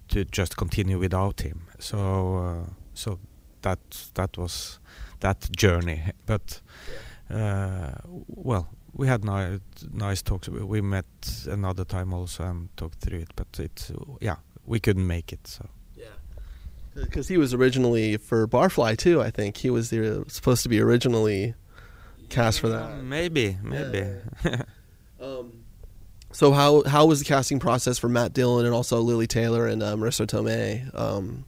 to 0.09 0.25
just 0.25 0.57
continue 0.57 0.97
without 0.97 1.41
him. 1.41 1.67
So 1.77 2.37
uh, 2.37 2.69
so 2.93 3.19
that 3.61 3.79
that 4.15 4.37
was 4.37 4.79
that 5.19 5.49
journey. 5.55 6.11
But 6.25 6.61
well 7.29 8.67
we 8.93 9.07
had 9.07 9.23
nice, 9.23 9.59
nice 9.91 10.21
talks. 10.21 10.47
We 10.49 10.81
met 10.81 11.05
another 11.47 11.85
time 11.85 12.13
also 12.13 12.43
and 12.43 12.75
talked 12.77 12.99
through 12.99 13.19
it, 13.19 13.29
but 13.35 13.47
it, 13.59 13.91
yeah, 14.21 14.37
we 14.65 14.79
couldn't 14.79 15.07
make 15.07 15.31
it. 15.33 15.47
So 15.47 15.67
yeah, 15.95 16.05
because 16.95 17.27
he 17.27 17.37
was 17.37 17.53
originally 17.53 18.17
for 18.17 18.47
Barfly 18.47 18.97
too. 18.97 19.21
I 19.21 19.31
think 19.31 19.57
he 19.57 19.69
was 19.69 19.89
the, 19.89 20.25
supposed 20.27 20.63
to 20.63 20.69
be 20.69 20.79
originally 20.79 21.55
cast 22.29 22.59
for 22.59 22.69
that. 22.69 23.03
Maybe, 23.03 23.57
maybe. 23.63 24.05
Yeah. 24.45 24.63
um, 25.21 25.63
so 26.31 26.51
how 26.51 26.83
how 26.83 27.05
was 27.05 27.19
the 27.19 27.25
casting 27.25 27.59
process 27.59 27.97
for 27.97 28.09
Matt 28.09 28.33
Dillon 28.33 28.65
and 28.65 28.73
also 28.73 28.99
Lili 28.99 29.27
Taylor 29.27 29.67
and 29.67 29.81
uh, 29.81 29.95
Marisa 29.95 30.27
Tomei? 30.27 30.93
Um, 30.97 31.45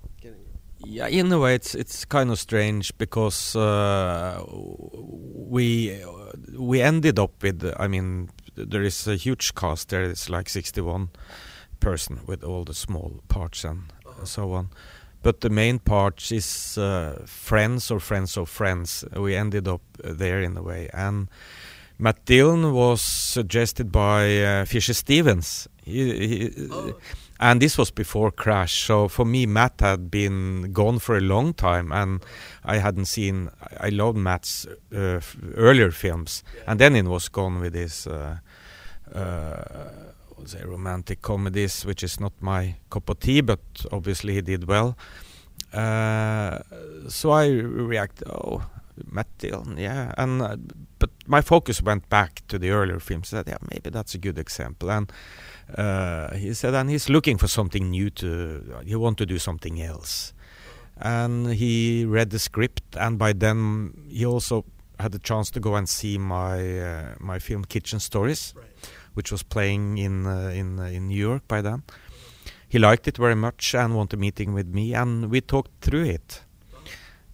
yeah, 0.83 1.07
in 1.07 1.31
a 1.31 1.39
way, 1.39 1.55
it's 1.55 1.75
it's 1.75 2.05
kind 2.05 2.31
of 2.31 2.39
strange 2.39 2.97
because 2.97 3.55
uh, 3.55 4.43
we 4.49 6.03
we 6.61 6.81
ended 6.81 7.19
up 7.19 7.43
with. 7.43 7.63
I 7.79 7.87
mean, 7.87 8.29
there 8.55 8.83
is 8.83 9.07
a 9.07 9.15
huge 9.15 9.53
cast 9.55 9.89
there. 9.89 10.03
It's 10.03 10.29
like 10.29 10.49
sixty-one 10.49 11.09
person 11.79 12.19
with 12.27 12.43
all 12.43 12.63
the 12.63 12.73
small 12.73 13.21
parts 13.27 13.65
and 13.65 13.91
uh-huh. 14.05 14.25
so 14.25 14.53
on. 14.53 14.69
But 15.23 15.41
the 15.41 15.49
main 15.49 15.79
part 15.79 16.31
is 16.31 16.77
uh, 16.77 17.23
friends 17.25 17.91
or 17.91 17.99
friends 17.99 18.37
of 18.37 18.49
friends. 18.49 19.05
We 19.15 19.35
ended 19.35 19.67
up 19.67 19.81
there 20.03 20.41
in 20.41 20.57
a 20.57 20.63
way, 20.63 20.89
and 20.93 21.29
Matt 21.99 22.25
Dillon 22.25 22.73
was 22.73 23.01
suggested 23.01 23.91
by 23.91 24.43
uh, 24.43 24.65
Fisher 24.65 24.93
Stevens. 24.93 25.67
He, 25.83 26.27
he, 26.27 26.67
oh 26.71 26.97
and 27.41 27.61
this 27.61 27.77
was 27.77 27.91
before 27.91 28.31
Crash. 28.31 28.83
So 28.83 29.07
for 29.07 29.25
me, 29.25 29.45
Matt 29.45 29.81
had 29.81 30.11
been 30.11 30.71
gone 30.71 30.99
for 30.99 31.17
a 31.17 31.21
long 31.21 31.53
time, 31.53 31.91
and 31.91 32.23
I 32.63 32.77
hadn't 32.77 33.05
seen. 33.05 33.49
I 33.79 33.89
loved 33.89 34.17
Matt's 34.17 34.67
uh, 34.95 35.19
earlier 35.55 35.91
films, 35.91 36.43
and 36.67 36.79
then 36.79 36.95
it 36.95 37.05
was 37.05 37.27
gone 37.27 37.59
with 37.59 37.73
his. 37.73 38.07
Uh, 38.07 38.37
uh, 39.13 39.73
romantic 40.65 41.21
comedies, 41.21 41.85
which 41.85 42.03
is 42.03 42.19
not 42.19 42.33
my 42.39 42.75
cup 42.89 43.09
of 43.09 43.19
tea, 43.19 43.41
but 43.41 43.59
obviously 43.91 44.33
he 44.33 44.41
did 44.41 44.67
well. 44.67 44.97
Uh, 45.71 46.59
so 47.07 47.31
I 47.31 47.47
react, 47.49 48.23
oh, 48.27 48.63
Matt 49.05 49.27
Dillon, 49.37 49.77
yeah, 49.77 50.13
and 50.17 50.41
uh, 50.41 50.57
but 50.99 51.09
my 51.27 51.41
focus 51.41 51.81
went 51.81 52.09
back 52.09 52.41
to 52.47 52.59
the 52.59 52.71
earlier 52.71 52.99
films. 52.99 53.29
That 53.31 53.47
yeah, 53.47 53.57
maybe 53.69 53.89
that's 53.89 54.15
a 54.15 54.17
good 54.17 54.37
example, 54.37 54.91
and 54.91 55.11
uh, 55.77 56.35
he 56.35 56.53
said, 56.53 56.73
and 56.73 56.89
he's 56.89 57.09
looking 57.09 57.37
for 57.37 57.47
something 57.47 57.89
new 57.89 58.09
to. 58.09 58.81
He 58.85 58.95
want 58.95 59.17
to 59.19 59.25
do 59.25 59.37
something 59.37 59.81
else, 59.81 60.33
and 60.97 61.53
he 61.53 62.05
read 62.05 62.29
the 62.29 62.39
script, 62.39 62.83
and 62.97 63.17
by 63.17 63.33
then 63.33 63.93
he 64.09 64.25
also 64.25 64.65
had 64.99 65.11
the 65.11 65.19
chance 65.19 65.49
to 65.51 65.59
go 65.59 65.75
and 65.75 65.87
see 65.87 66.17
my 66.17 66.79
uh, 66.79 67.15
my 67.19 67.39
film 67.39 67.65
Kitchen 67.65 67.99
Stories, 67.99 68.53
right. 68.55 68.65
which 69.13 69.31
was 69.31 69.43
playing 69.43 69.97
in 69.97 70.25
uh, 70.27 70.51
in 70.53 70.79
uh, 70.79 70.83
in 70.83 71.07
New 71.07 71.19
York 71.19 71.47
by 71.47 71.61
then. 71.61 71.83
He 72.67 72.79
liked 72.79 73.07
it 73.07 73.17
very 73.17 73.35
much 73.35 73.75
and 73.75 73.95
wanted 73.95 74.17
a 74.17 74.19
meeting 74.19 74.53
with 74.53 74.67
me, 74.67 74.93
and 74.93 75.29
we 75.29 75.41
talked 75.41 75.81
through 75.81 76.05
it. 76.05 76.41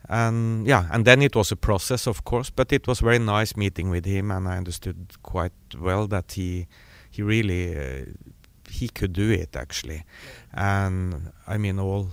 And 0.09 0.65
yeah, 0.65 0.85
and 0.91 1.05
then 1.05 1.21
it 1.21 1.35
was 1.35 1.51
a 1.51 1.55
process, 1.55 2.07
of 2.07 2.23
course, 2.23 2.49
but 2.49 2.71
it 2.71 2.87
was 2.87 3.01
very 3.01 3.19
nice 3.19 3.55
meeting 3.55 3.89
with 3.89 4.05
him, 4.05 4.31
and 4.31 4.47
I 4.47 4.57
understood 4.57 5.13
quite 5.21 5.51
well 5.77 6.07
that 6.07 6.31
he 6.31 6.67
he 7.17 7.23
really 7.23 7.75
uh, 7.75 8.05
he 8.69 8.87
could 8.89 9.13
do 9.13 9.31
it 9.31 9.55
actually, 9.55 10.03
and 10.53 11.31
I 11.47 11.57
mean 11.57 11.79
all. 11.79 12.09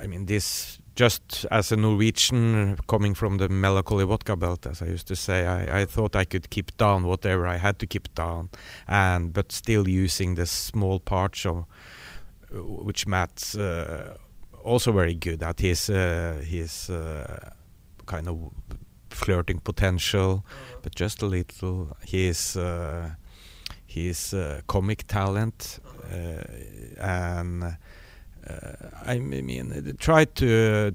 I 0.00 0.06
mean 0.06 0.26
this 0.26 0.78
just 0.94 1.46
as 1.50 1.72
a 1.72 1.76
Norwegian 1.76 2.76
coming 2.88 3.14
from 3.14 3.38
the 3.38 3.48
melancholy 3.48 4.04
vodka 4.04 4.36
belt, 4.36 4.66
as 4.66 4.82
I 4.82 4.86
used 4.86 5.06
to 5.08 5.16
say, 5.16 5.46
I, 5.46 5.80
I 5.80 5.84
thought 5.84 6.16
I 6.16 6.24
could 6.24 6.50
keep 6.50 6.76
down 6.76 7.04
whatever 7.04 7.46
I 7.46 7.56
had 7.56 7.78
to 7.78 7.86
keep 7.86 8.12
down, 8.14 8.50
and 8.88 9.32
but 9.32 9.52
still 9.52 9.88
using 9.88 10.34
the 10.34 10.46
small 10.46 10.98
parts 10.98 11.46
of 11.46 11.66
which 12.50 13.06
Matt's 13.06 13.54
uh, 13.56 14.16
also 14.64 14.92
very 14.92 15.14
good 15.14 15.42
at. 15.42 15.60
His 15.60 15.88
uh, 15.88 16.42
his 16.44 16.90
uh, 16.90 17.50
kind 18.06 18.28
of 18.28 18.50
flirting 19.10 19.60
potential, 19.60 20.44
but 20.82 20.96
just 20.96 21.22
a 21.22 21.26
little. 21.26 21.96
His 22.04 22.56
uh, 22.56 23.10
his 24.06 24.34
uh, 24.34 24.60
comic 24.66 25.06
talent 25.06 25.80
uh, 26.12 26.42
and 27.00 27.76
uh, 28.48 28.72
I 29.04 29.18
mean, 29.18 29.96
try 29.98 30.24
to, 30.24 30.94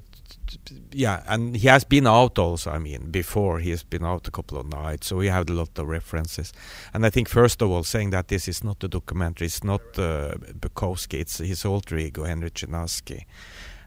yeah, 0.91 1.23
and 1.27 1.55
he 1.55 1.67
has 1.67 1.83
been 1.83 2.07
out 2.07 2.39
also. 2.39 2.71
I 2.71 2.79
mean, 2.79 3.11
before 3.11 3.59
he 3.59 3.69
has 3.69 3.83
been 3.83 4.03
out 4.03 4.27
a 4.27 4.31
couple 4.31 4.57
of 4.57 4.67
nights, 4.67 5.07
so 5.07 5.17
we 5.17 5.27
have 5.27 5.49
a 5.49 5.53
lot 5.53 5.77
of 5.77 5.87
references. 5.87 6.53
And 6.93 7.05
I 7.05 7.09
think 7.09 7.29
first 7.29 7.61
of 7.61 7.69
all, 7.69 7.83
saying 7.83 8.09
that 8.11 8.27
this 8.27 8.47
is 8.47 8.63
not 8.63 8.83
a 8.83 8.87
documentary, 8.87 9.47
it's 9.47 9.63
not 9.63 9.81
uh, 9.99 10.35
Bukowski, 10.59 11.19
it's 11.19 11.37
his 11.37 11.65
alter 11.65 11.97
ego 11.97 12.23
Henry 12.23 12.49
Chinaski, 12.49 13.25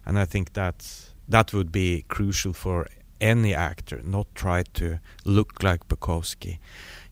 and 0.04 0.18
I 0.18 0.24
think 0.24 0.52
that 0.52 0.86
that 1.28 1.52
would 1.52 1.72
be 1.72 2.04
crucial 2.08 2.52
for 2.52 2.86
any 3.20 3.54
actor, 3.54 4.00
not 4.04 4.26
try 4.34 4.62
to 4.74 5.00
look 5.24 5.62
like 5.62 5.88
Bukowski. 5.88 6.58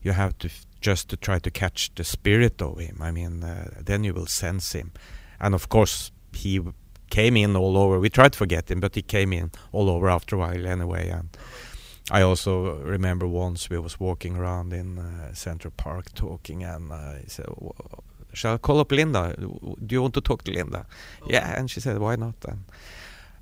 You 0.01 0.11
have 0.11 0.37
to 0.39 0.49
just 0.85 1.09
to 1.09 1.17
try 1.17 1.39
to 1.39 1.51
catch 1.51 1.91
the 1.95 2.03
spirit 2.03 2.61
of 2.61 2.77
him. 2.79 2.97
I 3.01 3.11
mean, 3.11 3.43
uh, 3.43 3.81
then 3.85 4.03
you 4.03 4.13
will 4.13 4.27
sense 4.27 4.73
him, 4.79 4.91
and 5.39 5.55
of 5.55 5.67
course 5.67 6.11
he 6.33 6.61
came 7.09 7.35
in 7.43 7.55
all 7.55 7.75
over. 7.77 7.99
We 7.99 8.09
tried 8.09 8.33
to 8.33 8.37
forget 8.37 8.69
him, 8.69 8.79
but 8.79 8.95
he 8.95 9.01
came 9.01 9.33
in 9.33 9.51
all 9.71 9.89
over 9.89 10.07
after 10.09 10.35
a 10.35 10.39
while 10.39 10.67
anyway. 10.67 11.09
And 11.09 11.29
I 12.11 12.21
also 12.21 12.77
remember 12.97 13.27
once 13.27 13.69
we 13.69 13.79
was 13.79 13.99
walking 13.99 14.37
around 14.37 14.73
in 14.73 14.99
uh, 14.99 15.33
Central 15.33 15.73
Park 15.75 16.05
talking, 16.13 16.63
and 16.63 16.93
I 16.93 17.23
said, 17.27 17.47
"Shall 18.33 18.55
I 18.55 18.57
call 18.57 18.79
up 18.79 18.91
Linda? 18.91 19.33
Do 19.87 19.95
you 19.95 20.01
want 20.01 20.13
to 20.13 20.21
talk 20.21 20.43
to 20.43 20.51
Linda?" 20.51 20.85
Yeah, 21.27 21.57
and 21.57 21.69
she 21.71 21.79
said, 21.79 21.97
"Why 21.97 22.15
not?" 22.15 22.35
And 22.47 22.63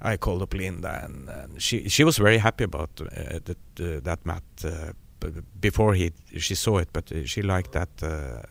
I 0.02 0.18
called 0.18 0.42
up 0.42 0.54
Linda, 0.54 1.02
and, 1.06 1.30
and 1.30 1.62
she 1.62 1.90
she 1.90 2.04
was 2.04 2.18
very 2.18 2.40
happy 2.40 2.64
about 2.64 3.02
uh, 3.02 3.40
that 3.48 3.64
uh, 3.80 4.00
that 4.04 4.20
Matt 4.26 4.44
uh, 4.64 4.94
before 5.60 5.94
he 5.94 6.12
she 6.38 6.56
saw 6.56 6.78
it, 6.78 6.90
but 6.94 7.12
she 7.26 7.42
liked 7.42 7.72
that 7.72 7.90
uh, 8.02 8.42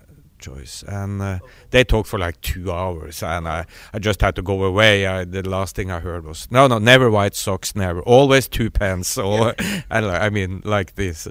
choice. 0.42 0.84
And 0.86 1.22
uh, 1.22 1.38
they 1.70 1.84
talked 1.84 2.08
for 2.08 2.18
like 2.18 2.40
two 2.40 2.70
hours, 2.70 3.22
and 3.22 3.48
I, 3.48 3.64
I 3.94 3.98
just 3.98 4.20
had 4.20 4.36
to 4.36 4.42
go 4.42 4.62
away. 4.64 5.06
I, 5.06 5.24
the 5.24 5.48
last 5.48 5.76
thing 5.76 5.90
I 5.90 6.00
heard 6.00 6.24
was, 6.24 6.48
"No, 6.50 6.66
no, 6.66 6.78
never 6.78 7.10
white 7.10 7.34
socks, 7.34 7.74
never. 7.74 8.02
Always 8.02 8.48
two 8.48 8.70
pants. 8.70 9.16
Or, 9.22 9.54
and 9.88 10.06
I 10.06 10.30
mean, 10.30 10.62
like 10.64 10.96
this. 10.96 11.28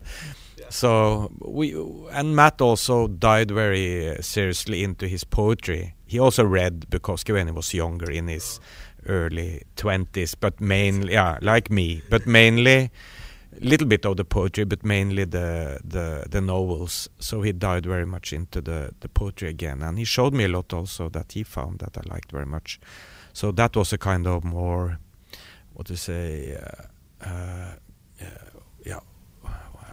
So 0.69 1.29
we 1.39 1.75
and 2.11 2.35
Matt 2.35 2.61
also 2.61 3.07
died 3.07 3.51
very 3.51 4.09
uh, 4.09 4.21
seriously 4.21 4.83
into 4.83 5.07
his 5.07 5.25
poetry. 5.25 5.93
He 6.05 6.19
also 6.19 6.45
read 6.45 6.87
Bukowski 6.89 7.33
when 7.33 7.47
he 7.47 7.53
was 7.53 7.73
younger, 7.73 8.09
in 8.09 8.27
his 8.29 8.59
early 9.07 9.63
twenties, 9.75 10.35
but 10.35 10.61
mainly, 10.61 11.13
yeah, 11.13 11.37
like 11.41 11.69
me, 11.69 12.01
but 12.09 12.25
mainly 12.25 12.91
little 13.59 13.87
bit 13.87 14.05
of 14.05 14.17
the 14.17 14.23
poetry, 14.23 14.63
but 14.65 14.83
mainly 14.83 15.25
the, 15.25 15.79
the 15.83 16.25
the 16.29 16.41
novels. 16.41 17.09
So 17.19 17.41
he 17.41 17.51
died 17.51 17.85
very 17.85 18.05
much 18.05 18.33
into 18.33 18.61
the 18.61 18.93
the 18.99 19.09
poetry 19.09 19.49
again, 19.49 19.81
and 19.81 19.97
he 19.97 20.05
showed 20.05 20.33
me 20.33 20.45
a 20.45 20.47
lot 20.47 20.73
also 20.73 21.09
that 21.09 21.33
he 21.33 21.43
found 21.43 21.79
that 21.79 21.97
I 21.97 22.01
liked 22.13 22.31
very 22.31 22.45
much. 22.45 22.79
So 23.33 23.51
that 23.51 23.75
was 23.75 23.93
a 23.93 23.97
kind 23.97 24.27
of 24.27 24.43
more, 24.43 24.99
what 25.73 25.87
to 25.87 25.95
say, 25.95 26.57
uh, 26.57 27.29
uh, 27.29 27.75
yeah, 28.85 28.99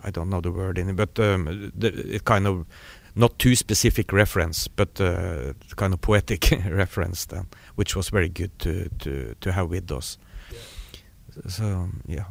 I 0.02 0.10
don't 0.10 0.28
know 0.28 0.40
the 0.40 0.50
word 0.50 0.78
in 0.78 0.88
it, 0.88 0.96
but 0.96 1.18
um, 1.20 1.72
the, 1.76 1.88
it 2.14 2.24
kind 2.24 2.46
of 2.46 2.66
not 3.14 3.38
too 3.38 3.54
specific 3.54 4.12
reference, 4.12 4.68
but 4.68 5.00
uh, 5.00 5.52
kind 5.76 5.94
of 5.94 6.00
poetic 6.00 6.50
reference 6.70 7.26
then, 7.26 7.46
which 7.76 7.94
was 7.96 8.10
very 8.10 8.28
good 8.28 8.58
to 8.60 8.88
to 9.00 9.34
to 9.40 9.52
have 9.52 9.70
with 9.70 9.90
us. 9.92 10.18
Yeah. 10.50 11.48
So 11.48 11.88
yeah. 12.06 12.24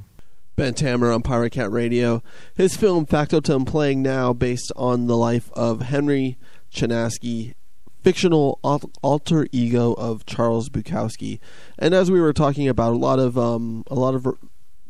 Bent 0.58 0.80
Hamer 0.80 1.12
on 1.12 1.22
Pirate 1.22 1.52
Cat 1.52 1.72
Radio. 1.72 2.24
His 2.56 2.76
film 2.76 3.06
Factotum 3.06 3.64
playing 3.64 4.02
now 4.02 4.34
based 4.34 4.72
on 4.76 5.06
the 5.06 5.16
life 5.16 5.52
of 5.54 5.84
Henry 5.84 6.36
Chinaski, 6.74 7.54
fictional 8.02 8.60
alter 9.04 9.48
ego 9.52 9.94
of 9.94 10.26
Charles 10.26 10.70
Bukowski. 10.70 11.38
And 11.78 11.94
as 11.94 12.10
we 12.10 12.20
were 12.20 12.34
talking 12.34 12.68
about, 12.68 12.94
a 12.94 12.98
lot 12.98 13.20
of 13.20 13.38
um, 13.38 13.84
a 13.86 13.94
lot 13.94 14.16
of 14.16 14.28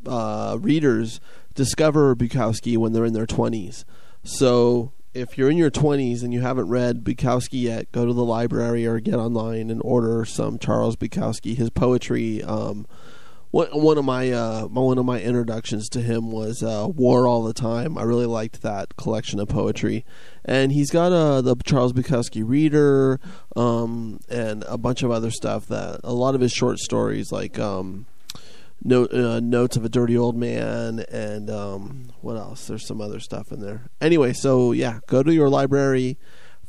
uh, 0.06 0.58
readers 0.58 1.20
discover 1.54 2.16
Bukowski 2.16 2.78
when 2.78 2.94
they're 2.94 3.04
in 3.04 3.12
their 3.12 3.28
twenties. 3.28 3.84
So 4.24 4.94
if 5.14 5.38
you're 5.38 5.50
in 5.50 5.58
your 5.58 5.72
20s 5.72 6.24
and 6.24 6.34
you 6.34 6.42
haven't 6.42 6.70
read 6.70 7.04
Bukowski 7.04 7.64
yet, 7.64 7.92
go 7.92 8.06
to 8.06 8.14
the 8.14 8.24
library 8.24 8.86
or 8.86 9.02
get 9.02 9.16
online 9.16 9.70
and 9.70 9.82
order 9.84 10.24
some 10.24 10.60
Charles 10.60 10.96
Bukowski. 10.96 11.58
His 11.58 11.70
poetry. 11.72 12.42
Um, 12.42 12.88
one 13.52 13.98
of 13.98 14.06
my 14.06 14.32
uh, 14.32 14.68
one 14.68 14.98
of 14.98 15.06
my 15.06 15.22
introductions 15.22 15.90
to 15.90 16.02
him 16.02 16.32
was 16.32 16.62
uh, 16.62 16.88
War 16.90 17.28
All 17.28 17.44
the 17.44 17.54
Time. 17.54 17.98
I 17.98 18.04
really 18.04 18.26
liked 18.26 18.62
that 18.62 18.98
collection 18.98 19.40
of 19.40 19.48
poetry, 19.48 20.06
and 20.44 20.72
he's 20.72 20.92
got 20.92 21.12
uh, 21.12 21.42
the 21.42 21.56
Charles 21.66 21.94
Bukowski 21.94 22.44
Reader 22.46 23.20
um, 23.56 24.20
and 24.30 24.64
a 24.68 24.78
bunch 24.78 25.04
of 25.04 25.12
other 25.12 25.32
stuff. 25.32 25.68
That 25.68 26.02
a 26.04 26.14
lot 26.14 26.36
of 26.36 26.42
his 26.42 26.52
short 26.52 26.80
stories, 26.80 27.32
like 27.32 27.58
um, 27.58 28.06
Note, 28.84 29.14
uh, 29.14 29.40
Notes 29.40 29.78
of 29.78 29.86
a 29.86 29.90
Dirty 29.90 30.18
Old 30.18 30.36
Man, 30.36 31.06
and 31.10 31.50
um, 31.50 32.10
what 32.22 32.36
else? 32.36 32.68
There's 32.68 32.86
some 32.86 33.02
other 33.02 33.20
stuff 33.20 33.52
in 33.52 33.62
there. 33.62 33.90
Anyway, 34.02 34.34
so 34.34 34.74
yeah, 34.74 35.00
go 35.08 35.24
to 35.24 35.34
your 35.34 35.50
library 35.50 36.18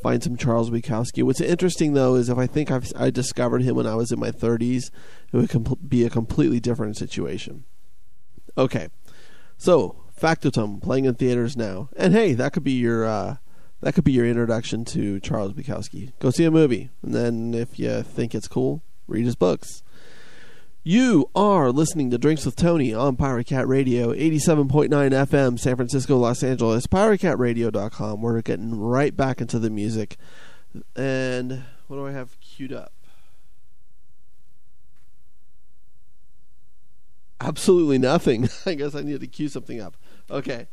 find 0.03 0.23
some 0.23 0.37
Charles 0.37 0.71
Bukowski. 0.71 1.23
What's 1.23 1.41
interesting 1.41 1.95
though 1.95 2.15
is 2.15 2.29
if 2.29 2.39
I 2.39 2.47
think 2.47 2.71
I've, 2.71 2.91
I 2.97 3.11
discovered 3.11 3.63
him 3.63 3.77
when 3.77 3.87
I 3.87 3.95
was 3.95 4.13
in 4.13 4.21
my 4.21 4.31
30s, 4.31 4.91
it 5.33 5.37
would 5.37 5.89
be 5.89 6.05
a 6.05 6.11
completely 6.11 6.61
different 6.61 6.97
situation. 6.97 7.65
Okay, 8.57 8.89
so 9.57 10.05
Factotum 10.19 10.81
playing 10.81 11.05
in 11.05 11.15
theaters 11.15 11.57
now, 11.57 11.91
and 11.97 12.13
hey, 12.13 12.35
that 12.35 12.53
could 12.53 12.65
be 12.65 12.73
your 12.73 13.05
uh, 13.05 13.37
that 13.81 13.95
could 13.95 14.05
be 14.05 14.13
your 14.13 14.27
introduction 14.27 14.85
to 14.87 15.21
Charles 15.21 15.53
Bukowski. 15.53 16.13
Go 16.19 16.31
see 16.31 16.45
a 16.45 16.51
movie, 16.51 16.91
and 17.03 17.15
then 17.15 17.55
if 17.55 17.79
you 17.79 18.03
think 18.03 18.35
it's 18.35 18.49
cool, 18.49 18.83
read 19.07 19.25
his 19.25 19.37
books. 19.37 19.83
You 20.85 21.29
are 21.35 21.71
listening 21.71 22.11
to 22.11 22.19
Drinks 22.19 22.47
with 22.47 22.57
Tony 22.57 22.95
on 22.95 23.17
Pirate 23.17 23.47
Cat 23.47 23.69
Radio, 23.69 24.13
87.9 24.13 24.89
FM, 24.89 25.59
San 25.59 25.77
Francisco, 25.77 26.17
Los 26.17 26.43
Angeles, 26.43 26.87
piratecatradio.com. 26.87 28.23
We're 28.23 28.41
getting 28.41 28.81
right 28.81 29.15
back 29.15 29.43
into 29.43 29.59
the 29.59 29.69
music. 29.69 30.17
And 30.97 31.65
what 31.89 31.97
do 31.99 32.07
I 32.07 32.13
have 32.13 32.41
queued 32.41 32.73
up? 32.73 32.93
Absolutely 37.41 37.99
nothing. 37.99 38.49
I 38.67 38.75
guess 38.75 38.95
I 38.95 39.03
need 39.03 39.21
to 39.21 39.27
cue 39.27 39.49
something 39.49 39.81
up. 39.81 39.97
Okay. 40.31 40.67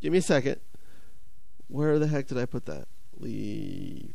Give 0.00 0.12
me 0.12 0.18
a 0.18 0.22
second. 0.22 0.60
Where 1.68 1.98
the 1.98 2.06
heck 2.06 2.28
did 2.28 2.38
I 2.38 2.46
put 2.46 2.66
that? 2.66 2.86
Lee 3.18 4.14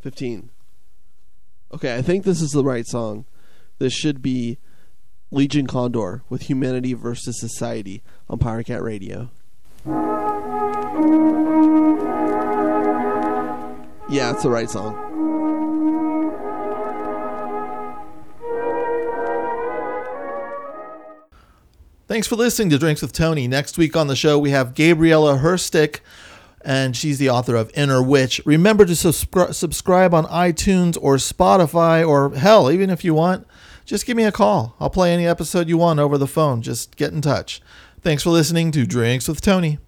15. 0.00 0.50
Okay, 1.72 1.96
I 1.96 2.02
think 2.02 2.24
this 2.24 2.40
is 2.40 2.50
the 2.50 2.64
right 2.64 2.86
song. 2.86 3.24
This 3.78 3.92
should 3.92 4.22
be 4.22 4.58
Legion 5.30 5.66
Condor 5.66 6.22
with 6.28 6.42
Humanity 6.42 6.92
versus 6.92 7.40
Society 7.40 8.02
on 8.28 8.38
Pirate 8.38 8.66
Cat 8.66 8.82
Radio. 8.82 9.30
Yeah, 14.08 14.32
it's 14.32 14.42
the 14.42 14.50
right 14.50 14.70
song. 14.70 15.13
Thanks 22.06 22.26
for 22.26 22.36
listening 22.36 22.68
to 22.68 22.78
Drinks 22.78 23.00
with 23.00 23.12
Tony. 23.12 23.48
Next 23.48 23.78
week 23.78 23.96
on 23.96 24.08
the 24.08 24.16
show, 24.16 24.38
we 24.38 24.50
have 24.50 24.74
Gabriela 24.74 25.38
Herstik 25.38 26.00
and 26.60 26.94
she's 26.94 27.18
the 27.18 27.30
author 27.30 27.56
of 27.56 27.70
Inner 27.74 28.02
Witch. 28.02 28.42
Remember 28.44 28.84
to 28.84 28.92
subscri- 28.92 29.54
subscribe 29.54 30.12
on 30.12 30.24
iTunes 30.26 30.98
or 31.00 31.16
Spotify, 31.16 32.06
or 32.06 32.34
hell, 32.34 32.70
even 32.70 32.90
if 32.90 33.04
you 33.04 33.14
want, 33.14 33.46
just 33.84 34.06
give 34.06 34.16
me 34.16 34.24
a 34.24 34.32
call. 34.32 34.74
I'll 34.80 34.90
play 34.90 35.12
any 35.12 35.26
episode 35.26 35.68
you 35.68 35.78
want 35.78 35.98
over 36.00 36.16
the 36.18 36.26
phone. 36.26 36.62
Just 36.62 36.96
get 36.96 37.12
in 37.12 37.20
touch. 37.20 37.62
Thanks 38.00 38.22
for 38.22 38.30
listening 38.30 38.70
to 38.72 38.86
Drinks 38.86 39.28
with 39.28 39.40
Tony. 39.40 39.78